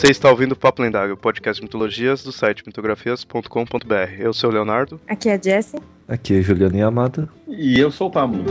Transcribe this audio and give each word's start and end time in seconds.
Você 0.00 0.12
está 0.12 0.30
ouvindo 0.30 0.52
o 0.52 0.56
Papo 0.56 0.80
Lendário, 0.80 1.12
o 1.12 1.16
podcast 1.16 1.60
de 1.60 1.66
mitologias 1.66 2.24
do 2.24 2.32
site 2.32 2.62
mitografias.com.br. 2.66 4.14
Eu 4.18 4.32
sou 4.32 4.48
o 4.48 4.52
Leonardo. 4.54 4.98
Aqui 5.06 5.28
é 5.28 5.34
a 5.34 5.36
Jessie. 5.38 5.78
Aqui 6.08 6.38
é 6.38 6.40
Juliana 6.40 6.78
Yamada. 6.78 7.28
E 7.46 7.78
eu 7.78 7.90
sou 7.90 8.08
o 8.08 8.10
Pablo. 8.10 8.42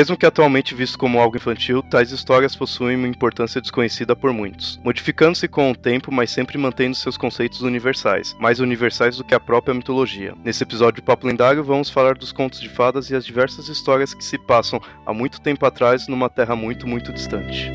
Mesmo 0.00 0.16
que 0.16 0.24
atualmente 0.24 0.74
visto 0.74 0.96
como 0.96 1.20
algo 1.20 1.36
infantil, 1.36 1.82
tais 1.82 2.10
histórias 2.10 2.56
possuem 2.56 2.96
uma 2.96 3.06
importância 3.06 3.60
desconhecida 3.60 4.16
por 4.16 4.32
muitos, 4.32 4.80
modificando-se 4.82 5.46
com 5.46 5.70
o 5.70 5.76
tempo, 5.76 6.10
mas 6.10 6.30
sempre 6.30 6.56
mantendo 6.56 6.96
seus 6.96 7.18
conceitos 7.18 7.60
universais, 7.60 8.34
mais 8.40 8.60
universais 8.60 9.18
do 9.18 9.24
que 9.24 9.34
a 9.34 9.38
própria 9.38 9.74
mitologia. 9.74 10.34
Nesse 10.42 10.62
episódio 10.62 11.02
do 11.02 11.04
Papo 11.04 11.26
Lendário, 11.26 11.62
vamos 11.62 11.90
falar 11.90 12.14
dos 12.14 12.32
contos 12.32 12.62
de 12.62 12.70
fadas 12.70 13.10
e 13.10 13.14
as 13.14 13.26
diversas 13.26 13.68
histórias 13.68 14.14
que 14.14 14.24
se 14.24 14.38
passam 14.38 14.80
há 15.04 15.12
muito 15.12 15.38
tempo 15.38 15.66
atrás 15.66 16.08
numa 16.08 16.30
terra 16.30 16.56
muito, 16.56 16.88
muito 16.88 17.12
distante. 17.12 17.70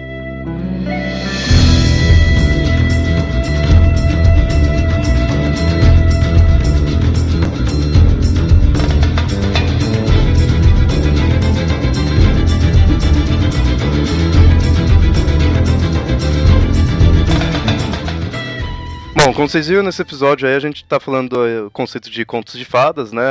Como 19.36 19.50
vocês 19.50 19.67
viram 19.67 19.83
nesse 19.83 20.02
episódio 20.02 20.47
aí, 20.47 20.55
a 20.55 20.59
gente 20.59 20.86
tá 20.86 20.97
falando 20.97 21.30
do 21.66 21.69
conceito 21.72 22.09
de 22.09 22.25
contos 22.25 22.58
de 22.58 22.64
fadas, 22.64 23.11
né? 23.11 23.22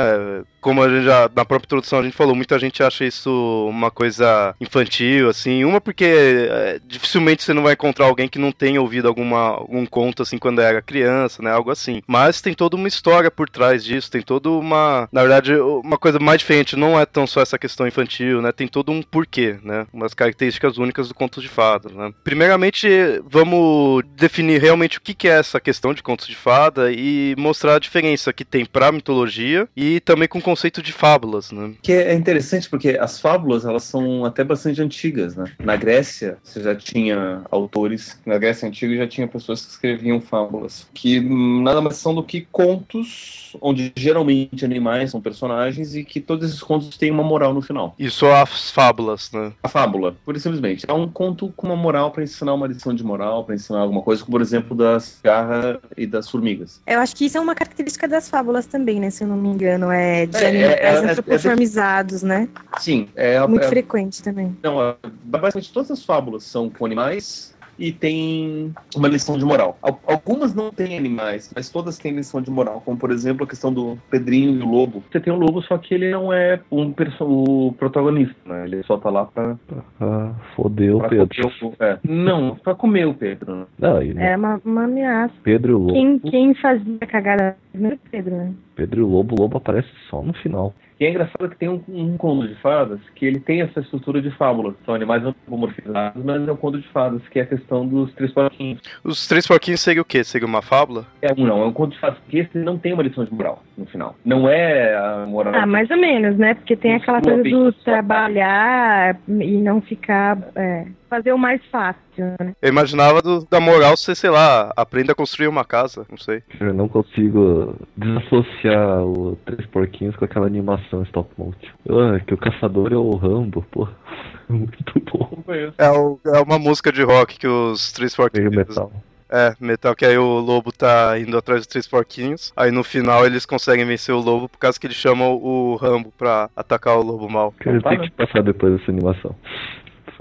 Como 0.65 0.81
a 0.81 0.89
gente 0.89 1.03
já, 1.03 1.29
na 1.35 1.45
própria 1.45 1.67
introdução 1.67 1.99
a 1.99 2.01
gente 2.01 2.17
falou, 2.17 2.33
muita 2.33 2.57
gente 2.57 2.81
acha 2.81 3.05
isso 3.05 3.67
uma 3.69 3.91
coisa 3.91 4.55
infantil, 4.59 5.29
assim. 5.29 5.63
Uma 5.63 5.79
porque 5.79 6.03
é, 6.03 6.79
dificilmente 6.87 7.43
você 7.43 7.53
não 7.53 7.61
vai 7.61 7.73
encontrar 7.73 8.07
alguém 8.07 8.27
que 8.27 8.39
não 8.39 8.51
tenha 8.51 8.81
ouvido 8.81 9.07
alguma, 9.07 9.49
algum 9.49 9.85
conto, 9.85 10.23
assim, 10.23 10.39
quando 10.39 10.59
era 10.59 10.81
criança, 10.81 11.43
né? 11.43 11.51
Algo 11.51 11.69
assim. 11.69 12.01
Mas 12.07 12.41
tem 12.41 12.55
toda 12.55 12.75
uma 12.75 12.87
história 12.87 13.29
por 13.29 13.47
trás 13.47 13.85
disso, 13.85 14.09
tem 14.09 14.23
toda 14.23 14.49
uma... 14.49 15.07
Na 15.11 15.21
verdade, 15.21 15.53
uma 15.53 15.99
coisa 15.99 16.17
mais 16.17 16.39
diferente, 16.39 16.75
não 16.75 16.99
é 16.99 17.05
tão 17.05 17.27
só 17.27 17.41
essa 17.41 17.59
questão 17.59 17.85
infantil, 17.87 18.41
né? 18.41 18.51
Tem 18.51 18.67
todo 18.67 18.91
um 18.91 19.03
porquê, 19.03 19.59
né? 19.61 19.85
Umas 19.93 20.15
características 20.15 20.79
únicas 20.79 21.07
do 21.07 21.13
conto 21.13 21.41
de 21.41 21.47
fadas, 21.47 21.91
né? 21.91 22.11
Primeiramente, 22.23 22.89
vamos 23.23 24.03
definir 24.15 24.59
realmente 24.59 24.97
o 24.97 25.01
que 25.01 25.27
é 25.27 25.37
essa 25.37 25.59
questão 25.59 25.93
de 25.93 26.01
contos 26.01 26.25
de 26.25 26.35
fada 26.35 26.91
e 26.91 27.35
mostrar 27.37 27.75
a 27.75 27.79
diferença 27.79 28.33
que 28.33 28.43
tem 28.43 28.65
pra 28.65 28.91
mitologia 28.91 29.69
e 29.77 29.99
também 29.99 30.27
com 30.27 30.39
o 30.39 30.54
conceito 30.55 30.81
de 30.81 30.93
fábulas, 30.93 31.51
né? 31.51 31.73
Que 31.81 31.91
é 31.91 32.13
interessante 32.13 32.69
porque 32.69 32.97
as 32.99 33.19
fábulas, 33.19 33.65
elas 33.65 33.83
são 33.83 34.23
até 34.23 34.41
bastante 34.41 34.81
antigas, 34.81 35.35
né? 35.35 35.51
Na 35.59 35.75
Grécia, 35.75 36.37
você 36.41 36.61
já 36.61 36.73
tinha 36.73 37.41
autores, 37.51 38.17
na 38.25 38.37
Grécia 38.37 38.65
Antiga 38.67 38.95
já 38.95 39.05
tinha 39.05 39.27
pessoas 39.27 39.65
que 39.65 39.71
escreviam 39.71 40.21
fábulas, 40.21 40.87
que 40.93 41.19
nada 41.19 41.81
mais 41.81 41.97
são 41.97 42.15
do 42.15 42.23
que 42.23 42.47
contos 42.51 43.45
onde 43.61 43.91
geralmente 43.95 44.63
animais 44.63 45.11
são 45.11 45.21
personagens 45.21 45.95
e 45.95 46.03
que 46.03 46.19
todos 46.19 46.49
esses 46.49 46.61
contos 46.61 46.97
têm 46.97 47.11
uma 47.11 47.23
moral 47.23 47.53
no 47.53 47.61
final. 47.61 47.95
Isso 47.99 48.25
as 48.27 48.71
fábulas, 48.71 49.31
né? 49.31 49.51
A 49.63 49.67
fábula, 49.67 50.15
pura 50.25 50.37
e 50.37 50.41
simplesmente. 50.41 50.85
É 50.87 50.93
um 50.93 51.09
conto 51.09 51.51
com 51.55 51.67
uma 51.67 51.75
moral 51.75 52.11
para 52.11 52.23
ensinar 52.23 52.53
uma 52.53 52.67
lição 52.67 52.93
de 52.93 53.03
moral, 53.03 53.43
para 53.43 53.55
ensinar 53.55 53.79
alguma 53.79 54.01
coisa, 54.01 54.23
como 54.23 54.31
por 54.31 54.41
exemplo 54.41 54.75
da 54.75 54.99
cigarra 54.99 55.79
e 55.97 56.05
das 56.05 56.29
formigas. 56.29 56.81
Eu 56.87 56.99
acho 56.99 57.15
que 57.15 57.25
isso 57.25 57.37
é 57.37 57.41
uma 57.41 57.55
característica 57.55 58.07
das 58.07 58.29
fábulas 58.29 58.65
também, 58.65 58.99
né? 58.99 59.09
Se 59.09 59.23
eu 59.23 59.27
não 59.27 59.37
me 59.37 59.49
engano, 59.49 59.91
é 59.91 60.25
de 60.25 60.37
É, 60.37 60.44
animais 60.47 60.73
é, 60.73 60.83
é, 60.83 61.11
antropoformizados, 61.11 62.23
né? 62.23 62.47
Sim, 62.79 63.07
é, 63.15 63.45
Muito 63.47 63.65
é, 63.65 63.67
frequente 63.67 64.21
também. 64.21 64.55
Não, 64.61 64.81
é, 64.81 64.95
basicamente 65.23 65.71
todas 65.71 65.91
as 65.91 66.03
fábulas 66.03 66.43
são 66.43 66.69
com 66.69 66.85
animais 66.85 67.54
e 67.77 67.91
tem 67.91 68.73
uma 68.95 69.07
lição 69.07 69.37
de 69.37 69.45
moral. 69.45 69.77
Al- 69.81 69.99
Algumas 70.07 70.53
não 70.53 70.71
têm 70.71 70.97
animais, 70.97 71.51
mas 71.55 71.69
todas 71.69 71.97
têm 71.97 72.13
lição 72.15 72.41
de 72.41 72.49
moral, 72.49 72.81
como 72.85 72.97
por 72.97 73.11
exemplo 73.11 73.43
a 73.43 73.47
questão 73.47 73.73
do 73.73 73.97
Pedrinho 74.09 74.59
e 74.59 74.61
o 74.63 74.69
lobo. 74.69 75.03
Você 75.11 75.19
tem 75.19 75.33
o 75.33 75.37
lobo, 75.37 75.61
só 75.61 75.77
que 75.77 75.93
ele 75.93 76.11
não 76.11 76.31
é 76.31 76.59
um 76.71 76.93
o 77.21 77.73
protagonista, 77.77 78.35
né? 78.45 78.65
Ele 78.65 78.83
só 78.83 78.97
tá 78.97 79.09
lá 79.09 79.25
pra, 79.25 79.57
Ah, 79.99 80.33
fodeu 80.55 80.97
o 80.97 80.99
pra 80.99 81.09
Pedro. 81.09 81.27
comer 81.61 81.75
o 81.79 81.83
é. 81.83 81.99
Não, 82.03 82.55
pra 82.55 82.75
comer 82.75 83.05
o 83.07 83.13
Pedro. 83.13 83.55
né? 83.55 83.65
Não, 83.79 84.01
e 84.01 84.13
É 84.17 84.35
uma, 84.37 84.61
uma 84.63 84.83
ameaça. 84.85 85.33
Pedro 85.43 85.71
e 85.71 85.75
o 85.75 85.79
Lobo. 85.79 85.93
Quem, 85.93 86.19
quem 86.19 86.55
fazia 86.55 86.97
a 87.01 87.05
cagada 87.05 87.57
primeiro 87.71 87.95
é 88.05 88.09
Pedro, 88.09 88.35
né? 88.35 88.53
Pedro 88.75 89.01
e 89.01 89.03
o 89.03 89.07
Lobo, 89.07 89.35
o 89.37 89.41
Lobo 89.41 89.57
aparece 89.57 89.89
só 90.09 90.21
no 90.21 90.33
final. 90.33 90.73
E 90.99 91.05
é 91.05 91.09
engraçado 91.09 91.49
que 91.49 91.57
tem 91.57 91.69
um, 91.69 91.81
um 91.89 92.17
conto 92.17 92.47
de 92.47 92.55
fadas 92.55 92.99
que 93.15 93.25
ele 93.25 93.39
tem 93.39 93.61
essa 93.61 93.81
estrutura 93.81 94.21
de 94.21 94.31
fábula. 94.31 94.73
São 94.85 94.95
animais 94.95 95.23
antropomorfizados, 95.23 96.23
mas 96.23 96.47
é 96.47 96.51
um 96.51 96.55
conto 96.55 96.79
de 96.79 96.87
fadas, 96.89 97.21
que 97.29 97.39
é 97.39 97.43
a 97.43 97.45
questão 97.45 97.85
dos 97.85 98.13
três 98.13 98.31
porquinhos. 98.31 98.81
Os 99.03 99.27
três 99.27 99.45
porquinhos 99.45 99.81
seria 99.81 100.01
o 100.01 100.05
quê? 100.05 100.23
Seria 100.23 100.47
uma 100.47 100.61
fábula? 100.61 101.05
É 101.21 101.33
um 101.33 101.45
não, 101.45 101.61
é 101.61 101.65
um 101.65 101.73
conto 101.73 101.93
de 101.93 101.99
fadas, 101.99 102.17
porque 102.19 102.39
esse 102.39 102.57
não 102.57 102.77
tem 102.77 102.93
uma 102.93 103.03
lição 103.03 103.25
de 103.25 103.33
moral 103.33 103.61
no 103.77 103.85
final. 103.85 104.15
Não 104.23 104.49
é 104.49 104.95
a 104.95 105.25
moral. 105.27 105.53
Ah, 105.55 105.65
mais 105.65 105.89
ou 105.91 105.97
menos, 105.97 106.37
né? 106.37 106.53
Porque 106.53 106.75
tem 106.75 106.95
aquela 106.95 107.21
coisa 107.21 107.43
do 107.43 107.71
trabalhar 107.73 109.17
e 109.27 109.57
não 109.57 109.81
ficar. 109.81 110.37
é, 110.55 110.85
fazer 111.09 111.31
o 111.33 111.37
mais 111.37 111.63
fácil, 111.71 112.01
né? 112.39 112.53
Eu 112.61 112.69
imaginava 112.69 113.21
do- 113.21 113.45
da 113.49 113.59
moral 113.59 113.95
ser, 113.97 114.15
sei 114.15 114.29
lá, 114.29 114.71
aprenda 114.75 115.11
a 115.11 115.15
construir 115.15 115.47
uma 115.47 115.63
casa, 115.65 116.05
não 116.09 116.17
sei. 116.17 116.41
Eu 116.59 116.73
não 116.73 116.87
consigo 116.87 117.75
desassociar 117.95 119.03
o 119.03 119.37
Três 119.45 119.65
Porquinhos 119.67 120.15
com 120.15 120.25
aquela 120.25 120.47
animação 120.47 121.03
stop 121.03 121.29
motion. 121.37 121.73
Ah, 121.89 122.19
que 122.19 122.33
o 122.33 122.37
caçador 122.37 122.91
é 122.93 122.97
o 122.97 123.11
Rambo, 123.15 123.65
pô. 123.71 123.87
Muito 124.49 125.01
bom. 125.11 125.43
É, 125.77 125.89
o- 125.91 126.19
é 126.25 126.39
uma 126.41 126.59
música 126.59 126.91
de 126.91 127.01
rock 127.03 127.37
que 127.39 127.47
os 127.47 127.91
três 127.91 128.15
Meio 128.17 128.29
porquinhos. 128.29 128.55
metal. 128.55 128.91
É, 129.27 129.53
metal, 129.59 129.95
que 129.95 130.05
aí 130.05 130.17
o 130.19 130.39
lobo 130.39 130.71
tá 130.71 131.17
indo 131.19 131.35
atrás 131.35 131.61
dos 131.61 131.67
três 131.67 131.87
porquinhos. 131.87 132.53
Aí 132.55 132.69
no 132.69 132.83
final 132.83 133.25
eles 133.25 133.43
conseguem 133.43 133.83
vencer 133.83 134.13
o 134.13 134.19
lobo 134.21 134.47
por 134.47 134.59
causa 134.59 134.79
que 134.79 134.85
eles 134.85 134.95
chamam 134.95 135.33
o 135.33 135.75
Rambo 135.75 136.13
pra 136.15 136.47
atacar 136.55 136.95
o 136.97 137.01
lobo 137.01 137.27
mal. 137.27 137.51
Cara, 137.59 137.81
tem 137.81 137.97
né? 137.97 138.03
que 138.05 138.11
passar 138.11 138.43
depois 138.43 138.77
dessa 138.77 138.91
animação. 138.91 139.35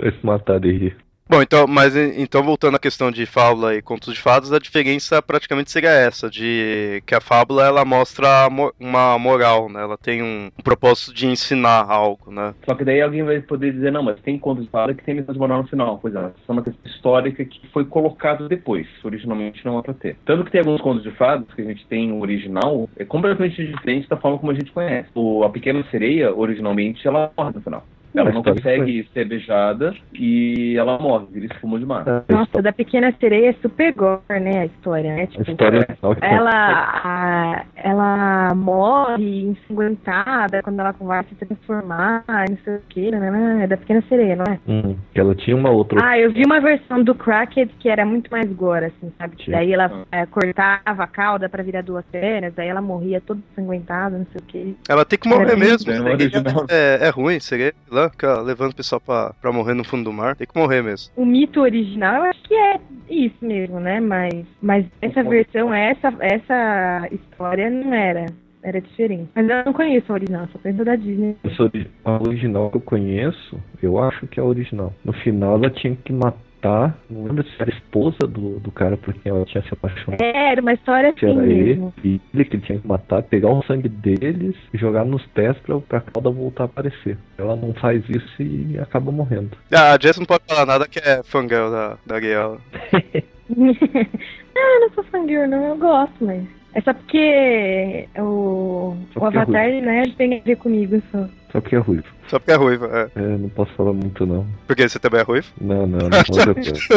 Vai 0.11 0.13
se 0.13 0.27
matar 0.27 0.61
de 0.61 0.71
rir. 0.71 0.97
Bom, 1.27 1.41
então, 1.41 1.67
mas 1.67 1.97
então 1.97 2.43
voltando 2.43 2.75
à 2.77 2.79
questão 2.79 3.11
de 3.11 3.25
fábula 3.25 3.75
e 3.75 3.81
contos 3.81 4.13
de 4.13 4.21
fadas, 4.21 4.53
a 4.53 4.59
diferença 4.59 5.23
praticamente 5.23 5.71
seria 5.71 5.89
essa, 5.89 6.29
de 6.29 7.03
que 7.07 7.15
a 7.15 7.21
fábula 7.21 7.65
ela 7.65 7.83
mostra 7.83 8.47
uma 8.79 9.19
moral, 9.19 9.71
né? 9.71 9.81
Ela 9.81 9.97
tem 9.97 10.23
um, 10.23 10.51
um 10.59 10.63
propósito 10.63 11.15
de 11.15 11.27
ensinar 11.27 11.91
algo, 11.91 12.31
né? 12.31 12.55
Só 12.69 12.75
que 12.75 12.85
daí 12.85 13.01
alguém 13.01 13.23
vai 13.23 13.41
poder 13.41 13.73
dizer, 13.73 13.91
não, 13.91 14.03
mas 14.03 14.21
tem 14.21 14.39
conto 14.39 14.61
de 14.61 14.69
fada 14.69 14.93
que 14.93 15.03
tem 15.03 15.23
de 15.23 15.39
moral 15.39 15.63
no 15.63 15.69
final. 15.69 15.99
Pois 15.99 16.15
é, 16.15 16.27
isso 16.27 16.45
é 16.47 16.53
uma 16.53 16.63
questão 16.63 16.93
histórica 16.93 17.43
que 17.43 17.69
foi 17.69 17.87
colocado 17.87 18.47
depois. 18.47 18.87
Originalmente 19.03 19.65
não 19.65 19.79
é 19.79 19.83
pra 19.83 19.95
ter. 19.95 20.19
Tanto 20.27 20.45
que 20.45 20.51
tem 20.51 20.61
alguns 20.61 20.83
contos 20.83 21.03
de 21.03 21.11
fadas 21.13 21.49
que 21.55 21.63
a 21.63 21.65
gente 21.65 21.87
tem 21.87 22.09
no 22.09 22.21
original, 22.21 22.87
é 22.99 23.05
completamente 23.05 23.67
diferente 23.67 24.07
da 24.11 24.19
forma 24.19 24.39
como 24.39 24.53
a 24.53 24.55
gente 24.55 24.71
conhece. 24.71 25.09
O, 25.15 25.43
a 25.43 25.49
Pequena 25.49 25.83
Sereia, 25.91 26.35
originalmente, 26.35 27.09
ela 27.09 27.33
morre 27.35 27.53
no 27.55 27.63
final. 27.63 27.83
Ela 28.15 28.31
não 28.31 28.43
consegue 28.43 29.09
ser 29.13 29.25
beijada 29.27 29.93
e 30.13 30.77
ela 30.79 30.99
morre, 30.99 31.27
vira 31.33 31.47
espuma 31.53 31.79
de 31.79 31.85
mar. 31.87 32.05
É, 32.07 32.33
Nossa, 32.33 32.63
da 32.63 32.73
Pequena 32.73 33.13
Sereia 33.19 33.51
é 33.51 33.53
super 33.55 33.93
gore, 33.93 34.21
né? 34.41 34.61
A 34.61 34.67
história, 34.67 35.15
né? 35.17 35.23
a 35.23 35.27
Tipo, 35.27 35.51
história 35.51 35.79
original 35.81 36.15
que 36.15 36.21
tem- 36.21 36.31
ela, 36.31 36.51
a- 37.05 37.65
ela 37.75 38.55
morre 38.55 39.43
ensanguentada 39.43 40.63
quando 40.63 40.81
ela 40.81 40.93
vai 40.93 41.25
se 41.25 41.35
transformar, 41.35 42.25
não 42.29 42.57
sei 42.65 42.77
o 42.77 42.81
que, 42.89 43.11
né? 43.11 43.65
É 43.65 43.67
da 43.67 43.77
Pequena 43.77 44.03
Sereia, 44.09 44.37
não 44.37 44.45
é? 44.45 44.59
Hum, 44.69 44.97
ela 45.15 45.35
tinha 45.35 45.57
uma 45.57 45.71
outra. 45.71 45.99
Ah, 46.03 46.19
eu 46.19 46.33
vi 46.33 46.45
uma 46.45 46.61
versão 46.61 47.03
do 47.03 47.15
Cracked 47.15 47.73
que 47.79 47.89
era 47.89 48.05
muito 48.07 48.31
mais 48.31 48.51
gore, 48.53 48.87
assim, 48.87 49.13
sabe? 49.19 49.35
Sim. 49.45 49.51
daí 49.51 49.73
ela 49.73 50.05
é, 50.13 50.25
cortava 50.27 50.81
a 51.03 51.07
cauda 51.07 51.49
pra 51.49 51.63
virar 51.63 51.83
duas 51.83 52.05
pernas, 52.07 52.55
daí 52.55 52.69
ela 52.69 52.81
morria 52.81 53.21
toda 53.21 53.41
ensanguentada, 53.53 54.17
não 54.19 54.27
sei 54.27 54.41
o 54.41 54.45
que. 54.45 54.77
Ela 54.89 55.05
tem 55.05 55.19
que 55.19 55.29
morrer 55.29 55.53
É, 55.53 55.57
mesmo. 55.57 55.93
original. 56.09 56.65
É, 56.71 57.07
é 57.07 57.11
ruim, 57.11 57.41
seria 57.41 57.73
lá, 58.05 58.11
ficar 58.11 58.41
levando 58.41 58.73
o 58.73 58.77
pessoal 58.77 59.01
pra, 59.01 59.33
pra 59.41 59.53
morrer 59.53 59.75
no 59.75 59.85
fundo 59.85 60.05
do 60.05 60.13
mar. 60.13 60.37
Tem 60.37 60.47
que 60.47 60.59
morrer 60.59 60.83
mesmo. 60.83 61.13
O 61.17 61.25
mito 61.25 61.61
original, 61.61 62.17
eu 62.17 62.31
acho 62.31 62.43
que 62.43 62.55
é 62.55 62.81
isso 63.09 63.37
mesmo, 63.43 63.81
né? 63.81 64.01
Mas, 64.01 64.45
mas 64.63 64.87
essa 65.03 65.23
versão, 65.23 65.73
essa, 65.73 66.13
essa 66.21 67.09
história 67.11 67.71
não 67.71 67.93
era. 67.93 68.27
era 68.63 68.81
diferente. 68.81 69.29
Mas 69.35 69.49
eu 69.49 69.65
não 69.65 69.73
conheço 69.73 70.11
a 70.11 70.15
original, 70.15 70.49
só 70.53 70.59
conheço 70.59 70.85
da 70.85 70.97
Disney. 70.97 71.37
Essa 71.45 71.71
A 72.05 72.23
original 72.23 72.71
que 72.71 72.77
eu 72.77 72.81
conheço, 72.81 73.61
eu 73.83 73.99
acho 73.99 74.27
que 74.27 74.41
é 74.41 74.43
a 74.43 74.47
original. 74.47 74.93
No 75.05 75.13
final 75.13 75.57
ela 75.57 75.71
tinha 75.71 75.97
que 75.97 76.13
matar, 76.13 76.39
não 77.11 77.25
lembro 77.25 77.45
se 77.45 77.51
era 77.61 77.71
a 77.71 77.75
esposa 77.75 78.19
do, 78.27 78.59
do 78.61 78.71
cara 78.71 78.97
por 78.97 79.13
quem 79.15 79.31
ela 79.31 79.45
tinha 79.45 79.63
se 79.63 79.73
apaixonado. 79.73 80.21
É, 80.21 80.53
era 80.53 80.61
uma 80.61 80.73
história 80.73 81.11
assim 81.11 81.27
era 81.27 81.47
ele, 81.47 81.65
mesmo. 81.65 81.95
e 82.05 82.21
ele 82.33 82.45
que 82.45 82.57
ele 82.57 82.63
tinha 82.65 82.79
que 82.79 82.87
matar, 82.87 83.23
pegar 83.23 83.51
o 83.51 83.63
sangue 83.65 83.89
deles 83.89 84.57
e 84.73 84.79
jogar 84.79 85.05
nos 85.05 85.25
pés 85.27 85.57
pra, 85.59 85.79
pra 85.81 86.01
cauda 86.01 86.31
voltar 86.31 86.65
a 86.65 86.67
aparecer. 86.67 87.19
Ela 87.39 87.57
não 87.57 87.75
faz 87.75 88.03
isso 88.09 88.43
e 88.43 88.79
acaba 88.79 89.13
morrendo. 89.13 89.57
Ah, 89.73 89.93
a 89.93 89.99
Jess 90.01 90.19
não 90.19 90.27
pode 90.27 90.45
falar 90.49 90.67
nada 90.67 90.89
que 90.89 90.99
é 90.99 91.23
fangirl 91.23 91.71
da, 91.71 91.99
da 92.07 92.15
Ariel. 92.17 92.59
ah, 92.95 94.59
eu 94.59 94.81
não 94.81 94.91
sou 94.95 95.05
fangirl, 95.05 95.49
não, 95.49 95.65
eu 95.69 95.77
gosto, 95.77 96.25
mas. 96.25 96.45
É 96.75 96.81
só 96.81 96.93
porque 96.93 98.09
o, 98.19 98.97
Só 99.13 99.21
o 99.21 99.23
porque 99.23 99.39
é 99.39 99.41
Avatar, 99.41 99.69
né, 99.69 100.03
ele 100.03 100.13
tem 100.13 100.39
a 100.39 100.43
ver 100.43 100.57
comigo 100.57 101.01
só. 101.13 101.29
Só 101.53 101.61
porque 101.61 101.77
é 101.77 101.79
ruivo. 101.79 102.05
Só 102.29 102.39
porque 102.39 102.51
é 102.51 102.57
ruiva, 102.57 102.89
é. 102.93 103.21
É, 103.21 103.39
não 103.39 103.49
posso 103.49 103.73
falar 103.75 103.93
muito 103.93 104.27
não. 104.27 104.45
Porque 104.67 104.89
você 104.89 104.99
também 104.99 105.21
é 105.21 105.23
ruivo? 105.23 105.47
Não, 105.61 105.87
não, 105.87 105.99
não 105.99 106.09
depois. 106.55 106.89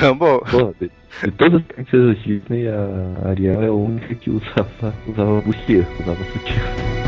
Não, 0.00 0.16
bom. 0.16 0.38
Pô, 0.50 0.74
de, 0.80 0.90
de 1.22 1.30
todas 1.32 1.60
as 1.60 1.66
princesas 1.66 2.18
Disney, 2.22 2.68
a 2.68 3.28
Ariel 3.28 3.62
é 3.62 3.66
a 3.66 3.72
única 3.72 4.14
que 4.14 4.30
usava, 4.30 4.94
usava 5.06 5.40
bustier, 5.42 5.86
usava 6.00 6.24
sutiã. 6.24 7.01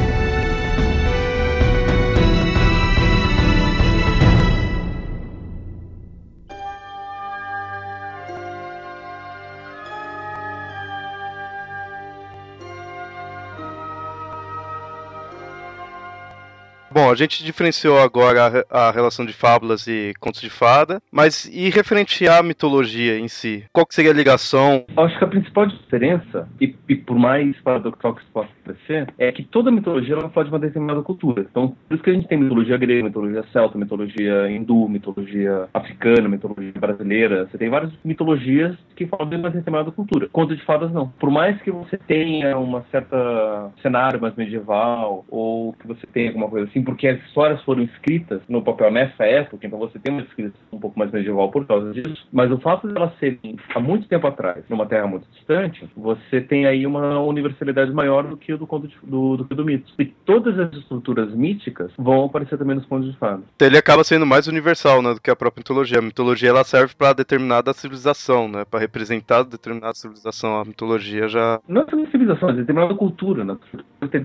Bom, 16.94 17.11
a 17.11 17.17
gente 17.17 17.43
diferenciou 17.43 17.99
agora 17.99 18.64
a 18.70 18.85
a, 18.85 18.91
relação 18.93 19.25
de 19.25 19.32
fábulas 19.32 19.88
e 19.88 20.12
contos 20.20 20.41
de 20.41 20.50
fada, 20.50 21.00
mas 21.11 21.46
e 21.46 21.70
referente 21.70 22.29
à 22.29 22.43
mitologia 22.43 23.19
em 23.19 23.29
si? 23.29 23.64
Qual 23.73 23.87
seria 23.91 24.11
a 24.11 24.14
ligação? 24.14 24.85
Acho 24.96 25.19
que 25.19 25.25
a 25.25 25.29
principal 25.29 25.67
diferença, 25.67 26.49
e, 26.61 26.75
e 26.88 26.94
por 26.94 27.19
mais 27.19 27.58
paradoxal 27.62 28.14
que 28.14 28.23
isso 28.23 28.31
possa 28.32 28.49
parecer, 28.64 29.12
é 29.19 29.32
que 29.32 29.43
toda 29.43 29.70
mitologia 29.70 30.14
ela 30.14 30.29
fala 30.31 30.44
de 30.44 30.52
uma 30.52 30.58
determinada 30.58 31.02
cultura. 31.02 31.46
Então, 31.50 31.75
por 31.88 31.94
isso 31.94 32.05
que 32.05 32.11
a 32.11 32.12
gente 32.12 32.29
tem 32.29 32.38
mitologia 32.38 32.76
grega, 32.76 33.05
mitologia 33.05 33.44
celta, 33.52 33.79
mitologia 33.79 34.50
hindu, 34.50 34.88
mitologia 34.88 35.69
africana, 35.73 36.29
mitologia 36.29 36.73
brasileira. 36.79 37.49
Você 37.50 37.58
tem 37.58 37.70
várias 37.70 37.93
mitologias 38.05 38.76
que 38.94 39.06
falam 39.06 39.29
de 39.29 39.37
uma 39.37 39.50
determinada 39.50 39.91
cultura. 39.91 40.29
Conto 40.32 40.55
de 40.55 40.64
fadas, 40.64 40.93
não. 40.93 41.08
Por 41.08 41.31
mais 41.31 41.61
que 41.62 41.70
você 41.70 41.96
tenha 41.96 42.56
uma 42.58 42.85
certa 42.91 43.73
cenário 43.82 44.20
mais 44.20 44.35
medieval, 44.37 45.25
ou 45.29 45.73
que 45.75 45.87
você 45.87 46.06
tenha 46.06 46.29
alguma 46.29 46.49
coisa 46.49 46.69
assim, 46.69 46.84
porque 46.85 47.09
as 47.09 47.21
histórias 47.25 47.63
foram 47.63 47.83
escritas 47.83 48.41
no 48.49 48.63
papel 48.63 48.91
nessa 48.91 49.25
época, 49.25 49.67
então 49.67 49.79
você 49.79 49.99
tem 49.99 50.13
uma 50.13 50.23
escrita 50.23 50.55
um 50.73 50.79
pouco 50.79 50.99
mais 50.99 51.11
medieval 51.11 51.51
por 51.51 51.67
causa 51.67 51.93
disso, 51.93 52.27
mas 52.33 52.51
o 52.51 52.59
fato 52.59 52.89
de 52.89 52.97
elas 52.97 53.13
serem 53.19 53.57
há 53.75 53.81
muito 53.81 54.09
tempo 54.09 54.27
atrás, 54.27 54.65
numa 54.69 54.87
terra 54.87 55.07
muito 55.07 55.27
distante, 55.33 55.89
você 55.97 56.41
tem 56.41 56.67
aí 56.67 56.87
uma 56.87 57.21
universalidade 57.21 57.93
maior 57.93 58.25
do 58.25 58.37
que 58.37 58.53
o 58.53 58.59
do 58.59 58.67
conto 58.67 58.89
de, 58.89 58.97
do, 59.03 59.37
do 59.37 59.45
do 59.55 59.65
mito. 59.65 59.93
E 59.99 60.07
todas 60.07 60.59
as 60.59 60.73
estruturas 60.73 61.35
míticas 61.35 61.91
vão 61.97 62.25
aparecer 62.25 62.59
também 62.59 62.77
nos 62.77 62.87
contos 62.87 63.11
de 63.11 63.19
fadas. 63.19 63.45
Então, 63.57 63.67
Ele 63.67 63.79
acaba 63.79 64.05
sendo 64.05 64.27
mais 64.27 64.47
universal, 64.47 65.03
né, 65.03 65.15
do 65.15 65.21
que 65.21 65.31
a 65.31 65.37
própria 65.37 65.61
mitologia. 65.61 65.99
A 65.99 66.03
mitologia 66.03 66.51
ela 66.51 66.65
serve 66.65 66.95
para 66.97 67.13
determinada 67.13 67.73
civilização, 67.73 68.49
né, 68.49 68.65
para 68.65 68.81
representar 68.81 69.43
determinada 69.45 69.95
civilização. 69.95 70.61
A 70.61 70.65
mitologia 70.65 71.29
já 71.29 71.61
Não 71.69 71.83
é 71.83 71.87
só 71.89 71.97
uma 71.97 72.11
civilização, 72.11 72.51
é 72.51 72.53
determinada 72.55 72.95
cultura, 72.95 73.45
né? 73.45 73.57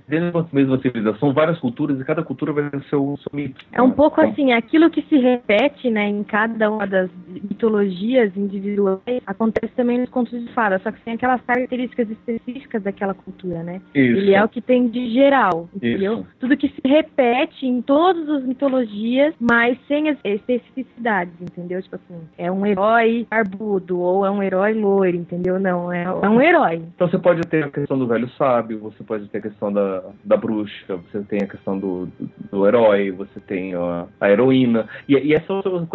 Dentro 0.07 0.31
da 0.31 0.47
mesma 0.51 0.77
civilização 0.79 1.33
várias 1.33 1.59
culturas 1.59 1.99
e 1.99 2.03
cada 2.03 2.23
cultura 2.23 2.48
vai 2.53 2.69
ter 2.69 2.95
o. 2.95 3.17
É 3.71 3.81
um 3.81 3.91
pouco 3.91 4.21
assim, 4.21 4.53
aquilo 4.53 4.89
que 4.89 5.01
se 5.03 5.17
repete, 5.17 5.89
né, 5.89 6.07
em 6.07 6.23
cada 6.23 6.71
uma 6.71 6.85
das 6.87 7.09
mitologias 7.27 8.35
individuais, 8.35 9.21
acontece 9.25 9.73
também 9.75 9.99
nos 9.99 10.09
contos 10.09 10.39
de 10.39 10.51
fadas, 10.53 10.81
só 10.81 10.91
que 10.91 11.01
tem 11.01 11.13
aquelas 11.13 11.41
características 11.41 12.09
específicas 12.09 12.83
daquela 12.83 13.13
cultura, 13.13 13.63
né? 13.63 13.81
Isso. 13.93 14.19
Ele 14.19 14.33
é 14.33 14.43
o 14.43 14.49
que 14.49 14.61
tem 14.61 14.87
de 14.87 15.11
geral, 15.11 15.69
entendeu? 15.75 16.19
Isso. 16.19 16.27
Tudo 16.39 16.57
que 16.57 16.69
se 16.69 16.81
repete 16.85 17.65
em 17.65 17.81
todas 17.81 18.27
as 18.29 18.43
mitologias, 18.43 19.33
mas 19.39 19.77
sem 19.87 20.09
as 20.09 20.17
especificidades, 20.23 21.33
entendeu? 21.41 21.81
Tipo 21.81 21.95
assim, 21.95 22.21
é 22.37 22.51
um 22.51 22.65
herói 22.65 23.27
barbudo 23.29 23.99
ou 23.99 24.25
é 24.25 24.31
um 24.31 24.41
herói 24.41 24.73
loiro, 24.73 25.17
entendeu? 25.17 25.59
Não, 25.59 25.91
é, 25.91 26.03
é 26.03 26.29
um 26.29 26.41
herói. 26.41 26.81
Então 26.95 27.07
você 27.07 27.17
pode 27.17 27.41
ter 27.41 27.65
a 27.65 27.69
questão 27.69 27.97
do 27.97 28.07
velho 28.07 28.29
sábio, 28.31 28.79
você 28.79 29.03
pode 29.03 29.27
ter 29.29 29.39
a 29.39 29.41
questão 29.41 29.71
da, 29.71 30.03
da 30.23 30.37
bruxa, 30.37 30.97
você 30.97 31.21
tem 31.23 31.39
a 31.43 31.47
questão 31.47 31.77
do, 31.77 32.07
do, 32.51 32.67
herói, 32.67 33.11
você 33.11 33.39
tem 33.39 33.73
a, 33.73 34.07
heroína. 34.29 34.87
E, 35.07 35.15
e 35.15 35.33
essa 35.33 35.51
é 35.51 35.55
outra 35.55 35.87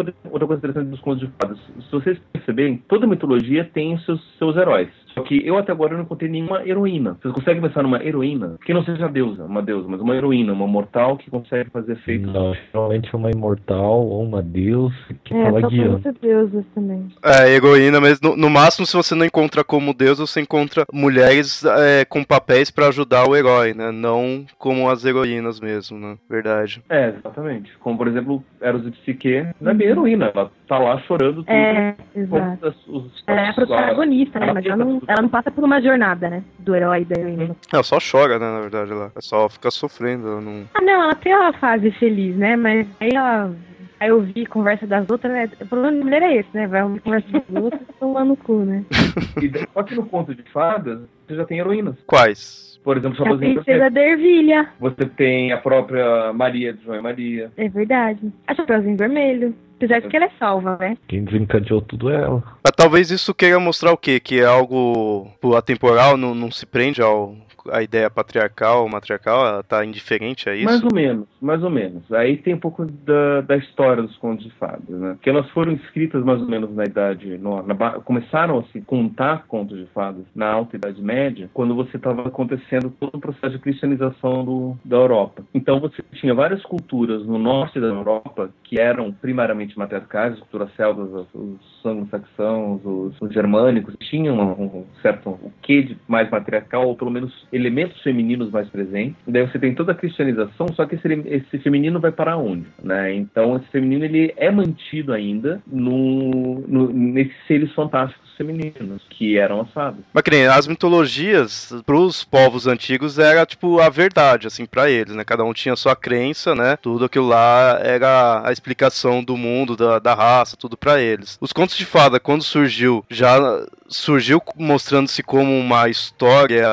coisa 0.47 0.55
interessante 0.55 0.89
dos 0.89 0.99
contos 1.01 1.21
de 1.21 1.33
fadas. 1.39 1.59
Se 1.59 1.91
vocês 1.91 2.19
perceberem, 2.33 2.77
toda 2.87 3.07
mitologia 3.07 3.69
tem 3.73 3.93
os 3.93 4.05
seus, 4.05 4.37
seus 4.37 4.55
heróis. 4.57 4.89
Só 5.15 5.21
que 5.23 5.41
eu 5.47 5.57
até 5.57 5.71
agora 5.71 5.95
não 5.95 6.03
encontrei 6.03 6.29
nenhuma 6.29 6.61
heroína. 6.67 7.17
Vocês 7.21 7.33
conseguem 7.33 7.61
pensar 7.61 7.81
numa 7.81 8.03
heroína? 8.03 8.57
Que 8.65 8.73
não 8.73 8.83
seja 8.83 9.07
deusa, 9.07 9.45
uma 9.45 9.61
deusa, 9.61 9.87
mas 9.87 10.01
uma 10.01 10.15
heroína, 10.15 10.53
uma 10.53 10.67
mortal 10.67 11.17
que 11.17 11.31
consegue 11.31 11.69
fazer 11.69 11.95
feitos. 11.97 12.31
Não, 12.33 12.53
geralmente 12.71 13.15
uma 13.15 13.31
imortal 13.31 14.05
ou 14.05 14.23
uma 14.23 14.41
deus 14.43 14.93
que 15.23 15.33
É, 15.33 15.49
só 15.61 15.67
guiando. 15.69 16.13
deusas 16.21 16.65
também. 16.75 17.07
é 17.23 17.49
heroína, 17.49 17.99
mas 18.01 18.19
no, 18.21 18.35
no 18.35 18.49
máximo, 18.49 18.85
se 18.85 18.95
você 18.95 19.15
não 19.15 19.25
encontra 19.25 19.63
como 19.63 19.93
deus, 19.93 20.19
você 20.19 20.41
encontra 20.41 20.85
mulheres 20.93 21.63
é, 21.63 22.03
com 22.05 22.23
papéis 22.23 22.69
para 22.69 22.87
ajudar 22.87 23.27
o 23.27 23.35
herói, 23.35 23.73
né? 23.73 23.91
Não 23.91 24.45
como 24.57 24.89
as 24.89 25.05
heroínas 25.05 25.59
mesmo, 25.59 25.97
né? 25.97 26.17
Verdade. 26.29 26.81
É, 26.89 27.09
exatamente. 27.17 27.71
Como, 27.79 27.97
por 27.97 28.07
exemplo, 28.07 28.43
Eros 28.61 28.85
e 28.85 28.91
Psique, 28.91 29.45
não 29.61 29.71
é 29.71 29.73
bem 29.73 29.87
heroína, 29.87 30.31
ela 30.35 30.51
tá 30.67 30.77
lá 30.77 30.99
chorando 31.01 31.35
tudo. 31.37 31.49
É, 31.51 31.95
exato. 32.15 32.67
as- 32.67 32.87
os- 32.87 33.23
Ela 33.27 33.41
é 33.41 33.49
a 33.49 33.53
protagonista, 33.53 34.39
né? 34.39 34.51
Mas 34.53 34.65
ela 34.65 34.77
não, 34.77 35.01
ela 35.07 35.21
não 35.21 35.29
passa 35.29 35.51
por 35.51 35.63
uma 35.63 35.81
jornada, 35.81 36.29
né? 36.29 36.43
Do 36.59 36.75
herói 36.75 37.01
e 37.01 37.05
da 37.05 37.19
heroína. 37.19 37.55
Ela 37.71 37.83
só 37.83 37.97
chora, 37.99 38.39
né? 38.39 38.45
Na 38.45 38.61
verdade, 38.61 38.91
ela 38.91 39.11
é 39.15 39.21
só 39.21 39.49
fica 39.49 39.71
sofrendo. 39.71 40.27
Ela 40.27 40.41
não... 40.41 40.63
Ah, 40.73 40.81
não, 40.81 41.03
ela 41.03 41.15
tem 41.15 41.35
uma 41.35 41.53
fase 41.53 41.91
feliz, 41.91 42.35
né? 42.35 42.55
Mas 42.55 42.87
aí 42.99 43.11
ela. 43.13 43.53
Aí 43.97 44.09
eu 44.09 44.21
vi 44.21 44.45
conversa 44.45 44.85
das 44.85 45.09
outras, 45.09 45.31
né? 45.31 45.49
O 45.61 45.67
problema 45.67 45.97
da 45.97 46.03
mulher 46.03 46.21
é 46.21 46.35
esse, 46.35 46.49
né? 46.53 46.67
Vai 46.67 46.83
ouvir 46.83 46.99
conversa 46.99 47.27
das 47.31 47.63
outras 47.63 47.81
e 47.89 47.93
tomar 47.93 48.25
no 48.25 48.35
cu, 48.35 48.57
né? 48.59 48.83
E 49.41 49.67
Só 49.73 49.83
que 49.83 49.95
no 49.95 50.05
conto 50.05 50.35
de 50.35 50.43
fadas, 50.51 50.99
você 51.25 51.35
já 51.35 51.45
tem 51.45 51.59
heroínas. 51.59 51.95
Quais? 52.05 52.74
Por 52.85 52.97
exemplo, 52.97 53.27
A 53.27 53.35
princesa 53.35 53.89
da 53.89 53.99
Ervilha. 53.99 54.69
Você 54.79 55.07
tem 55.07 55.51
a 55.51 55.57
própria 55.57 56.31
Maria 56.31 56.71
de 56.71 56.83
João 56.83 56.99
e 56.99 57.01
Maria. 57.01 57.51
É 57.57 57.67
verdade. 57.67 58.31
A 58.45 58.53
Chapeuzinho 58.53 58.95
Vermelho. 58.95 59.55
Apesar 59.77 59.99
de 59.99 60.07
que 60.07 60.15
ela 60.15 60.25
é 60.27 60.31
salva, 60.39 60.77
né? 60.79 60.95
Quem 61.07 61.25
desencadeou 61.25 61.81
tudo 61.81 62.11
é 62.11 62.15
ela. 62.15 62.43
Mas 62.63 62.71
talvez 62.77 63.09
isso 63.09 63.33
queira 63.33 63.59
mostrar 63.59 63.91
o 63.91 63.97
quê? 63.97 64.19
Que 64.19 64.39
é 64.39 64.45
algo 64.45 65.27
atemporal, 65.57 66.15
não, 66.15 66.35
não 66.35 66.51
se 66.51 66.65
prende 66.65 67.01
ao 67.01 67.35
a 67.71 67.81
ideia 67.81 68.09
patriarcal 68.09 68.87
matriarcal, 68.87 69.45
ela 69.45 69.63
tá 69.63 69.83
indiferente 69.85 70.49
a 70.49 70.55
isso. 70.55 70.65
Mais 70.65 70.83
ou 70.83 70.93
menos, 70.93 71.27
mais 71.41 71.63
ou 71.63 71.69
menos. 71.69 72.11
Aí 72.11 72.37
tem 72.37 72.53
um 72.53 72.59
pouco 72.59 72.85
da, 72.85 73.41
da 73.41 73.57
história 73.57 74.03
dos 74.03 74.15
contos 74.17 74.45
de 74.45 74.51
fadas, 74.51 74.87
né? 74.89 75.17
Que 75.21 75.29
elas 75.29 75.49
foram 75.51 75.73
escritas 75.73 76.23
mais 76.23 76.41
ou 76.41 76.47
menos 76.47 76.73
na 76.75 76.83
idade. 76.83 77.37
no- 77.37 77.63
começaram 78.03 78.59
a 78.59 78.63
se 78.71 78.81
contar 78.81 79.45
contos 79.47 79.77
de 79.77 79.85
fadas 79.87 80.25
na 80.35 80.47
alta 80.47 80.75
Idade 80.75 81.01
Média, 81.01 81.49
quando 81.53 81.75
você 81.75 81.97
estava 81.97 82.27
acontecendo 82.27 82.89
todo 82.99 83.15
o 83.15 83.19
processo 83.19 83.55
de 83.55 83.59
cristianização 83.59 84.43
do, 84.45 84.77
da 84.83 84.97
Europa. 84.97 85.43
Então 85.53 85.79
você 85.79 86.01
tinha 86.13 86.33
várias 86.33 86.61
culturas 86.63 87.25
no 87.25 87.37
norte 87.37 87.79
da 87.79 87.87
Europa 87.87 88.49
que 88.63 88.79
eram 88.79 89.11
primariamente 89.11 89.77
matriarcais, 89.77 90.33
as 90.33 90.39
culturas 90.39 90.69
celtas, 90.75 91.09
os, 91.11 91.27
os 91.33 91.85
anglo-saxãos, 91.85 92.81
os, 92.83 93.21
os 93.21 93.33
germânicos, 93.33 93.95
tinham 93.99 94.37
um, 94.37 94.79
um 94.79 94.85
certo 95.01 95.29
o 95.29 95.51
quê 95.61 95.83
de 95.83 95.97
mais 96.07 96.29
matriarcal, 96.29 96.87
ou 96.87 96.95
pelo 96.95 97.11
menos 97.11 97.47
elementos 97.55 98.01
femininos 98.01 98.51
mais 98.51 98.67
presentes. 98.69 99.15
Daí 99.25 99.47
você 99.47 99.57
tem 99.57 99.73
toda 99.73 99.93
a 99.93 99.95
cristianização, 99.95 100.67
só 100.73 100.85
que 100.85 100.95
esse, 100.95 101.07
esse 101.25 101.59
feminino 101.59 101.99
vai 101.99 102.11
para 102.11 102.37
onde? 102.37 102.65
Né? 102.83 103.13
Então 103.15 103.55
esse 103.55 103.67
feminino 103.67 104.03
ele 104.03 104.33
é 104.35 104.51
mantido 104.51 105.13
ainda 105.13 105.61
no, 105.65 106.59
no, 106.67 106.91
nesses 106.91 107.35
seres 107.47 107.71
fantásticos 107.73 108.24
femininos, 108.35 109.01
que 109.09 109.37
eram 109.37 109.61
as 109.61 109.71
fadas. 109.71 110.01
Mas 110.13 110.23
que 110.23 110.31
nem 110.31 110.47
as 110.47 110.67
mitologias, 110.67 111.73
pros 111.85 112.23
povos 112.23 112.67
antigos, 112.67 113.17
era 113.19 113.45
tipo 113.45 113.79
a 113.79 113.89
verdade, 113.89 114.47
assim, 114.47 114.65
pra 114.65 114.89
eles, 114.89 115.15
né? 115.15 115.23
Cada 115.23 115.43
um 115.43 115.53
tinha 115.53 115.75
sua 115.75 115.95
crença, 115.95 116.55
né? 116.55 116.77
Tudo 116.77 117.05
aquilo 117.05 117.27
lá 117.27 117.79
era 117.81 118.47
a 118.47 118.51
explicação 118.51 119.23
do 119.23 119.37
mundo, 119.37 119.75
da, 119.75 119.99
da 119.99 120.13
raça, 120.13 120.57
tudo 120.57 120.77
pra 120.77 120.99
eles. 120.99 121.37
Os 121.41 121.53
contos 121.53 121.77
de 121.77 121.85
fada, 121.85 122.19
quando 122.19 122.43
surgiu, 122.43 123.05
já 123.09 123.65
surgiu 123.87 124.41
mostrando-se 124.55 125.21
como 125.21 125.57
uma 125.57 125.89
história 125.89 126.67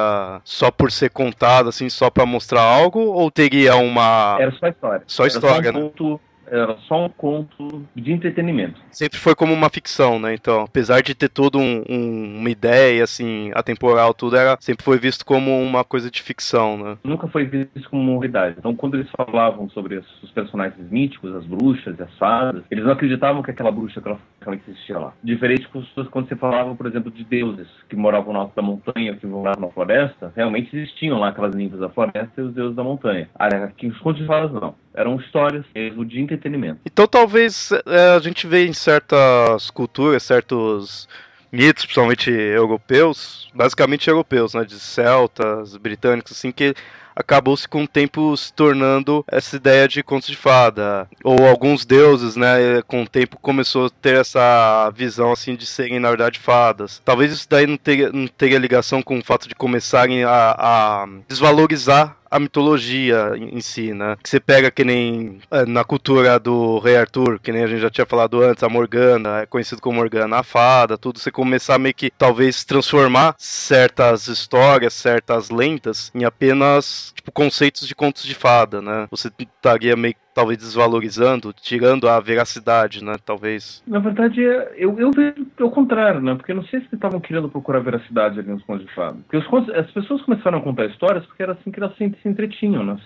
só 0.44 0.70
por 0.70 0.90
ser 0.90 1.10
contada, 1.10 1.68
assim, 1.68 1.88
só 1.88 2.10
pra 2.10 2.26
mostrar 2.26 2.62
algo? 2.62 3.00
Ou 3.00 3.30
teria 3.30 3.76
uma. 3.76 4.36
Era 4.40 4.52
só 4.52 4.66
história. 4.66 5.02
Só 5.06 5.26
história, 5.26 5.72
só 5.72 5.78
um 5.78 5.82
né? 5.82 5.88
conto, 5.88 6.20
era 6.52 6.76
só 6.86 7.06
um 7.06 7.08
conto 7.08 7.82
de 7.94 8.12
entretenimento. 8.12 8.80
Sempre 8.90 9.18
foi 9.18 9.34
como 9.34 9.54
uma 9.54 9.70
ficção, 9.70 10.18
né? 10.18 10.34
Então, 10.34 10.62
apesar 10.62 11.00
de 11.02 11.14
ter 11.14 11.28
todo 11.28 11.58
um, 11.58 11.82
um, 11.88 12.38
uma 12.40 12.50
ideia, 12.50 13.02
assim, 13.02 13.50
atemporal, 13.54 14.12
tudo, 14.12 14.36
era, 14.36 14.56
sempre 14.60 14.84
foi 14.84 14.98
visto 14.98 15.24
como 15.24 15.62
uma 15.62 15.82
coisa 15.82 16.10
de 16.10 16.20
ficção, 16.20 16.76
né? 16.76 16.98
Nunca 17.02 17.26
foi 17.26 17.46
visto 17.46 17.88
como 17.88 18.02
uma 18.02 18.20
realidade. 18.20 18.56
Então, 18.58 18.76
quando 18.76 18.96
eles 18.96 19.10
falavam 19.16 19.68
sobre 19.70 19.96
os 19.96 20.30
personagens 20.32 20.90
míticos, 20.90 21.34
as 21.34 21.46
bruxas 21.46 21.98
e 21.98 22.02
as 22.02 22.18
fadas, 22.18 22.62
eles 22.70 22.84
não 22.84 22.92
acreditavam 22.92 23.42
que 23.42 23.50
aquela 23.50 23.70
bruxa 23.70 24.02
realmente 24.40 24.64
existia 24.68 24.98
lá. 24.98 25.14
Diferente 25.22 25.68
quando 26.10 26.28
você 26.28 26.36
falava, 26.36 26.74
por 26.74 26.86
exemplo, 26.86 27.10
de 27.10 27.24
deuses 27.24 27.68
que 27.88 27.96
moravam 27.96 28.32
no 28.32 28.40
alto 28.40 28.54
da 28.54 28.62
montanha, 28.62 29.16
que 29.16 29.26
moravam 29.26 29.66
na 29.66 29.72
floresta, 29.72 30.32
realmente 30.36 30.76
existiam 30.76 31.18
lá 31.18 31.28
aquelas 31.28 31.54
ninfas 31.54 31.80
da 31.80 31.88
floresta 31.88 32.40
e 32.40 32.42
os 32.42 32.54
deuses 32.54 32.76
da 32.76 32.84
montanha. 32.84 33.28
Aqui 33.36 33.86
os 33.86 33.98
contos 33.98 34.20
de 34.20 34.26
fadas 34.26 34.52
não. 34.52 34.74
Eram 34.94 35.16
histórias 35.16 35.64
mesmo 35.74 36.04
de 36.04 36.20
entretenimento. 36.20 36.80
Então 36.84 37.06
talvez 37.06 37.70
é, 37.86 38.16
a 38.16 38.18
gente 38.18 38.46
vê 38.46 38.66
em 38.66 38.72
certas 38.72 39.70
culturas, 39.70 40.22
certos 40.22 41.08
mitos, 41.50 41.84
principalmente 41.84 42.30
europeus, 42.30 43.50
basicamente 43.54 44.08
europeus, 44.08 44.54
né, 44.54 44.64
de 44.64 44.80
celtas, 44.80 45.76
britânicos, 45.76 46.32
assim, 46.32 46.50
que 46.50 46.74
acabou-se 47.14 47.68
com 47.68 47.84
o 47.84 47.88
tempo 47.88 48.34
se 48.36 48.52
tornando 48.52 49.22
essa 49.28 49.56
ideia 49.56 49.86
de 49.86 50.02
contos 50.02 50.28
de 50.28 50.36
fada. 50.36 51.06
Ou 51.22 51.46
alguns 51.46 51.84
deuses, 51.84 52.36
né, 52.36 52.82
com 52.86 53.02
o 53.02 53.08
tempo 53.08 53.38
começou 53.38 53.86
a 53.86 53.90
ter 53.90 54.16
essa 54.16 54.90
visão 54.94 55.30
assim 55.30 55.54
de 55.54 55.66
serem, 55.66 56.00
na 56.00 56.08
verdade, 56.08 56.38
fadas. 56.38 57.02
Talvez 57.04 57.32
isso 57.32 57.46
daí 57.48 57.66
não 57.66 57.76
teria, 57.76 58.10
não 58.10 58.26
teria 58.26 58.58
ligação 58.58 59.02
com 59.02 59.18
o 59.18 59.24
fato 59.24 59.46
de 59.46 59.54
começarem 59.54 60.24
a, 60.24 60.56
a 60.58 61.08
desvalorizar 61.28 62.16
a 62.32 62.40
mitologia 62.40 63.32
em 63.36 63.60
si, 63.60 63.92
né? 63.92 64.16
Que 64.22 64.28
você 64.28 64.40
pega 64.40 64.70
que 64.70 64.82
nem 64.84 65.38
é, 65.50 65.66
na 65.66 65.84
cultura 65.84 66.38
do 66.38 66.78
Rei 66.78 66.96
Arthur, 66.96 67.38
que 67.38 67.52
nem 67.52 67.62
a 67.62 67.66
gente 67.66 67.82
já 67.82 67.90
tinha 67.90 68.06
falado 68.06 68.42
antes, 68.42 68.62
a 68.62 68.70
Morgana, 68.70 69.42
é 69.42 69.46
conhecido 69.46 69.82
como 69.82 69.98
Morgana, 69.98 70.38
a 70.38 70.42
fada, 70.42 70.96
tudo, 70.96 71.18
você 71.18 71.30
começar 71.30 71.78
meio 71.78 71.94
que 71.94 72.10
talvez 72.10 72.64
transformar 72.64 73.34
certas 73.36 74.28
histórias, 74.28 74.94
certas 74.94 75.50
lendas 75.50 76.10
em 76.14 76.24
apenas 76.24 77.12
tipo 77.14 77.30
conceitos 77.30 77.86
de 77.86 77.94
contos 77.94 78.22
de 78.22 78.34
fada, 78.34 78.80
né? 78.80 79.06
Você 79.10 79.30
estaria 79.38 79.94
meio 79.94 80.14
talvez 80.34 80.58
desvalorizando, 80.58 81.52
tirando 81.52 82.08
a 82.08 82.18
veracidade, 82.20 83.04
né? 83.04 83.14
Talvez. 83.24 83.82
Na 83.86 83.98
verdade, 83.98 84.40
eu, 84.40 84.98
eu 84.98 85.10
vejo 85.10 85.46
o 85.60 85.70
contrário, 85.70 86.20
né? 86.20 86.34
Porque 86.34 86.52
eu 86.52 86.56
não 86.56 86.64
sei 86.64 86.80
se 86.80 86.94
estavam 86.94 87.20
querendo 87.20 87.48
procurar 87.48 87.80
veracidade 87.80 88.38
ali 88.38 88.48
nos 88.48 88.62
contos 88.64 88.86
de 88.86 88.94
fada. 88.94 89.16
Porque 89.22 89.36
os 89.36 89.46
contos, 89.46 89.74
as 89.74 89.90
pessoas 89.90 90.22
começaram 90.22 90.58
a 90.58 90.62
contar 90.62 90.86
histórias 90.86 91.24
porque 91.26 91.42
era 91.42 91.52
assim 91.52 91.70
que 91.70 91.80
elas 91.80 91.96
se, 91.96 92.14
se 92.22 92.28
entretinham, 92.28 92.84
né? 92.84 92.96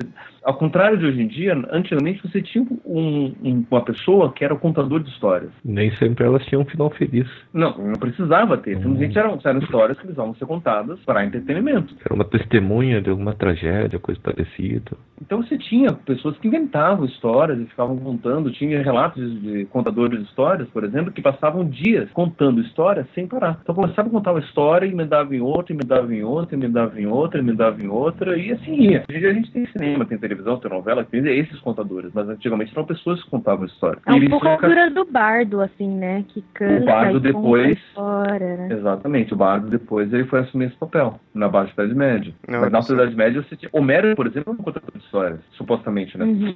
Ao 0.44 0.54
contrário 0.54 0.98
de 0.98 1.06
hoje 1.06 1.22
em 1.22 1.28
dia, 1.28 1.54
antigamente 1.70 2.22
você 2.22 2.40
tinha 2.40 2.64
um, 2.84 3.34
um, 3.42 3.64
uma 3.70 3.84
pessoa 3.84 4.32
que 4.32 4.44
era 4.44 4.54
o 4.54 4.58
contador 4.58 5.00
de 5.00 5.10
histórias. 5.10 5.50
Nem 5.64 5.94
sempre 5.96 6.24
elas 6.24 6.44
tinham 6.46 6.62
um 6.62 6.66
final 6.66 6.90
feliz. 6.90 7.28
Não, 7.52 7.76
não 7.78 7.94
precisava 7.94 8.56
ter. 8.56 8.76
Simplesmente 8.76 9.18
eram, 9.18 9.38
eram 9.44 9.58
histórias 9.58 9.96
que 9.98 10.04
precisavam 10.04 10.34
ser 10.34 10.46
contadas 10.46 10.98
para 11.00 11.24
entretenimento. 11.24 11.94
Era 12.04 12.14
uma 12.14 12.24
testemunha 12.24 13.00
de 13.00 13.10
alguma 13.10 13.34
tragédia, 13.34 13.98
coisa 13.98 14.20
parecida. 14.20 14.92
Então 15.20 15.42
você 15.42 15.58
tinha 15.58 15.92
pessoas 15.92 16.36
que 16.38 16.46
inventavam 16.46 17.06
histórias 17.16 17.58
e 17.58 17.66
ficavam 17.66 17.96
contando. 17.96 18.52
Tinha 18.52 18.82
relatos 18.82 19.40
de 19.42 19.64
contadores 19.66 20.20
de 20.20 20.24
histórias, 20.26 20.68
por 20.68 20.84
exemplo, 20.84 21.12
que 21.12 21.22
passavam 21.22 21.64
dias 21.64 22.08
contando 22.12 22.60
histórias 22.60 23.06
sem 23.14 23.26
parar. 23.26 23.58
Então 23.62 23.74
começava 23.74 24.08
a 24.08 24.10
contar 24.10 24.32
uma 24.32 24.40
história, 24.40 24.86
e 24.86 24.92
emendava 24.92 25.34
em 25.34 25.40
outra, 25.40 25.72
emendava 25.72 26.14
em 26.14 26.22
outra, 26.22 26.54
emendava 26.54 27.00
em 27.00 27.06
outra, 27.06 27.40
emendava 27.40 27.82
em 27.82 27.88
outra, 27.88 28.38
e 28.38 28.52
assim 28.52 28.74
ia. 28.74 29.04
Hoje 29.08 29.18
em 29.18 29.20
dia 29.20 29.30
a 29.30 29.34
gente 29.34 29.50
tem 29.50 29.66
cinema, 29.66 30.04
tem 30.04 30.18
televisão, 30.18 30.58
tem 30.58 30.70
novela, 30.70 31.04
tem 31.04 31.26
esses 31.26 31.58
contadores, 31.60 32.10
mas 32.14 32.28
antigamente 32.28 32.72
eram 32.72 32.84
pessoas 32.84 33.22
que 33.22 33.30
contavam 33.30 33.66
histórias. 33.66 34.02
É 34.06 34.12
um 34.12 34.28
pouco 34.28 34.46
a 34.46 34.56
figura 34.58 34.90
do 34.90 35.04
bardo, 35.04 35.60
assim, 35.60 35.88
né? 35.88 36.24
Que 36.28 36.42
canta 36.54 36.82
o 36.82 36.84
bardo 36.84 37.18
e 37.18 37.20
depois, 37.20 37.78
história, 37.78 38.56
né? 38.56 38.68
Exatamente, 38.72 39.34
o 39.34 39.36
bardo 39.36 39.68
depois 39.68 40.12
ele 40.12 40.24
foi 40.24 40.40
assumir 40.40 40.66
esse 40.66 40.76
papel, 40.76 41.18
na 41.34 41.48
Baixa 41.48 41.72
Idade 41.72 41.94
Média. 41.94 42.34
Não, 42.48 42.60
mas 42.60 42.70
na 42.70 42.78
Alta 42.78 42.92
Idade 42.92 43.14
Média 43.14 43.42
você 43.42 43.56
tinha... 43.56 43.70
Homero, 43.72 44.14
por 44.14 44.26
exemplo, 44.26 44.52
é 44.52 44.54
um 44.54 44.62
contador 44.62 44.90
de 44.94 45.04
histórias, 45.04 45.40
supostamente, 45.52 46.16
né? 46.18 46.24
Uhum. 46.24 46.54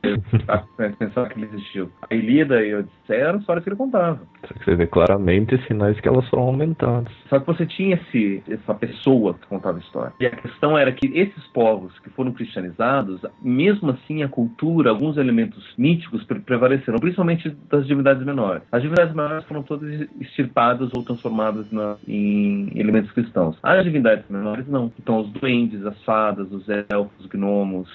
Pensar 0.98 1.28
que 1.28 1.38
ele 1.38 1.46
existiu. 1.52 1.90
A 2.08 2.14
Ilíada 2.14 2.64
e 2.64 2.72
a 2.72 2.78
Odisseia 2.78 3.28
eram 3.28 3.38
histórias 3.38 3.64
que 3.64 3.70
ele 3.70 3.76
contava. 3.76 4.20
Você 4.64 4.74
vê 4.74 4.86
claramente 4.86 5.60
sinais 5.66 5.98
que 6.00 6.08
elas 6.08 6.28
foram 6.28 6.44
aumentadas. 6.44 7.12
Só 7.28 7.38
que 7.38 7.46
você 7.46 7.66
tinha 7.66 7.96
esse, 7.96 8.42
essa 8.48 8.74
pessoa 8.74 9.34
que 9.34 9.46
contava 9.46 9.78
história. 9.78 10.12
E 10.20 10.26
a 10.26 10.30
questão 10.30 10.76
era 10.76 10.92
que 10.92 11.06
esses 11.18 11.46
povos 11.48 11.96
que 12.00 12.10
foram 12.10 12.32
cristianizados, 12.32 13.20
mesmo 13.42 13.90
assim 13.90 14.22
a 14.22 14.28
cultura, 14.28 14.90
alguns 14.90 15.16
elementos 15.16 15.64
míticos 15.76 16.24
prevaleceram, 16.44 16.98
principalmente 16.98 17.54
das 17.70 17.86
divindades 17.86 18.24
menores. 18.24 18.62
As 18.72 18.82
divindades 18.82 19.14
menores 19.14 19.44
foram 19.44 19.62
todas 19.62 20.08
extirpadas 20.20 20.90
ou 20.94 21.02
transformadas 21.02 21.70
na, 21.70 21.96
em 22.06 22.70
elementos 22.74 23.12
cristãos. 23.12 23.56
As 23.62 23.84
divindades 23.84 24.24
menores 24.28 24.66
não. 24.68 24.92
Então 24.98 25.20
os 25.20 25.30
duendes, 25.30 25.84
as 25.84 26.02
fadas, 26.04 26.50
os 26.50 26.68
elfos, 26.68 27.12
os 27.20 27.26
gnomos. 27.26 27.88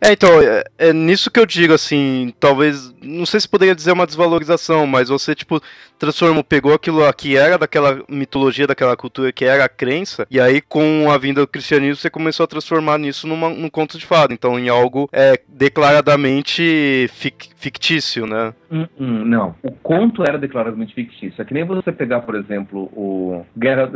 É, 0.00 0.12
então, 0.12 0.40
é, 0.40 0.64
é 0.78 0.92
nisso 0.92 1.30
que 1.30 1.38
eu 1.38 1.46
digo, 1.46 1.74
assim, 1.74 1.91
talvez, 2.38 2.94
não 3.02 3.26
sei 3.26 3.40
se 3.40 3.48
poderia 3.48 3.74
dizer 3.74 3.92
uma 3.92 4.06
desvalorização, 4.06 4.86
mas 4.86 5.08
você, 5.08 5.34
tipo, 5.34 5.60
transformou, 5.98 6.42
pegou 6.42 6.74
aquilo 6.74 7.00
que 7.12 7.36
era 7.36 7.56
daquela 7.56 8.02
mitologia, 8.08 8.66
daquela 8.66 8.96
cultura 8.96 9.32
que 9.32 9.44
era 9.44 9.64
a 9.64 9.68
crença, 9.68 10.26
e 10.30 10.40
aí 10.40 10.60
com 10.60 11.10
a 11.10 11.16
vinda 11.16 11.40
do 11.40 11.46
cristianismo 11.46 11.96
você 11.96 12.10
começou 12.10 12.42
a 12.42 12.48
transformar 12.48 12.98
nisso 12.98 13.26
numa, 13.26 13.48
num 13.48 13.70
conto 13.70 13.96
de 13.96 14.04
fada, 14.04 14.34
então 14.34 14.58
em 14.58 14.68
algo 14.68 15.08
é, 15.12 15.38
declaradamente 15.48 17.06
fic, 17.12 17.50
fictício, 17.56 18.26
né? 18.26 18.52
Hum, 18.70 18.86
hum, 18.98 19.24
não, 19.24 19.54
o 19.62 19.70
conto 19.70 20.24
era 20.26 20.38
declaradamente 20.38 20.94
fictício. 20.94 21.40
É 21.40 21.44
que 21.44 21.54
nem 21.54 21.64
você 21.64 21.92
pegar, 21.92 22.22
por 22.22 22.34
exemplo, 22.34 22.90
o 22.94 23.46
Guerra, 23.56 23.88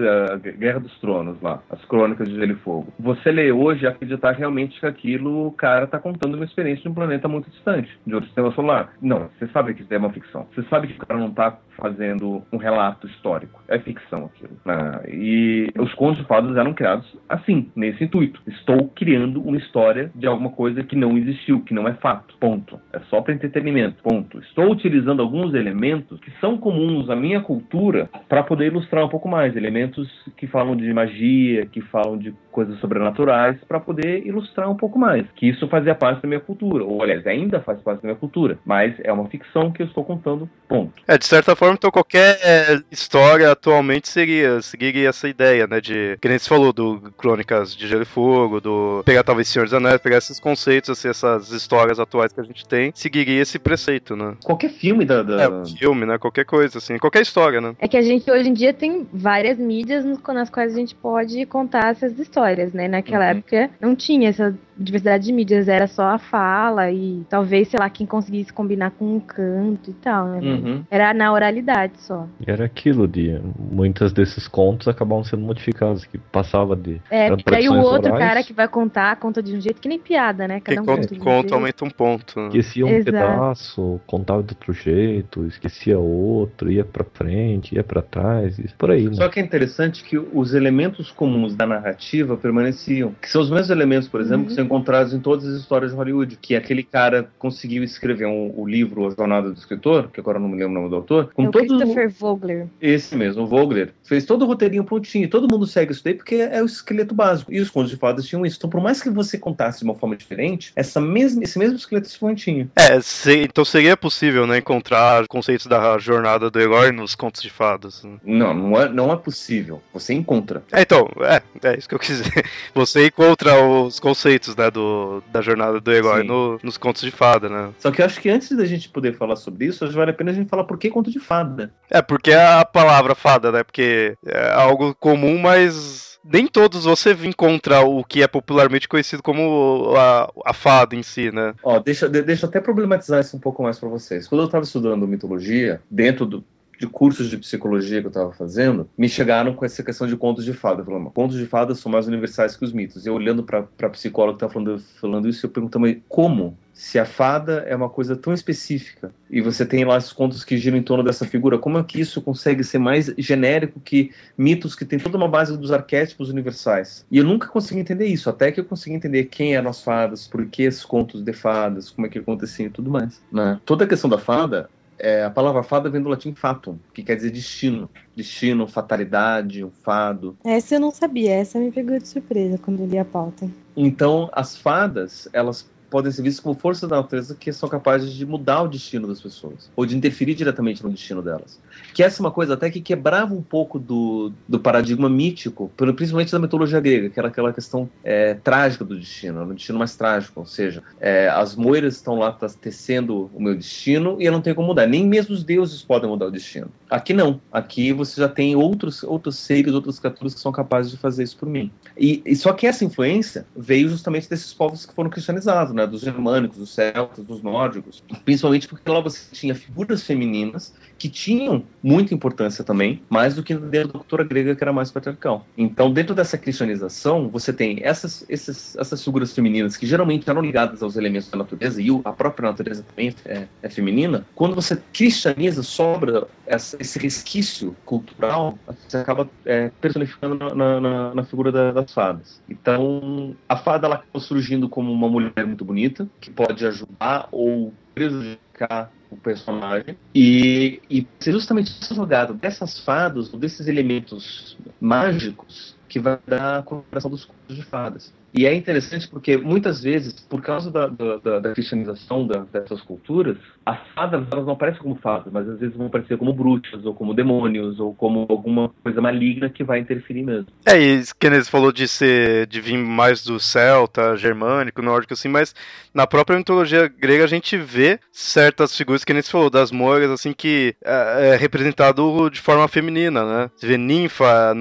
Guerra 0.58 0.80
dos 0.80 0.96
Tronos 1.00 1.40
lá, 1.42 1.62
as 1.70 1.82
Crônicas 1.86 2.28
de 2.28 2.36
Gelo 2.36 2.52
e 2.52 2.56
Fogo. 2.56 2.92
Você 3.00 3.32
lê 3.32 3.50
hoje 3.50 3.84
e 3.84 3.86
acreditar 3.86 4.32
realmente 4.32 4.78
que 4.78 4.86
aquilo 4.86 5.48
o 5.48 5.52
cara 5.52 5.86
tá 5.86 5.98
contando 5.98 6.34
uma 6.34 6.44
experiência 6.44 6.82
de 6.82 6.88
um 6.88 6.94
planeta 6.94 7.26
muito 7.26 7.50
distante, 7.50 7.85
de 8.06 8.14
outro 8.14 8.28
sistema 8.28 8.52
solar. 8.52 8.92
Não, 9.00 9.28
você 9.38 9.46
sabe 9.48 9.74
que 9.74 9.82
isso 9.82 9.92
é 9.92 9.98
uma 9.98 10.12
ficção. 10.12 10.46
Você 10.54 10.62
sabe 10.68 10.88
que 10.88 10.94
o 10.94 11.06
cara 11.06 11.18
não 11.20 11.30
tá 11.30 11.58
fazendo 11.76 12.42
um 12.52 12.56
relato 12.56 13.06
histórico. 13.06 13.62
É 13.68 13.78
ficção 13.78 14.26
aquilo. 14.26 14.56
Né? 14.64 15.00
E 15.08 15.72
os 15.78 15.92
contos 15.94 16.18
de 16.18 16.24
fadas 16.26 16.56
eram 16.56 16.72
criados 16.72 17.06
assim, 17.28 17.70
nesse 17.76 18.04
intuito. 18.04 18.40
Estou 18.46 18.88
criando 18.88 19.42
uma 19.42 19.56
história 19.56 20.10
de 20.14 20.26
alguma 20.26 20.50
coisa 20.50 20.82
que 20.82 20.96
não 20.96 21.16
existiu, 21.16 21.60
que 21.60 21.74
não 21.74 21.86
é 21.86 21.94
fato. 21.94 22.36
Ponto. 22.38 22.80
É 22.92 23.00
só 23.10 23.20
para 23.20 23.34
entretenimento. 23.34 24.02
Ponto. 24.02 24.38
Estou 24.40 24.70
utilizando 24.70 25.22
alguns 25.22 25.54
elementos 25.54 26.18
que 26.20 26.30
são 26.40 26.56
comuns 26.56 27.10
à 27.10 27.16
minha 27.16 27.40
cultura 27.40 28.08
para 28.28 28.42
poder 28.42 28.66
ilustrar 28.66 29.04
um 29.04 29.08
pouco 29.08 29.28
mais. 29.28 29.56
Elementos 29.56 30.08
que 30.36 30.46
falam 30.46 30.76
de 30.76 30.92
magia, 30.92 31.66
que 31.66 31.80
falam 31.82 32.16
de 32.16 32.34
coisas 32.56 32.80
sobrenaturais, 32.80 33.58
para 33.68 33.78
poder 33.78 34.26
ilustrar 34.26 34.70
um 34.70 34.74
pouco 34.74 34.98
mais. 34.98 35.26
Que 35.36 35.50
isso 35.50 35.68
fazia 35.68 35.94
parte 35.94 36.22
da 36.22 36.28
minha 36.28 36.40
cultura. 36.40 36.82
Ou, 36.84 37.02
aliás, 37.02 37.26
ainda 37.26 37.60
faz 37.60 37.78
parte 37.82 38.00
da 38.00 38.08
minha 38.08 38.18
cultura. 38.18 38.58
Mas 38.64 38.94
é 39.04 39.12
uma 39.12 39.28
ficção 39.28 39.70
que 39.70 39.82
eu 39.82 39.86
estou 39.86 40.02
contando. 40.02 40.48
Ponto. 40.66 40.94
É, 41.06 41.18
de 41.18 41.26
certa 41.26 41.54
forma, 41.54 41.74
então 41.74 41.90
qualquer 41.90 42.82
história 42.90 43.52
atualmente 43.52 44.08
seria, 44.08 44.62
seguiria 44.62 45.10
essa 45.10 45.28
ideia, 45.28 45.66
né? 45.66 45.82
De. 45.82 46.16
Que 46.18 46.28
nem 46.28 46.38
você 46.38 46.48
falou, 46.48 46.72
do 46.72 47.12
Crônicas 47.18 47.76
de 47.76 47.86
Gelo 47.86 48.02
e 48.02 48.06
Fogo, 48.06 48.58
do. 48.58 49.02
Pegar 49.04 49.22
talvez 49.22 49.48
Senhor 49.48 49.64
dos 49.64 49.74
Anéis, 49.74 50.00
pegar 50.00 50.16
esses 50.16 50.40
conceitos, 50.40 50.88
assim, 50.88 51.08
essas 51.08 51.50
histórias 51.52 52.00
atuais 52.00 52.32
que 52.32 52.40
a 52.40 52.44
gente 52.44 52.66
tem, 52.66 52.90
seguiria 52.94 53.42
esse 53.42 53.58
preceito, 53.58 54.16
né? 54.16 54.34
Qualquer 54.42 54.70
filme 54.70 55.04
da. 55.04 55.22
da... 55.22 55.42
É, 55.44 55.66
filme, 55.78 56.06
né? 56.06 56.16
Qualquer 56.16 56.46
coisa, 56.46 56.78
assim, 56.78 56.96
qualquer 56.96 57.20
história, 57.20 57.60
né? 57.60 57.76
É 57.78 57.86
que 57.86 57.98
a 57.98 58.02
gente 58.02 58.30
hoje 58.30 58.48
em 58.48 58.54
dia 58.54 58.72
tem 58.72 59.06
várias 59.12 59.58
mídias 59.58 60.04
nas 60.04 60.48
quais 60.48 60.72
a 60.72 60.76
gente 60.78 60.94
pode 60.94 61.44
contar 61.46 61.90
essas 61.90 62.18
histórias, 62.18 62.45
né? 62.72 62.88
Naquela 62.88 63.24
uhum. 63.24 63.38
época 63.38 63.70
não 63.80 63.94
tinha 63.94 64.28
essa 64.28 64.56
diversidade 64.78 65.24
de 65.24 65.32
mídias, 65.32 65.68
era 65.68 65.86
só 65.86 66.14
a 66.14 66.18
fala 66.18 66.90
e 66.90 67.24
talvez, 67.28 67.68
sei 67.68 67.78
lá, 67.78 67.88
quem 67.88 68.06
conseguisse 68.06 68.52
combinar 68.52 68.90
com 68.92 69.16
um 69.16 69.20
canto 69.20 69.90
e 69.90 69.94
tal, 69.94 70.28
né? 70.28 70.40
Uhum. 70.40 70.84
Era 70.90 71.12
na 71.14 71.32
oralidade 71.32 71.94
só. 71.98 72.26
E 72.46 72.50
era 72.50 72.64
aquilo 72.64 73.08
de 73.08 73.40
muitos 73.58 74.12
desses 74.12 74.46
contos 74.46 74.88
acabavam 74.88 75.24
sendo 75.24 75.42
modificados, 75.42 76.04
que 76.04 76.18
passava 76.18 76.76
de. 76.76 77.00
É, 77.10 77.30
porque 77.30 77.54
aí 77.54 77.68
o 77.68 77.74
outro 77.74 78.12
orais, 78.12 78.28
cara 78.28 78.42
que 78.42 78.52
vai 78.52 78.68
contar, 78.68 79.16
conta 79.16 79.42
de 79.42 79.56
um 79.56 79.60
jeito 79.60 79.80
que 79.80 79.88
nem 79.88 79.98
piada, 79.98 80.46
né? 80.46 80.60
Cada 80.60 80.82
um 80.82 80.84
conta, 80.84 81.08
conta, 81.08 81.24
conta 81.24 81.54
aumenta 81.54 81.84
um 81.84 81.90
ponto. 81.90 82.38
Né? 82.38 82.46
Esquecia 82.48 82.86
um 82.86 82.90
Exato. 82.90 83.04
pedaço, 83.04 84.00
contava 84.06 84.42
de 84.42 84.52
outro 84.52 84.72
jeito, 84.72 85.44
esquecia 85.46 85.98
outro, 85.98 86.70
ia 86.70 86.84
pra 86.84 87.04
frente, 87.04 87.74
ia 87.74 87.84
pra 87.84 88.02
trás, 88.02 88.58
e 88.58 88.68
por 88.76 88.90
aí. 88.90 89.08
Né? 89.08 89.14
Só 89.14 89.28
que 89.28 89.40
é 89.40 89.42
interessante 89.42 90.04
que 90.04 90.18
os 90.18 90.54
elementos 90.54 91.10
comuns 91.10 91.54
da 91.54 91.66
narrativa 91.66 92.36
permaneciam, 92.36 93.14
que 93.20 93.28
são 93.28 93.42
os 93.42 93.50
mesmos 93.50 93.70
elementos, 93.70 94.08
por 94.08 94.20
exemplo, 94.20 94.42
uhum. 94.42 94.46
que 94.46 94.54
são 94.54 94.65
encontrados 94.66 95.12
em 95.14 95.20
todas 95.20 95.46
as 95.46 95.60
histórias 95.60 95.92
de 95.92 95.96
Hollywood, 95.96 96.36
que 96.40 96.54
aquele 96.54 96.82
cara 96.82 97.30
conseguiu 97.38 97.82
escrever 97.82 98.26
um, 98.26 98.52
o 98.56 98.66
livro 98.66 99.06
A 99.06 99.10
Jornada 99.10 99.48
do 99.50 99.58
Escritor, 99.58 100.08
que 100.12 100.20
agora 100.20 100.36
eu 100.38 100.42
não 100.42 100.48
me 100.48 100.56
lembro 100.56 100.72
o 100.72 100.74
nome 100.74 100.88
do 100.90 100.96
autor, 100.96 101.30
com 101.32 101.44
É 101.44 101.48
o 101.48 101.50
todo 101.50 101.66
Christopher 101.66 102.10
Vogler. 102.10 102.66
esse 102.80 103.16
mesmo, 103.16 103.42
o 103.44 103.46
Vogler, 103.46 103.92
fez 104.04 104.24
todo 104.24 104.42
o 104.42 104.46
roteirinho 104.46 104.84
prontinho. 104.84 105.24
e 105.24 105.28
Todo 105.28 105.48
mundo 105.50 105.66
segue 105.66 105.92
isso 105.92 106.04
daí 106.04 106.14
porque 106.14 106.34
é 106.36 106.62
o 106.62 106.66
esqueleto 106.66 107.14
básico. 107.14 107.52
E 107.52 107.60
os 107.60 107.70
contos 107.70 107.90
de 107.90 107.96
fadas 107.96 108.26
tinham 108.26 108.44
isso. 108.44 108.56
Então, 108.58 108.68
por 108.70 108.80
mais 108.82 109.02
que 109.02 109.08
você 109.10 109.38
contasse 109.38 109.78
de 109.78 109.84
uma 109.84 109.94
forma 109.94 110.16
diferente, 110.16 110.72
essa 110.76 111.00
mesma, 111.00 111.42
esse 111.44 111.58
mesmo 111.58 111.76
esqueleto 111.76 112.08
se 112.08 112.22
mantinha. 112.22 112.68
É, 112.76 113.00
se- 113.00 113.42
então 113.44 113.64
seria 113.64 113.96
possível, 113.96 114.46
né, 114.46 114.58
encontrar 114.58 115.26
conceitos 115.28 115.66
da 115.66 115.96
jornada 115.98 116.50
do 116.50 116.60
herói 116.60 116.90
nos 116.92 117.14
contos 117.14 117.42
de 117.42 117.50
fadas. 117.50 118.02
né? 118.02 118.16
Não, 118.24 118.52
não 118.54 118.80
é, 118.80 118.88
não 118.88 119.12
é 119.12 119.16
possível. 119.16 119.80
Você 119.92 120.12
encontra. 120.14 120.62
É, 120.72 120.82
então, 120.82 121.08
é, 121.20 121.42
é 121.68 121.78
isso 121.78 121.88
que 121.88 121.94
eu 121.94 121.98
quis 121.98 122.18
dizer. 122.18 122.44
Você 122.74 123.06
encontra 123.06 123.62
os 123.64 124.00
conceitos, 124.00 124.54
né, 124.56 124.70
do, 124.70 125.22
da 125.32 125.40
jornada 125.40 125.80
do 125.80 125.92
herói 125.92 126.22
no- 126.22 126.58
nos 126.62 126.76
contos 126.76 127.02
de 127.02 127.10
fada, 127.10 127.48
né? 127.48 127.70
Só 127.78 127.90
que 127.90 128.00
eu 128.00 128.06
acho 128.06 128.20
que 128.20 128.28
antes 128.28 128.56
da 128.56 128.64
gente 128.64 128.88
poder 128.88 129.16
falar 129.16 129.36
sobre 129.36 129.66
isso, 129.66 129.84
acho 129.84 129.92
que 129.92 129.98
vale 129.98 130.10
a 130.10 130.14
pena 130.14 130.30
a 130.30 130.34
gente 130.34 130.48
falar 130.48 130.64
por 130.64 130.78
que 130.78 130.90
conto 130.90 131.10
de 131.10 131.18
fada. 131.20 131.72
É, 131.90 132.00
porque 132.02 132.30
é 132.30 132.44
a 132.60 132.64
palavra 132.64 133.14
fada, 133.14 133.50
né? 133.52 133.62
Porque 133.62 134.16
é 134.26 134.50
algo 134.52 134.94
comum, 134.94 135.38
mas 135.38 136.18
nem 136.24 136.46
todos 136.48 136.84
você 136.84 137.12
encontra 137.24 137.82
o 137.82 138.02
que 138.02 138.22
é 138.22 138.26
popularmente 138.26 138.88
conhecido 138.88 139.22
como 139.22 139.94
a, 139.96 140.28
a 140.46 140.52
fada 140.52 140.96
em 140.96 141.02
si, 141.02 141.30
né? 141.30 141.54
Ó, 141.62 141.78
deixa, 141.78 142.08
de- 142.08 142.22
deixa 142.22 142.46
eu 142.46 142.48
até 142.50 142.60
problematizar 142.60 143.20
isso 143.20 143.36
um 143.36 143.40
pouco 143.40 143.62
mais 143.62 143.78
pra 143.78 143.88
vocês. 143.88 144.26
Quando 144.26 144.40
eu 144.40 144.46
estava 144.46 144.64
estudando 144.64 145.06
mitologia, 145.06 145.80
dentro 145.90 146.26
do, 146.26 146.44
de 146.78 146.86
cursos 146.86 147.28
de 147.28 147.36
psicologia 147.38 148.00
que 148.00 148.06
eu 148.06 148.10
estava 148.10 148.32
fazendo, 148.32 148.88
me 148.96 149.08
chegaram 149.08 149.54
com 149.54 149.64
essa 149.64 149.82
questão 149.82 150.06
de 150.06 150.16
contos 150.16 150.44
de 150.44 150.52
fada. 150.52 150.84
Falando, 150.84 151.10
contos 151.10 151.36
de 151.36 151.46
fada 151.46 151.74
são 151.74 151.90
mais 151.90 152.06
universais 152.06 152.56
que 152.56 152.64
os 152.64 152.72
mitos. 152.72 153.06
Eu 153.06 153.14
olhando 153.14 153.42
para 153.42 153.66
a 153.82 153.88
psicóloga 153.88 154.38
que 154.38 154.44
estava 154.44 154.52
falando, 154.52 154.82
falando 155.00 155.28
isso, 155.28 155.46
eu 155.46 155.50
perguntando, 155.50 155.86
mas 155.86 155.96
como? 156.08 156.56
Se 156.72 156.98
a 156.98 157.06
fada 157.06 157.64
é 157.66 157.74
uma 157.74 157.88
coisa 157.88 158.14
tão 158.14 158.34
específica 158.34 159.10
e 159.30 159.40
você 159.40 159.64
tem 159.64 159.82
lá 159.86 159.96
os 159.96 160.12
contos 160.12 160.44
que 160.44 160.58
giram 160.58 160.76
em 160.76 160.82
torno 160.82 161.02
dessa 161.02 161.24
figura, 161.24 161.58
como 161.58 161.78
é 161.78 161.82
que 161.82 161.98
isso 161.98 162.20
consegue 162.20 162.62
ser 162.62 162.78
mais 162.78 163.10
genérico 163.16 163.80
que 163.80 164.10
mitos 164.36 164.74
que 164.74 164.84
tem 164.84 164.98
toda 164.98 165.16
uma 165.16 165.26
base 165.26 165.56
dos 165.56 165.72
arquétipos 165.72 166.28
universais? 166.28 167.06
E 167.10 167.16
eu 167.16 167.24
nunca 167.24 167.48
consegui 167.48 167.80
entender 167.80 168.04
isso, 168.04 168.28
até 168.28 168.52
que 168.52 168.60
eu 168.60 168.64
consegui 168.66 168.94
entender 168.94 169.24
quem 169.24 169.56
eram 169.56 169.70
as 169.70 169.82
fadas, 169.82 170.28
por 170.28 170.44
que 170.44 170.64
esses 170.64 170.84
contos 170.84 171.22
de 171.22 171.32
fadas, 171.32 171.88
como 171.88 172.06
é 172.06 172.10
que 172.10 172.18
acontecia 172.18 172.66
e 172.66 172.70
tudo 172.70 172.90
mais. 172.90 173.22
Né? 173.32 173.58
Toda 173.64 173.84
a 173.84 173.88
questão 173.88 174.10
da 174.10 174.18
fada, 174.18 174.68
é, 174.98 175.24
a 175.24 175.30
palavra 175.30 175.62
fada 175.62 175.90
vem 175.90 176.02
do 176.02 176.08
latim 176.08 176.34
fatum, 176.34 176.78
que 176.94 177.02
quer 177.02 177.16
dizer 177.16 177.30
destino. 177.30 177.90
Destino, 178.14 178.66
fatalidade, 178.66 179.64
um 179.64 179.70
fado. 179.70 180.36
Essa 180.44 180.76
eu 180.76 180.80
não 180.80 180.90
sabia, 180.90 181.32
essa 181.34 181.58
me 181.58 181.70
pegou 181.70 181.98
de 181.98 182.08
surpresa 182.08 182.58
quando 182.58 182.80
eu 182.80 182.86
li 182.86 182.98
a 182.98 183.04
pauta. 183.04 183.48
Então, 183.76 184.30
as 184.32 184.56
fadas, 184.56 185.28
elas 185.32 185.68
podem 185.96 186.12
ser 186.12 186.20
vistas 186.20 186.40
como 186.40 186.54
forças 186.54 186.86
da 186.86 186.96
natureza 186.96 187.34
que 187.34 187.50
são 187.50 187.70
capazes 187.70 188.12
de 188.12 188.26
mudar 188.26 188.60
o 188.60 188.68
destino 188.68 189.08
das 189.08 189.18
pessoas, 189.18 189.70
ou 189.74 189.86
de 189.86 189.96
interferir 189.96 190.34
diretamente 190.34 190.84
no 190.84 190.90
destino 190.90 191.22
delas. 191.22 191.58
Que 191.94 192.02
essa 192.02 192.20
é 192.20 192.22
uma 192.22 192.30
coisa 192.30 192.52
até 192.52 192.68
que 192.68 192.82
quebrava 192.82 193.32
um 193.32 193.40
pouco 193.40 193.78
do, 193.78 194.30
do 194.46 194.60
paradigma 194.60 195.08
mítico, 195.08 195.72
principalmente 195.74 196.30
da 196.30 196.38
mitologia 196.38 196.80
grega, 196.80 197.08
que 197.08 197.18
era 197.18 197.28
aquela 197.28 197.50
questão 197.50 197.88
é, 198.04 198.34
trágica 198.34 198.84
do 198.84 198.94
destino, 198.94 199.38
era 199.38 199.48
um 199.48 199.54
destino 199.54 199.78
mais 199.78 199.96
trágico, 199.96 200.38
ou 200.38 200.44
seja, 200.44 200.82
é, 201.00 201.30
as 201.30 201.56
moiras 201.56 201.94
estão 201.94 202.18
lá 202.18 202.30
tecendo 202.60 203.30
o 203.32 203.40
meu 203.40 203.54
destino 203.54 204.20
e 204.20 204.26
eu 204.26 204.32
não 204.32 204.42
tenho 204.42 204.54
como 204.54 204.68
mudar, 204.68 204.86
nem 204.86 205.02
mesmo 205.06 205.34
os 205.34 205.42
deuses 205.42 205.80
podem 205.80 206.10
mudar 206.10 206.26
o 206.26 206.30
destino. 206.30 206.68
Aqui 206.90 207.14
não, 207.14 207.40
aqui 207.50 207.90
você 207.90 208.20
já 208.20 208.28
tem 208.28 208.54
outros, 208.54 209.02
outros 209.02 209.36
seres, 209.38 209.72
outras 209.72 209.98
criaturas 209.98 210.34
que 210.34 210.40
são 210.40 210.52
capazes 210.52 210.90
de 210.90 210.98
fazer 210.98 211.22
isso 211.22 211.38
por 211.38 211.48
mim. 211.48 211.70
E, 211.96 212.20
e 212.26 212.36
só 212.36 212.52
que 212.52 212.66
essa 212.66 212.84
influência 212.84 213.46
veio 213.56 213.88
justamente 213.88 214.28
desses 214.28 214.52
povos 214.52 214.84
que 214.84 214.92
foram 214.92 215.08
cristianizados, 215.08 215.72
né? 215.72 215.85
Dos 215.86 216.00
germânicos, 216.00 216.58
dos 216.58 216.70
celtas, 216.70 217.24
dos 217.24 217.42
nórdicos. 217.42 218.02
Principalmente 218.24 218.68
porque 218.68 218.90
lá 218.90 219.00
você 219.00 219.20
tinha 219.32 219.54
figuras 219.54 220.02
femininas 220.02 220.74
que 220.98 221.08
tinham 221.08 221.62
muita 221.82 222.14
importância 222.14 222.64
também, 222.64 223.02
mais 223.08 223.34
do 223.34 223.42
que 223.42 223.54
dentro 223.54 223.88
da 223.88 223.98
cultura 223.98 224.24
grega, 224.24 224.54
que 224.54 224.64
era 224.64 224.72
mais 224.72 224.90
patriarcal. 224.90 225.46
Então, 225.56 225.92
dentro 225.92 226.14
dessa 226.14 226.38
cristianização, 226.38 227.28
você 227.28 227.52
tem 227.52 227.80
essas, 227.82 228.24
esses, 228.28 228.76
essas 228.76 229.02
figuras 229.04 229.34
femininas 229.34 229.76
que 229.76 229.86
geralmente 229.86 230.28
eram 230.28 230.40
ligadas 230.40 230.82
aos 230.82 230.96
elementos 230.96 231.28
da 231.28 231.38
natureza, 231.38 231.80
e 231.82 231.88
a 232.04 232.12
própria 232.12 232.48
natureza 232.48 232.82
também 232.82 233.14
é, 233.24 233.46
é 233.62 233.68
feminina. 233.68 234.26
Quando 234.34 234.54
você 234.54 234.80
cristianiza, 234.92 235.62
sobra 235.62 236.26
essa- 236.46 236.76
esse 236.80 236.98
resquício 236.98 237.76
cultural, 237.84 238.58
você 238.66 238.98
acaba 238.98 239.30
é, 239.44 239.70
personificando 239.80 240.34
na, 240.36 240.54
na- 240.80 241.14
na- 241.14 241.24
figura 241.24 241.50
da- 241.52 241.72
das 241.72 241.92
fadas. 241.92 242.42
Então, 242.48 243.36
a 243.48 243.56
fada 243.56 243.86
ela 243.86 243.96
acabou 243.96 244.20
surgindo 244.20 244.68
como 244.68 244.92
uma 244.92 245.08
mulher 245.08 245.46
muito 245.46 245.64
bonita, 245.64 246.08
que 246.20 246.30
pode 246.32 246.64
ajudar 246.66 247.28
ou 247.32 247.76
prejudicar 247.94 248.92
o 249.08 249.16
personagem 249.16 249.98
e, 250.14 250.82
e 250.90 251.08
justamente 251.30 251.70
esse 251.80 251.94
jogado 251.94 252.34
dessas 252.34 252.78
fadas 252.80 253.32
ou 253.32 253.38
desses 253.38 253.66
elementos 253.68 254.56
mágicos 254.80 255.78
que 255.88 256.00
vai 256.00 256.18
dar 256.26 256.58
a 256.58 256.62
coloração 256.62 257.10
dos 257.10 257.24
contos 257.24 257.56
de 257.56 257.62
fadas. 257.62 258.14
E 258.34 258.44
é 258.46 258.54
interessante 258.54 259.08
porque 259.08 259.36
muitas 259.36 259.82
vezes, 259.82 260.12
por 260.28 260.42
causa 260.42 260.70
da, 260.70 260.86
da, 260.88 261.38
da- 261.40 261.52
cristianização 261.54 262.26
da- 262.26 262.44
dessas 262.52 262.80
culturas, 262.82 263.36
as 263.64 263.78
fadas 263.94 264.26
elas 264.30 264.44
não 264.44 264.52
aparecem 264.52 264.82
como 264.82 264.96
fadas, 264.96 265.32
mas 265.32 265.48
às 265.48 265.58
vezes 265.58 265.76
vão 265.76 265.86
aparecer 265.86 266.18
como 266.18 266.32
bruxas, 266.32 266.84
ou 266.84 266.94
como 266.94 267.14
demônios, 267.14 267.80
ou 267.80 267.94
como 267.94 268.26
alguma 268.28 268.70
coisa 268.82 269.00
maligna 269.00 269.48
que 269.48 269.64
vai 269.64 269.78
interferir 269.78 270.22
mesmo. 270.24 270.46
É, 270.66 270.78
e 270.78 271.02
Kenneth 271.18 271.44
falou 271.46 271.72
de 271.72 271.88
ser 271.88 272.46
de 272.46 272.60
vir 272.60 272.76
mais 272.76 273.24
do 273.24 273.38
celta, 273.40 274.16
germânico, 274.16 274.82
nórdico, 274.82 275.14
assim, 275.14 275.28
mas 275.28 275.54
na 275.94 276.06
própria 276.06 276.36
mitologia 276.36 276.88
grega 276.88 277.24
a 277.24 277.28
gente 277.28 277.56
vê 277.56 277.98
certas 278.12 278.76
figuras 278.76 279.02
que 279.04 279.12
Kenneth 279.12 279.30
falou, 279.30 279.48
das 279.48 279.70
moiras, 279.72 280.10
assim, 280.10 280.32
que 280.32 280.74
é, 280.84 281.30
é 281.32 281.36
representado 281.36 282.28
de 282.30 282.40
forma 282.40 282.68
feminina, 282.68 283.24
né? 283.24 283.50
Você 283.56 283.66
vê 283.66 283.76
ninfa, 283.78 284.52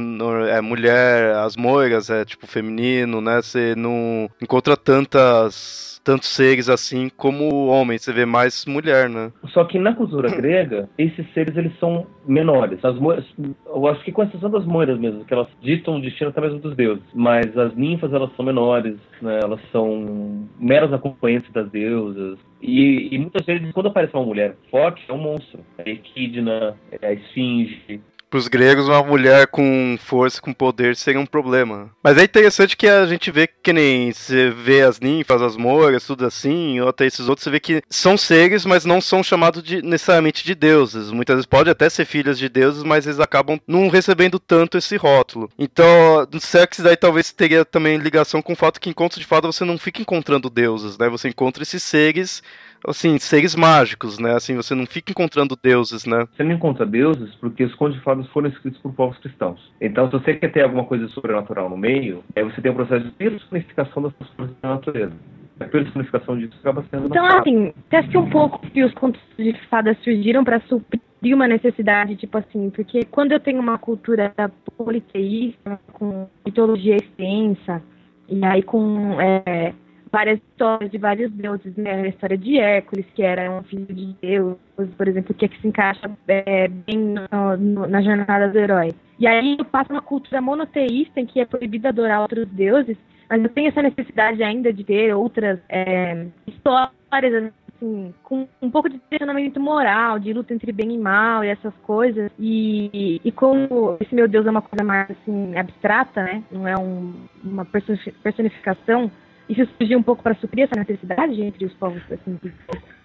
é 0.50 0.62
mulher, 0.62 1.36
as 1.36 1.56
moiras 1.56 2.10
é 2.10 2.24
tipo 2.24 2.48
feminino, 2.48 3.20
né? 3.22 3.42
Você 3.56 3.74
não 3.74 4.30
encontra 4.42 4.76
tantas 4.76 5.96
tantos 6.04 6.30
seres 6.30 6.70
assim 6.70 7.10
como 7.10 7.66
homens, 7.66 8.04
você 8.04 8.14
vê 8.14 8.28
mais 8.28 8.64
mulher, 8.68 9.10
né? 9.10 9.32
Só 9.48 9.64
que 9.64 9.80
na 9.80 9.96
cultura 9.96 10.30
grega, 10.38 10.88
esses 11.00 11.26
seres 11.34 11.58
eles 11.58 11.72
são 11.80 12.06
menores. 12.28 12.84
As 12.86 12.96
moiras, 13.00 13.26
eu 13.66 13.88
acho 13.88 14.04
que 14.04 14.12
com 14.12 14.22
exceção 14.22 14.52
das 14.52 14.66
moiras 14.66 15.00
mesmo, 15.00 15.26
que 15.26 15.34
elas 15.34 15.48
ditam 15.62 15.96
o 15.96 16.02
destino 16.02 16.30
até 16.30 16.42
mesmo 16.42 16.60
dos 16.60 16.76
deuses. 16.76 17.04
Mas 17.12 17.58
as 17.58 17.76
ninfas 17.76 18.14
elas 18.14 18.30
são 18.36 18.46
menores, 18.46 18.98
né? 19.20 19.40
Elas 19.42 19.60
são 19.72 20.48
meros 20.60 20.94
acompanhantes 20.94 21.52
das 21.52 21.72
deusas. 21.72 22.38
E, 22.62 23.10
e 23.12 23.18
muitas 23.18 23.44
vezes 23.44 23.72
quando 23.72 23.88
aparece 23.88 24.14
uma 24.14 24.26
mulher 24.26 24.56
forte 24.70 25.04
é 25.10 25.14
um 25.14 25.18
monstro. 25.18 25.62
É 25.80 25.90
a 25.90 25.94
equidna, 25.94 26.76
é 26.92 27.08
a 27.08 27.14
esfinge. 27.14 28.00
Os 28.36 28.50
gregos, 28.50 28.90
uma 28.90 29.02
mulher 29.02 29.48
com 29.48 29.98
força, 29.98 30.42
com 30.42 30.52
poder, 30.52 30.98
seria 30.98 31.22
um 31.22 31.26
problema. 31.26 31.90
Mas 32.04 32.18
é 32.18 32.24
interessante 32.24 32.76
que 32.76 32.86
a 32.86 33.06
gente 33.06 33.32
vê 33.32 33.48
que 33.48 33.72
nem 33.72 34.12
você 34.12 34.50
vê 34.50 34.82
as 34.82 35.00
ninfas, 35.00 35.42
as 35.42 35.56
moiras, 35.56 36.06
tudo 36.06 36.26
assim, 36.26 36.82
ou 36.82 36.90
até 36.90 37.06
esses 37.06 37.30
outros, 37.30 37.46
você 37.46 37.50
vê 37.50 37.62
que 37.62 37.82
são 37.90 38.18
seres, 38.18 38.66
mas 38.66 38.84
não 38.84 39.00
são 39.00 39.24
chamados 39.24 39.64
de, 39.64 39.82
necessariamente 39.82 40.44
de 40.44 40.54
deuses. 40.54 41.12
Muitas 41.12 41.38
vezes 41.38 41.46
pode 41.46 41.70
até 41.70 41.90
ser 41.90 42.04
filhas 42.04 42.38
de 42.38 42.50
deuses, 42.50 42.84
mas 42.84 43.06
eles 43.06 43.22
acabam 43.22 43.58
não 43.66 43.88
recebendo 43.88 44.38
tanto 44.38 44.78
esse 44.78 44.98
rótulo. 44.98 45.50
Então, 45.58 46.28
será 46.42 46.68
que 46.68 46.76
isso 46.76 46.84
daí 46.84 46.98
talvez 46.98 47.32
teria 47.32 47.64
também 47.64 47.98
ligação 47.98 48.42
com 48.42 48.52
o 48.52 48.58
fato 48.58 48.82
que 48.82 48.90
em 48.90 48.94
contos 48.94 49.18
de 49.18 49.26
fada 49.26 49.48
você 49.48 49.64
não 49.64 49.78
fica 49.78 50.02
encontrando 50.02 50.50
deuses, 50.50 50.98
né? 50.98 51.08
Você 51.08 51.30
encontra 51.30 51.64
esses 51.64 51.82
seres 51.82 52.44
assim, 52.88 53.18
seres 53.18 53.56
mágicos, 53.56 54.20
né? 54.20 54.36
Assim, 54.36 54.56
você 54.56 54.76
não 54.76 54.86
fica 54.86 55.12
encontrando 55.12 55.58
deuses, 55.62 56.06
né? 56.06 56.26
Você 56.36 56.44
não 56.44 56.52
encontra 56.52 56.86
deuses 56.86 57.34
porque 57.36 57.64
os 57.64 57.76
contos 57.76 57.96
de 57.96 58.04
fadas 58.04 58.28
foram 58.28 58.50
escritos 58.50 58.80
por 58.82 58.94
povos 58.94 59.18
cristãos. 59.20 59.72
Então, 59.82 60.08
se 60.08 60.14
você 60.14 60.34
quer 60.36 60.52
ter 60.52 60.64
alguma 60.64 60.86
coisa 60.86 61.08
sobrenatural 61.10 61.70
no 61.70 61.78
meio, 61.78 62.24
aí 62.36 62.44
você 62.44 62.62
tem 62.62 62.72
o 62.72 62.76
processo 62.76 63.06
de 63.06 63.12
personificação 63.12 64.04
das 64.04 64.14
pessoas 64.14 64.50
da 64.62 64.70
natureza. 64.70 65.14
A 65.60 65.66
personificação 65.66 66.38
disso 66.38 66.58
acaba 66.60 66.84
sendo 66.92 67.08
Então, 67.08 67.26
assim, 67.26 67.74
você 67.90 67.96
acha 67.96 68.10
que 68.10 68.18
um 68.18 68.30
pouco 68.30 68.60
que 68.60 68.84
os 68.84 68.94
contos 68.94 69.22
de 69.38 69.54
fadas 69.70 69.98
surgiram 70.04 70.44
para 70.44 70.60
suprir 70.62 71.34
uma 71.34 71.48
necessidade, 71.48 72.18
tipo 72.18 72.38
assim, 72.38 72.70
porque 72.70 73.06
quando 73.06 73.32
eu 73.32 73.40
tenho 73.40 73.60
uma 73.62 73.78
cultura 73.78 74.34
politeísta, 74.78 75.80
com 75.94 76.28
mitologia 76.46 76.98
extensa, 76.98 77.82
e 78.28 78.44
aí 78.44 78.62
com 78.64 79.20
é, 79.22 79.74
várias 80.16 80.40
histórias 80.40 80.90
de 80.90 80.98
vários 80.98 81.30
deuses, 81.34 81.76
né? 81.76 81.92
A 82.04 82.08
história 82.08 82.38
de 82.38 82.58
Hércules, 82.58 83.06
que 83.14 83.22
era 83.22 83.52
um 83.52 83.62
filho 83.64 83.86
de 83.94 84.16
Deus, 84.22 84.56
por 84.98 85.08
exemplo, 85.10 85.34
que 85.34 85.44
é 85.44 85.48
que 85.50 85.60
se 85.60 85.68
encaixa 85.68 86.10
é, 86.30 86.70
bem 86.70 86.98
no- 87.16 87.58
no- 87.58 87.88
na 87.88 88.02
jornada 88.02 88.48
do 88.48 88.58
herói. 88.58 88.94
E 89.20 89.28
aí 89.28 89.58
eu 89.60 89.66
passo 89.66 89.92
uma 89.92 90.02
cultura 90.02 90.42
monoteísta 90.42 91.20
em 91.20 91.26
que 91.26 91.42
é 91.42 91.46
proibido 91.46 91.90
adorar 91.90 92.22
outros 92.22 92.48
deuses, 92.48 92.98
mas 93.30 93.44
eu 93.44 93.50
tenho 93.50 93.68
essa 93.68 93.82
necessidade 93.82 94.42
ainda 94.42 94.72
de 94.72 94.86
ter 94.86 95.14
outras 95.14 95.60
é, 95.68 96.28
histórias 96.48 97.52
assim, 97.76 98.14
com 98.24 98.48
um 98.62 98.72
pouco 98.72 98.90
de 98.90 98.98
direcionamento 99.10 99.60
moral, 99.60 100.18
de 100.18 100.32
luta 100.32 100.54
entre 100.54 100.72
bem 100.72 100.94
e 100.94 100.98
mal 100.98 101.44
e 101.44 101.50
essas 101.50 101.74
coisas. 101.84 102.32
E, 102.40 103.20
e 103.22 103.32
como 103.34 103.98
esse 104.00 104.16
meu 104.16 104.30
Deus 104.30 104.46
é 104.46 104.50
uma 104.50 104.62
coisa 104.62 104.84
mais 104.86 105.12
assim 105.12 105.58
abstrata, 105.58 106.24
né? 106.24 106.42
Não 106.50 106.66
é 106.66 106.78
um- 106.78 107.14
uma 107.44 107.66
personi- 107.66 108.14
personificação 108.24 109.12
isso 109.50 109.66
surgiu 109.78 110.00
um 110.00 110.04
pouco 110.04 110.24
para 110.24 110.36
suprir 110.36 110.64
essa 110.64 110.80
necessidade 110.80 111.42
entre 111.42 111.66
os 111.66 111.74
povos 111.74 112.02
assim, 112.12 112.40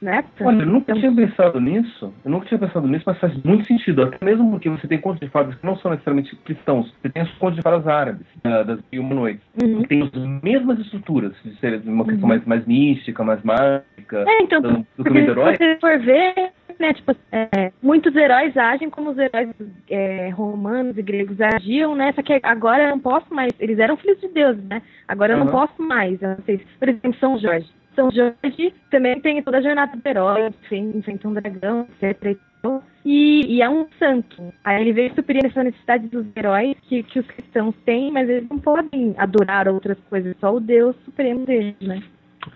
época? 0.02 0.46
Olha, 0.46 0.62
eu 0.62 0.66
nunca 0.66 0.94
tinha 0.94 1.14
pensado 1.14 1.60
nisso. 1.60 2.12
Eu 2.24 2.30
nunca 2.30 2.46
tinha 2.46 2.58
pensado 2.58 2.86
nisso, 2.86 3.04
mas 3.06 3.18
faz 3.18 3.34
muito 3.42 3.66
sentido. 3.66 4.02
Até 4.02 4.24
mesmo 4.24 4.50
porque 4.50 4.68
você 4.68 4.88
tem 4.88 5.00
contos 5.00 5.20
de 5.20 5.28
fadas 5.28 5.54
que 5.54 5.66
não 5.66 5.76
são 5.76 5.90
necessariamente 5.90 6.34
cristãos. 6.36 6.92
Você 7.02 7.08
tem 7.10 7.22
os 7.22 7.32
contos 7.34 7.56
de 7.56 7.62
fadas 7.62 7.86
árabes, 7.86 8.26
das 8.42 8.78
humanoides. 8.92 9.42
Uhum. 9.62 9.82
Tem 9.82 10.02
as 10.02 10.42
mesmas 10.42 10.78
estruturas 10.78 11.34
de 11.44 11.54
ser 11.56 11.82
uma 11.84 12.04
questão 12.04 12.22
uhum. 12.22 12.28
mais, 12.28 12.44
mais 12.44 12.66
mística, 12.66 13.22
mais 13.22 13.42
mágica. 13.42 14.24
É, 14.26 14.42
então, 14.42 14.62
do, 14.62 14.86
do 14.96 15.04
que 15.04 15.10
o 15.10 15.18
herói. 15.18 15.56
Se 15.56 15.58
você 15.58 15.78
for 15.80 15.98
ver, 15.98 16.52
né, 16.78 16.94
tipo, 16.94 17.14
é, 17.30 17.72
muitos 17.82 18.14
heróis 18.16 18.56
agem 18.56 18.88
como 18.88 19.10
os 19.10 19.18
heróis 19.18 19.50
é, 19.88 20.30
romanos 20.30 20.96
e 20.96 21.02
gregos 21.02 21.40
agiam, 21.40 21.94
né? 21.94 22.12
Só 22.12 22.22
que 22.22 22.40
agora 22.42 22.84
eu 22.84 22.90
não 22.90 22.98
posso 22.98 23.32
mais. 23.32 23.52
Eles 23.60 23.78
eram 23.78 23.96
filhos 23.96 24.20
de 24.20 24.28
Deus, 24.28 24.56
né? 24.64 24.80
Agora 25.06 25.34
eu 25.34 25.38
não 25.38 25.48
posso 25.48 25.80
mais. 25.82 26.20
Eu 26.22 26.30
não 26.30 26.38
sei, 26.44 26.60
por 26.78 26.88
exemplo, 26.88 27.14
São 27.20 27.38
Jorge. 27.38 27.68
São 27.94 28.10
Jorge 28.10 28.74
também 28.90 29.20
tem 29.20 29.42
toda 29.42 29.58
a 29.58 29.62
jornada 29.62 29.96
do 29.96 30.06
herói, 30.06 30.52
enfrenta 30.70 31.28
um 31.28 31.34
dragão, 31.34 31.86
etc. 32.00 32.36
E, 33.04 33.56
e, 33.56 33.62
é 33.62 33.68
um 33.68 33.86
santo. 33.98 34.52
Aí 34.62 34.82
ele 34.82 34.92
veio 34.92 35.14
suprir 35.14 35.44
essa 35.44 35.64
necessidade 35.64 36.08
dos 36.08 36.26
heróis 36.36 36.76
que, 36.82 37.02
que 37.02 37.18
os 37.18 37.26
cristãos 37.26 37.74
têm, 37.84 38.12
mas 38.12 38.28
eles 38.28 38.48
não 38.48 38.58
podem 38.58 39.14
adorar 39.16 39.68
outras 39.68 39.98
coisas, 40.10 40.36
só 40.38 40.54
o 40.54 40.60
Deus 40.60 40.94
supremo 41.04 41.46
deles, 41.46 41.74
né? 41.80 42.02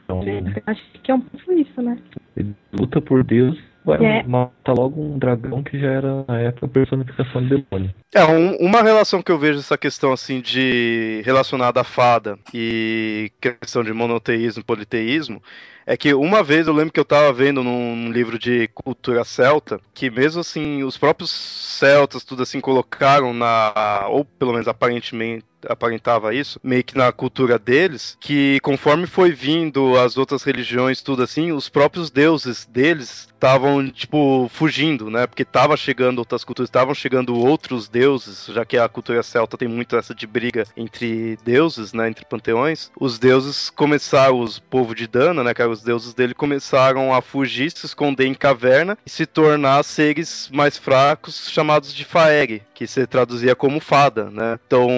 Então, 0.05 0.21
acho 0.67 0.83
que 1.03 1.11
é 1.11 1.15
um 1.15 1.21
pouco 1.21 1.53
isso, 1.53 1.83
né? 1.83 1.99
Ele 2.37 2.55
luta 2.73 3.01
por 3.01 3.25
Deus 3.25 3.59
Vai 3.85 4.03
é. 4.03 4.23
mata 4.23 4.73
logo 4.73 5.03
um 5.03 5.19
dragão 5.19 5.63
que 5.63 5.79
já 5.79 5.89
era 5.89 6.25
na 6.27 6.41
época 6.41 6.67
a 6.67 6.69
personificação 6.69 7.47
do 7.47 7.61
demônio. 7.61 7.95
É, 8.15 8.25
um, 8.25 8.57
uma 8.57 8.83
relação 8.83 9.23
que 9.23 9.31
eu 9.31 9.39
vejo 9.39 9.59
essa 9.59 9.77
questão 9.77 10.13
assim 10.13 10.41
de 10.41 11.21
relacionada 11.25 11.83
à 11.83 11.85
fada 11.85 12.39
e 12.53 13.31
questão 13.41 13.85
de 13.85 13.93
monoteísmo, 13.93 14.65
politeísmo, 14.65 15.43
é 15.87 15.97
que 15.97 16.15
uma 16.15 16.43
vez 16.43 16.67
eu 16.67 16.73
lembro 16.75 16.93
que 16.93 17.01
eu 17.01 17.05
estava 17.05 17.33
vendo 17.33 17.63
num 17.63 18.11
livro 18.11 18.39
de 18.39 18.69
cultura 18.69 19.25
celta 19.25 19.81
que 19.93 20.11
mesmo 20.11 20.41
assim 20.41 20.83
os 20.83 20.97
próprios 20.97 21.31
celtas 21.31 22.25
tudo 22.25 22.43
assim 22.43 22.61
colocaram 22.61 23.33
na 23.33 24.07
ou 24.09 24.25
pelo 24.25 24.53
menos 24.53 24.69
aparentemente 24.69 25.45
aparentava 25.69 26.35
isso, 26.35 26.61
meio 26.63 26.85
que 26.85 26.97
na 26.97 27.11
cultura 27.13 27.59
deles, 27.59 28.17
que 28.21 28.61
conforme 28.61 29.07
foi 29.07 29.33
vindo 29.33 29.99
as 29.99 30.17
outras 30.17 30.43
religiões, 30.43 31.03
tudo 31.03 31.23
assim, 31.23 31.53
os 31.53 31.69
próprios 31.69 32.11
deuses 32.11 32.65
deles 32.67 33.29
estavam, 33.35 33.87
tipo, 33.89 34.49
fugindo, 34.53 35.11
né? 35.11 35.27
Porque 35.27 35.45
tava 35.45 35.77
chegando 35.77 36.19
outras 36.19 36.45
culturas, 36.45 36.69
estavam 36.69 36.95
chegando 36.95 37.37
outros 37.37 37.89
deuses, 37.89 38.47
já 38.47 38.65
que 38.65 38.79
a 38.79 38.89
cultura 38.89 39.23
celta 39.23 39.59
tem 39.59 39.69
muito 39.69 39.97
essa 39.97 40.15
de 40.15 40.27
briga 40.27 40.65
entre 40.77 41.37
deuses, 41.45 41.93
né? 41.93 42.09
Entre 42.09 42.25
panteões. 42.25 42.91
Os 42.99 43.19
deuses 43.19 43.69
começaram, 43.69 44.41
os 44.41 44.59
povo 44.59 44.95
de 44.95 45.07
Dana, 45.07 45.45
né? 45.45 45.53
Que 45.53 45.61
eram 45.61 45.74
os 45.75 45.83
deuses 45.83 46.15
dele, 46.15 46.35
começaram 46.35 47.13
a 47.13 47.21
fugir, 47.21 47.71
se 47.71 47.87
esconder 47.87 48.27
em 48.27 48.35
caverna 48.35 48.97
e 49.05 49.11
se 49.11 49.27
tornar 49.27 49.83
seres 49.83 50.49
mais 50.53 50.79
fracos, 50.79 51.49
chamados 51.51 51.93
de 51.93 52.05
Faeg, 52.05 52.63
que 52.73 52.87
se 52.87 53.07
traduzia 53.07 53.55
como 53.55 53.81
fada, 53.81 54.31
né? 54.31 54.59
Então, 54.67 54.89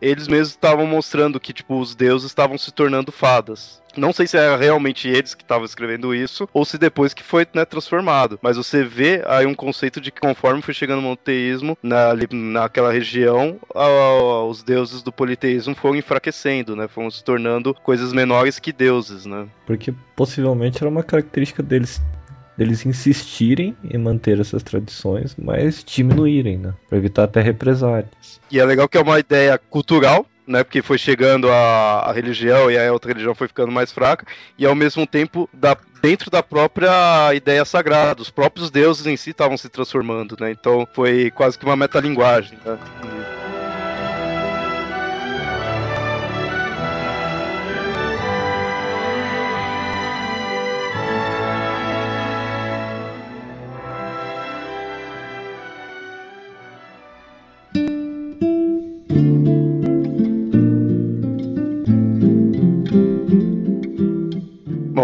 eles 0.00 0.28
mesmos 0.28 0.50
estavam 0.50 0.86
mostrando 0.86 1.40
que, 1.40 1.52
tipo, 1.52 1.78
os 1.78 1.94
deuses 1.94 2.30
estavam 2.30 2.56
se 2.56 2.72
tornando 2.72 3.12
fadas. 3.12 3.82
Não 3.96 4.12
sei 4.12 4.26
se 4.26 4.36
era 4.36 4.56
realmente 4.56 5.08
eles 5.08 5.34
que 5.34 5.42
estavam 5.42 5.64
escrevendo 5.64 6.14
isso, 6.14 6.48
ou 6.52 6.64
se 6.64 6.78
depois 6.78 7.14
que 7.14 7.22
foi 7.22 7.46
né, 7.54 7.64
transformado. 7.64 8.38
Mas 8.42 8.56
você 8.56 8.84
vê 8.84 9.22
aí 9.26 9.46
um 9.46 9.54
conceito 9.54 10.00
de 10.00 10.10
que 10.10 10.20
conforme 10.20 10.62
foi 10.62 10.74
chegando 10.74 10.98
o 10.98 11.02
monoteísmo 11.02 11.76
na, 11.82 12.12
naquela 12.30 12.92
região, 12.92 13.58
a, 13.74 14.44
os 14.44 14.62
deuses 14.62 15.02
do 15.02 15.12
politeísmo 15.12 15.74
foram 15.74 15.96
enfraquecendo, 15.96 16.76
né? 16.76 16.88
Foram 16.88 17.10
se 17.10 17.22
tornando 17.24 17.74
coisas 17.74 18.12
menores 18.12 18.58
que 18.58 18.72
deuses, 18.72 19.26
né? 19.26 19.46
Porque 19.66 19.94
possivelmente 20.14 20.78
era 20.78 20.90
uma 20.90 21.02
característica 21.02 21.62
deles 21.62 22.00
deles 22.56 22.86
insistirem 22.86 23.76
em 23.84 23.98
manter 23.98 24.40
essas 24.40 24.62
tradições, 24.62 25.36
mas 25.36 25.84
diminuírem, 25.84 26.56
né? 26.58 26.74
Para 26.88 26.98
evitar 26.98 27.24
até 27.24 27.42
represálias. 27.42 28.40
E 28.50 28.58
é 28.58 28.64
legal 28.64 28.88
que 28.88 28.96
é 28.96 29.00
uma 29.00 29.18
ideia 29.18 29.58
cultural, 29.58 30.24
né? 30.46 30.62
Porque 30.62 30.82
foi 30.82 30.98
chegando 30.98 31.50
a, 31.50 32.00
a 32.08 32.12
religião 32.12 32.70
e 32.70 32.78
a 32.78 32.92
outra 32.92 33.10
religião 33.10 33.34
foi 33.34 33.48
ficando 33.48 33.72
mais 33.72 33.90
fraca, 33.90 34.26
e 34.58 34.64
ao 34.64 34.74
mesmo 34.74 35.06
tempo 35.06 35.48
da, 35.52 35.76
dentro 36.00 36.30
da 36.30 36.42
própria 36.42 37.34
ideia 37.34 37.64
sagrada, 37.64 38.22
os 38.22 38.30
próprios 38.30 38.70
deuses 38.70 39.06
em 39.06 39.16
si 39.16 39.30
estavam 39.30 39.56
se 39.56 39.68
transformando, 39.68 40.36
né? 40.38 40.50
Então 40.50 40.86
foi 40.92 41.30
quase 41.30 41.58
que 41.58 41.64
uma 41.64 41.76
metalinguagem, 41.76 42.58
né? 42.64 42.78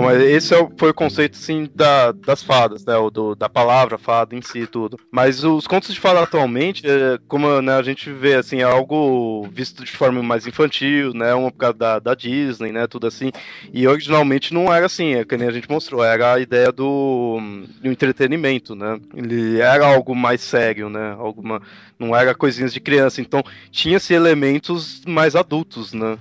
Mas 0.00 0.22
esse 0.22 0.54
é 0.54 0.68
foi 0.78 0.90
o 0.90 0.94
conceito, 0.94 1.36
assim, 1.36 1.68
da, 1.74 2.12
das 2.12 2.42
fadas, 2.42 2.84
né? 2.84 2.96
O 2.96 3.10
do, 3.10 3.34
da 3.34 3.48
palavra 3.48 3.98
fada 3.98 4.34
em 4.34 4.40
si 4.40 4.60
e 4.60 4.66
tudo. 4.66 4.98
Mas 5.10 5.44
os 5.44 5.66
contos 5.66 5.92
de 5.92 6.00
fada 6.00 6.22
atualmente, 6.22 6.82
é, 6.86 7.18
como 7.28 7.60
né, 7.60 7.74
a 7.74 7.82
gente 7.82 8.10
vê, 8.10 8.36
assim, 8.36 8.60
é 8.60 8.64
algo 8.64 9.46
visto 9.52 9.84
de 9.84 9.92
forma 9.92 10.22
mais 10.22 10.46
infantil, 10.46 11.12
né? 11.12 11.34
Uma 11.34 11.50
por 11.50 11.58
causa 11.58 11.76
da, 11.76 11.98
da 11.98 12.14
Disney, 12.14 12.72
né? 12.72 12.86
Tudo 12.86 13.06
assim. 13.06 13.30
E 13.70 13.86
originalmente 13.86 14.54
não 14.54 14.72
era 14.72 14.86
assim, 14.86 15.14
é 15.14 15.24
que 15.26 15.36
nem 15.36 15.48
a 15.48 15.52
gente 15.52 15.68
mostrou. 15.68 16.02
Era 16.02 16.34
a 16.34 16.40
ideia 16.40 16.72
do, 16.72 17.38
do 17.82 17.88
entretenimento, 17.88 18.74
né? 18.74 18.98
Ele 19.14 19.60
era 19.60 19.86
algo 19.86 20.14
mais 20.14 20.40
sério, 20.40 20.88
né? 20.88 21.14
Alguma, 21.18 21.60
não 21.98 22.16
era 22.16 22.34
coisinhas 22.34 22.72
de 22.72 22.80
criança. 22.80 23.20
Então 23.20 23.42
tinha-se 23.70 24.14
elementos 24.14 25.02
mais 25.06 25.36
adultos, 25.36 25.92
né? 25.92 26.16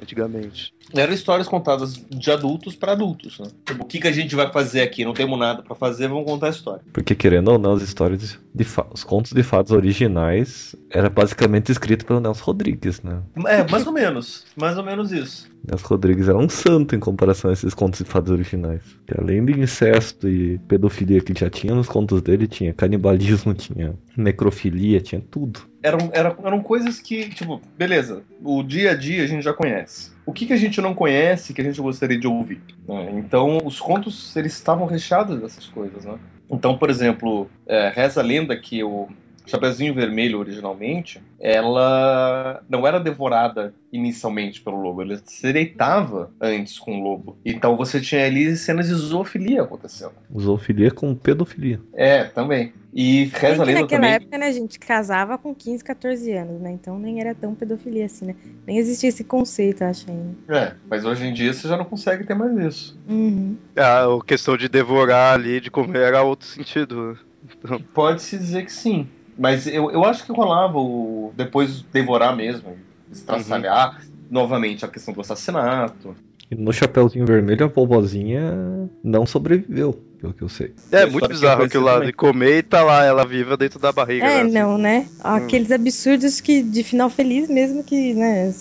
Antigamente 0.00 0.77
eram 0.94 1.12
histórias 1.12 1.48
contadas 1.48 1.94
de 2.08 2.30
adultos 2.30 2.74
para 2.74 2.92
adultos. 2.92 3.38
Né? 3.38 3.46
Tipo, 3.64 3.82
o 3.84 3.86
que, 3.86 4.00
que 4.00 4.08
a 4.08 4.12
gente 4.12 4.34
vai 4.34 4.50
fazer 4.50 4.82
aqui? 4.82 5.04
Não 5.04 5.12
temos 5.12 5.38
nada 5.38 5.62
para 5.62 5.74
fazer, 5.74 6.08
vamos 6.08 6.24
contar 6.24 6.46
a 6.46 6.50
história. 6.50 6.82
Porque, 6.92 7.14
querendo 7.14 7.48
ou 7.48 7.58
não, 7.58 7.72
as 7.72 7.82
histórias 7.82 8.38
de 8.54 8.66
os 8.92 9.04
contos 9.04 9.32
de 9.32 9.42
fadas 9.42 9.70
originais 9.70 10.74
era 10.90 11.08
basicamente 11.08 11.70
escrito 11.70 12.04
pelo 12.04 12.20
Nelson 12.20 12.44
Rodrigues, 12.44 13.02
né? 13.02 13.22
É, 13.46 13.68
mais 13.70 13.86
ou 13.86 13.92
menos. 13.92 14.44
Mais 14.56 14.76
ou 14.76 14.84
menos 14.84 15.12
isso. 15.12 15.48
Nelson 15.66 15.86
Rodrigues 15.86 16.28
era 16.28 16.38
um 16.38 16.48
santo 16.48 16.94
em 16.94 17.00
comparação 17.00 17.50
a 17.50 17.52
esses 17.52 17.74
contos 17.74 18.00
de 18.00 18.04
fadas 18.04 18.30
originais. 18.30 18.82
Que 19.06 19.14
além 19.18 19.44
de 19.44 19.60
incesto 19.60 20.28
e 20.28 20.58
pedofilia 20.66 21.20
que 21.20 21.38
já 21.38 21.48
tinha 21.50 21.74
nos 21.74 21.88
contos 21.88 22.22
dele, 22.22 22.46
tinha 22.46 22.74
canibalismo, 22.74 23.54
tinha 23.54 23.94
necrofilia, 24.16 25.00
tinha 25.00 25.20
tudo. 25.30 25.60
Eram, 25.82 26.10
eram, 26.12 26.36
eram 26.42 26.62
coisas 26.62 27.00
que, 27.00 27.28
tipo, 27.28 27.60
beleza, 27.76 28.22
o 28.42 28.62
dia 28.62 28.92
a 28.92 28.94
dia 28.94 29.22
a 29.22 29.26
gente 29.26 29.44
já 29.44 29.52
conhece 29.52 30.17
o 30.28 30.32
que, 30.34 30.44
que, 30.44 30.52
a 30.52 30.58
gente 30.58 30.78
não 30.82 30.94
conhece 30.94 31.54
que 31.54 31.62
a 31.62 31.64
gente 31.64 31.80
gostaria 31.80 32.18
de 32.18 32.26
ouvir. 32.26 32.60
Né? 32.86 33.12
Então, 33.14 33.60
os 33.64 33.80
contos 33.80 34.36
eles 34.36 34.52
estavam 34.52 34.86
recheados 34.86 35.40
dessas 35.40 35.64
coisas. 35.68 36.04
Né? 36.04 36.18
Então, 36.50 36.76
por 36.76 36.90
exemplo, 36.90 37.48
é, 37.66 37.88
reza 37.88 38.20
a 38.20 38.22
lenda 38.22 38.54
que 38.54 38.84
o 38.84 39.08
Chapeuzinho 39.48 39.94
Vermelho, 39.94 40.38
originalmente, 40.38 41.20
ela 41.40 42.62
não 42.68 42.86
era 42.86 43.00
devorada 43.00 43.74
inicialmente 43.92 44.60
pelo 44.60 44.80
lobo, 44.80 45.02
ela 45.02 45.20
se 45.24 45.52
deitava 45.52 46.30
antes 46.40 46.78
com 46.78 47.00
o 47.00 47.02
lobo. 47.02 47.38
Então 47.44 47.76
você 47.76 48.00
tinha 48.00 48.26
ali 48.26 48.56
cenas 48.56 48.88
de 48.88 48.94
zoofilia 48.94 49.62
acontecendo. 49.62 50.12
Zoofilia 50.38 50.90
com 50.90 51.14
pedofilia. 51.14 51.80
É, 51.94 52.24
também. 52.24 52.72
E 52.92 53.24
reza 53.34 53.62
a 53.62 53.66
lenda 53.66 53.80
naquela 53.82 54.00
também... 54.00 54.14
época, 54.14 54.38
né, 54.38 54.46
a 54.46 54.52
gente 54.52 54.78
casava 54.78 55.38
com 55.38 55.54
15, 55.54 55.84
14 55.84 56.32
anos, 56.32 56.60
né? 56.60 56.72
Então 56.72 56.98
nem 56.98 57.20
era 57.20 57.34
tão 57.34 57.54
pedofilia 57.54 58.06
assim, 58.06 58.26
né? 58.26 58.34
Nem 58.66 58.78
existia 58.78 59.08
esse 59.08 59.24
conceito, 59.24 59.82
acho 59.84 60.10
ainda. 60.10 60.34
É, 60.48 60.74
mas 60.88 61.04
hoje 61.04 61.26
em 61.26 61.32
dia 61.32 61.52
você 61.52 61.68
já 61.68 61.76
não 61.76 61.84
consegue 61.84 62.24
ter 62.24 62.34
mais 62.34 62.56
isso. 62.56 63.00
Uhum. 63.08 63.56
É, 63.76 63.82
a 63.82 64.06
questão 64.26 64.56
de 64.56 64.68
devorar 64.68 65.34
ali, 65.34 65.60
de 65.60 65.70
comer, 65.70 66.00
era 66.00 66.22
outro 66.22 66.46
sentido. 66.46 67.18
Então... 67.44 67.80
Pode-se 67.94 68.36
dizer 68.36 68.64
que 68.64 68.72
sim. 68.72 69.06
Mas 69.38 69.66
eu, 69.66 69.90
eu 69.90 70.04
acho 70.04 70.26
que 70.26 70.32
rolava 70.32 70.78
o. 70.78 71.32
Depois 71.36 71.82
devorar 71.92 72.36
mesmo, 72.36 72.76
estraçalhar 73.10 74.00
uhum. 74.00 74.08
novamente 74.30 74.84
a 74.84 74.88
questão 74.88 75.14
do 75.14 75.20
assassinato. 75.20 76.16
E 76.50 76.54
no 76.54 76.72
Chapeuzinho 76.72 77.26
Vermelho 77.26 77.66
a 77.66 77.68
vovozinha 77.68 78.88
não 79.04 79.26
sobreviveu, 79.26 79.92
pelo 80.18 80.32
que 80.32 80.42
eu 80.42 80.48
sei. 80.48 80.72
É, 80.90 81.04
muito 81.04 81.28
bizarro 81.28 81.64
aquilo 81.64 81.84
lá 81.84 82.00
de 82.00 82.12
comer 82.12 82.58
e 82.58 82.62
tá 82.62 82.82
lá 82.82 83.04
ela 83.04 83.24
viva 83.24 83.56
dentro 83.56 83.78
da 83.78 83.92
barriga. 83.92 84.26
É, 84.26 84.42
né? 84.42 84.60
não, 84.60 84.78
né? 84.78 85.06
Hum. 85.18 85.20
Aqueles 85.22 85.70
absurdos 85.70 86.40
que 86.40 86.62
de 86.62 86.82
final 86.82 87.10
feliz 87.10 87.48
mesmo 87.48 87.84
que, 87.84 88.14
né? 88.14 88.52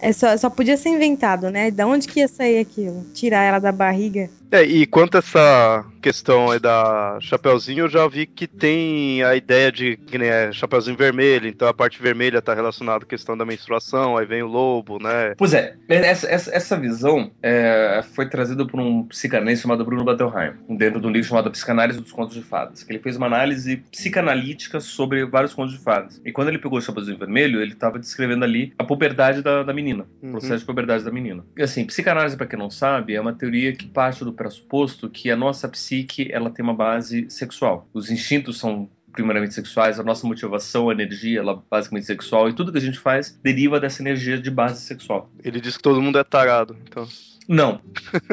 É 0.00 0.12
só, 0.12 0.36
só 0.36 0.50
podia 0.50 0.76
ser 0.76 0.90
inventado, 0.90 1.50
né? 1.50 1.70
Da 1.70 1.86
onde 1.86 2.08
que 2.08 2.20
ia 2.20 2.28
sair 2.28 2.58
aquilo? 2.58 3.06
Tirar 3.14 3.42
ela 3.42 3.58
da 3.58 3.72
barriga. 3.72 4.28
É, 4.54 4.62
e 4.62 4.86
quanto 4.86 5.16
a 5.16 5.18
essa 5.18 5.84
questão 6.00 6.52
aí 6.52 6.60
da 6.60 7.18
Chapeuzinho, 7.20 7.86
eu 7.86 7.88
já 7.88 8.06
vi 8.06 8.24
que 8.24 8.46
tem 8.46 9.20
a 9.24 9.34
ideia 9.34 9.72
de 9.72 9.96
que 9.96 10.16
né, 10.16 10.52
Chapeuzinho 10.52 10.96
vermelho, 10.96 11.48
então 11.48 11.66
a 11.66 11.74
parte 11.74 12.00
vermelha 12.00 12.40
tá 12.40 12.54
relacionada 12.54 13.04
à 13.04 13.08
questão 13.08 13.36
da 13.36 13.44
menstruação, 13.44 14.16
aí 14.16 14.24
vem 14.24 14.44
o 14.44 14.46
lobo, 14.46 15.02
né? 15.02 15.34
Pois 15.36 15.54
é, 15.54 15.74
essa, 15.88 16.28
essa, 16.30 16.54
essa 16.54 16.76
visão 16.78 17.32
é, 17.42 18.04
foi 18.14 18.28
trazida 18.28 18.64
por 18.64 18.78
um 18.78 19.02
psicanalista 19.08 19.62
chamado 19.62 19.84
Bruno 19.84 20.04
Bettelheim, 20.04 20.52
dentro 20.78 21.00
de 21.00 21.06
um 21.08 21.10
livro 21.10 21.26
chamado 21.28 21.50
Psicanálise 21.50 22.00
dos 22.00 22.12
Contos 22.12 22.34
de 22.34 22.42
Fadas, 22.42 22.84
que 22.84 22.92
ele 22.92 23.00
fez 23.00 23.16
uma 23.16 23.26
análise 23.26 23.78
psicanalítica 23.90 24.78
sobre 24.78 25.26
vários 25.26 25.52
contos 25.52 25.72
de 25.72 25.80
fadas. 25.82 26.20
E 26.24 26.30
quando 26.30 26.46
ele 26.48 26.58
pegou 26.58 26.78
o 26.78 26.82
Chapeuzinho 26.82 27.18
Vermelho, 27.18 27.60
ele 27.60 27.72
estava 27.72 27.98
descrevendo 27.98 28.44
ali 28.44 28.72
a 28.78 28.84
puberdade 28.84 29.42
da, 29.42 29.64
da 29.64 29.72
menina, 29.72 30.06
o 30.22 30.26
Uhum. 30.26 30.32
processo 30.32 30.58
de 30.58 30.64
puberdade 30.64 31.02
da 31.02 31.10
menina. 31.10 31.44
E 31.56 31.62
assim, 31.62 31.84
psicanálise, 31.84 32.36
para 32.36 32.46
quem 32.46 32.58
não 32.58 32.70
sabe, 32.70 33.14
é 33.14 33.20
uma 33.20 33.32
teoria 33.32 33.72
que 33.72 33.86
parte 33.86 34.22
do 34.22 34.32
pressuposto 34.44 35.08
que 35.08 35.30
a 35.30 35.36
nossa 35.36 35.66
psique 35.68 36.28
ela 36.30 36.50
tem 36.50 36.62
uma 36.62 36.74
base 36.74 37.26
sexual. 37.30 37.88
Os 37.94 38.10
instintos 38.10 38.58
são 38.58 38.88
primeiramente 39.10 39.54
sexuais, 39.54 39.98
a 39.98 40.02
nossa 40.02 40.26
motivação, 40.26 40.90
a 40.90 40.92
energia, 40.92 41.38
ela 41.38 41.52
é 41.52 41.58
basicamente 41.70 42.04
sexual, 42.04 42.48
e 42.48 42.52
tudo 42.52 42.72
que 42.72 42.78
a 42.78 42.80
gente 42.80 42.98
faz 42.98 43.38
deriva 43.42 43.78
dessa 43.78 44.02
energia 44.02 44.36
de 44.36 44.50
base 44.50 44.80
sexual. 44.80 45.30
Ele 45.42 45.60
diz 45.60 45.76
que 45.76 45.82
todo 45.82 46.02
mundo 46.02 46.18
é 46.18 46.24
tarado, 46.24 46.76
então. 46.82 47.06
Não, 47.48 47.80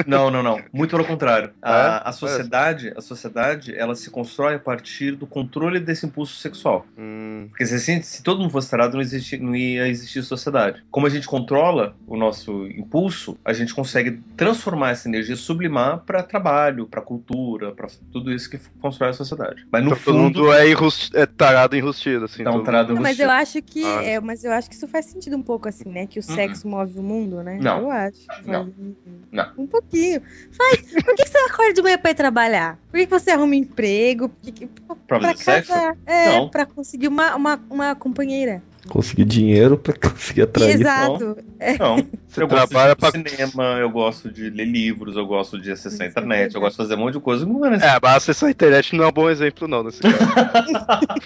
não, 0.07 0.31
não, 0.31 0.41
não. 0.41 0.59
Muito 0.71 0.91
pelo 0.91 1.05
contrário. 1.05 1.51
A, 1.61 2.01
É? 2.05 2.09
a 2.09 2.11
sociedade, 2.11 2.93
a 2.95 3.01
sociedade, 3.01 3.75
ela 3.77 3.95
se 3.95 4.09
constrói 4.09 4.55
a 4.55 4.59
partir 4.59 5.11
do 5.15 5.27
controle 5.27 5.79
desse 5.79 6.05
impulso 6.05 6.35
sexual. 6.37 6.85
Hum, 6.97 7.47
Porque 7.49 7.65
se, 7.65 7.75
assim, 7.75 8.01
se 8.01 8.23
todo 8.23 8.39
mundo 8.41 8.51
fosse 8.51 8.69
tarado, 8.71 8.93
não, 8.93 9.01
existi- 9.01 9.37
não 9.37 9.55
ia 9.55 9.87
existir 9.87 10.23
sociedade. 10.23 10.83
Como 10.89 11.05
a 11.07 11.09
gente 11.09 11.27
controla 11.27 11.95
o 12.07 12.15
nosso 12.15 12.67
impulso, 12.67 13.37
a 13.43 13.53
gente 13.53 13.73
consegue 13.73 14.21
transformar 14.37 14.91
essa 14.91 15.07
energia, 15.09 15.35
sublimar 15.35 15.99
para 16.05 16.23
trabalho, 16.23 16.87
para 16.87 17.01
cultura, 17.01 17.71
para 17.73 17.87
tudo 18.11 18.31
isso 18.31 18.49
que 18.49 18.59
constrói 18.79 19.09
a 19.09 19.13
sociedade. 19.13 19.65
Mas 19.71 19.83
no 19.83 19.89
então 19.91 20.03
todo 20.03 20.13
fundo, 20.15 20.39
mundo 20.39 20.53
é, 20.53 20.69
enrusti- 20.69 21.15
é 21.15 21.25
tarado 21.25 21.75
enrustido, 21.75 22.25
assim. 22.25 22.43
tá 22.43 22.49
um 22.51 22.53
todo 22.55 22.65
tarado 22.65 22.93
Não, 22.95 23.01
mas 23.01 23.19
eu 23.19 23.29
acho 23.29 23.61
que. 23.61 23.83
Ah. 23.83 24.03
É, 24.03 24.19
mas 24.19 24.43
eu 24.43 24.51
acho 24.51 24.69
que 24.69 24.75
isso 24.75 24.87
faz 24.87 25.05
sentido 25.05 25.35
um 25.35 25.41
pouco, 25.43 25.67
assim, 25.67 25.89
né? 25.89 26.07
Que 26.07 26.19
o 26.19 26.23
sexo 26.23 26.67
move 26.67 26.97
o 26.99 27.03
mundo, 27.03 27.43
né? 27.43 27.59
Não. 27.61 27.81
Eu 27.81 27.91
acho. 27.91 28.19
que 28.43 28.49
Não. 28.49 28.63
um- 28.63 28.95
Não. 29.31 29.51
Um 29.57 29.65
pouquinho. 29.67 30.21
Faz. 30.51 30.81
Por 31.03 31.15
que 31.15 31.23
que 31.23 31.29
você 31.29 31.37
acorda 31.39 31.73
de 31.73 31.81
manhã 31.81 31.97
pra 31.97 32.11
ir 32.11 32.15
trabalhar? 32.15 32.77
Por 32.89 32.99
que 32.99 33.05
que 33.07 33.11
você 33.19 33.31
arruma 33.31 33.55
emprego? 33.55 34.29
Por 34.29 34.39
que 34.41 34.51
que- 34.51 34.67
pra 35.07 35.19
pra 35.19 35.33
casar. 35.33 35.97
É, 36.05 36.37
Não. 36.37 36.49
pra 36.49 36.65
conseguir 36.65 37.07
uma, 37.07 37.35
uma, 37.35 37.61
uma 37.69 37.95
companheira. 37.95 38.61
Conseguir 38.87 39.25
dinheiro 39.25 39.77
pra 39.77 39.93
conseguir 40.09 40.41
atrair. 40.41 40.79
Exato. 40.79 41.37
Não. 41.79 41.97
Você 42.27 42.43
eu 42.43 42.47
gosto 42.47 42.69
trabalha 42.69 42.95
de 42.95 42.99
pra. 42.99 43.11
cinema, 43.11 43.63
eu 43.79 43.89
gosto 43.89 44.31
de 44.31 44.49
ler 44.49 44.65
livros, 44.65 45.15
eu 45.15 45.25
gosto 45.25 45.59
de 45.59 45.71
acessar 45.71 46.07
a 46.07 46.09
internet, 46.09 46.55
eu 46.55 46.61
gosto 46.61 46.73
de 46.73 46.77
fazer 46.77 46.95
um 46.95 46.99
monte 46.99 47.13
de 47.13 47.19
coisa. 47.19 47.45
Não 47.45 47.65
é 47.65 47.75
É, 47.75 47.99
mas 48.01 48.15
acessar 48.15 48.47
a 48.47 48.51
internet 48.51 48.95
não 48.95 49.05
é 49.05 49.07
um 49.07 49.11
bom 49.11 49.29
exemplo, 49.29 49.67
não, 49.67 49.83
nesse 49.83 50.01
caso. 50.01 50.15
Eu 50.17 51.21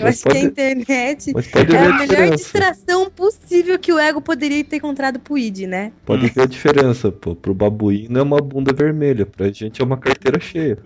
Mas 0.00 0.16
acho 0.16 0.22
que 0.22 0.28
a 0.28 0.32
pode- 0.32 0.44
internet 0.46 1.32
pode 1.32 1.76
é 1.76 1.78
a 1.78 1.94
a 1.94 1.98
melhor 1.98 2.30
distração 2.36 3.10
possível 3.10 3.78
que 3.78 3.92
o 3.92 3.98
ego 3.98 4.20
poderia 4.20 4.62
ter 4.62 4.76
encontrado 4.76 5.18
pro 5.18 5.38
id, 5.38 5.60
né? 5.66 5.92
Pode 6.04 6.26
Hum. 6.26 6.30
ver 6.34 6.42
a 6.42 6.46
diferença, 6.46 7.10
pô. 7.10 7.34
Pro 7.34 7.54
babuíno 7.54 8.18
é 8.18 8.22
uma 8.22 8.38
bunda 8.38 8.72
vermelha, 8.72 9.24
pra 9.26 9.50
gente 9.50 9.80
é 9.80 9.84
uma 9.84 9.96
carteira 9.96 10.38
cheia. 10.40 10.78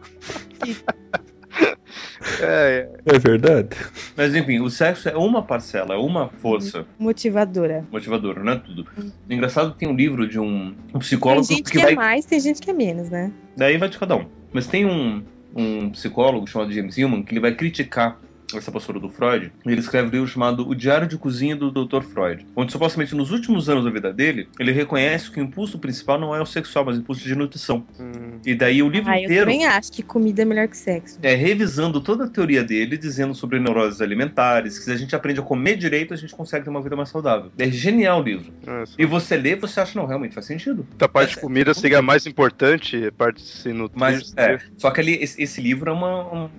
É, 2.40 2.88
É 3.04 3.18
verdade? 3.18 3.76
Mas 4.16 4.34
enfim, 4.34 4.60
o 4.60 4.70
sexo 4.70 5.08
é 5.08 5.16
uma 5.16 5.42
parcela, 5.42 5.94
é 5.94 5.98
uma 5.98 6.28
força 6.28 6.86
Motivadora. 6.98 7.84
motivadora, 7.90 8.42
não 8.42 8.52
é 8.52 8.56
tudo. 8.56 8.86
Engraçado 9.28 9.72
que 9.72 9.78
tem 9.78 9.88
um 9.88 9.96
livro 9.96 10.26
de 10.26 10.38
um, 10.38 10.74
um 10.94 10.98
psicólogo 10.98 11.46
Tem 11.46 11.58
gente 11.58 11.70
que 11.70 11.78
que 11.78 11.82
vai. 11.84 11.92
é 11.92 11.96
mais, 11.96 12.24
tem 12.24 12.40
gente 12.40 12.60
que 12.60 12.70
é 12.70 12.74
menos, 12.74 13.10
né? 13.10 13.30
Daí 13.56 13.76
vai 13.78 13.88
de 13.88 13.98
cada 13.98 14.16
um. 14.16 14.26
Mas 14.52 14.66
tem 14.66 14.86
um, 14.86 15.22
um 15.54 15.90
psicólogo 15.90 16.46
chamado 16.46 16.72
James 16.72 16.96
Hillman 16.96 17.22
que 17.22 17.32
ele 17.32 17.40
vai 17.40 17.54
criticar 17.54 18.18
essa 18.54 18.70
postura 18.70 19.00
do 19.00 19.08
Freud. 19.08 19.52
Ele 19.64 19.80
escreve 19.80 20.08
um 20.08 20.10
livro 20.10 20.26
chamado 20.28 20.68
O 20.68 20.74
Diário 20.74 21.06
de 21.08 21.16
Cozinha 21.16 21.56
do 21.56 21.70
Dr. 21.70 22.02
Freud, 22.02 22.44
onde 22.56 22.72
supostamente 22.72 23.14
nos 23.14 23.30
últimos 23.30 23.68
anos 23.68 23.84
da 23.84 23.90
vida 23.90 24.12
dele, 24.12 24.48
ele 24.58 24.72
reconhece 24.72 25.30
que 25.30 25.40
o 25.40 25.42
impulso 25.44 25.78
principal 25.78 26.18
não 26.18 26.34
é 26.34 26.40
o 26.40 26.46
sexual, 26.46 26.84
mas 26.84 26.96
o 26.96 27.00
impulso 27.00 27.22
de 27.22 27.34
nutrição. 27.34 27.86
hum, 27.98 28.38
E 28.44 28.54
daí 28.54 28.82
o 28.82 28.88
livro 28.88 29.10
Ah, 29.10 29.18
eu 29.18 29.24
inteiro 29.24 29.46
também 29.50 29.66
acho 29.66 29.90
que 29.92 30.02
comida 30.02 30.42
é 30.42 30.44
melhor 30.44 30.68
que 30.68 30.76
sexo. 30.76 31.18
é 31.22 31.34
revisando 31.34 32.00
toda 32.00 32.24
a 32.24 32.28
teoria 32.28 32.62
dele, 32.62 32.96
dizendo 32.98 33.34
sobre 33.34 33.58
neuroses 33.58 34.00
alimentares, 34.00 34.78
que 34.78 34.84
se 34.84 34.92
a 34.92 34.96
gente 34.96 35.14
aprende 35.16 35.40
a 35.40 35.42
comer 35.42 35.76
direito, 35.76 36.12
a 36.14 36.16
gente 36.16 36.34
consegue 36.34 36.64
ter 36.64 36.70
uma 36.70 36.82
vida 36.82 36.96
mais 36.96 37.08
saudável. 37.08 37.50
É 37.58 37.70
genial 37.70 38.20
o 38.20 38.22
livro. 38.22 38.52
é 38.66 38.84
E 38.98 39.06
você 39.06 39.36
lê, 39.36 39.56
você 39.56 39.80
acha, 39.80 39.98
não, 39.98 40.06
realmente 40.06 40.34
faz 40.34 40.46
sentido. 40.46 40.86
A 41.00 41.08
parte 41.08 41.34
de 41.34 41.40
comida 41.40 41.72
seria 41.74 41.98
a 41.98 42.02
mais 42.02 42.26
importante, 42.26 43.06
a 43.06 43.12
parte 43.12 43.42
de 43.42 43.48
se 43.48 43.72
nutrir. 43.72 43.98
Mas, 44.00 44.32
é, 44.36 44.58
só 44.76 44.90
que 44.90 45.00
ali, 45.00 45.14
esse, 45.22 45.42
esse 45.42 45.60
livro 45.60 45.90
é 45.90 45.92
uma, 45.92 46.32
um- 46.32 46.50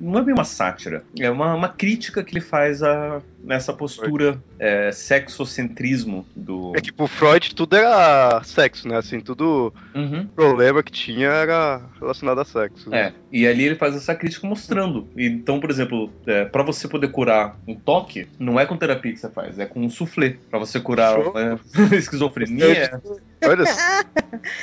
não 0.00 0.18
é 0.20 0.22
bem 0.22 0.34
uma 0.34 0.44
sátira, 0.44 1.04
é 1.18 1.30
uma, 1.30 1.54
uma 1.54 1.68
crítica 1.68 2.22
que 2.24 2.32
ele 2.32 2.40
faz 2.40 2.82
a, 2.82 3.20
nessa 3.42 3.72
postura 3.72 4.38
é, 4.58 4.90
sexocentrismo 4.92 6.26
do... 6.34 6.72
É 6.76 6.80
que 6.80 6.92
pro 6.92 7.06
Freud 7.06 7.54
tudo 7.54 7.76
era 7.76 8.42
sexo, 8.44 8.88
né? 8.88 8.96
Assim, 8.96 9.20
tudo 9.20 9.72
Uhum. 9.94 10.26
problema 10.26 10.82
que 10.82 10.90
tinha 10.90 11.28
era 11.28 11.80
relacionado 12.00 12.40
a 12.40 12.44
sexo. 12.44 12.90
né? 12.90 12.98
É, 12.98 13.12
e 13.30 13.46
ali 13.46 13.64
ele 13.64 13.76
faz 13.76 13.94
essa 13.94 14.14
crítica 14.14 14.46
mostrando. 14.46 15.08
Então, 15.16 15.60
por 15.60 15.70
exemplo, 15.70 16.10
é, 16.26 16.44
para 16.46 16.62
você 16.64 16.88
poder 16.88 17.08
curar 17.08 17.56
um 17.66 17.74
toque, 17.74 18.26
não 18.38 18.58
é 18.58 18.66
com 18.66 18.76
terapia 18.76 19.12
que 19.12 19.18
você 19.18 19.28
faz, 19.30 19.58
é 19.58 19.66
com 19.66 19.80
um 19.80 19.90
soufflé. 19.90 20.36
Pra 20.50 20.58
você 20.58 20.80
curar 20.80 21.16
é, 21.18 21.58
esquizofrenia. 21.96 23.00
Olha 23.46 23.66
só. 23.66 24.04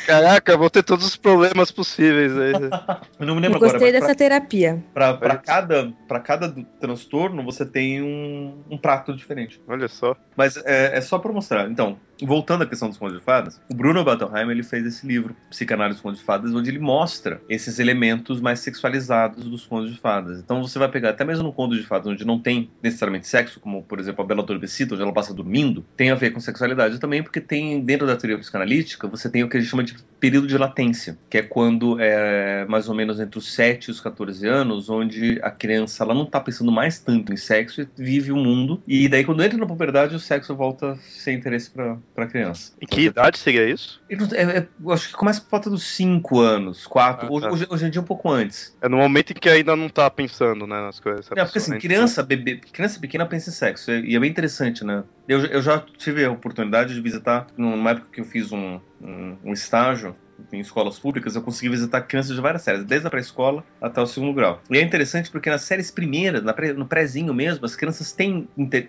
Caraca, 0.06 0.52
eu 0.52 0.58
vou 0.58 0.70
ter 0.70 0.84
todos 0.84 1.06
os 1.06 1.16
problemas 1.16 1.72
possíveis 1.72 2.36
aí. 2.38 2.54
Eu 3.20 3.28
não 3.28 3.36
me 3.36 3.40
Eu 3.40 3.44
lembro 3.44 3.58
agora, 3.58 3.74
gostei 3.74 3.92
mas 3.92 4.02
dessa 4.02 4.16
terapia. 4.16 4.84
pra, 4.94 5.14
pra, 5.14 5.30
pra 5.30 5.38
cada, 5.38 5.94
pra 6.08 6.20
cada 6.20 6.41
do- 6.48 6.64
transtorno 6.80 7.44
você 7.44 7.66
tem 7.66 8.02
um, 8.02 8.64
um 8.70 8.78
prato 8.78 9.16
diferente. 9.16 9.62
Olha 9.68 9.88
só. 9.88 10.16
Mas 10.36 10.58
é, 10.58 10.98
é 10.98 11.02
só 11.02 11.20
pra 11.20 11.32
mostrar. 11.34 11.70
Então, 11.70 12.00
voltando 12.26 12.64
à 12.64 12.66
questão 12.66 12.90
dos 12.90 12.98
contos 12.98 13.18
de 13.18 13.24
fadas, 13.24 13.60
o 13.70 13.74
Bruno 13.74 14.04
Bettelheim 14.04 14.50
ele 14.50 14.64
fez 14.64 14.86
esse 14.86 15.06
livro, 15.06 15.36
Psicanálise 15.50 15.96
dos 15.96 16.02
Contos 16.02 16.20
de 16.20 16.26
Fadas, 16.26 16.54
onde 16.54 16.70
ele 16.70 16.80
mostra 16.80 17.42
esses 17.50 17.80
elementos 17.80 18.42
mais 18.42 18.60
sexualizados 18.60 19.46
dos 19.46 19.66
contos 19.66 19.92
de 19.92 20.00
fadas. 20.00 20.40
Então 20.40 20.62
você 20.62 20.78
vai 20.80 20.90
pegar, 20.90 21.10
até 21.10 21.24
mesmo 21.24 21.44
no 21.44 21.54
conto 21.54 21.76
de 21.76 21.84
fadas, 21.84 22.08
onde 22.08 22.26
não 22.26 22.40
tem 22.40 22.70
necessariamente 22.82 23.28
sexo, 23.28 23.60
como 23.60 23.84
por 23.84 24.00
exemplo 24.00 24.24
a 24.24 24.28
Bela 24.28 24.42
Adormecida, 24.42 24.94
onde 24.94 25.04
ela 25.04 25.14
passa 25.14 25.34
dormindo, 25.34 25.86
tem 25.96 26.12
a 26.12 26.16
ver 26.16 26.32
com 26.32 26.40
sexualidade 26.40 27.00
também, 27.00 27.24
porque 27.24 27.42
tem, 27.42 27.82
dentro 27.84 28.08
da 28.08 28.16
teoria 28.16 28.38
psicanalítica, 28.38 29.08
você 29.08 29.30
tem 29.30 29.44
o 29.44 29.50
que 29.50 29.58
a 29.58 29.60
gente 29.60 29.70
chama 29.70 29.84
de 29.84 29.96
período 30.20 30.48
de 30.48 30.58
latência, 30.58 31.18
que 31.30 31.38
é 31.38 31.42
quando 31.42 32.00
é 32.00 32.66
mais 32.66 32.88
ou 32.88 32.96
menos 32.96 33.20
entre 33.20 33.38
os 33.38 33.52
7 33.54 33.86
e 33.86 33.92
os 33.92 34.00
14 34.00 34.48
anos, 34.48 34.90
onde 34.90 35.40
a 35.42 35.50
criança 35.50 36.04
ela 36.04 36.14
não 36.14 36.26
tá 36.26 36.40
pensando 36.40 36.72
mais 36.72 37.00
tanto 37.00 37.34
em 37.34 37.38
sexo 37.38 37.82
e 37.82 37.88
vive 37.98 38.32
o 38.32 38.38
mundo, 38.38 38.82
e 38.88 39.08
daí 39.08 39.24
quando 39.24 39.44
entra 39.44 39.58
na 39.58 39.66
puberdade, 39.66 40.16
o 40.16 40.20
sexo 40.20 40.56
volta 40.56 40.92
a 40.92 40.96
ser 40.98 41.34
interesse 41.34 41.72
pra, 41.72 41.98
pra 42.14 42.28
criança. 42.28 42.72
Em 42.82 42.86
que 42.86 43.02
idade 43.02 43.38
seria 43.38 43.70
isso? 43.70 44.02
E 44.10 44.16
não- 44.16 44.28
é- 44.34 44.58
é- 44.60 44.68
eu 44.80 44.92
acho 44.92 45.08
que 45.10 45.14
começa 45.16 45.42
por 45.42 45.50
falta 45.50 45.70
dos 45.70 45.84
5 45.84 46.40
anos, 46.40 46.86
4, 46.86 47.28
Ah, 47.28 47.32
hoje, 47.32 47.46
tá. 47.46 47.52
hoje, 47.54 47.68
hoje 47.70 47.86
em 47.86 47.90
dia 47.90 48.02
um 48.02 48.06
pouco 48.06 48.30
antes. 48.30 48.76
É 48.82 48.90
no 48.90 48.98
momento 48.98 49.32
em 49.32 49.36
que 49.36 49.50
ainda 49.50 49.76
não 49.76 49.90
tá 49.90 50.10
pensando, 50.10 50.68
né, 50.68 50.82
nas 50.82 51.00
coisas. 51.00 51.28
É, 51.32 51.44
porque 51.44 51.58
assim, 51.58 51.78
criança, 51.80 52.22
bebê, 52.24 52.58
criança 52.72 53.00
pequena 53.00 53.26
pensa 53.26 53.50
em 53.50 53.54
sexo, 53.54 53.92
e 53.92 54.16
é 54.16 54.20
bem 54.20 54.30
interessante, 54.30 54.84
né? 54.84 55.04
Eu, 55.28 55.46
eu 55.46 55.62
já 55.62 55.80
tive 55.98 56.26
a 56.26 56.32
oportunidade 56.32 56.94
de 56.94 57.02
visitar, 57.02 57.48
numa 57.58 57.92
época 57.92 58.10
que 58.12 58.22
eu 58.22 58.26
fiz 58.26 58.52
um, 58.52 58.82
um, 59.00 59.38
um 59.44 59.54
estágio 59.54 60.16
em 60.52 60.60
escolas 60.60 61.00
públicas, 61.00 61.36
eu 61.36 61.42
consegui 61.42 61.70
visitar 61.70 62.02
crianças 62.04 62.36
de 62.36 62.42
várias 62.42 62.64
séries, 62.64 62.86
desde 62.86 63.08
a 63.08 63.10
pré-escola 63.10 63.64
até 63.82 64.02
o 64.02 64.06
segundo 64.08 64.34
grau. 64.34 64.62
E 64.70 64.78
é 64.78 64.82
interessante 64.82 65.30
porque 65.32 65.50
nas 65.50 65.64
séries 65.64 65.92
primeiras, 65.92 66.44
na 66.44 66.54
pré- 66.54 66.74
no 66.74 66.88
prézinho 66.88 67.34
mesmo, 67.34 67.66
as 67.66 67.76
crianças 67.76 68.14
têm 68.14 68.48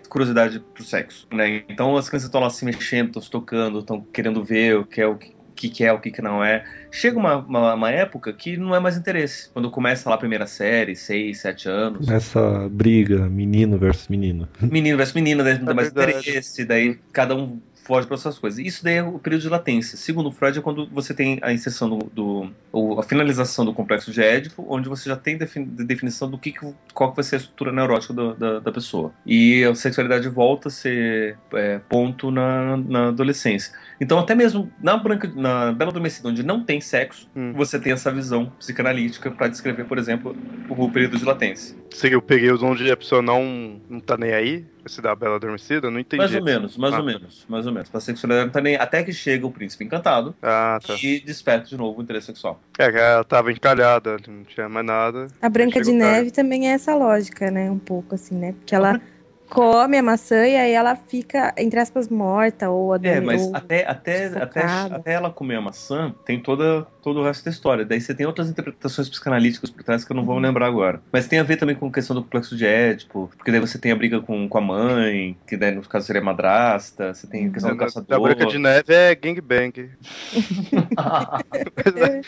curiosidade 0.09 0.59
pro 0.73 0.83
sexo, 0.83 1.27
né? 1.33 1.63
Então 1.69 1.95
as 1.97 2.07
crianças 2.09 2.27
estão 2.27 2.41
lá 2.41 2.49
se 2.49 2.65
mexendo, 2.65 3.07
estão 3.07 3.21
se 3.21 3.29
tocando, 3.29 3.79
estão 3.79 4.05
querendo 4.13 4.43
ver 4.43 4.77
o 4.77 4.85
que 4.85 5.01
é 5.01 5.07
o 5.07 5.17
que 5.17 5.33
que, 5.55 5.69
que 5.69 5.83
é, 5.85 5.93
o 5.93 6.01
que, 6.01 6.09
que 6.11 6.21
não 6.21 6.43
é. 6.43 6.65
Chega 6.91 7.17
uma, 7.17 7.37
uma, 7.37 7.73
uma 7.75 7.91
época 7.91 8.33
que 8.33 8.57
não 8.57 8.73
é 8.75 8.79
mais 8.79 8.97
interesse. 8.97 9.51
Quando 9.53 9.69
começa 9.69 10.09
lá 10.09 10.15
a 10.15 10.17
primeira 10.17 10.47
série, 10.47 10.95
6, 10.95 11.41
7 11.41 11.69
anos, 11.69 12.07
Essa 12.07 12.69
briga, 12.69 13.29
menino 13.29 13.77
versus 13.77 14.07
menino. 14.07 14.47
menino 14.69 14.97
versus 14.97 15.13
menina, 15.15 15.43
daí 15.43 15.57
não 15.59 15.67
dá 15.67 15.73
mais 15.73 15.89
verdade. 15.89 15.89
interesse, 15.89 16.65
daí 16.65 16.99
cada 17.11 17.35
um 17.35 17.61
foge 17.83 18.07
para 18.07 18.17
suas 18.17 18.39
coisas. 18.39 18.59
Isso 18.59 18.83
daí 18.83 18.95
é 18.95 19.03
o 19.03 19.19
período 19.19 19.41
de 19.41 19.49
latência. 19.49 19.97
Segundo 19.97 20.31
Freud, 20.31 20.57
é 20.57 20.61
quando 20.61 20.87
você 20.87 21.13
tem 21.13 21.37
a 21.41 21.51
inserção 21.53 21.89
do, 21.89 21.97
do 22.11 22.49
ou 22.71 22.99
a 22.99 23.03
finalização 23.03 23.65
do 23.65 23.73
complexo 23.73 24.11
de 24.11 24.21
Édipo, 24.21 24.65
onde 24.69 24.89
você 24.89 25.09
já 25.09 25.15
tem 25.15 25.37
defini- 25.37 25.65
definição 25.85 26.29
do 26.29 26.37
que, 26.37 26.51
que- 26.51 26.73
qual 26.93 27.09
que 27.11 27.17
vai 27.17 27.23
ser 27.23 27.35
a 27.35 27.39
estrutura 27.39 27.71
neurótica 27.71 28.13
do- 28.13 28.33
da, 28.35 28.59
da 28.59 28.71
pessoa. 28.71 29.11
E 29.25 29.63
a 29.63 29.75
sexualidade 29.75 30.27
volta 30.29 30.67
a 30.69 30.71
ser 30.71 31.37
é, 31.53 31.79
ponto 31.89 32.31
na, 32.31 32.77
na 32.77 33.07
adolescência. 33.09 33.73
Então, 33.99 34.17
até 34.19 34.33
mesmo 34.35 34.71
na 34.81 34.97
branca, 34.97 35.31
na 35.35 35.71
Bela 35.71 35.91
Adormecida, 35.91 36.29
onde 36.29 36.43
não 36.43 36.63
tem 36.63 36.81
sexo, 36.81 37.29
Hum. 37.35 37.53
você 37.53 37.79
tem 37.79 37.91
essa 37.93 38.11
visão 38.11 38.51
psicanalítica 38.59 39.29
para 39.31 39.47
descrever, 39.47 39.85
por 39.85 39.97
exemplo, 39.97 40.35
o 40.69 40.89
período 40.91 41.17
de 41.17 41.25
latência. 41.25 41.75
Seria 41.91 42.17
o 42.17 42.21
período 42.21 42.65
onde 42.65 42.89
a 42.91 42.97
pessoa 42.97 43.21
não, 43.21 43.81
não 43.89 43.99
tá 43.99 44.17
nem 44.17 44.33
aí? 44.33 44.65
Esse 44.85 45.01
da 45.01 45.15
Bela 45.15 45.35
Adormecida? 45.37 45.89
Não 45.89 45.99
entendi. 45.99 46.17
Mais 46.17 46.35
ou 46.35 46.43
menos, 46.43 46.77
mais 46.77 46.93
Ah. 46.93 46.99
ou 46.99 47.05
menos, 47.05 47.45
mais 47.47 47.65
ou 47.65 47.71
menos. 47.71 47.89
Pra 47.89 47.99
sexualidade 48.01 48.45
não 48.47 48.51
tá 48.51 48.59
nem. 48.61 48.75
Até 48.75 49.01
que 49.03 49.13
chega 49.13 49.47
o 49.47 49.51
príncipe 49.51 49.83
encantado 49.85 50.35
Ah, 50.41 50.77
tá. 50.85 50.95
e 51.01 51.19
desperta 51.21 51.67
de 51.67 51.77
novo 51.77 51.99
o 51.99 52.03
interesse 52.03 52.25
sexual. 52.27 52.59
É, 52.77 52.91
que 52.91 52.97
ela 52.97 53.23
tava 53.23 53.51
encalhada, 53.51 54.17
não 54.27 54.43
tinha 54.43 54.67
mais 54.67 54.85
nada. 54.85 55.27
A 55.41 55.47
Branca 55.49 55.81
de. 55.81 55.91
Neve 55.93 56.31
também 56.31 56.69
é 56.69 56.73
essa 56.73 56.95
lógica, 56.95 57.49
né? 57.49 57.69
Um 57.71 57.79
pouco 57.79 58.15
assim, 58.15 58.35
né? 58.35 58.51
Porque 58.53 58.75
ela 58.75 58.99
come 59.53 59.97
a 59.97 60.03
maçã 60.03 60.47
e 60.47 60.55
aí 60.55 60.71
ela 60.71 60.95
fica, 60.95 61.53
entre 61.57 61.79
aspas, 61.79 62.09
morta 62.09 62.69
ou 62.69 62.95
É, 62.95 63.21
mas 63.21 63.41
ou- 63.47 63.55
até, 63.55 63.85
até, 63.87 64.25
até, 64.27 64.37
sufocada. 64.37 64.95
até 64.95 65.13
ela 65.13 65.29
comer 65.29 65.55
a 65.57 65.61
maçã, 65.61 66.13
tem 66.25 66.41
toda, 66.41 66.87
todo 67.03 67.19
o 67.19 67.23
resto 67.23 67.45
da 67.45 67.51
história. 67.51 67.85
Daí 67.85 68.01
você 68.01 68.15
tem 68.15 68.25
outras 68.25 68.49
interpretações 68.49 69.07
psicanalíticas 69.09 69.69
por 69.69 69.83
trás 69.83 70.03
que 70.03 70.11
eu 70.11 70.15
não 70.15 70.25
vou 70.25 70.35
Uhum. 70.35 70.41
lembrar 70.41 70.67
agora. 70.67 71.01
Mas 71.11 71.27
tem 71.27 71.37
a 71.39 71.43
ver 71.43 71.57
também 71.57 71.75
com 71.75 71.87
a 71.87 71.91
questão 71.91 72.15
do 72.15 72.23
complexo 72.23 72.55
de 72.57 72.65
Édipo, 72.65 73.29
porque 73.37 73.51
daí 73.51 73.59
você 73.59 73.77
tem 73.77 73.91
a 73.91 73.95
briga 73.95 74.19
com, 74.21 74.47
com 74.49 74.57
a 74.57 74.61
mãe, 74.61 75.37
que 75.47 75.55
daí 75.55 75.71
no 75.75 75.81
caso 75.87 76.07
seria 76.07 76.21
madrasta, 76.21 77.13
você 77.13 77.27
tem 77.27 77.47
a 77.47 77.51
questão 77.51 77.69
Não, 77.71 77.77
do 77.77 77.79
caçador. 77.83 78.07
da 78.07 78.19
Branca 78.19 78.45
de 78.47 78.57
Neve 78.57 78.93
é 78.93 79.13
gangbang. 79.15 79.91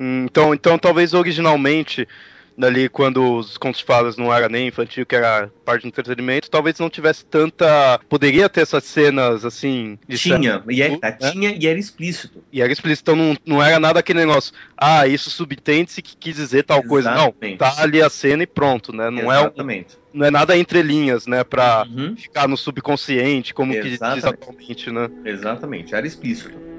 Hum, 0.00 0.24
Então, 0.24 0.52
então, 0.54 0.78
talvez 0.78 1.14
originalmente, 1.14 2.08
ali 2.60 2.88
quando 2.88 3.36
os 3.36 3.56
contos 3.56 3.80
de 3.80 3.84
fadas 3.86 4.16
não 4.16 4.32
era 4.32 4.48
nem 4.48 4.68
infantil, 4.68 5.06
que 5.06 5.14
era 5.16 5.50
parte 5.64 5.82
do 5.82 5.88
entretenimento, 5.88 6.50
talvez 6.50 6.78
não 6.78 6.90
tivesse 6.90 7.24
tanta. 7.24 8.00
Poderia 8.08 8.48
ter 8.48 8.62
essas 8.62 8.84
cenas 8.84 9.44
assim. 9.44 9.98
de 10.08 10.18
tinha, 10.18 10.62
e, 10.68 10.82
é, 10.82 10.90
né? 10.90 11.12
tinha 11.32 11.56
e 11.58 11.66
era 11.66 11.78
explícito. 11.78 12.42
E 12.52 12.60
era 12.60 12.72
explícito, 12.72 13.10
então 13.10 13.24
não, 13.24 13.36
não 13.46 13.62
era 13.62 13.78
nada 13.78 14.00
aquele 14.00 14.20
negócio. 14.20 14.52
Ah, 14.76 15.06
isso 15.06 15.30
subtende-se 15.30 16.02
que 16.02 16.16
quis 16.18 16.36
dizer 16.36 16.64
tal 16.64 16.82
coisa. 16.82 17.10
Não, 17.10 17.28
Exatamente. 17.28 17.58
tá 17.58 17.74
ali 17.78 18.02
a 18.02 18.10
cena 18.10 18.42
e 18.42 18.46
pronto, 18.46 18.92
né? 18.92 19.10
Não, 19.10 19.32
é, 19.32 19.38
um- 19.40 19.44
Exatamente. 19.44 19.96
não 20.12 20.26
é 20.26 20.30
nada 20.30 20.56
entre 20.56 20.82
linhas, 20.82 21.26
né? 21.26 21.44
Pra 21.44 21.86
Uhum, 21.88 22.16
ficar 22.16 22.48
no 22.48 22.56
subconsciente, 22.56 23.54
como 23.54 23.72
que 23.72 23.82
diz 23.82 23.92
Exatamente. 23.94 24.26
atualmente, 24.26 24.90
né? 24.90 25.08
exatamente, 25.24 25.94
era 25.94 26.06
explícito. 26.06 26.71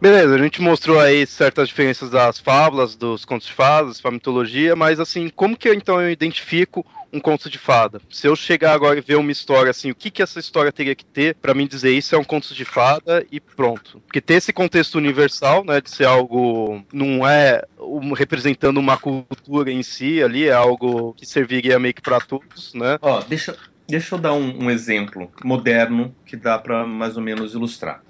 Beleza, 0.00 0.34
a 0.34 0.38
gente 0.38 0.62
mostrou 0.62 0.98
aí 0.98 1.26
certas 1.26 1.68
diferenças 1.68 2.08
das 2.08 2.38
fábulas, 2.38 2.96
dos 2.96 3.26
contos 3.26 3.46
de 3.46 3.52
fadas, 3.52 4.00
pra 4.00 4.10
mitologia, 4.10 4.74
mas 4.74 4.98
assim, 4.98 5.28
como 5.28 5.54
que 5.56 5.68
eu, 5.68 5.74
então 5.74 6.00
eu 6.00 6.10
identifico 6.10 6.86
um 7.12 7.20
conto 7.20 7.50
de 7.50 7.58
fada? 7.58 8.00
Se 8.08 8.26
eu 8.26 8.34
chegar 8.34 8.72
agora 8.72 8.98
e 8.98 9.02
ver 9.02 9.16
uma 9.16 9.30
história 9.30 9.70
assim, 9.70 9.90
o 9.90 9.94
que 9.94 10.10
que 10.10 10.22
essa 10.22 10.40
história 10.40 10.72
teria 10.72 10.94
que 10.94 11.04
ter 11.04 11.34
pra 11.34 11.52
mim 11.52 11.66
dizer 11.66 11.92
isso 11.92 12.14
é 12.14 12.18
um 12.18 12.24
conto 12.24 12.54
de 12.54 12.64
fada 12.64 13.26
e 13.30 13.38
pronto? 13.40 14.00
Porque 14.06 14.22
ter 14.22 14.34
esse 14.34 14.54
contexto 14.54 14.94
universal, 14.94 15.64
né, 15.64 15.82
de 15.82 15.90
ser 15.90 16.06
algo 16.06 16.82
não 16.90 17.28
é 17.28 17.62
um- 17.78 18.14
representando 18.14 18.78
uma 18.78 18.96
cultura 18.96 19.70
em 19.70 19.82
si 19.82 20.22
ali, 20.22 20.48
é 20.48 20.52
algo 20.52 21.12
que 21.12 21.26
serviria 21.26 21.78
meio 21.78 21.92
que 21.92 22.00
pra 22.00 22.20
todos, 22.20 22.72
né? 22.72 22.96
Ó, 23.02 23.20
deixa, 23.20 23.54
deixa 23.90 24.14
eu 24.14 24.18
dar 24.18 24.32
um, 24.32 24.64
um 24.64 24.70
exemplo 24.70 25.30
moderno 25.44 26.14
que 26.24 26.36
dá 26.36 26.58
pra 26.58 26.86
mais 26.86 27.16
ou 27.16 27.22
menos 27.22 27.52
ilustrar. 27.54 28.00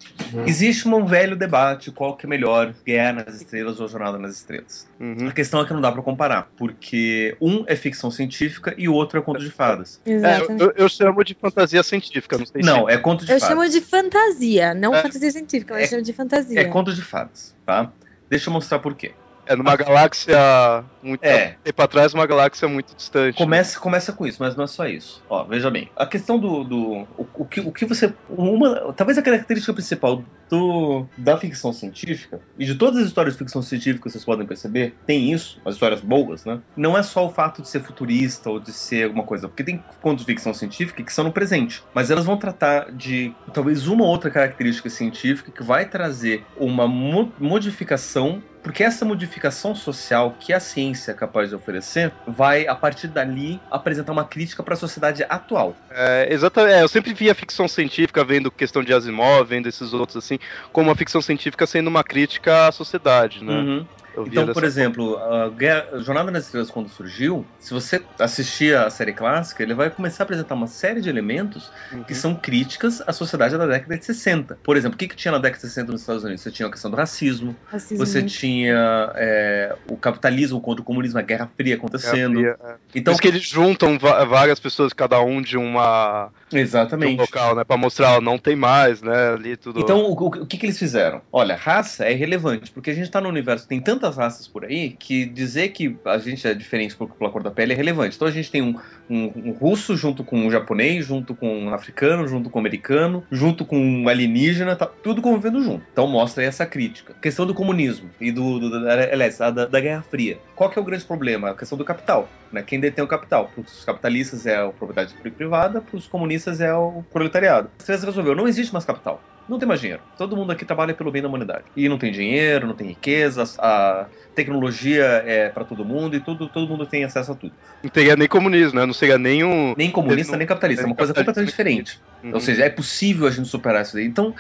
Existe 0.46 0.86
um 0.88 1.04
velho 1.06 1.36
debate 1.36 1.90
qual 1.90 2.16
que 2.16 2.26
é 2.26 2.28
melhor, 2.28 2.74
Guerra 2.86 3.24
nas 3.24 3.36
Estrelas 3.40 3.80
ou 3.80 3.88
Jornada 3.88 4.18
nas 4.18 4.36
Estrelas. 4.36 4.86
Uhum. 4.98 5.28
A 5.28 5.32
questão 5.32 5.60
é 5.60 5.64
que 5.66 5.72
não 5.72 5.80
dá 5.80 5.90
pra 5.90 6.02
comparar, 6.02 6.48
porque 6.56 7.36
um 7.40 7.64
é 7.66 7.74
ficção 7.76 8.10
científica 8.10 8.74
e 8.78 8.88
o 8.88 8.94
outro 8.94 9.18
é 9.18 9.22
conto 9.22 9.40
de 9.40 9.50
fadas. 9.50 10.00
É, 10.06 10.40
eu, 10.62 10.72
eu 10.76 10.88
chamo 10.88 11.24
de 11.24 11.34
fantasia 11.34 11.82
científica, 11.82 12.38
não 12.38 12.46
sei 12.46 12.62
Não, 12.62 12.88
é 12.88 12.96
conto 12.98 13.24
de 13.24 13.32
eu 13.32 13.40
fadas. 13.40 13.48
chamo 13.56 13.68
de 13.70 13.80
fantasia, 13.80 14.74
não 14.74 14.94
É. 14.94 15.02
fantasia 15.02 15.30
científica, 15.30 15.74
mas 15.74 15.82
É- 15.82 15.86
eu 15.86 15.90
chamo 15.90 16.02
de 16.02 16.12
fantasia. 16.12 16.60
É 16.60 16.64
conto 16.64 16.92
de 16.94 17.02
fadas, 17.02 17.54
tá? 17.66 17.92
Deixa 18.28 18.48
eu 18.48 18.52
mostrar 18.52 18.78
por 18.78 18.94
quê. 18.94 19.12
É 19.50 19.56
numa 19.56 19.74
galáxia 19.74 20.84
muito 21.02 21.24
É. 21.24 21.56
atrás, 21.76 22.14
uma 22.14 22.24
galáxia 22.26 22.68
muito 22.68 22.94
distante. 22.94 23.34
né? 23.38 23.44
Começa, 23.44 23.80
começa 23.80 24.12
com 24.12 24.26
isso, 24.26 24.38
mas 24.40 24.54
não 24.54 24.64
é 24.64 24.66
só 24.68 24.86
isso. 24.86 25.22
Ó, 25.28 25.42
veja 25.44 25.70
bem. 25.70 25.90
A 25.96 26.06
questão 26.06 26.38
do. 26.38 26.62
do 26.62 26.82
o, 27.18 27.26
o 27.34 27.44
que, 27.44 27.60
o 27.60 27.72
que 27.72 27.84
você. 27.84 28.12
Uma, 28.28 28.92
talvez 28.92 29.18
a 29.18 29.22
característica 29.22 29.72
principal 29.74 30.22
do, 30.48 31.06
da 31.16 31.36
ficção 31.36 31.72
científica, 31.72 32.40
e 32.58 32.64
de 32.64 32.74
todas 32.74 33.00
as 33.00 33.06
histórias 33.08 33.34
de 33.34 33.38
ficção 33.38 33.62
científica, 33.62 34.08
vocês 34.08 34.24
podem 34.24 34.46
perceber, 34.46 34.94
tem 35.06 35.32
isso, 35.32 35.60
as 35.64 35.74
histórias 35.74 36.00
boas, 36.00 36.44
né? 36.44 36.60
Não 36.76 36.96
é 36.98 37.02
só 37.02 37.26
o 37.26 37.30
fato 37.32 37.62
de 37.62 37.68
ser 37.68 37.80
futurista 37.80 38.50
ou 38.50 38.60
de 38.60 38.72
ser 38.72 39.04
alguma 39.04 39.24
coisa. 39.24 39.48
Porque 39.48 39.64
tem 39.64 39.82
contos 40.00 40.24
de 40.24 40.32
ficção 40.32 40.52
científica 40.54 41.02
que 41.02 41.12
são 41.12 41.24
no 41.24 41.32
presente. 41.32 41.82
Mas 41.94 42.10
elas 42.10 42.24
vão 42.24 42.36
tratar 42.36 42.92
de 42.92 43.32
talvez 43.52 43.86
uma 43.88 44.04
ou 44.04 44.10
outra 44.10 44.30
característica 44.30 44.88
científica 44.90 45.50
que 45.50 45.62
vai 45.62 45.86
trazer 45.88 46.44
uma 46.56 46.86
mo- 46.86 47.32
modificação 47.38 48.42
porque 48.62 48.84
essa 48.84 49.04
modificação 49.04 49.74
social 49.74 50.36
que 50.38 50.52
a 50.52 50.60
ciência 50.60 51.12
é 51.12 51.14
capaz 51.14 51.48
de 51.48 51.54
oferecer 51.54 52.12
vai, 52.26 52.66
a 52.66 52.74
partir 52.74 53.08
dali, 53.08 53.60
apresentar 53.70 54.12
uma 54.12 54.24
crítica 54.24 54.62
para 54.62 54.74
a 54.74 54.76
sociedade 54.76 55.24
atual. 55.28 55.74
É, 55.90 56.28
exatamente. 56.30 56.74
É, 56.74 56.82
eu 56.82 56.88
sempre 56.88 57.14
via 57.14 57.34
ficção 57.34 57.66
científica, 57.66 58.24
vendo 58.24 58.50
questão 58.50 58.82
de 58.82 58.92
Asimov, 58.92 59.48
vendo 59.48 59.68
esses 59.68 59.92
outros 59.92 60.16
assim, 60.16 60.38
como 60.72 60.90
a 60.90 60.94
ficção 60.94 61.22
científica 61.22 61.66
sendo 61.66 61.88
uma 61.88 62.04
crítica 62.04 62.68
à 62.68 62.72
sociedade, 62.72 63.42
né? 63.42 63.54
Uhum. 63.54 63.86
Então, 64.26 64.46
por 64.52 64.64
exemplo, 64.64 65.16
a 65.18 65.48
Guerra- 65.50 65.98
Jornada 66.00 66.30
nas 66.30 66.44
Estrelas, 66.46 66.70
quando 66.70 66.88
surgiu, 66.88 67.46
se 67.58 67.72
você 67.72 68.04
assistia 68.18 68.84
a 68.84 68.90
série 68.90 69.12
clássica, 69.12 69.62
ele 69.62 69.74
vai 69.74 69.90
começar 69.90 70.22
a 70.22 70.24
apresentar 70.24 70.54
uma 70.54 70.66
série 70.66 71.00
de 71.00 71.08
elementos 71.08 71.70
forma. 71.88 72.04
que 72.04 72.14
são 72.14 72.34
críticas 72.34 73.00
à 73.06 73.12
sociedade 73.12 73.56
da 73.56 73.66
década 73.66 73.96
de 73.98 74.04
60. 74.04 74.58
Por 74.62 74.76
exemplo, 74.76 74.96
o 74.96 74.98
que, 74.98 75.08
que 75.08 75.16
tinha 75.16 75.32
na 75.32 75.38
década 75.38 75.60
de 75.62 75.68
60 75.68 75.92
nos 75.92 76.00
Estados 76.02 76.24
Unidos? 76.24 76.42
Você 76.42 76.50
tinha 76.50 76.68
a 76.68 76.70
questão 76.70 76.90
do 76.90 76.96
racismo, 76.96 77.56
Racismo 77.66 78.04
você 78.04 78.22
tinha 78.22 79.12
é, 79.16 79.76
o 79.90 79.96
capitalismo 79.96 80.60
contra 80.60 80.82
o 80.82 80.84
comunismo, 80.84 81.18
a 81.18 81.22
Guerra 81.22 81.50
Fria 81.56 81.76
acontecendo. 81.76 82.44
É, 82.44 82.54
Por 82.54 82.78
Então, 82.94 83.12
isso 83.12 83.22
que 83.22 83.28
eles 83.28 83.42
juntam 83.46 83.98
várias 83.98 84.58
pessoas, 84.58 84.92
cada 84.92 85.20
um 85.20 85.40
de 85.40 85.56
uma 85.56 86.30
de 86.50 86.56
um 86.56 86.60
exatamente. 86.60 87.20
local, 87.20 87.54
né? 87.54 87.62
Pra 87.64 87.76
mostrar, 87.76 88.20
não 88.20 88.36
tem 88.38 88.56
mais, 88.56 89.00
né? 89.02 89.34
Ali 89.34 89.56
tudo. 89.56 89.78
Então, 89.80 90.00
o, 90.04 90.12
o- 90.14 90.26
o 90.42 90.46
que, 90.46 90.58
que 90.58 90.66
eles 90.66 90.78
fizeram? 90.78 91.22
Olha, 91.32 91.54
raça 91.54 92.04
é 92.06 92.12
irrelevante, 92.12 92.70
porque 92.72 92.90
a 92.90 92.94
gente 92.94 93.10
tá 93.10 93.20
no 93.20 93.28
universo, 93.28 93.68
tem 93.68 93.80
tantas 94.00 94.16
raças 94.16 94.48
por 94.48 94.64
aí, 94.64 94.90
que 94.98 95.26
dizer 95.26 95.68
que 95.68 95.98
a 96.06 96.16
gente 96.18 96.46
é 96.48 96.54
diferente 96.54 96.96
por, 96.96 97.14
pela 97.14 97.30
cor 97.30 97.42
da 97.42 97.50
pele 97.50 97.74
é 97.74 97.76
relevante. 97.76 98.16
Então 98.16 98.26
a 98.26 98.30
gente 98.30 98.50
tem 98.50 98.62
um, 98.62 98.74
um- 99.08 99.32
um 99.50 99.52
russo 99.52 99.94
junto 99.96 100.24
com 100.24 100.38
um 100.38 100.50
japonês, 100.50 101.04
junto 101.04 101.34
com 101.34 101.64
um 101.64 101.74
africano, 101.74 102.26
junto 102.26 102.48
com 102.48 102.58
um 102.58 102.60
americano, 102.60 103.22
junto 103.30 103.64
com 103.64 103.78
um 103.78 104.08
alienígena, 104.08 104.74
tá 104.74 104.86
tudo 104.86 105.20
convivendo 105.20 105.62
junto. 105.62 105.84
Então 105.92 106.06
mostra 106.06 106.42
aí 106.42 106.48
essa 106.48 106.64
crítica. 106.64 107.14
questão 107.20 107.44
do 107.46 107.54
comunismo 107.54 108.08
e 108.20 108.32
do, 108.32 108.58
do, 108.58 108.70
do- 108.70 108.88
aliás, 108.88 109.40
a 109.40 109.50
da, 109.50 109.66
da 109.66 109.80
Guerra 109.80 110.02
Fria. 110.02 110.38
Qual 110.56 110.70
que 110.70 110.78
é 110.78 110.82
o 110.82 110.84
grande 110.84 111.04
problema? 111.04 111.50
A 111.50 111.54
questão 111.54 111.76
do 111.76 111.84
capital. 111.84 112.28
Né? 112.50 112.62
Quem 112.62 112.80
detém 112.80 113.04
o 113.04 113.08
capital? 113.08 113.48
Para 113.48 113.60
os 113.62 113.84
capitalistas 113.84 114.46
é 114.46 114.56
a 114.56 114.68
propriedade 114.70 115.14
privada, 115.36 115.80
para 115.80 115.96
os 115.96 116.06
comunistas 116.06 116.60
é 116.60 116.72
o 116.74 117.02
proletariado. 117.12 117.70
Você 117.78 117.92
resolveu, 117.96 118.34
não 118.34 118.48
existe 118.48 118.72
mais 118.72 118.84
capital. 118.84 119.20
Não 119.50 119.58
tem 119.58 119.66
mais 119.66 119.80
dinheiro. 119.80 120.00
Todo 120.16 120.36
mundo 120.36 120.52
aqui 120.52 120.64
trabalha 120.64 120.94
pelo 120.94 121.10
bem 121.10 121.20
da 121.20 121.26
humanidade. 121.26 121.64
E 121.76 121.88
não 121.88 121.98
tem 121.98 122.12
dinheiro, 122.12 122.68
não 122.68 122.74
tem 122.74 122.86
riqueza, 122.86 123.42
a 123.58 124.06
tecnologia 124.32 125.04
é 125.26 125.48
para 125.48 125.64
todo 125.64 125.84
mundo 125.84 126.14
e 126.14 126.20
tudo, 126.20 126.48
todo 126.48 126.68
mundo 126.68 126.86
tem 126.86 127.02
acesso 127.02 127.32
a 127.32 127.34
tudo. 127.34 127.52
Não 127.82 127.90
teria 127.90 128.14
nem 128.14 128.28
comunismo, 128.28 128.78
né? 128.78 128.86
Não 128.86 128.94
seria 128.94 129.18
nem 129.18 129.42
um. 129.42 129.74
Nem 129.76 129.90
comunista, 129.90 130.36
nem 130.36 130.46
capitalista. 130.46 130.84
É 130.84 130.86
uma 130.86 130.94
coisa 130.94 131.12
completamente 131.12 131.50
diferente. 131.50 132.00
Uhum. 132.22 132.34
Ou 132.34 132.40
seja, 132.40 132.64
é 132.64 132.70
possível 132.70 133.26
a 133.26 133.30
gente 133.30 133.48
superar 133.48 133.82
isso 133.82 133.94
daí. 133.94 134.06
Então, 134.06 134.32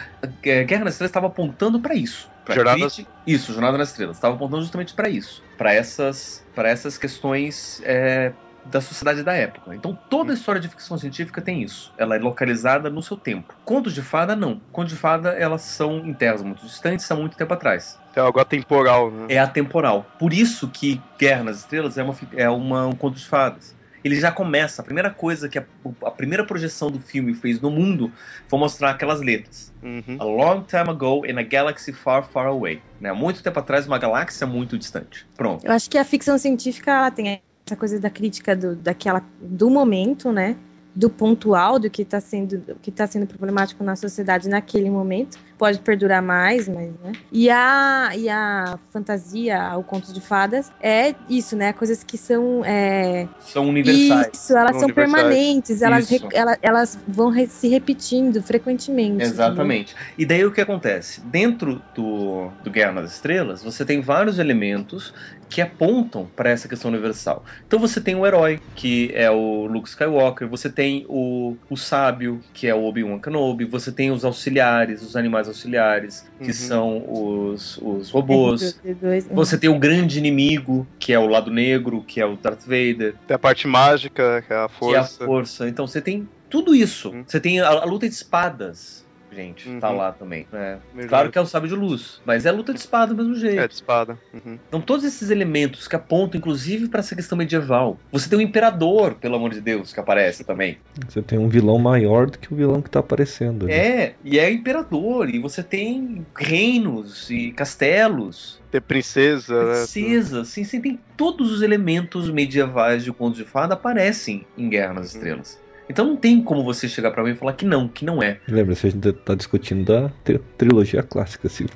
é, 0.44 0.62
Guerra 0.62 0.84
nas 0.84 0.94
Estrelas 0.94 1.10
estava 1.10 1.26
apontando 1.26 1.80
para 1.80 1.94
isso. 1.94 2.30
Pra 2.44 2.54
Jornada- 2.54 2.86
Isso, 3.26 3.52
Jornada 3.52 3.76
nas 3.78 3.90
Estrelas. 3.90 4.16
Estava 4.16 4.34
apontando 4.36 4.62
justamente 4.62 4.94
para 4.94 5.08
isso. 5.08 5.42
Para 5.58 5.74
essas, 5.74 6.44
pra 6.54 6.68
essas 6.68 6.96
questões 6.96 7.80
é, 7.84 8.32
da 8.64 8.80
sociedade 8.80 9.22
da 9.22 9.32
época. 9.32 9.74
Então, 9.74 9.98
toda 10.08 10.32
a 10.32 10.34
história 10.34 10.60
de 10.60 10.68
ficção 10.68 10.98
científica 10.98 11.40
tem 11.40 11.62
isso. 11.62 11.92
Ela 11.96 12.16
é 12.16 12.18
localizada 12.18 12.90
no 12.90 13.02
seu 13.02 13.16
tempo. 13.16 13.54
Contos 13.64 13.94
de 13.94 14.02
fada, 14.02 14.36
não. 14.36 14.60
Contos 14.72 14.92
de 14.92 14.98
fada, 14.98 15.30
elas 15.30 15.62
são 15.62 15.98
em 15.98 16.12
terras 16.12 16.42
muito 16.42 16.64
distantes, 16.64 17.10
há 17.10 17.14
muito 17.14 17.36
tempo 17.36 17.52
atrás. 17.54 17.98
É 18.14 18.20
algo 18.20 18.40
atemporal, 18.40 19.10
né? 19.10 19.26
É 19.28 19.38
atemporal. 19.38 20.06
Por 20.18 20.32
isso 20.32 20.68
que 20.68 21.00
Guerra 21.18 21.44
nas 21.44 21.58
Estrelas 21.58 21.96
é, 21.96 22.02
uma, 22.02 22.16
é 22.36 22.50
uma, 22.50 22.86
um 22.86 22.92
conto 22.92 23.16
de 23.16 23.26
fadas. 23.26 23.74
Ele 24.02 24.18
já 24.18 24.32
começa, 24.32 24.80
a 24.80 24.84
primeira 24.84 25.10
coisa 25.10 25.48
que 25.48 25.58
a, 25.58 25.64
a 26.04 26.10
primeira 26.10 26.44
projeção 26.44 26.90
do 26.90 26.98
filme 26.98 27.34
fez 27.34 27.60
no 27.60 27.70
mundo 27.70 28.10
foi 28.48 28.58
mostrar 28.58 28.90
aquelas 28.90 29.20
letras. 29.20 29.72
Uhum. 29.82 30.16
A 30.18 30.24
long 30.24 30.62
time 30.62 30.88
ago 30.88 31.26
in 31.26 31.38
a 31.38 31.42
galaxy 31.42 31.92
far, 31.92 32.24
far 32.24 32.46
away. 32.46 32.80
Né? 32.98 33.10
Há 33.10 33.14
muito 33.14 33.42
tempo 33.42 33.58
atrás, 33.58 33.86
uma 33.86 33.98
galáxia 33.98 34.46
muito 34.46 34.78
distante. 34.78 35.26
Pronto. 35.36 35.66
Eu 35.66 35.72
acho 35.72 35.90
que 35.90 35.98
a 35.98 36.04
ficção 36.04 36.38
científica 36.38 36.90
ela 36.90 37.10
tem 37.10 37.42
essa 37.70 37.76
coisa 37.76 38.00
da 38.00 38.10
crítica 38.10 38.56
do, 38.56 38.74
daquela, 38.74 39.24
do 39.40 39.70
momento, 39.70 40.32
né? 40.32 40.56
Do 40.94 41.08
pontual 41.08 41.78
do 41.78 41.88
que 41.88 42.02
está 42.02 42.20
sendo 42.20 42.62
que 42.82 42.90
tá 42.90 43.06
sendo 43.06 43.26
problemático 43.26 43.82
na 43.84 43.96
sociedade 43.96 44.48
naquele 44.48 44.90
momento. 44.90 45.38
Pode 45.58 45.78
perdurar 45.80 46.22
mais 46.22 46.66
mas 46.68 46.90
né? 47.02 47.12
E 47.30 47.50
a 47.50 48.10
e 48.16 48.28
a 48.28 48.78
fantasia 48.90 49.76
o 49.76 49.82
conto 49.82 50.12
de 50.12 50.20
fadas 50.20 50.70
é 50.80 51.14
isso 51.28 51.54
né? 51.54 51.72
Coisas 51.72 52.02
que 52.02 52.16
são 52.16 52.64
é, 52.64 53.28
são 53.40 53.68
universais. 53.68 54.30
Isso 54.34 54.56
elas 54.56 54.72
São 54.72 54.80
são, 54.80 54.90
permanentes 54.94 55.82
elas, 55.82 56.08
re- 56.08 56.20
ela- 56.32 56.58
elas 56.62 56.98
vão 57.06 57.30
re- 57.30 57.46
se 57.46 57.68
repetindo 57.68 58.42
frequentemente 58.42 59.22
Exatamente. 59.22 59.94
E 60.16 60.24
daí 60.24 60.44
o 60.44 60.52
que 60.52 60.60
acontece? 60.60 61.20
Dentro 61.20 61.82
do, 61.94 62.50
do 62.62 62.70
Guerra 62.70 62.92
nas 62.92 63.12
Estrelas, 63.12 63.62
você 63.62 63.84
tem 63.84 64.00
vários 64.00 64.38
elementos 64.38 65.12
que 65.48 65.60
apontam 65.60 66.30
para 66.36 66.48
essa 66.50 66.68
questão 66.68 66.90
universal. 66.90 67.44
Então 67.66 67.78
você 67.78 68.00
tem 68.00 68.14
o 68.14 68.24
herói, 68.24 68.60
que 68.76 69.10
é 69.14 69.28
o 69.30 69.66
Luke 69.66 69.88
Skywalker, 69.88 70.48
você 70.48 70.70
tem 70.70 70.79
o, 71.08 71.56
o 71.68 71.76
sábio, 71.76 72.40
que 72.54 72.66
é 72.66 72.74
o 72.74 72.84
Obi-Wan 72.84 73.18
Kenobi, 73.18 73.64
você 73.64 73.90
tem 73.92 74.10
os 74.10 74.24
auxiliares, 74.24 75.02
os 75.02 75.16
animais 75.16 75.46
auxiliares, 75.48 76.24
que 76.38 76.46
Uhum. 76.48 76.52
são 76.52 77.04
os, 77.08 77.78
os 77.82 78.10
robôs. 78.10 78.78
R2D2. 78.84 79.26
Você 79.32 79.58
tem 79.58 79.68
o 79.70 79.78
grande 79.78 80.18
inimigo, 80.18 80.86
que 80.98 81.12
é 81.12 81.18
o 81.18 81.26
lado 81.26 81.50
negro, 81.50 82.02
que 82.06 82.20
é 82.20 82.26
o 82.26 82.36
Darth 82.36 82.62
Vader. 82.64 83.14
Tem 83.26 83.34
a 83.34 83.38
parte 83.38 83.66
mágica, 83.66 84.42
que 84.46 84.52
é 84.52 84.56
a 84.56 84.68
Que 84.68 84.84
é 84.94 84.98
a 84.98 85.04
força. 85.04 85.24
força. 85.26 85.68
Então 85.68 85.86
você 85.86 86.00
tem 86.00 86.28
tudo 86.48 86.74
isso. 86.74 87.10
Uhum. 87.10 87.24
Você 87.26 87.38
tem 87.40 87.60
a, 87.60 87.68
a 87.68 87.84
luta 87.84 88.08
de 88.08 88.14
espadas, 88.14 89.04
gente, 89.32 89.68
tá 89.78 89.90
Uhum. 89.90 89.96
lá 89.96 90.12
também. 90.12 90.46
né? 90.52 90.78
Verdade. 90.92 91.08
Claro 91.08 91.30
que 91.30 91.38
é 91.38 91.40
o 91.40 91.46
sábio 91.46 91.68
de 91.68 91.74
luz, 91.74 92.20
mas 92.24 92.46
é 92.46 92.52
luta 92.52 92.72
de 92.72 92.80
espada 92.80 93.14
do 93.14 93.16
mesmo 93.22 93.34
jeito. 93.36 93.60
É, 93.60 93.68
de 93.68 93.74
espada. 93.74 94.18
Uhum. 94.34 94.58
Então 94.68 94.80
todos 94.80 95.04
esses 95.04 95.30
elementos 95.30 95.86
que 95.88 95.96
apontam, 95.96 96.38
inclusive, 96.38 96.88
para 96.88 97.00
essa 97.00 97.14
questão 97.14 97.38
medieval. 97.38 97.98
Você 98.12 98.28
tem 98.28 98.38
o 98.38 98.42
imperador, 98.42 99.14
pelo 99.14 99.36
amor 99.36 99.50
de 99.50 99.60
Deus, 99.60 99.92
que 99.92 100.00
aparece 100.00 100.44
também. 100.44 100.78
Você 101.08 101.22
tem 101.22 101.38
um 101.38 101.48
vilão 101.48 101.78
maior 101.78 102.28
do 102.30 102.38
que 102.38 102.52
o 102.52 102.56
vilão 102.56 102.82
que 102.82 102.90
tá 102.90 103.00
aparecendo. 103.00 103.66
ali. 103.66 103.72
É, 103.74 104.14
e 104.24 104.38
é 104.38 104.50
imperador, 104.50 105.28
e 105.30 105.38
você 105.38 105.62
tem 105.62 106.26
reinos 106.36 107.30
e 107.30 107.52
castelos. 107.52 108.60
Ter 108.70 108.80
princesa, 108.80 109.64
né? 109.64 109.74
Princesa, 109.74 110.40
assim, 110.42 110.62
você 110.64 110.78
tem 110.80 110.98
todos 111.16 111.50
os 111.52 111.62
elementos 111.62 112.30
medievais 112.30 113.02
de 113.04 113.12
Contos 113.12 113.38
de 113.38 113.44
Fada 113.44 113.74
aparecem 113.74 114.46
em 114.56 114.68
Guerra 114.68 114.94
nas 114.94 115.14
Estrelas. 115.14 115.58
Então 115.90 116.06
não 116.06 116.16
tem 116.16 116.40
como 116.40 116.62
você 116.62 116.88
chegar 116.88 117.10
pra 117.10 117.24
mim 117.24 117.32
e 117.32 117.34
falar 117.34 117.52
que 117.54 117.64
não, 117.66 117.88
que 117.88 118.04
não 118.04 118.22
é. 118.22 118.38
Lembra, 118.48 118.74
a 118.74 118.76
gente 118.76 119.12
tá 119.12 119.34
discutindo 119.34 119.84
da 119.84 120.08
tri- 120.22 120.40
trilogia 120.56 121.02
clássica, 121.02 121.48
se 121.48 121.66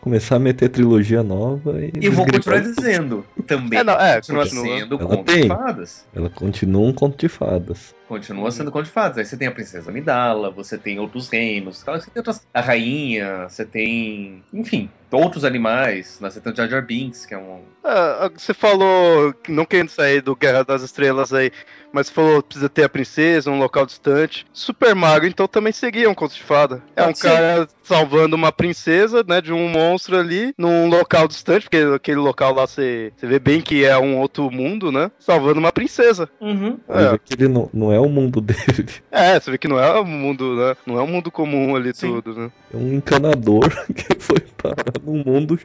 começar 0.00 0.36
a 0.36 0.38
meter 0.38 0.68
trilogia 0.68 1.22
nova 1.22 1.80
e. 1.80 1.92
E 2.00 2.08
vou 2.08 2.26
continuar 2.26 2.60
dizendo 2.60 3.24
também. 3.46 3.78
É, 3.78 3.84
não, 3.84 3.94
é, 3.94 4.16
continua, 4.16 4.42
continua. 4.44 4.78
sendo 4.78 4.94
Ela 4.96 5.06
Conto 5.08 5.24
tem. 5.24 5.42
de 5.42 5.48
Fadas. 5.48 6.06
Ela 6.14 6.30
continua 6.30 6.86
um 6.86 6.92
conto 6.92 7.18
de 7.18 7.28
fadas. 7.28 7.94
Continua 8.08 8.50
sendo 8.50 8.72
Conto 8.72 8.86
de 8.86 8.90
Fadas. 8.90 9.18
Aí 9.18 9.24
você 9.24 9.36
tem 9.36 9.48
a 9.48 9.52
Princesa 9.52 9.90
Amidala, 9.90 10.50
você 10.50 10.78
tem 10.78 10.98
outros 10.98 11.28
reinos, 11.28 11.82
tal, 11.82 12.00
você 12.00 12.10
tem 12.10 12.20
outras, 12.20 12.40
a 12.54 12.60
rainha, 12.60 13.46
você 13.48 13.66
tem, 13.66 14.42
enfim, 14.52 14.88
outros 15.12 15.44
animais. 15.44 16.18
Né? 16.18 16.30
Você 16.30 16.40
tem 16.40 16.50
o 16.50 16.56
Jar 16.56 16.68
Jar 16.68 16.84
Binks, 16.84 17.26
que 17.26 17.34
é 17.34 17.38
um... 17.38 17.60
Ah, 17.84 18.30
você 18.34 18.54
falou, 18.54 19.34
não 19.46 19.66
querendo 19.66 19.90
sair 19.90 20.22
do 20.22 20.34
Guerra 20.34 20.64
das 20.64 20.82
Estrelas 20.82 21.34
aí, 21.34 21.52
mas 21.92 22.06
você 22.06 22.14
falou 22.14 22.42
que 22.42 22.48
precisa 22.48 22.68
ter 22.70 22.84
a 22.84 22.88
princesa, 22.88 23.50
um 23.50 23.58
local 23.58 23.84
distante. 23.84 24.46
Super 24.54 24.94
Mario, 24.94 25.28
então, 25.28 25.46
também 25.46 25.72
seria 25.72 26.08
um 26.08 26.14
conto 26.14 26.34
de 26.34 26.42
fada. 26.42 26.82
É 26.96 27.02
Pode 27.02 27.12
um 27.12 27.14
ser. 27.14 27.28
cara 27.28 27.68
salvando 27.88 28.36
uma 28.36 28.52
princesa, 28.52 29.24
né, 29.26 29.40
de 29.40 29.52
um 29.52 29.68
monstro 29.68 30.16
ali, 30.18 30.52
num 30.58 30.88
local 30.88 31.26
distante, 31.26 31.62
porque 31.64 31.78
aquele 31.94 32.18
local 32.18 32.54
lá 32.54 32.66
você, 32.66 33.12
você 33.16 33.26
vê 33.26 33.38
bem 33.38 33.60
que 33.62 33.84
é 33.84 33.96
um 33.98 34.18
outro 34.18 34.50
mundo, 34.50 34.92
né, 34.92 35.10
salvando 35.18 35.58
uma 35.58 35.72
princesa. 35.72 36.28
Uhum. 36.40 36.78
Você 36.86 36.98
É, 37.06 37.10
vê 37.12 37.18
que 37.18 37.34
ele 37.34 37.48
não, 37.48 37.70
não 37.72 37.90
é 37.92 37.98
o 37.98 38.08
mundo 38.08 38.40
dele. 38.42 38.58
é, 39.10 39.40
você 39.40 39.50
vê 39.50 39.58
que 39.58 39.66
não 39.68 39.78
é 39.80 39.98
um 40.00 40.04
mundo, 40.04 40.54
né, 40.54 40.76
não 40.86 40.98
é 40.98 41.02
um 41.02 41.06
mundo 41.06 41.30
comum 41.30 41.74
ali 41.74 41.92
Sim. 41.94 42.20
tudo, 42.20 42.38
né. 42.38 42.50
É 42.72 42.76
um 42.76 42.92
encanador 42.94 43.68
que 43.94 44.20
foi 44.20 44.40
parar 44.56 44.92
num 45.02 45.22
mundo 45.24 45.58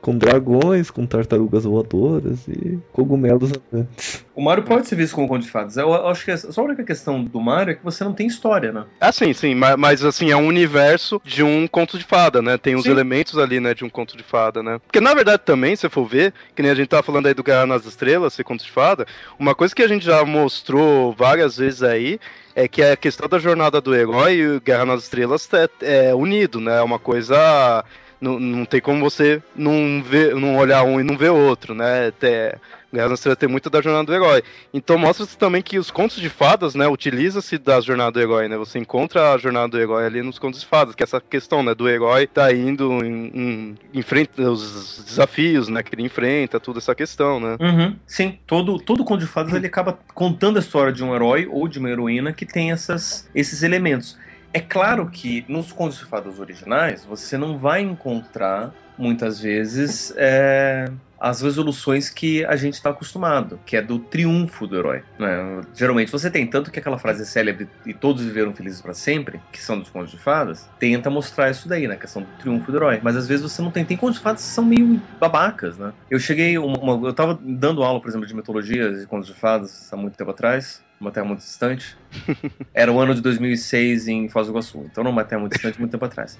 com 0.00 0.16
dragões, 0.16 0.90
com 0.90 1.06
tartarugas 1.06 1.64
voadoras 1.64 2.46
e 2.48 2.78
cogumelos 2.92 3.52
andantes. 3.52 4.24
O 4.34 4.42
Mario 4.42 4.64
pode 4.64 4.86
ser 4.86 4.96
visto 4.96 5.14
como 5.14 5.26
Conto 5.26 5.42
de 5.42 5.50
Fadas. 5.50 5.76
Eu, 5.76 5.92
acho 6.08 6.24
que 6.24 6.36
só 6.36 6.60
a 6.60 6.64
única 6.64 6.84
questão 6.84 7.24
do 7.24 7.40
Mario 7.40 7.72
é 7.72 7.74
que 7.74 7.84
você 7.84 8.04
não 8.04 8.12
tem 8.12 8.26
história, 8.26 8.70
né? 8.70 8.84
Ah, 9.00 9.10
sim, 9.10 9.32
sim, 9.32 9.54
mas, 9.54 9.76
mas, 9.76 10.04
assim, 10.04 10.30
é 10.30 10.36
um 10.36 10.46
universo 10.46 11.20
de 11.24 11.42
um 11.42 11.66
conto 11.66 11.98
de 11.98 12.04
fada, 12.04 12.40
né? 12.40 12.56
Tem 12.56 12.76
os 12.76 12.84
Sim. 12.84 12.90
elementos 12.90 13.36
ali, 13.38 13.58
né, 13.60 13.74
de 13.74 13.84
um 13.84 13.90
conto 13.90 14.16
de 14.16 14.22
fada, 14.22 14.62
né? 14.62 14.78
Porque 14.86 15.00
na 15.00 15.14
verdade 15.14 15.42
também, 15.44 15.74
se 15.74 15.88
for 15.88 16.04
ver, 16.04 16.32
que 16.54 16.62
nem 16.62 16.70
a 16.70 16.74
gente 16.74 16.88
tava 16.88 17.02
falando 17.02 17.26
aí 17.26 17.34
do 17.34 17.42
Guerra 17.42 17.66
nas 17.66 17.84
Estrelas, 17.84 18.32
ser 18.34 18.44
conto 18.44 18.64
de 18.64 18.70
fada, 18.70 19.06
uma 19.38 19.54
coisa 19.54 19.74
que 19.74 19.82
a 19.82 19.88
gente 19.88 20.04
já 20.04 20.24
mostrou 20.24 21.12
várias 21.12 21.56
vezes 21.56 21.82
aí 21.82 22.20
é 22.54 22.66
que 22.66 22.82
a 22.82 22.96
questão 22.96 23.28
da 23.28 23.38
jornada 23.38 23.80
do 23.80 23.94
herói 23.94 24.40
e 24.40 24.60
Guerra 24.60 24.84
nas 24.84 25.04
Estrelas 25.04 25.48
é, 25.52 26.08
é 26.08 26.14
unido, 26.14 26.60
né? 26.60 26.78
É 26.78 26.82
uma 26.82 26.98
coisa. 26.98 27.84
Não, 28.20 28.38
não 28.38 28.64
tem 28.64 28.80
como 28.80 29.00
você 29.00 29.42
não 29.54 30.02
ver, 30.02 30.34
não 30.34 30.56
olhar 30.56 30.82
um 30.82 31.00
e 31.00 31.04
não 31.04 31.16
ver 31.16 31.30
outro, 31.30 31.74
né? 31.74 32.10
Tem, 32.12 32.52
Guerra 32.92 33.10
nas 33.10 33.18
Estrelas 33.18 33.38
tem 33.38 33.48
muito 33.48 33.68
da 33.68 33.82
jornada 33.82 34.06
do 34.06 34.14
herói. 34.14 34.42
Então 34.72 34.96
mostra-se 34.96 35.36
também 35.36 35.60
que 35.60 35.78
os 35.78 35.90
contos 35.90 36.16
de 36.16 36.28
fadas, 36.28 36.74
né, 36.74 36.88
utiliza-se 36.88 37.58
da 37.58 37.80
jornada 37.80 38.12
do 38.12 38.20
herói, 38.20 38.48
né? 38.48 38.56
Você 38.56 38.78
encontra 38.78 39.34
a 39.34 39.38
jornada 39.38 39.68
do 39.68 39.78
herói 39.78 40.06
ali 40.06 40.22
nos 40.22 40.38
contos 40.38 40.60
de 40.60 40.66
fadas, 40.66 40.94
que 40.94 41.02
é 41.02 41.04
essa 41.04 41.20
questão, 41.20 41.62
né, 41.62 41.74
do 41.74 41.88
herói 41.88 42.26
tá 42.26 42.52
indo 42.52 43.04
em, 43.04 43.30
em, 43.34 43.78
enfrenta 43.92 44.50
os 44.50 45.02
desafios, 45.04 45.68
né, 45.68 45.82
que 45.82 45.94
ele 45.94 46.02
enfrenta, 46.02 46.58
toda 46.58 46.78
essa 46.78 46.94
questão, 46.94 47.38
né? 47.38 47.56
Uhum. 47.60 47.96
Sim, 48.06 48.38
todo, 48.46 48.78
todo 48.78 49.04
Conto 49.04 49.20
de 49.20 49.26
Fadas 49.26 49.52
ele 49.52 49.66
acaba 49.66 49.98
contando 50.14 50.56
a 50.56 50.60
história 50.60 50.92
de 50.92 51.04
um 51.04 51.14
herói 51.14 51.46
ou 51.50 51.68
de 51.68 51.78
uma 51.78 51.90
heroína 51.90 52.32
que 52.32 52.46
tem 52.46 52.72
essas, 52.72 53.28
esses 53.34 53.62
elementos. 53.62 54.16
É 54.52 54.60
claro 54.60 55.10
que 55.10 55.44
nos 55.48 55.72
Contos 55.72 55.98
de 55.98 56.04
Fadas 56.06 56.38
originais 56.38 57.04
você 57.04 57.36
não 57.36 57.58
vai 57.58 57.82
encontrar 57.82 58.74
muitas 58.96 59.38
vezes 59.40 60.12
é, 60.16 60.86
as 61.20 61.40
resoluções 61.42 62.10
que 62.10 62.44
a 62.46 62.56
gente 62.56 62.74
está 62.74 62.90
acostumado, 62.90 63.60
que 63.64 63.76
é 63.76 63.82
do 63.82 64.00
triunfo 64.00 64.66
do 64.66 64.76
herói. 64.76 65.04
né? 65.18 65.60
Geralmente 65.76 66.10
você 66.10 66.30
tem 66.30 66.48
tanto 66.48 66.72
que 66.72 66.80
aquela 66.80 66.98
frase 66.98 67.24
célebre 67.26 67.68
e 67.86 67.94
todos 67.94 68.24
viveram 68.24 68.54
felizes 68.56 68.80
para 68.82 68.94
sempre, 68.94 69.40
que 69.52 69.60
são 69.60 69.78
dos 69.78 69.90
contos 69.90 70.10
de 70.10 70.18
fadas, 70.18 70.72
tenta 70.80 71.10
mostrar 71.10 71.50
isso 71.50 71.68
daí, 71.68 71.86
né? 71.86 71.94
A 71.94 71.98
questão 71.98 72.22
do 72.22 72.28
triunfo 72.38 72.72
do 72.72 72.78
herói. 72.78 73.00
Mas 73.02 73.16
às 73.16 73.28
vezes 73.28 73.42
você 73.52 73.62
não 73.62 73.70
tem. 73.70 73.84
Tem 73.84 73.96
contos 73.96 74.16
de 74.16 74.22
fadas 74.22 74.42
que 74.42 74.48
são 74.48 74.64
meio 74.64 75.00
babacas, 75.20 75.78
né? 75.78 75.92
Eu 76.10 76.18
cheguei. 76.18 76.58
Uma, 76.58 76.78
uma- 76.80 77.06
eu 77.08 77.14
tava 77.14 77.38
dando 77.40 77.84
aula, 77.84 78.00
por 78.00 78.08
exemplo, 78.08 78.26
de 78.26 78.34
mitologia 78.34 78.88
e 78.88 79.06
contos 79.06 79.28
de 79.28 79.34
fadas 79.34 79.92
há 79.92 79.96
muito 79.96 80.16
tempo 80.16 80.30
atrás. 80.32 80.82
Uma 81.00 81.10
terra 81.10 81.26
muito 81.26 81.40
distante. 81.40 81.96
Era 82.74 82.92
o 82.92 82.98
ano 82.98 83.14
de 83.14 83.20
2006 83.20 84.08
em 84.08 84.28
Foz 84.28 84.46
do 84.46 84.52
Iguaçu. 84.52 84.84
Então 84.90 85.04
não 85.04 85.10
uma 85.10 85.24
terra 85.24 85.40
muito 85.40 85.52
distante, 85.52 85.78
muito 85.78 85.92
tempo 85.92 86.04
atrás. 86.04 86.38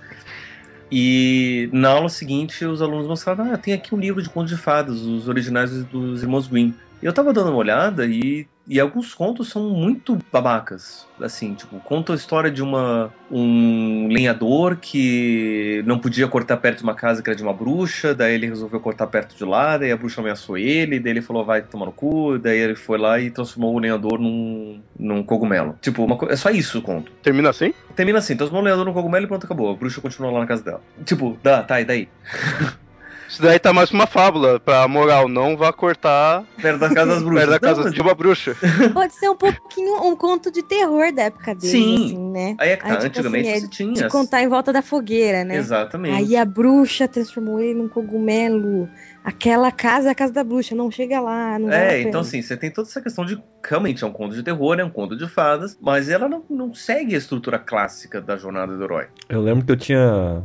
E 0.90 1.68
na 1.72 1.90
aula 1.90 2.08
seguinte, 2.08 2.64
os 2.64 2.80
alunos 2.80 3.06
mostraram: 3.06 3.52
ah, 3.52 3.58
tem 3.58 3.74
aqui 3.74 3.94
um 3.94 3.98
livro 3.98 4.22
de 4.22 4.30
contos 4.30 4.50
de 4.50 4.56
fadas, 4.56 5.02
os 5.02 5.28
originais 5.28 5.70
dos 5.84 6.22
irmãos 6.22 6.48
Grimm. 6.48 6.72
E 7.02 7.06
eu 7.06 7.12
tava 7.12 7.32
dando 7.32 7.50
uma 7.50 7.58
olhada 7.58 8.06
e, 8.06 8.48
e 8.68 8.78
alguns 8.78 9.14
contos 9.14 9.48
são 9.48 9.70
muito 9.70 10.18
babacas. 10.30 11.06
Assim, 11.20 11.54
tipo, 11.54 11.80
conta 11.80 12.12
a 12.12 12.16
história 12.16 12.50
de 12.50 12.62
uma, 12.62 13.12
um 13.30 14.08
lenhador 14.08 14.76
que 14.76 15.82
não 15.86 15.98
podia 15.98 16.28
cortar 16.28 16.58
perto 16.58 16.78
de 16.78 16.84
uma 16.84 16.94
casa 16.94 17.22
que 17.22 17.30
era 17.30 17.36
de 17.36 17.42
uma 17.42 17.52
bruxa, 17.52 18.14
daí 18.14 18.34
ele 18.34 18.46
resolveu 18.46 18.78
cortar 18.78 19.06
perto 19.06 19.34
de 19.34 19.44
lá, 19.44 19.78
daí 19.78 19.90
a 19.90 19.96
bruxa 19.96 20.20
ameaçou 20.20 20.58
ele, 20.58 21.00
daí 21.00 21.12
ele 21.12 21.22
falou, 21.22 21.44
vai 21.44 21.62
tomar 21.62 21.86
no 21.86 21.92
cu, 21.92 22.38
daí 22.38 22.58
ele 22.58 22.76
foi 22.76 22.98
lá 22.98 23.18
e 23.18 23.30
transformou 23.30 23.74
o 23.74 23.78
lenhador 23.78 24.18
num, 24.20 24.80
num 24.98 25.22
cogumelo. 25.22 25.76
Tipo, 25.80 26.04
uma 26.04 26.18
é 26.28 26.36
só 26.36 26.50
isso 26.50 26.78
o 26.78 26.82
conto. 26.82 27.10
Termina 27.22 27.50
assim? 27.50 27.72
Termina 27.96 28.18
assim, 28.18 28.36
transformou 28.36 28.62
o 28.62 28.64
lenhador 28.64 28.84
num 28.84 28.92
cogumelo 28.92 29.24
e 29.24 29.28
pronto, 29.28 29.44
acabou. 29.44 29.72
A 29.72 29.74
bruxa 29.74 30.00
continua 30.00 30.30
lá 30.30 30.40
na 30.40 30.46
casa 30.46 30.62
dela. 30.62 30.82
Tipo, 31.04 31.38
dá, 31.42 31.62
tá, 31.62 31.80
e 31.80 31.84
daí? 31.84 32.08
Isso 33.28 33.42
daí 33.42 33.58
tá 33.58 33.72
mais 33.74 33.90
pra 33.90 33.98
uma 33.98 34.06
fábula, 34.06 34.58
pra 34.58 34.88
moral, 34.88 35.28
não 35.28 35.54
vá 35.56 35.70
cortar 35.72 36.44
Perto 36.62 36.78
da 36.80 36.88
casa 36.94 37.14
das 37.14 37.22
bruxas. 37.22 37.46
perto 37.46 37.60
da 37.60 37.66
Não, 37.68 37.74
casa 37.74 37.82
mas- 37.84 37.92
de 37.94 38.00
uma 38.00 38.14
bruxa. 38.14 38.56
Pode 38.94 39.14
ser 39.14 39.28
um 39.28 39.36
pouquinho 39.36 40.02
um 40.02 40.16
conto 40.16 40.50
de 40.50 40.62
terror 40.62 41.12
da 41.12 41.24
época 41.24 41.54
dele, 41.54 41.70
Sim. 41.72 41.94
assim, 42.06 42.18
né? 42.30 42.56
Aí 42.58 42.70
é 42.70 42.76
que 42.76 42.82
tá, 42.84 42.88
Aí, 42.88 42.94
tipo 42.96 43.06
antigamente 43.08 43.48
assim, 43.48 43.56
é 43.56 43.60
você 43.60 43.68
tinha. 43.68 43.92
De 43.92 44.08
contar 44.08 44.42
em 44.42 44.48
volta 44.48 44.72
da 44.72 44.80
fogueira, 44.80 45.44
né? 45.44 45.56
Exatamente. 45.56 46.16
Aí 46.16 46.36
a 46.36 46.44
bruxa 46.44 47.06
transformou 47.06 47.60
ele 47.60 47.74
num 47.74 47.88
cogumelo. 47.88 48.88
Aquela 49.22 49.70
casa 49.70 50.08
é 50.08 50.12
a 50.12 50.14
casa 50.14 50.32
da 50.32 50.42
bruxa, 50.42 50.74
não 50.74 50.90
chega 50.90 51.20
lá, 51.20 51.58
não 51.58 51.70
É, 51.70 52.00
então 52.00 52.22
assim, 52.22 52.40
você 52.40 52.56
tem 52.56 52.70
toda 52.70 52.88
essa 52.88 53.02
questão 53.02 53.26
de. 53.26 53.38
Realmente 53.62 54.02
é 54.02 54.06
um 54.06 54.12
conto 54.12 54.34
de 54.34 54.42
terror, 54.42 54.78
é 54.80 54.84
um 54.84 54.88
conto 54.90 55.14
de 55.14 55.28
fadas, 55.28 55.76
mas 55.82 56.08
ela 56.08 56.28
não, 56.30 56.42
não 56.48 56.72
segue 56.72 57.14
a 57.14 57.18
estrutura 57.18 57.58
clássica 57.58 58.22
da 58.22 58.36
jornada 58.38 58.74
do 58.74 58.82
herói. 58.82 59.08
Eu 59.28 59.42
lembro 59.42 59.66
que 59.66 59.72
eu 59.72 59.76
tinha 59.76 60.42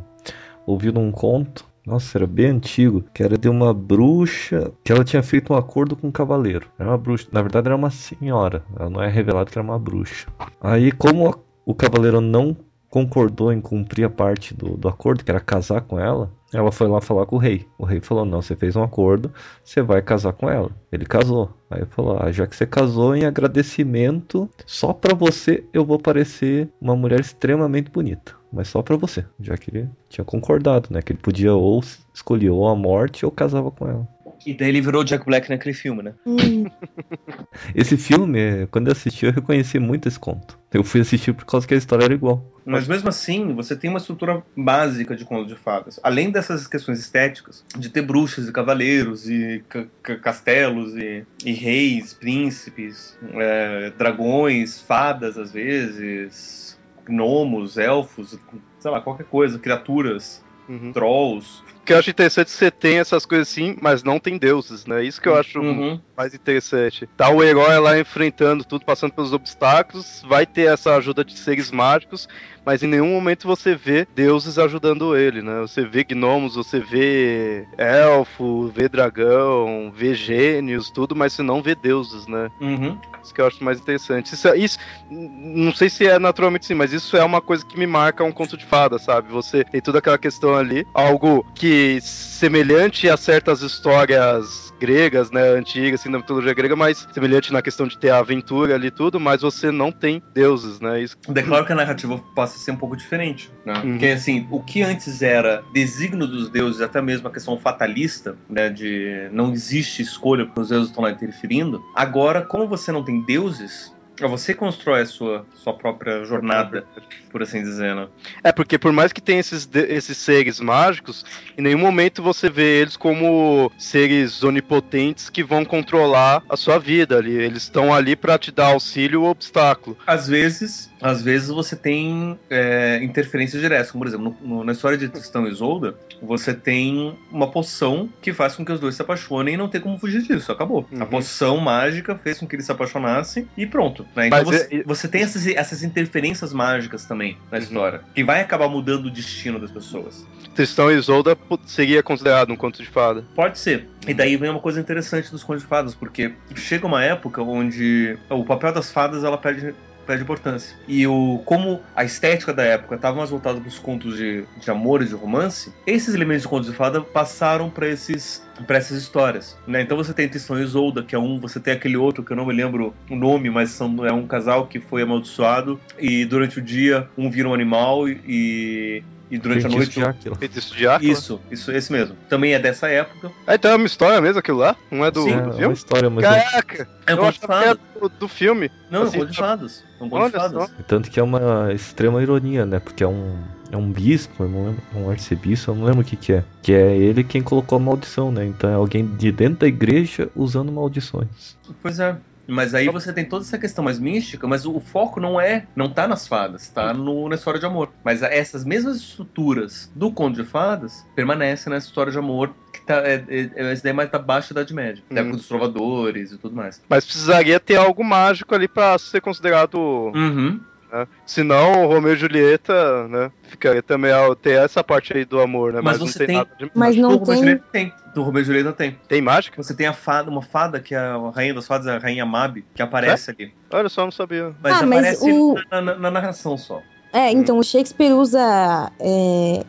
ouvido 0.65 0.99
um 0.99 1.11
conto, 1.13 1.65
nossa, 1.85 2.17
era 2.17 2.25
bem 2.25 2.47
antigo, 2.47 3.03
que 3.13 3.21
era 3.21 3.37
de 3.37 3.49
uma 3.49 3.73
bruxa 3.73 4.71
que 4.83 4.91
ela 4.91 5.03
tinha 5.03 5.21
feito 5.21 5.53
um 5.53 5.57
acordo 5.57 5.95
com 5.95 6.07
um 6.07 6.11
cavaleiro. 6.11 6.67
Era 6.79 6.89
uma 6.89 6.97
bruxa, 6.97 7.27
na 7.31 7.41
verdade 7.41 7.67
era 7.67 7.75
uma 7.75 7.89
senhora, 7.89 8.63
ela 8.77 8.89
não 8.89 9.01
é 9.01 9.09
revelado 9.09 9.51
que 9.51 9.57
era 9.57 9.67
uma 9.67 9.77
bruxa. 9.77 10.27
Aí, 10.61 10.91
como 10.91 11.35
o 11.65 11.75
cavaleiro 11.75 12.21
não 12.21 12.55
concordou 12.93 13.51
em 13.51 13.59
cumprir 13.59 14.05
a 14.05 14.09
parte 14.09 14.53
do, 14.53 14.77
do 14.77 14.87
acordo, 14.87 15.23
que 15.23 15.31
era 15.31 15.39
casar 15.39 15.81
com 15.81 15.99
ela, 15.99 16.31
ela 16.53 16.71
foi 16.71 16.87
lá 16.87 17.01
falar 17.01 17.25
com 17.25 17.37
o 17.37 17.39
rei. 17.39 17.65
O 17.75 17.85
rei 17.85 17.99
falou: 17.99 18.23
Não, 18.23 18.39
você 18.39 18.55
fez 18.55 18.75
um 18.75 18.83
acordo, 18.83 19.33
você 19.63 19.81
vai 19.81 19.99
casar 19.99 20.31
com 20.33 20.47
ela. 20.47 20.69
Ele 20.91 21.03
casou. 21.03 21.49
Aí 21.71 21.83
falou: 21.87 22.19
Ah, 22.21 22.31
já 22.31 22.45
que 22.45 22.55
você 22.55 22.67
casou, 22.67 23.15
em 23.15 23.25
agradecimento, 23.25 24.47
só 24.67 24.93
pra 24.93 25.15
você 25.15 25.63
eu 25.73 25.83
vou 25.83 25.97
parecer 25.97 26.69
uma 26.79 26.95
mulher 26.95 27.19
extremamente 27.19 27.89
bonita. 27.89 28.35
Mas 28.51 28.67
só 28.67 28.83
pra 28.83 28.95
você. 28.95 29.25
Já 29.39 29.57
que 29.57 29.71
ele 29.71 29.89
tinha 30.07 30.23
concordado, 30.23 30.89
né? 30.91 31.01
Que 31.01 31.13
ele 31.13 31.19
podia 31.19 31.55
ou 31.55 31.83
escolher 32.13 32.51
ou 32.51 32.67
a 32.67 32.75
morte 32.75 33.25
ou 33.25 33.31
casava 33.31 33.71
com 33.71 33.87
ela. 33.87 34.07
E 34.45 34.53
daí 34.53 34.69
ele 34.69 34.81
virou 34.81 35.03
Jack 35.03 35.25
Black 35.25 35.49
naquele 35.49 35.73
filme, 35.73 36.03
né? 36.03 36.13
Hum, 36.25 36.65
Esse 37.75 37.97
filme, 37.97 38.67
quando 38.71 38.87
eu 38.87 38.91
assisti, 38.91 39.25
eu 39.25 39.31
reconheci 39.31 39.79
muito 39.79 40.07
esse 40.07 40.19
conto. 40.19 40.57
Eu 40.73 40.83
fui 40.83 41.01
assistir 41.01 41.33
por 41.33 41.45
causa 41.45 41.67
que 41.67 41.73
a 41.73 41.77
história 41.77 42.03
era 42.05 42.13
igual. 42.13 42.51
Mas 42.65 42.87
mesmo 42.87 43.09
assim, 43.09 43.53
você 43.53 43.75
tem 43.75 43.89
uma 43.89 43.99
estrutura 43.99 44.43
básica 44.57 45.15
de 45.15 45.23
conto 45.25 45.47
de 45.47 45.55
fadas. 45.55 45.99
Além 46.01 46.31
dessas 46.31 46.67
questões 46.67 46.99
estéticas, 46.99 47.63
de 47.77 47.89
ter 47.89 48.01
bruxas 48.01 48.47
e 48.47 48.51
cavaleiros, 48.51 49.29
e 49.29 49.63
ca- 49.69 49.85
ca- 50.01 50.17
castelos, 50.17 50.95
e, 50.95 51.25
e 51.45 51.51
reis, 51.53 52.13
príncipes, 52.13 53.17
é, 53.33 53.91
dragões, 53.97 54.81
fadas 54.81 55.37
às 55.37 55.51
vezes, 55.51 56.79
gnomos, 57.05 57.77
elfos, 57.77 58.37
sei 58.79 58.91
lá, 58.91 59.01
qualquer 59.01 59.25
coisa, 59.25 59.59
criaturas, 59.59 60.41
Uhum. 60.67 60.93
trolls. 60.93 61.61
Que 61.85 61.91
eu 61.93 61.97
acho 61.97 62.09
interessante 62.09 62.49
você 62.49 62.71
tem 62.71 62.97
essas 62.99 63.25
coisas 63.25 63.49
assim, 63.49 63.75
mas 63.81 64.03
não 64.03 64.17
tem 64.19 64.37
deuses, 64.37 64.85
né? 64.85 65.03
Isso 65.03 65.21
que 65.21 65.27
eu 65.27 65.35
acho 65.35 65.59
Uhum. 65.59 65.99
mais 66.17 66.33
interessante. 66.33 67.07
Tá 67.17 67.29
o 67.29 67.43
herói 67.43 67.77
lá 67.79 67.99
enfrentando 67.99 68.63
tudo, 68.63 68.85
passando 68.85 69.11
pelos 69.13 69.33
obstáculos, 69.33 70.23
vai 70.27 70.45
ter 70.45 70.71
essa 70.71 70.95
ajuda 70.95 71.25
de 71.25 71.37
seres 71.37 71.71
mágicos, 71.71 72.27
mas 72.65 72.83
em 72.83 72.87
nenhum 72.87 73.09
momento 73.09 73.47
você 73.47 73.75
vê 73.75 74.07
deuses 74.15 74.57
ajudando 74.57 75.15
ele, 75.17 75.41
né? 75.41 75.59
Você 75.61 75.83
vê 75.85 76.03
gnomos, 76.05 76.55
você 76.55 76.79
vê 76.79 77.65
elfo, 77.77 78.67
vê 78.73 78.87
dragão, 78.87 79.91
vê 79.93 80.13
gênios, 80.13 80.89
tudo, 80.89 81.15
mas 81.15 81.33
você 81.33 81.43
não 81.43 81.61
vê 81.61 81.75
deuses, 81.75 82.27
né? 82.27 82.49
Uhum. 82.61 82.97
Isso 83.21 83.33
que 83.33 83.41
eu 83.41 83.47
acho 83.47 83.63
mais 83.63 83.79
interessante. 83.79 84.33
Isso, 84.33 84.47
é- 84.47 84.57
isso, 84.57 84.77
não 85.09 85.73
sei 85.73 85.89
se 85.89 86.05
é 86.05 86.19
naturalmente 86.19 86.65
sim, 86.65 86.73
mas 86.73 86.91
isso 86.93 87.15
é 87.17 87.23
uma 87.23 87.41
coisa 87.41 87.65
que 87.65 87.77
me 87.77 87.87
marca 87.87 88.23
um 88.23 88.31
conto 88.31 88.57
de 88.57 88.65
fada, 88.65 88.97
sabe? 88.99 89.31
Você 89.31 89.63
tem 89.63 89.81
toda 89.81 89.99
aquela 89.99 90.17
questão 90.17 90.55
ali, 90.55 90.85
algo 90.93 91.45
que 91.55 91.72
semelhante 92.01 93.09
a 93.09 93.17
certas 93.17 93.61
histórias 93.61 94.73
gregas, 94.79 95.31
né, 95.31 95.41
antigas, 95.49 96.01
assim, 96.01 96.11
da 96.11 96.17
mitologia 96.17 96.53
grega, 96.53 96.75
mas 96.75 97.07
semelhante 97.13 97.53
na 97.53 97.61
questão 97.61 97.87
de 97.87 97.97
ter 97.97 98.09
a 98.09 98.17
aventura 98.17 98.75
ali 98.75 98.87
e 98.87 98.91
tudo, 98.91 99.17
mas 99.17 99.41
você 99.41 99.71
não 99.71 99.93
tem 99.93 100.21
deuses, 100.33 100.81
né? 100.81 101.01
Isso 101.01 101.15
Declaro 101.29 101.65
que 101.65 101.71
a 101.71 101.75
narrativa 101.75 102.21
passa 102.35 102.57
a 102.57 102.59
ser 102.59 102.71
um 102.71 102.75
pouco 102.75 102.97
diferente. 102.97 103.49
Né? 103.65 103.73
Uhum. 103.75 103.91
Porque, 103.91 104.07
assim, 104.07 104.45
o 104.51 104.61
que 104.61 104.81
antes 104.81 105.21
era 105.21 105.63
desígnio 105.73 106.27
dos 106.27 106.49
deuses, 106.49 106.81
até 106.81 107.01
mesmo 107.01 107.29
a 107.29 107.31
questão 107.31 107.57
fatalista, 107.57 108.35
né, 108.49 108.69
de 108.69 109.29
não 109.31 109.53
existe 109.53 110.01
escolha 110.01 110.45
porque 110.45 110.59
os 110.59 110.69
deuses 110.69 110.89
estão 110.89 111.03
lá 111.03 111.11
interferindo, 111.11 111.81
agora, 111.95 112.41
como 112.41 112.67
você 112.67 112.91
não 112.91 113.03
tem 113.03 113.21
deuses, 113.21 113.92
você 114.21 114.53
constrói 114.53 115.01
a 115.01 115.05
sua, 115.05 115.45
sua 115.55 115.73
própria 115.73 116.23
jornada, 116.23 116.85
por 117.31 117.41
assim 117.41 117.61
dizer, 117.61 117.95
né? 117.95 118.07
É, 118.43 118.51
porque 118.51 118.77
por 118.77 118.91
mais 118.91 119.11
que 119.11 119.21
tenha 119.21 119.39
esses, 119.39 119.67
esses 119.73 120.17
seres 120.17 120.59
mágicos, 120.59 121.25
em 121.57 121.61
nenhum 121.61 121.79
momento 121.79 122.21
você 122.21 122.49
vê 122.49 122.81
eles 122.81 122.95
como 122.95 123.71
seres 123.77 124.43
onipotentes 124.43 125.29
que 125.29 125.43
vão 125.43 125.65
controlar 125.65 126.43
a 126.47 126.55
sua 126.55 126.77
vida 126.77 127.17
ali. 127.17 127.35
Eles 127.35 127.63
estão 127.63 127.93
ali 127.93 128.15
pra 128.15 128.37
te 128.37 128.51
dar 128.51 128.67
auxílio 128.67 129.23
ou 129.23 129.29
obstáculo. 129.29 129.97
Às 130.05 130.27
vezes, 130.27 130.92
às 131.03 131.21
vezes 131.21 131.49
você 131.49 131.75
tem 131.75 132.39
é, 132.49 132.99
interferências 133.03 133.61
diretas, 133.61 133.91
como 133.91 134.03
por 134.03 134.07
exemplo, 134.07 134.35
no- 134.41 134.47
no- 134.57 134.63
na 134.63 134.71
história 134.71 134.97
de 134.97 135.09
Tristão 135.09 135.45
e 135.47 135.51
Isolda, 135.51 135.95
você 136.21 136.53
tem 136.53 137.13
uma 137.31 137.51
poção 137.51 138.09
que 138.21 138.31
faz 138.33 138.55
com 138.55 138.63
que 138.65 138.71
os 138.71 138.79
dois 138.79 138.95
se 138.95 139.01
apaixonem 139.01 139.53
e 139.55 139.57
não 139.57 139.67
tem 139.67 139.81
como 139.81 139.97
fugir 139.99 140.21
disso, 140.23 140.51
acabou. 140.51 140.87
A 140.97 141.03
Uhum. 141.03 141.05
poção 141.09 141.57
mágica 141.57 142.17
fez 142.17 142.39
com 142.39 142.47
que 142.47 142.55
eles 142.55 142.65
se 142.65 142.71
apaixonassem 142.71 143.47
e 143.57 143.65
pronto. 143.65 144.05
né? 144.15 144.27
Então 144.27 144.43
você, 144.45 144.83
você 144.85 145.07
tem 145.07 145.21
essas, 145.21 145.45
essas 145.47 145.83
interferências 145.83 146.53
mágicas 146.53 147.05
também 147.05 147.37
na 147.51 147.57
Uhum. 147.57 147.63
história, 147.63 148.01
que 148.15 148.23
vai 148.23 148.39
acabar 148.41 148.69
mudando 148.69 149.05
o 149.07 149.11
destino 149.11 149.59
das 149.59 149.71
pessoas. 149.71 150.25
Tristão 150.55 150.91
e 150.91 150.95
Isolda 150.95 151.37
seria 151.65 152.01
considerado 152.03 152.51
um 152.51 152.55
conto 152.55 152.81
de 152.81 152.87
fada. 152.89 153.25
Pode 153.35 153.57
ser. 153.59 153.89
E 154.07 154.13
daí 154.13 154.37
vem 154.37 154.49
uma 154.49 154.59
coisa 154.59 154.79
interessante 154.79 155.31
dos 155.31 155.43
contos 155.43 155.63
de 155.63 155.67
fadas, 155.67 155.95
porque 155.95 156.31
chega 156.55 156.85
uma 156.85 157.03
época 157.03 157.41
onde 157.41 158.17
o 158.29 158.43
papel 158.45 158.71
das 158.71 158.91
fadas 158.91 159.23
ela 159.23 159.37
perde, 159.37 159.73
perde 160.03 160.23
importância. 160.23 160.75
E 160.87 161.05
o 161.07 161.41
como 161.45 161.81
a 161.95 162.03
estética 162.03 162.53
da 162.53 162.63
época 162.63 162.95
estava 162.95 163.17
mais 163.17 163.29
voltada 163.29 163.59
para 163.59 163.67
os 163.67 163.79
contos 163.79 164.17
de, 164.17 164.45
de 164.57 164.71
amor 164.71 165.01
e 165.01 165.05
de 165.05 165.13
romance, 165.13 165.73
esses 165.85 166.13
elementos 166.13 166.43
de 166.43 166.47
contos 166.47 166.69
de 166.69 166.75
fada 166.75 167.01
passaram 167.01 167.69
para 167.69 167.87
esses 167.87 168.43
para 168.67 168.77
essas 168.77 169.01
histórias, 169.01 169.57
né? 169.65 169.81
Então 169.81 169.97
você 169.97 170.13
tem 170.13 170.29
Tristão 170.29 170.59
e 170.59 170.63
Isolda, 170.63 171.03
que 171.03 171.15
é 171.15 171.19
um, 171.19 171.39
você 171.39 171.59
tem 171.59 171.73
aquele 171.73 171.97
outro 171.97 172.23
que 172.23 172.31
eu 172.31 172.37
não 172.37 172.45
me 172.45 172.53
lembro 172.53 172.93
o 173.09 173.15
nome, 173.15 173.49
mas 173.49 173.71
são, 173.71 174.05
é 174.05 174.11
um 174.13 174.27
casal 174.27 174.67
que 174.67 174.79
foi 174.79 175.01
amaldiçoado 175.01 175.79
e 175.97 176.23
durante 176.25 176.59
o 176.59 176.61
dia 176.61 177.09
um 177.17 177.29
vira 177.29 177.49
um 177.49 177.53
animal 177.53 178.07
e 178.07 179.03
e 179.31 179.37
durante 179.39 179.65
a 179.65 179.69
Feitiço 179.69 179.77
noite 179.77 179.99
de 179.99 180.05
Áquila. 180.05 180.35
Feitiço 180.35 180.75
de 180.75 180.87
Áquila? 180.87 181.11
isso, 181.11 181.41
isso, 181.49 181.71
esse 181.71 181.91
mesmo. 181.91 182.15
Também 182.29 182.53
é 182.53 182.59
dessa 182.59 182.87
época. 182.87 183.31
Ah, 183.47 183.55
então 183.55 183.71
é 183.71 183.75
uma 183.75 183.87
história 183.87 184.21
mesmo 184.21 184.37
aquilo 184.37 184.59
lá? 184.59 184.75
Não 184.91 185.03
é 185.03 185.09
do, 185.09 185.23
Sim, 185.23 185.29
do 185.31 185.37
É, 185.37 185.41
uma 185.41 185.53
filme? 185.53 185.73
história, 185.73 186.09
mas 186.11 186.23
Caraca! 186.23 186.87
É 187.07 187.15
um 187.15 187.17
eu 187.17 187.25
achava 187.25 187.47
que 187.47 187.67
era 187.69 187.79
do, 187.99 188.09
do 188.09 188.27
filme. 188.27 188.69
Não, 188.91 188.99
é 188.99 189.03
um 189.03 189.07
Assim, 189.07 189.17
conto 189.19 189.31
de 189.31 189.37
fadas. 189.37 189.83
É 189.99 190.03
um 190.03 190.09
conto 190.09 190.25
de 190.25 190.31
fadas. 190.37 190.71
Tanto 190.87 191.09
que 191.09 191.19
é 191.19 191.23
uma 191.23 191.73
extrema 191.73 192.21
ironia, 192.21 192.63
né? 192.63 192.79
Porque 192.79 193.03
é 193.03 193.07
um, 193.07 193.39
é 193.73 193.77
um 193.77 193.91
bispo, 193.91 194.43
eu 194.43 194.49
não 194.49 194.65
lembro, 194.67 194.81
um 194.95 195.09
arcebispo, 195.09 195.71
eu 195.71 195.75
não 195.75 195.85
lembro 195.85 196.01
o 196.01 196.03
que, 196.05 196.15
que 196.15 196.33
é. 196.33 196.43
Que 196.61 196.73
é 196.73 196.95
ele 196.95 197.23
quem 197.23 197.41
colocou 197.41 197.77
a 197.77 197.81
maldição, 197.81 198.31
né? 198.31 198.45
Então 198.45 198.69
é 198.69 198.75
alguém 198.75 199.05
de 199.05 199.31
dentro 199.31 199.59
da 199.61 199.67
igreja 199.67 200.29
usando 200.35 200.71
maldições. 200.71 201.57
Pois 201.81 201.99
é. 201.99 202.15
Mas 202.45 202.75
aí 202.75 202.89
você 202.89 203.13
tem 203.13 203.23
toda 203.23 203.45
essa 203.45 203.57
questão 203.57 203.83
mais 203.85 203.97
mística, 203.97 204.45
mas 204.45 204.65
o 204.65 204.77
foco 204.79 205.19
não 205.19 205.39
é, 205.39 205.65
não 205.75 205.89
tá 205.89 206.07
nas 206.09 206.27
fadas, 206.27 206.67
tá 206.69 206.93
no, 206.93 207.29
na 207.29 207.35
história 207.35 207.57
de 207.59 207.65
amor. 207.65 207.89
Mas 208.03 208.21
essas 208.21 208.65
mesmas 208.65 208.97
estruturas 208.97 209.89
do 209.95 210.11
conto 210.11 210.43
de 210.43 210.47
fadas 210.47 211.05
permanecem 211.15 211.71
nessa 211.71 211.87
história 211.87 212.11
de 212.11 212.17
amor 212.17 212.53
que 212.73 212.81
tá, 212.85 212.95
é, 212.97 213.23
é, 213.29 213.49
é 213.55 213.71
essa 213.71 213.81
ideia 213.81 213.93
mais 213.93 214.11
da 214.11 214.19
baixa 214.19 214.51
Idade 214.53 214.73
Média, 214.73 215.01
da 215.09 215.15
Uhum. 215.15 215.27
época 215.27 215.37
dos 215.37 215.47
trovadores 215.47 216.31
e 216.33 216.37
tudo 216.37 216.53
mais. 216.53 216.81
Mas 216.89 217.05
precisaria 217.05 217.59
ter 217.61 217.77
algo 217.77 218.03
mágico 218.03 218.53
ali 218.53 218.67
pra 218.67 218.97
ser 218.99 219.21
considerado. 219.21 219.77
Uhum. 220.13 220.59
Né? 220.93 221.07
Senão, 221.25 221.83
o 221.83 221.87
Romeu 221.87 222.13
e 222.13 222.15
Julieta, 222.15 223.07
né? 223.07 223.31
Ficaria 223.41 223.81
também 223.81 224.11
ao 224.11 224.35
ter 224.35 224.63
essa 224.63 224.83
parte 224.83 225.17
aí 225.17 225.25
do 225.25 225.41
amor, 225.41 225.73
né? 225.73 225.81
Mas 225.81 225.99
não 225.99 226.05
você 226.05 226.19
tem, 226.19 226.27
tem- 226.27 226.35
nada 226.37 226.49
de 226.57 226.71
Mas 226.75 226.95
não 226.95 227.09
do 227.09 227.17
Romeu 227.17 227.23
e 227.23 227.27
tem. 227.27 227.37
Julieta 227.39 227.65
tem. 227.71 227.93
Do 228.13 228.21
Romeu 228.21 228.41
e 228.41 228.45
Julieta 228.45 228.71
tem. 228.73 228.99
Tem 229.07 229.21
mágica? 229.21 229.61
Você 229.61 229.73
tem 229.75 229.87
a 229.87 229.93
fada, 229.93 230.29
uma 230.29 230.43
fada 230.43 230.79
que 230.79 230.93
é 230.93 230.99
a 230.99 231.17
rainha 231.33 231.55
das 231.55 231.65
fadas, 231.65 231.87
a 231.87 231.97
rainha 231.97 232.25
Mab, 232.25 232.63
que 232.75 232.81
aparece 232.83 233.31
ali. 233.31 233.53
Olha 233.71 233.89
só, 233.89 234.03
não 234.03 234.11
sabia. 234.11 234.53
Mas 234.61 234.81
Ah, 234.81 234.85
mas 234.85 234.99
aparece 234.99 235.31
o- 235.31 235.55
na, 235.71 235.81
na- 235.81 235.95
na 235.95 236.11
narração 236.11 236.57
só. 236.57 236.79
É, 237.11 237.31
então 237.31 237.57
o 237.57 237.63
Shakespeare 237.63 238.11
usa 238.13 238.91
é, 238.99 239.63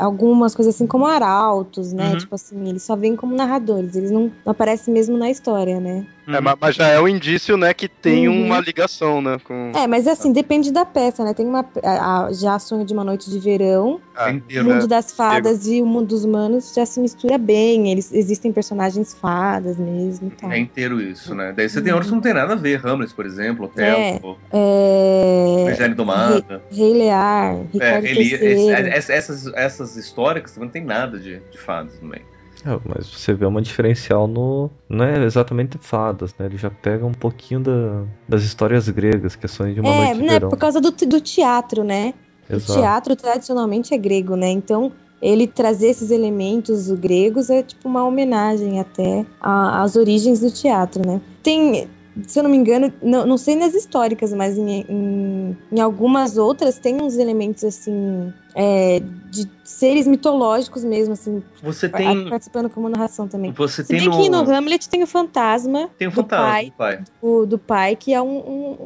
algumas 0.00 0.54
coisas 0.54 0.74
assim 0.74 0.86
como 0.86 1.04
arautos, 1.06 1.92
né? 1.92 2.10
Uhum. 2.12 2.18
Tipo 2.18 2.34
assim, 2.36 2.68
eles 2.68 2.82
só 2.82 2.94
vêm 2.94 3.16
como 3.16 3.34
narradores, 3.34 3.96
eles 3.96 4.10
não, 4.12 4.30
não 4.44 4.52
aparecem 4.52 4.94
mesmo 4.94 5.16
na 5.16 5.28
história, 5.30 5.80
né? 5.80 6.06
É, 6.26 6.40
ma- 6.40 6.56
mas 6.58 6.74
já 6.74 6.88
é 6.88 6.98
um 7.00 7.06
indício, 7.06 7.56
né, 7.56 7.74
que 7.74 7.86
tem 7.86 8.28
Uhum. 8.28 8.46
uma 8.46 8.58
ligação, 8.60 9.20
né? 9.20 9.36
Com... 9.44 9.72
É, 9.76 9.86
mas 9.86 10.06
assim, 10.06 10.32
depende 10.32 10.72
da 10.72 10.84
peça, 10.84 11.22
né? 11.22 11.34
Tem 11.34 11.46
uma. 11.46 11.64
a- 11.82 12.26
a- 12.26 12.32
já 12.32 12.58
Sonho 12.58 12.84
de 12.84 12.94
uma 12.94 13.04
Noite 13.04 13.28
de 13.30 13.38
Verão, 13.38 14.00
Ah, 14.16 14.30
É 14.30 14.32
o 14.32 14.36
inteiro. 14.36 14.64
mundo 14.68 14.86
das 14.86 15.12
fadas 15.12 15.66
e 15.66 15.82
o 15.82 15.86
mundo 15.86 16.06
dos 16.06 16.24
humanos 16.24 16.72
já 16.74 16.86
se 16.86 17.00
mistura 17.00 17.36
bem. 17.36 17.90
Eles 17.90 18.12
existem 18.12 18.52
personagens 18.52 19.12
fadas 19.12 19.76
mesmo 19.76 20.28
e 20.28 20.30
tal. 20.30 20.52
É 20.52 20.58
inteiro 20.58 21.00
isso, 21.00 21.34
né? 21.34 21.52
Daí 21.54 21.68
você 21.68 21.82
tem 21.82 21.90
Uhum. 21.92 21.96
outros 21.96 22.10
que 22.10 22.14
não 22.14 22.22
tem 22.22 22.32
nada 22.32 22.52
a 22.52 22.56
ver. 22.56 22.80
Hamlet, 22.86 23.12
por 23.12 23.26
exemplo, 23.26 23.66
Otelo, 23.66 24.38
É. 24.52 25.70
Eugênio 25.70 25.96
Domada. 25.96 26.62
Rei 26.70 26.94
Lear, 26.94 27.54
É, 27.56 27.64
Ricardo 27.72 28.06
III. 28.06 28.34
esse- 28.34 28.70
ess- 28.96 29.10
essas, 29.10 29.46
essas 29.54 29.96
histórias 29.96 30.52
também 30.52 30.66
não 30.68 30.72
tem 30.72 30.84
nada 30.84 31.18
de, 31.18 31.40
de 31.50 31.58
fadas 31.58 31.98
também. 31.98 32.22
É, 32.66 32.78
mas 32.84 33.06
você 33.06 33.34
vê 33.34 33.44
uma 33.44 33.60
diferencial 33.60 34.26
no. 34.26 34.70
Não 34.88 35.04
é 35.04 35.22
exatamente 35.24 35.76
fadas, 35.80 36.34
né? 36.38 36.46
Ele 36.46 36.56
já 36.56 36.70
pega 36.70 37.04
um 37.04 37.12
pouquinho 37.12 37.60
da- 37.60 38.04
das 38.28 38.42
histórias 38.42 38.88
gregas, 38.88 39.36
questões 39.36 39.74
de 39.74 39.80
uma 39.80 39.90
É, 39.90 39.96
noite 39.96 40.14
de 40.16 40.22
né? 40.22 40.32
verão. 40.34 40.48
Por 40.48 40.58
causa 40.58 40.80
do, 40.80 40.90
do 40.90 41.20
teatro, 41.20 41.84
né? 41.84 42.14
O 42.48 42.56
Exato. 42.56 42.80
teatro 42.80 43.16
tradicionalmente 43.16 43.92
é 43.94 43.98
grego, 43.98 44.34
né? 44.36 44.48
Então, 44.50 44.92
ele 45.20 45.46
trazer 45.46 45.88
esses 45.88 46.10
elementos 46.10 46.90
gregos 46.92 47.50
é 47.50 47.62
tipo 47.62 47.88
uma 47.88 48.04
homenagem 48.04 48.80
até 48.80 49.24
às 49.40 49.96
origens 49.96 50.40
do 50.40 50.50
teatro, 50.50 51.06
né? 51.06 51.20
Tem, 51.42 51.88
se 52.26 52.38
eu 52.38 52.42
não 52.42 52.50
me 52.50 52.56
engano, 52.56 52.92
não, 53.02 53.26
não 53.26 53.38
sei 53.38 53.56
nas 53.56 53.74
históricas, 53.74 54.32
mas 54.32 54.56
em, 54.58 54.84
em, 54.88 55.56
em 55.72 55.80
algumas 55.80 56.36
outras 56.36 56.78
tem 56.78 57.00
uns 57.00 57.16
elementos 57.16 57.64
assim. 57.64 58.32
É, 58.54 59.00
de 59.30 59.48
seres 59.64 60.06
mitológicos 60.06 60.84
mesmo, 60.84 61.14
assim, 61.14 61.42
Você 61.62 61.88
tem. 61.88 62.28
participando 62.28 62.70
como 62.70 62.88
narração 62.88 63.26
também. 63.26 63.50
Você 63.52 63.82
Se 63.82 63.88
tem 63.88 63.98
bem 63.98 64.08
no. 64.08 64.16
que 64.22 64.28
no 64.28 64.48
Hamlet 64.50 64.88
tem 64.88 65.02
o 65.02 65.06
fantasma 65.06 65.90
Tem 65.98 66.06
o 66.06 66.10
do 66.10 66.14
fantasma 66.14 66.46
pai 66.46 66.64
do 66.66 66.72
pai. 66.72 67.04
o- 67.20 67.46
do 67.46 67.58
pai, 67.58 67.96
que 67.96 68.12
é 68.14 68.22
um, 68.22 68.36
um- 68.38 68.76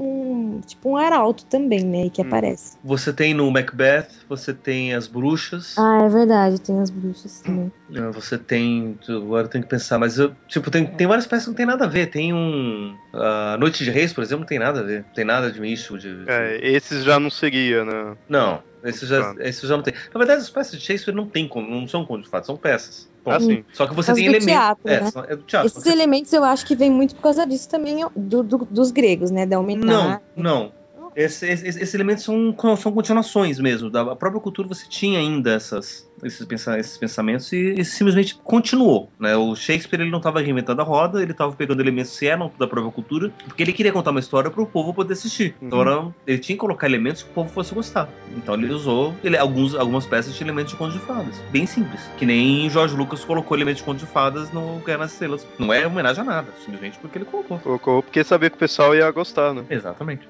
um 0.56 0.60
tipo 0.66 0.88
um 0.90 0.96
arauto 0.96 1.44
também, 1.44 1.84
né? 1.84 2.08
Que 2.08 2.22
Hum. 2.22 2.26
aparece. 2.26 2.78
Você 2.82 3.12
tem 3.12 3.34
no 3.34 3.50
Macbeth, 3.50 4.08
você 4.28 4.54
tem 4.54 4.94
as 4.94 5.06
bruxas, 5.06 5.76
Ah, 5.76 6.00
é 6.04 6.08
verdade, 6.08 6.60
tem 6.60 6.78
as 6.80 6.88
bruxas 6.90 7.40
também. 7.42 7.70
né, 7.90 8.10
você 8.12 8.38
tem. 8.38 8.98
Agora 9.08 9.44
eu 9.46 9.50
tenho 9.50 9.64
que 9.64 9.70
pensar, 9.70 9.98
mas 9.98 10.18
eu. 10.18 10.32
Tipo, 10.46 10.70
tem, 10.70 10.86
tem 10.86 11.06
várias 11.06 11.26
peças 11.26 11.44
que 11.44 11.50
não 11.50 11.56
tem 11.56 11.66
nada 11.66 11.84
a 11.84 11.88
ver. 11.88 12.06
Tem 12.06 12.32
um. 12.32 12.94
A 13.12 13.56
Noite 13.58 13.84
de 13.84 13.90
Reis, 13.90 14.12
por 14.12 14.22
exemplo, 14.22 14.40
não 14.40 14.46
tem 14.48 14.58
nada 14.58 14.80
a 14.80 14.82
ver. 14.82 15.00
Não 15.06 15.14
tem 15.14 15.24
nada 15.24 15.50
de 15.50 15.60
místico. 15.60 15.98
De, 15.98 16.24
de- 16.24 16.30
É, 16.30 16.58
esses 16.62 17.04
já 17.04 17.18
não 17.18 17.28
seguia, 17.30 17.84
né? 17.84 18.16
Não, 18.28 18.62
esse 18.84 19.06
já, 19.06 19.34
já 19.66 19.76
não 19.76 19.82
tem. 19.82 19.94
Na 20.12 20.18
verdade, 20.18 20.40
as 20.42 20.50
peças 20.50 20.78
de 20.78 20.84
Shakespeare 20.84 21.14
não 21.14 21.26
tem 21.26 21.46
como, 21.48 21.68
não 21.70 21.86
são 21.88 22.04
contos 22.04 22.24
de 22.24 22.30
fato, 22.30 22.46
são 22.46 22.56
peças. 22.56 23.08
Assim. 23.26 23.62
Só 23.74 23.86
que 23.86 23.94
você 23.94 24.14
tem 24.14 24.24
elementos. 24.24 24.46
teatro, 24.46 24.88
é, 24.88 25.00
né? 25.02 25.10
é 25.28 25.36
do 25.36 25.42
teatro. 25.42 25.66
Esses 25.68 25.82
Você- 25.82 25.90
elementos 25.90 26.32
eu 26.32 26.42
acho 26.44 26.64
que 26.64 26.74
vem 26.74 26.90
muito 26.90 27.14
por 27.14 27.20
causa 27.22 27.46
disso 27.46 27.68
também, 27.68 28.02
do, 28.16 28.42
do- 28.42 28.66
dos 28.70 28.90
gregos, 28.90 29.30
né? 29.30 29.44
Da 29.44 29.60
homenagem. 29.60 29.86
Não, 29.86 30.20
não. 30.34 30.72
Esse- 31.18 31.46
esse- 31.46 31.66
esses 31.66 31.94
elementos 31.94 32.22
são, 32.22 32.54
são 32.76 32.92
continuações 32.92 33.58
mesmo. 33.58 33.90
Da 33.90 34.14
própria 34.14 34.40
cultura 34.40 34.68
você 34.68 34.86
tinha 34.88 35.18
ainda 35.18 35.52
essas, 35.52 36.08
esses, 36.22 36.46
pensa- 36.46 36.78
esses 36.78 36.96
pensamentos 36.96 37.52
e, 37.52 37.74
e 37.76 37.84
simplesmente 37.84 38.36
continuou. 38.44 39.10
Né? 39.18 39.36
O 39.36 39.56
Shakespeare 39.56 40.00
ele 40.02 40.10
não 40.10 40.18
estava 40.18 40.40
reinventando 40.40 40.80
a 40.80 40.84
roda, 40.84 41.20
ele 41.20 41.32
estava 41.32 41.52
pegando 41.56 41.80
elementos 41.82 42.16
que 42.16 42.26
eram 42.26 42.52
da 42.56 42.68
própria 42.68 42.92
cultura, 42.92 43.32
porque 43.44 43.64
ele 43.64 43.72
queria 43.72 43.90
contar 43.92 44.12
uma 44.12 44.20
história 44.20 44.48
para 44.48 44.62
o 44.62 44.66
povo 44.66 44.94
poder 44.94 45.14
assistir. 45.14 45.56
Então 45.60 45.80
Uhum. 45.80 45.88
era- 45.88 46.14
ele 46.26 46.38
tinha 46.38 46.54
que 46.54 46.60
colocar 46.60 46.86
elementos 46.86 47.24
que 47.24 47.30
o 47.30 47.32
povo 47.32 47.50
fosse 47.50 47.74
gostar. 47.74 48.08
Então 48.36 48.54
ele 48.54 48.72
usou 48.72 49.12
ele, 49.24 49.36
alguns, 49.36 49.74
algumas 49.74 50.06
peças 50.06 50.32
de 50.36 50.42
elementos 50.44 50.70
de 50.72 50.78
contos 50.78 50.94
de 50.94 51.00
fadas. 51.00 51.36
Bem 51.50 51.66
simples. 51.66 52.00
Que 52.16 52.24
nem 52.24 52.70
Jorge 52.70 52.94
Lucas 52.96 53.24
colocou 53.24 53.56
elementos 53.56 53.78
de 53.80 53.84
contos 53.84 54.02
de 54.06 54.12
fadas 54.12 54.52
no 54.52 54.78
Guerra 54.86 54.98
nas 54.98 55.12
Estrelas. 55.14 55.44
Não 55.58 55.72
é 55.72 55.84
homenagem 55.84 56.22
a 56.22 56.24
nada, 56.24 56.48
simplesmente 56.64 56.96
porque 56.98 57.18
ele 57.18 57.24
colocou. 57.24 57.58
Colocou 57.58 58.02
porque 58.04 58.22
sabia 58.22 58.48
que 58.50 58.56
o 58.56 58.58
pessoal 58.60 58.94
ia 58.94 59.10
gostar, 59.10 59.52
né? 59.52 59.64
Exatamente. 59.68 60.28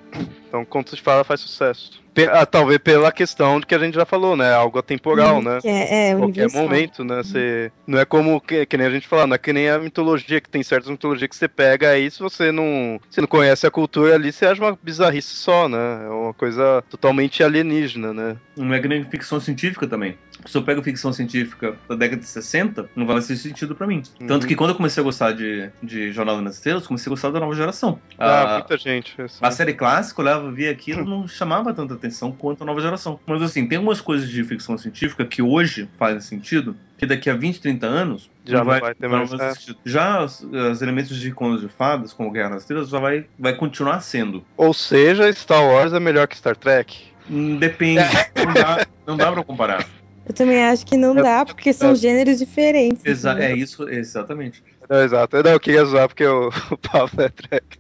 Então, 0.48 0.64
Contos 0.78 0.94
de 0.94 1.02
Fada 1.02 1.24
faz 1.24 1.40
sucesso. 1.40 2.00
Ah, 2.32 2.44
talvez 2.46 2.78
pela 2.78 3.12
questão 3.12 3.60
de 3.60 3.66
que 3.66 3.74
a 3.74 3.78
gente 3.78 3.94
já 3.94 4.04
falou, 4.04 4.36
né? 4.36 4.52
Algo 4.52 4.78
atemporal, 4.78 5.40
né? 5.42 5.58
Que 5.60 5.68
é, 5.68 6.10
é 6.10 6.14
Qualquer 6.16 6.24
universal. 6.46 6.62
momento, 6.62 7.04
né? 7.04 7.22
Você 7.22 7.70
não 7.86 7.98
é 7.98 8.04
como 8.04 8.40
que, 8.40 8.66
que 8.66 8.76
nem 8.76 8.86
a 8.86 8.90
gente 8.90 9.06
fala, 9.06 9.26
não 9.26 9.34
é 9.34 9.38
que 9.38 9.52
nem 9.52 9.68
a 9.68 9.78
mitologia, 9.78 10.40
que 10.40 10.48
tem 10.48 10.62
certas 10.62 10.90
mitologias 10.90 11.28
que 11.28 11.36
você 11.36 11.48
pega 11.48 11.90
aí, 11.90 12.10
se 12.10 12.18
você 12.20 12.50
não, 12.50 13.00
se 13.10 13.20
não 13.20 13.28
conhece 13.28 13.66
a 13.66 13.70
cultura 13.70 14.14
ali, 14.14 14.32
você 14.32 14.46
acha 14.46 14.60
uma 14.62 14.78
bizarrice 14.82 15.34
só, 15.34 15.68
né? 15.68 15.78
É 16.06 16.08
uma 16.08 16.34
coisa 16.34 16.82
totalmente 16.90 17.42
alienígena, 17.42 18.12
né? 18.12 18.36
Não 18.56 18.74
é 18.74 18.80
que 18.80 18.88
nem 18.88 19.04
ficção 19.04 19.38
científica 19.38 19.86
também. 19.86 20.16
Se 20.46 20.56
eu 20.56 20.62
pego 20.62 20.82
ficção 20.82 21.12
científica 21.12 21.74
da 21.88 21.96
década 21.96 22.20
de 22.20 22.26
60, 22.28 22.88
não 22.94 23.06
vai 23.06 23.16
fazer 23.16 23.36
sentido 23.36 23.74
pra 23.74 23.86
mim. 23.88 24.02
Uhum. 24.20 24.26
Tanto 24.28 24.46
que 24.46 24.54
quando 24.54 24.70
eu 24.70 24.76
comecei 24.76 25.00
a 25.00 25.04
gostar 25.04 25.32
de, 25.32 25.68
de 25.82 26.12
Jornada 26.12 26.40
nas 26.40 26.54
Estrelas, 26.54 26.86
comecei 26.86 27.10
a 27.10 27.12
gostar 27.12 27.30
da 27.30 27.40
nova 27.40 27.54
geração. 27.54 27.98
Ah, 28.16 28.42
A- 28.54 28.58
muita 28.58 28.76
gente. 28.76 29.20
assim. 29.20 29.38
A 29.42 29.50
série 29.50 29.74
clássica, 29.74 30.20
eu 30.20 30.24
olhava, 30.24 30.50
via 30.52 30.70
aquilo, 30.70 31.04
não 31.04 31.26
chamava 31.26 31.74
tanta 31.74 31.96
atenção 31.98 32.32
quanto 32.32 32.62
a 32.62 32.66
nova 32.66 32.80
geração. 32.80 33.18
Mas 33.26 33.42
assim, 33.42 33.66
tem 33.66 33.78
umas 33.78 34.00
coisas 34.00 34.28
de 34.28 34.42
ficção 34.44 34.78
científica 34.78 35.24
que 35.24 35.42
hoje 35.42 35.88
fazem 35.98 36.20
sentido, 36.20 36.76
que 36.96 37.06
daqui 37.06 37.28
a 37.28 37.34
20, 37.34 37.60
30 37.60 37.86
anos 37.86 38.30
Já 38.44 38.58
não 38.58 38.64
vai 38.64 38.94
ter 38.94 39.08
não 39.08 39.18
mais, 39.18 39.30
vai 39.30 39.50
é. 39.50 39.54
sentido. 39.54 39.78
Já 39.84 40.24
os, 40.24 40.40
os 40.42 40.82
elementos 40.82 41.16
de 41.16 41.30
contos 41.32 41.60
de 41.60 41.68
fadas, 41.68 42.12
como 42.12 42.30
Guerra 42.30 42.50
nas 42.50 42.62
Estrelas, 42.62 42.88
já 42.88 42.98
vai, 42.98 43.26
vai 43.38 43.54
continuar 43.54 44.00
sendo. 44.00 44.44
Ou 44.56 44.72
seja, 44.72 45.32
Star 45.32 45.64
Wars 45.64 45.92
é 45.92 46.00
melhor 46.00 46.26
que 46.26 46.36
Star 46.36 46.56
Trek. 46.56 47.08
Hum, 47.30 47.58
Depende, 47.58 48.02
não 48.36 48.54
dá, 48.54 48.86
não 49.06 49.16
dá 49.16 49.32
pra 49.32 49.44
comparar. 49.44 49.86
Eu 50.26 50.34
também 50.34 50.62
acho 50.62 50.84
que 50.84 50.96
não 50.96 51.14
dá, 51.14 51.44
porque 51.44 51.72
são 51.72 51.94
gêneros 51.94 52.38
diferentes. 52.38 53.02
Exa 53.04 53.32
entendeu? 53.32 53.48
é 53.48 53.56
isso, 53.56 53.88
exatamente. 53.88 54.62
É, 54.90 55.04
exato. 55.04 55.42
Não, 55.42 55.52
eu 55.52 55.60
queria 55.60 55.84
zoar 55.84 56.08
porque 56.08 56.26
o, 56.26 56.48
o 56.70 56.76
Pablo 56.76 57.22
é 57.22 57.28
Trek. 57.30 57.78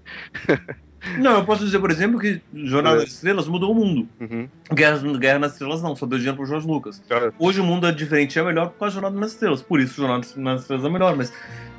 Não, 1.18 1.36
eu 1.38 1.44
posso 1.44 1.64
dizer, 1.64 1.78
por 1.78 1.90
exemplo, 1.90 2.18
que 2.20 2.40
Jornada 2.54 2.96
É. 2.96 3.00
das 3.00 3.10
Estrelas 3.10 3.48
mudou 3.48 3.72
o 3.72 3.74
mundo. 3.74 4.08
Uhum. 4.20 4.48
Guerra, 4.72 4.98
Guerra 5.18 5.38
nas 5.38 5.52
Estrelas 5.52 5.82
não, 5.82 5.96
só 5.96 6.04
deu 6.06 6.18
dinheiro 6.18 6.36
pro 6.36 6.46
Jorge 6.46 6.66
Lucas. 6.66 7.02
Cara, 7.08 7.32
Hoje 7.38 7.60
o 7.60 7.64
mundo 7.64 7.86
é 7.86 7.92
diferente 7.92 8.36
e 8.36 8.38
é 8.38 8.42
melhor 8.42 8.68
por 8.68 8.78
causa 8.80 8.96
da 8.96 9.00
Jornada 9.00 9.20
nas 9.20 9.32
Estrelas. 9.32 9.62
Por 9.62 9.80
isso 9.80 9.94
Jornada 9.94 10.26
nas 10.36 10.62
Estrelas 10.62 10.84
é 10.84 10.88
melhor, 10.88 11.16
mas 11.16 11.32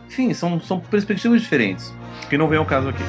enfim, 0.07 0.33
são, 0.33 0.59
são 0.59 0.79
perspectivas 0.79 1.41
diferentes. 1.41 1.93
Que 2.29 2.37
não 2.37 2.47
vem 2.47 2.57
ao 2.57 2.65
caso 2.65 2.89
aqui. 2.89 3.03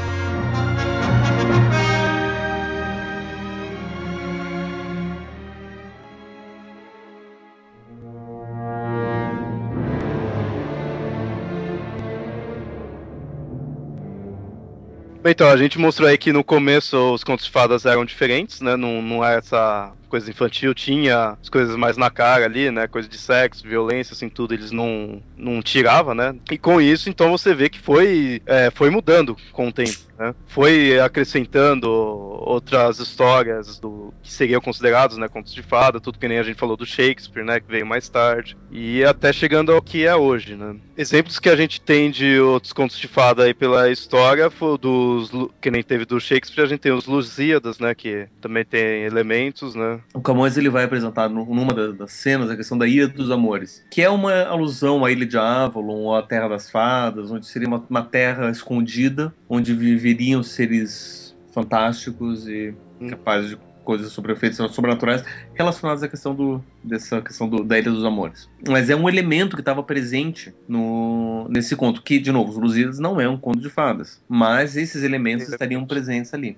Bem, 15.22 15.32
então, 15.32 15.50
a 15.50 15.56
gente 15.56 15.78
mostrou 15.78 16.08
aí 16.08 16.16
que 16.16 16.32
no 16.32 16.42
começo 16.42 16.96
os 17.12 17.22
contos 17.22 17.44
de 17.44 17.50
fadas 17.50 17.84
eram 17.84 18.06
diferentes, 18.06 18.60
né? 18.62 18.74
Não, 18.74 19.02
não 19.02 19.24
é 19.24 19.36
essa 19.36 19.92
coisa 20.11 20.30
infantil, 20.30 20.74
tinha 20.74 21.38
as 21.40 21.48
coisas 21.48 21.76
mais 21.76 21.96
na 21.96 22.11
cara 22.11 22.44
ali, 22.44 22.70
né? 22.70 22.86
Coisa 22.86 23.08
de 23.08 23.16
sexo, 23.16 23.66
violência, 23.66 24.12
assim, 24.12 24.28
tudo, 24.28 24.52
eles 24.52 24.72
não, 24.72 25.22
não 25.36 25.62
tiravam, 25.62 26.14
né? 26.14 26.34
E 26.50 26.58
com 26.58 26.80
isso, 26.80 27.08
então, 27.08 27.30
você 27.30 27.54
vê 27.54 27.70
que 27.70 27.78
foi, 27.78 28.42
é, 28.44 28.70
foi 28.70 28.90
mudando 28.90 29.36
com 29.52 29.68
o 29.68 29.72
tempo, 29.72 29.96
né? 30.18 30.34
Foi 30.48 30.98
acrescentando 31.00 31.88
outras 31.88 32.98
histórias 32.98 33.78
do 33.78 34.12
que 34.22 34.32
seriam 34.32 34.61
considerados, 34.61 35.16
né? 35.16 35.28
Contos 35.28 35.54
de 35.54 35.62
fada, 35.62 36.00
tudo 36.00 36.18
que 36.18 36.28
nem 36.28 36.38
a 36.38 36.42
gente 36.42 36.58
falou 36.58 36.76
do 36.76 36.84
Shakespeare, 36.84 37.44
né? 37.44 37.61
Que 37.61 37.70
veio 37.70 37.86
mais 37.86 38.08
tarde. 38.08 38.56
E 38.70 39.04
até 39.04 39.32
chegando 39.32 39.72
ao 39.72 39.80
que 39.80 40.04
é 40.04 40.14
hoje, 40.14 40.56
né? 40.56 40.76
Exemplos 40.96 41.38
que 41.38 41.48
a 41.48 41.56
gente 41.56 41.80
tem 41.80 42.11
de 42.11 42.40
outros 42.40 42.72
contos 42.72 42.98
de 42.98 43.06
fada 43.06 43.44
aí 43.44 43.54
pela 43.54 43.90
história, 43.90 44.50
dos, 44.80 45.30
que 45.61 45.70
nem 45.70 45.82
teve 45.82 46.04
do 46.04 46.20
Shakespeare, 46.20 46.64
a 46.64 46.68
gente 46.68 46.80
tem 46.80 46.92
os 46.92 47.06
Lusíadas, 47.06 47.78
né? 47.78 47.94
Que 47.94 48.26
também 48.40 48.64
tem 48.64 49.04
elementos, 49.04 49.74
né? 49.74 49.99
O 50.14 50.20
Camões 50.20 50.57
ele 50.57 50.68
vai 50.70 50.84
apresentar 50.84 51.28
numa 51.28 51.72
da- 51.74 51.92
das 51.92 52.12
cenas 52.12 52.51
a 52.51 52.57
questão 52.57 52.76
da 52.78 52.86
Ilha 52.86 53.09
dos 53.09 53.30
Amores, 53.30 53.84
que 53.90 54.03
é 54.03 54.09
uma 54.11 54.44
alusão 54.44 55.05
à 55.05 55.11
Ilha 55.12 55.26
de 55.26 55.36
Avalon, 55.38 56.03
ou 56.05 56.14
à 56.16 56.22
Terra 56.22 56.48
das 56.48 56.70
Fadas, 56.70 57.30
onde 57.30 57.46
seria 57.46 57.68
uma, 57.68 57.84
uma 57.88 58.03
terra 58.03 58.51
escondida, 58.51 59.32
onde 59.48 59.74
viveriam 59.74 60.42
seres 60.42 61.34
fantásticos 61.53 62.46
e 62.48 62.74
Hum. 63.01 63.09
capazes 63.09 63.51
de 63.51 63.59
coisas 63.85 64.12
sobre 64.12 64.33
efeitos 64.33 64.57
sobrenaturais 64.72 65.24
relacionados 65.55 66.03
à 66.03 66.09
questão 66.09 66.35
do 66.35 66.62
dessa 66.83 67.20
questão 67.20 67.49
do, 67.49 67.62
da 67.62 67.78
Ilha 67.78 67.91
dos 67.91 68.05
Amores. 68.05 68.49
Mas 68.66 68.89
é 68.89 68.97
um 68.97 69.09
elemento 69.09 69.57
que 69.57 69.62
estava 69.62 69.83
presente 69.83 70.55
no 70.68 71.47
nesse 71.49 71.76
conto, 71.76 72.03
que 72.03 72.18
de 72.18 72.33
novo, 72.33 72.51
os 72.51 72.59
Lusíadas 72.59 72.99
não 72.99 73.20
é 73.20 73.28
um 73.28 73.37
conto 73.37 73.61
de 73.61 73.68
fadas, 73.68 74.20
mas 74.28 74.76
esses 74.76 75.03
elementos 75.03 75.47
Sim. 75.47 75.53
estariam 75.53 75.85
presentes 75.87 76.33
ali. 76.33 76.57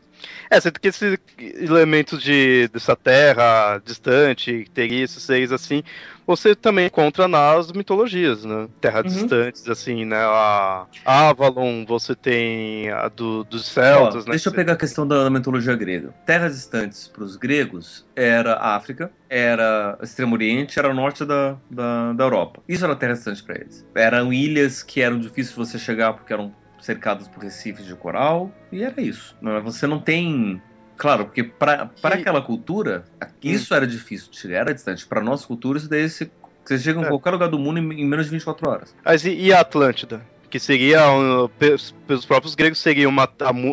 É, 0.50 0.60
tem 0.60 0.72
que 0.72 0.88
esses 0.88 1.18
elementos 1.38 2.22
de, 2.22 2.68
dessa 2.72 2.94
terra 2.94 3.80
distante, 3.84 4.64
que 4.64 4.70
teria 4.70 5.04
esses 5.04 5.22
seres 5.22 5.50
assim, 5.50 5.82
você 6.36 6.54
também 6.54 6.86
encontra 6.86 7.28
nas 7.28 7.70
mitologias, 7.72 8.44
né? 8.44 8.68
Terras 8.80 9.04
Uhum. 9.04 9.12
distantes, 9.12 9.68
assim, 9.68 10.04
né? 10.04 10.16
A 10.16 10.86
Avalon, 11.04 11.84
você 11.84 12.14
tem 12.14 12.90
a 12.90 13.08
do, 13.08 13.44
dos 13.44 13.66
celtas, 13.66 14.24
Ó, 14.24 14.26
né? 14.26 14.30
Deixa 14.30 14.48
eu 14.48 14.54
pegar 14.54 14.72
a 14.72 14.76
questão 14.76 15.06
da 15.06 15.28
mitologia 15.28 15.76
grega. 15.76 16.14
Terras 16.24 16.54
distantes 16.54 17.08
para 17.08 17.22
os 17.24 17.36
gregos 17.36 18.06
era 18.16 18.54
a 18.54 18.74
África, 18.76 19.10
era 19.28 19.98
o 20.00 20.04
Extremo 20.04 20.34
Oriente, 20.34 20.78
era 20.78 20.88
o 20.90 20.94
norte 20.94 21.24
da, 21.24 21.56
da, 21.70 22.12
da 22.12 22.24
Europa. 22.24 22.62
Isso 22.68 22.84
era 22.84 22.96
terra 22.96 23.12
distante 23.14 23.42
para 23.42 23.56
eles. 23.56 23.84
Eram 23.94 24.32
ilhas 24.32 24.82
que 24.82 25.00
eram 25.02 25.18
difíceis 25.18 25.50
de 25.50 25.56
você 25.56 25.78
chegar 25.78 26.14
porque 26.14 26.32
eram 26.32 26.54
cercadas 26.80 27.28
por 27.28 27.42
recifes 27.42 27.86
de 27.86 27.94
coral, 27.94 28.50
e 28.72 28.82
era 28.82 29.00
isso. 29.00 29.36
Não 29.40 29.56
é? 29.56 29.60
Você 29.60 29.86
não 29.86 30.00
tem. 30.00 30.60
Claro, 31.02 31.24
porque 31.24 31.42
para 31.42 31.88
Que- 31.88 32.06
aquela 32.06 32.40
cultura, 32.40 33.04
isso 33.42 33.74
era 33.74 33.84
difícil 33.84 34.30
de 34.30 34.38
chegar, 34.38 34.58
era 34.60 34.72
distante. 34.72 35.04
Para 35.04 35.20
nossa 35.20 35.44
cultura, 35.44 35.76
isso 35.76 35.88
daí 35.90 36.08
você, 36.08 36.30
você 36.64 36.78
chega 36.78 37.00
em 37.00 37.04
É. 37.04 37.08
qualquer 37.08 37.32
lugar 37.32 37.48
do 37.48 37.58
mundo 37.58 37.78
em, 37.80 38.02
em 38.02 38.06
menos 38.06 38.26
de 38.26 38.30
24 38.30 38.70
horas. 38.70 38.94
Mas 39.04 39.24
e, 39.24 39.34
e 39.34 39.52
a 39.52 39.58
Atlântida? 39.58 40.22
Que 40.52 40.60
seria, 40.60 41.00
pe- 41.58 41.76
pelos 42.06 42.26
próprios 42.26 42.54
gregos, 42.54 42.78
seria 42.78 43.08
uma, 43.08 43.26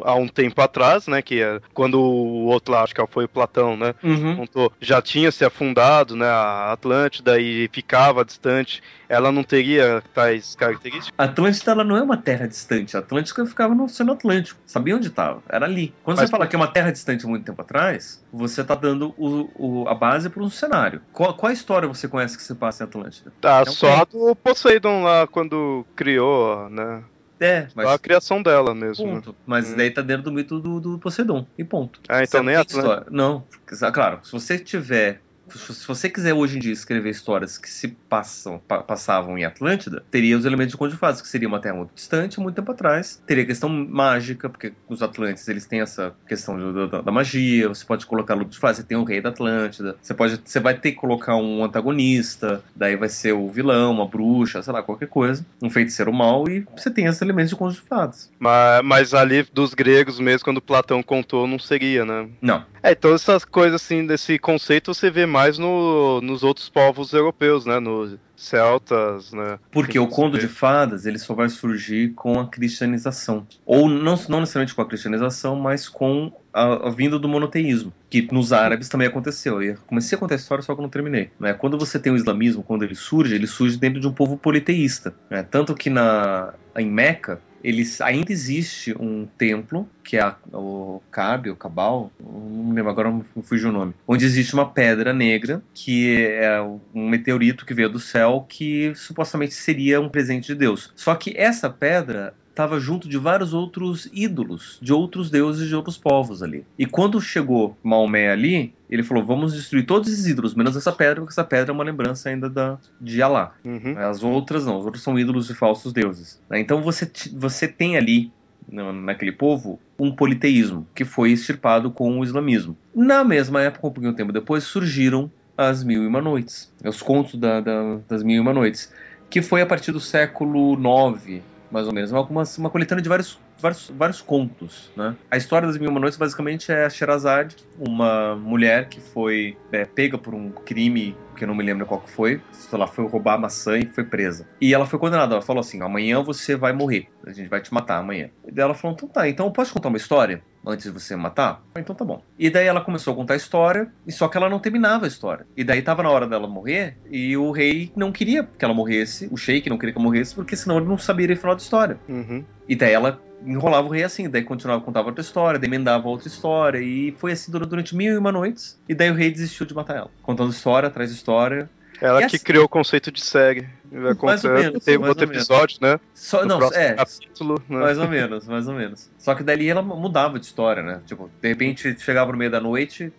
há, 0.05 0.15
um 0.15 0.29
tempo 0.29 0.61
atrás, 0.61 1.07
né? 1.07 1.21
Que 1.21 1.41
é 1.41 1.59
quando 1.73 1.99
o 1.99 2.45
outro 2.45 2.73
lá, 2.73 2.83
acho 2.83 2.95
que 2.95 3.05
foi 3.07 3.25
o 3.25 3.29
Platão, 3.29 3.75
né? 3.75 3.93
contou, 4.37 4.71
já 4.79 5.01
tinha 5.01 5.29
se 5.29 5.43
afundado, 5.43 6.15
né, 6.15 6.25
a 6.25 6.71
Atlântida 6.71 7.37
e 7.37 7.69
ficava 7.73 8.23
distante, 8.23 8.81
ela 9.09 9.29
não 9.29 9.43
teria 9.43 10.01
tais 10.13 10.55
características? 10.55 11.11
A 11.17 11.25
Atlântida 11.25 11.71
ela 11.71 11.83
não 11.83 11.97
é 11.97 12.01
uma 12.01 12.15
terra 12.15 12.47
distante. 12.47 12.95
A 12.95 12.99
Atlântida 13.01 13.45
ficava 13.45 13.75
no 13.75 13.83
Oceano 13.85 14.13
Atlântico. 14.13 14.59
Sabia 14.65 14.95
onde 14.95 15.07
estava? 15.07 15.41
Era 15.49 15.65
ali. 15.65 15.93
Quando 16.03 16.17
Mas 16.17 16.27
você 16.29 16.31
fala 16.31 16.47
que 16.47 16.55
é 16.55 16.59
uma 16.59 16.67
terra 16.67 16.91
distante 16.91 17.25
muito 17.27 17.43
tempo 17.45 17.61
atrás, 17.61 18.23
você 18.31 18.61
está 18.61 18.75
dando 18.75 19.13
o- 19.17 19.49
o- 19.55 19.87
a 19.89 19.95
base 19.95 20.29
para 20.29 20.43
um 20.43 20.49
cenário. 20.49 21.01
Qual, 21.11 21.33
qual 21.33 21.51
história 21.51 21.87
você 21.87 22.07
conhece 22.07 22.37
que 22.37 22.43
se 22.43 22.55
passa 22.55 22.83
em 22.83 22.87
Atlântida? 22.87 23.33
Tá, 23.41 23.63
É 23.65 23.69
um 23.69 23.73
só 23.73 24.05
do 24.05 24.35
Poseidon 24.35 25.03
lá 25.03 25.27
quando 25.27 25.83
criou, 25.95 26.68
né? 26.69 27.03
É, 27.41 27.69
Só 27.69 27.87
a 27.93 27.97
criação 27.99 28.43
dela 28.43 28.75
mesmo. 28.75 29.05
né? 29.07 29.13
ponto. 29.15 29.35
Mas 29.45 29.71
Hum. 29.71 29.77
daí 29.77 29.91
tá 29.91 30.01
dentro 30.01 30.23
do 30.25 30.31
mito 30.33 30.59
do, 30.59 30.79
do 30.81 30.99
Poseidon. 30.99 31.45
E 31.57 31.63
ponto. 31.63 31.99
Ah, 32.09 32.21
então 32.23 32.41
Você 32.41 32.45
nem 32.45 32.53
tem 32.55 32.61
Atlântida. 32.61 32.79
história. 32.79 33.07
Não. 33.09 33.47
Claro, 33.93 34.25
se 34.25 34.31
você 34.33 34.59
tiver 34.59 35.21
se 35.57 35.87
você 35.87 36.09
quiser 36.09 36.33
hoje 36.33 36.57
em 36.57 36.59
dia 36.59 36.73
escrever 36.73 37.09
histórias 37.09 37.57
que 37.57 37.69
se 37.69 37.87
passam, 37.87 38.61
pa, 38.67 38.81
passavam 38.83 39.37
em 39.37 39.45
Atlântida, 39.45 40.03
teria 40.11 40.37
os 40.37 40.45
elementos 40.45 40.71
de 40.71 40.77
conto 40.77 40.91
de 40.91 40.97
fadas, 40.97 41.21
que 41.21 41.27
seria 41.27 41.47
uma 41.47 41.59
terra 41.59 41.75
muito 41.75 41.93
distante, 41.93 42.39
muito 42.39 42.55
tempo 42.55 42.71
atrás. 42.71 43.21
Teria 43.25 43.45
questão 43.45 43.69
mágica, 43.69 44.49
porque 44.49 44.73
os 44.87 45.01
Atlantes 45.01 45.47
eles 45.47 45.65
têm 45.65 45.81
essa 45.81 46.13
questão 46.27 46.87
da, 46.87 47.01
da, 47.01 47.11
magia. 47.11 47.67
Você 47.67 47.85
pode 47.85 48.05
colocar 48.05 48.35
luto 48.35 48.51
de 48.51 48.59
fadas, 48.59 48.77
você 48.77 48.83
tem 48.83 48.97
o 48.97 49.03
rei 49.03 49.21
da 49.21 49.29
Atlântida. 49.29 49.95
Você 50.01 50.13
pode, 50.13 50.41
você 50.43 50.59
vai 50.59 50.73
ter 50.73 50.91
que 50.91 50.97
colocar 50.97 51.35
um 51.35 51.63
antagonista, 51.63 52.63
daí 52.75 52.95
vai 52.95 53.09
ser 53.09 53.33
o 53.33 53.49
vilão, 53.49 53.91
uma 53.91 54.07
bruxa, 54.07 54.61
sei 54.61 54.73
lá, 54.73 54.83
qualquer 54.83 55.07
coisa, 55.07 55.45
um 55.61 55.69
feiticeiro 55.69 56.13
mal 56.13 56.47
e 56.49 56.65
você 56.75 56.89
tem 56.89 57.05
esses 57.05 57.21
elementos 57.21 57.49
de 57.49 57.55
conto 57.55 57.73
de 57.73 57.81
fadas. 57.81 58.29
Mas, 58.39 58.83
mas 58.83 59.13
ali 59.13 59.45
dos 59.53 59.73
gregos 59.73 60.19
mesmo, 60.19 60.43
quando 60.43 60.61
Platão 60.61 61.01
contou, 61.01 61.47
não 61.47 61.59
seria, 61.59 62.05
né? 62.05 62.27
Não. 62.41 62.65
É, 62.81 62.91
então 62.91 63.13
essas 63.13 63.43
coisas 63.43 63.81
assim, 63.81 64.05
desse 64.05 64.39
conceito 64.39 64.93
você 64.93 65.09
vê 65.09 65.25
mais 65.25 65.38
no, 65.57 66.21
nos 66.21 66.43
outros 66.43 66.69
povos 66.69 67.13
europeus, 67.13 67.65
né? 67.65 67.79
Nos 67.79 68.17
celtas, 68.35 69.33
né? 69.33 69.59
Porque 69.71 69.99
o 69.99 70.07
conto 70.07 70.37
de 70.37 70.47
fadas, 70.47 71.05
ele 71.05 71.19
só 71.19 71.33
vai 71.33 71.49
surgir 71.49 72.13
com 72.13 72.39
a 72.39 72.47
cristianização. 72.47 73.45
Ou 73.65 73.89
não, 73.89 74.17
não 74.29 74.39
necessariamente 74.39 74.73
com 74.73 74.81
a 74.81 74.87
cristianização, 74.87 75.55
mas 75.55 75.89
com 75.89 76.31
a, 76.53 76.87
a, 76.87 76.89
vinda 76.89 77.19
do 77.19 77.27
monoteísmo, 77.27 77.93
que 78.09 78.27
nos 78.31 78.53
árabes 78.53 78.87
também 78.87 79.07
aconteceu. 79.07 79.61
Eu 79.61 79.77
comecei 79.87 80.15
a 80.15 80.19
contar 80.19 80.35
a 80.35 80.37
história, 80.37 80.63
só 80.63 80.73
que 80.73 80.81
não 80.81 80.89
terminei. 80.89 81.29
Né? 81.39 81.53
Quando 81.53 81.77
você 81.77 81.99
tem 81.99 82.11
o 82.11 82.15
islamismo, 82.15 82.63
quando 82.63 82.83
ele 82.83 82.95
surge, 82.95 83.35
ele 83.35 83.47
surge 83.47 83.77
dentro 83.77 83.99
de 83.99 84.07
um 84.07 84.13
povo 84.13 84.37
politeísta. 84.37 85.13
Né? 85.29 85.43
Tanto 85.43 85.75
que 85.75 85.89
na, 85.89 86.53
em 86.77 86.89
Meca, 86.89 87.41
eles 87.63 88.01
ainda 88.01 88.31
existe 88.31 88.95
um 88.99 89.25
templo 89.37 89.87
que 90.03 90.17
é 90.17 90.21
a, 90.21 90.35
o 90.53 91.01
Cabe, 91.11 91.49
o 91.49 91.55
Cabal, 91.55 92.11
não 92.19 92.73
lembro 92.73 92.89
agora, 92.89 93.21
fugiu 93.43 93.69
o 93.69 93.73
nome, 93.73 93.93
onde 94.07 94.25
existe 94.25 94.53
uma 94.53 94.69
pedra 94.69 95.13
negra 95.13 95.61
que 95.73 96.25
é 96.25 96.61
um 96.61 97.07
meteorito 97.09 97.65
que 97.65 97.73
veio 97.73 97.89
do 97.89 97.99
céu 97.99 98.45
que 98.47 98.93
supostamente 98.95 99.53
seria 99.53 100.01
um 100.01 100.09
presente 100.09 100.47
de 100.47 100.55
Deus. 100.55 100.91
Só 100.95 101.13
que 101.15 101.33
essa 101.37 101.69
pedra 101.69 102.33
estava 102.59 102.77
junto 102.77 103.07
de 103.07 103.17
vários 103.17 103.53
outros 103.53 104.09
ídolos, 104.11 104.77
de 104.81 104.91
outros 104.91 105.29
deuses 105.29 105.69
de 105.69 105.75
outros 105.75 105.97
povos 105.97 106.43
ali. 106.43 106.65
E 106.77 106.85
quando 106.85 107.21
chegou 107.21 107.77
Maomé 107.81 108.29
ali, 108.29 108.73
ele 108.89 109.01
falou: 109.01 109.23
vamos 109.23 109.53
destruir 109.53 109.85
todos 109.85 110.11
esses 110.11 110.27
ídolos, 110.27 110.53
menos 110.53 110.75
essa 110.75 110.91
pedra, 110.91 111.21
porque 111.21 111.31
essa 111.31 111.43
pedra 111.43 111.71
é 111.71 111.73
uma 111.73 111.85
lembrança 111.85 112.27
ainda 112.27 112.49
da, 112.49 112.77
de 112.99 113.21
Alá. 113.21 113.53
Uhum. 113.63 113.97
As 113.97 114.21
outras 114.23 114.65
não, 114.65 114.77
os 114.77 114.85
outros 114.85 115.01
são 115.01 115.17
ídolos 115.17 115.47
de 115.47 115.53
falsos 115.53 115.93
deuses. 115.93 116.41
Né? 116.49 116.59
Então 116.59 116.81
você, 116.81 117.09
você 117.33 117.65
tem 117.65 117.95
ali 117.95 118.31
naquele 118.71 119.31
povo 119.31 119.79
um 119.97 120.11
politeísmo 120.11 120.85
que 120.93 121.05
foi 121.05 121.31
extirpado 121.31 121.89
com 121.89 122.19
o 122.19 122.23
islamismo. 122.23 122.77
Na 122.93 123.23
mesma 123.23 123.61
época, 123.61 123.87
um 123.87 123.91
pouquinho 123.91 124.13
tempo 124.13 124.33
depois, 124.33 124.65
surgiram 124.65 125.31
as 125.57 125.83
Mil 125.83 126.03
e 126.03 126.07
Uma 126.07 126.21
Noites, 126.21 126.71
os 126.85 127.01
contos 127.01 127.39
da, 127.39 127.61
da, 127.61 127.99
das 128.07 128.21
Mil 128.21 128.35
e 128.35 128.39
Uma 128.39 128.53
Noites, 128.53 128.93
que 129.29 129.41
foi 129.41 129.61
a 129.61 129.65
partir 129.65 129.91
do 129.91 129.99
século 129.99 130.73
IX 130.73 131.41
mais 131.71 131.87
ou 131.87 131.93
menos. 131.93 132.11
Uma, 132.11 132.21
uma, 132.21 132.43
uma 132.57 132.69
coletânea 132.69 133.01
de 133.01 133.09
vários, 133.09 133.39
vários, 133.59 133.91
vários 133.95 134.21
contos, 134.21 134.91
né? 134.95 135.15
A 135.29 135.37
história 135.37 135.67
das 135.67 135.77
Mil 135.77 135.89
Uma 135.89 135.99
Noites 135.99 136.17
basicamente 136.17 136.71
é 136.71 136.85
a 136.85 136.89
Sherazade, 136.89 137.55
uma 137.77 138.35
mulher 138.35 138.89
que 138.89 138.99
foi 138.99 139.57
é, 139.71 139.85
pega 139.85 140.17
por 140.17 140.33
um 140.33 140.51
crime 140.51 141.15
que 141.35 141.45
eu 141.45 141.47
não 141.47 141.55
me 141.55 141.63
lembro 141.63 141.85
qual 141.85 142.01
que 142.01 142.11
foi, 142.11 142.41
ela 142.71 142.85
foi 142.85 143.07
roubar 143.07 143.39
maçã 143.39 143.77
e 143.77 143.85
foi 143.85 144.03
presa. 144.03 144.45
E 144.59 144.73
ela 144.73 144.85
foi 144.85 144.99
condenada, 144.99 145.35
ela 145.35 145.41
falou 145.41 145.61
assim, 145.61 145.81
amanhã 145.81 146.21
você 146.21 146.55
vai 146.55 146.73
morrer, 146.73 147.07
a 147.25 147.31
gente 147.31 147.47
vai 147.47 147.61
te 147.61 147.73
matar 147.73 147.97
amanhã. 147.97 148.29
E 148.45 148.51
daí 148.51 148.65
ela 148.65 148.73
falou, 148.73 148.95
então 148.95 149.07
tá, 149.07 149.27
então 149.27 149.45
eu 149.45 149.51
posso 149.51 149.73
contar 149.73 149.87
uma 149.87 149.97
história? 149.97 150.43
antes 150.65 150.85
de 150.85 150.91
você 150.91 151.15
matar? 151.15 151.63
Então 151.77 151.95
tá 151.95 152.03
bom. 152.03 152.21
E 152.37 152.49
daí 152.49 152.67
ela 152.67 152.81
começou 152.81 153.13
a 153.13 153.15
contar 153.15 153.33
a 153.33 153.37
história, 153.37 153.91
e 154.05 154.11
só 154.11 154.27
que 154.27 154.37
ela 154.37 154.49
não 154.49 154.59
terminava 154.59 155.05
a 155.05 155.07
história. 155.07 155.45
E 155.55 155.63
daí 155.63 155.81
tava 155.81 156.03
na 156.03 156.09
hora 156.09 156.27
dela 156.27 156.47
morrer, 156.47 156.97
e 157.09 157.35
o 157.37 157.51
rei 157.51 157.91
não 157.95 158.11
queria 158.11 158.43
que 158.43 158.65
ela 158.65 158.73
morresse, 158.73 159.29
o 159.31 159.37
sheik 159.37 159.69
não 159.69 159.77
queria 159.77 159.93
que 159.93 159.99
ela 159.99 160.07
morresse, 160.07 160.35
porque 160.35 160.55
senão 160.55 160.77
ele 160.77 160.87
não 160.87 160.97
saberia 160.97 161.35
o 161.35 161.39
final 161.39 161.55
da 161.55 161.61
história. 161.61 161.99
Uhum. 162.07 162.43
E 162.67 162.75
daí 162.75 162.93
ela 162.93 163.21
enrolava 163.45 163.87
o 163.87 163.91
rei 163.91 164.03
assim, 164.03 164.29
daí 164.29 164.43
continuava, 164.43 164.81
contava 164.81 165.07
outra 165.07 165.21
história, 165.21 165.59
daí 165.59 165.67
emendava 165.67 166.07
outra 166.07 166.27
história, 166.27 166.79
e 166.79 167.13
foi 167.17 167.31
assim 167.31 167.51
durante 167.51 167.95
mil 167.95 168.13
e 168.13 168.17
uma 168.17 168.31
noites, 168.31 168.79
e 168.87 168.93
daí 168.93 169.09
o 169.09 169.15
rei 169.15 169.31
desistiu 169.31 169.65
de 169.65 169.73
matar 169.73 169.97
ela. 169.97 170.11
Contando 170.21 170.51
história 170.51 170.87
atrás 170.87 171.11
história, 171.11 171.69
ela 172.01 172.19
e 172.19 172.27
que 172.27 172.37
assim, 172.37 172.45
criou 172.45 172.65
o 172.65 172.69
conceito 172.69 173.11
de 173.11 173.21
série. 173.21 173.67
Vai 173.91 174.13
mais 174.21 174.45
ou 174.45 174.51
menos, 174.51 174.85
tem 174.85 174.97
um 174.97 175.05
outro 175.05 175.25
episódio, 175.25 175.79
né? 175.81 175.99
Só, 176.13 176.45
não, 176.45 176.61
é. 176.71 176.93
Capítulo, 176.93 177.61
né? 177.67 177.79
Mais 177.79 177.97
ou 177.97 178.07
menos, 178.07 178.47
mais 178.47 178.67
ou 178.67 178.73
menos. 178.73 179.09
Só 179.17 179.35
que 179.35 179.43
dali 179.43 179.67
ela 179.67 179.81
mudava 179.81 180.39
de 180.39 180.45
história, 180.45 180.81
né? 180.81 181.01
Tipo, 181.05 181.29
de 181.41 181.47
repente 181.47 181.99
chegava 181.99 182.31
no 182.31 182.37
meio 182.37 182.51
da 182.51 182.61
noite, 182.61 183.11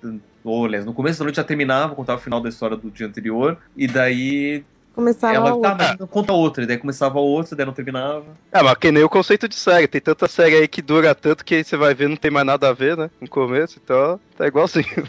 ou 0.42 0.64
aliás, 0.64 0.86
no 0.86 0.94
começo 0.94 1.18
da 1.18 1.24
noite 1.24 1.36
já 1.36 1.44
terminava, 1.44 1.94
contava 1.94 2.18
o 2.18 2.22
final 2.22 2.40
da 2.40 2.48
história 2.48 2.76
do 2.76 2.90
dia 2.90 3.06
anterior, 3.06 3.58
e 3.76 3.86
daí 3.86 4.64
Começava 5.01 5.34
ela 5.34 5.55
outra. 5.55 5.96
Tá, 5.96 6.07
conta 6.07 6.32
outra, 6.34 6.62
e 6.62 6.66
daí 6.66 6.76
começava 6.76 7.18
outra, 7.18 7.57
daí 7.57 7.64
não 7.64 7.72
terminava. 7.72 8.26
É, 8.53 8.62
mas 8.62 8.74
que 8.74 8.92
nem 8.92 9.03
o 9.03 9.09
conceito 9.09 9.48
de 9.48 9.55
série. 9.55 9.88
Tem 9.88 9.98
tanta 9.98 10.28
série 10.28 10.57
aí 10.57 10.68
que 10.68 10.82
dura 10.82 11.14
tanto 11.14 11.42
que 11.42 11.64
você 11.64 11.74
vai 11.74 11.94
ver 11.94 12.07
não 12.07 12.16
tem 12.16 12.30
mais 12.30 12.44
nada 12.44 12.68
a 12.68 12.74
ver, 12.74 12.98
né? 12.98 13.11
No 13.18 13.26
começo, 13.26 13.80
então 13.82 14.20
tá 14.36 14.46
igualzinho. 14.46 15.09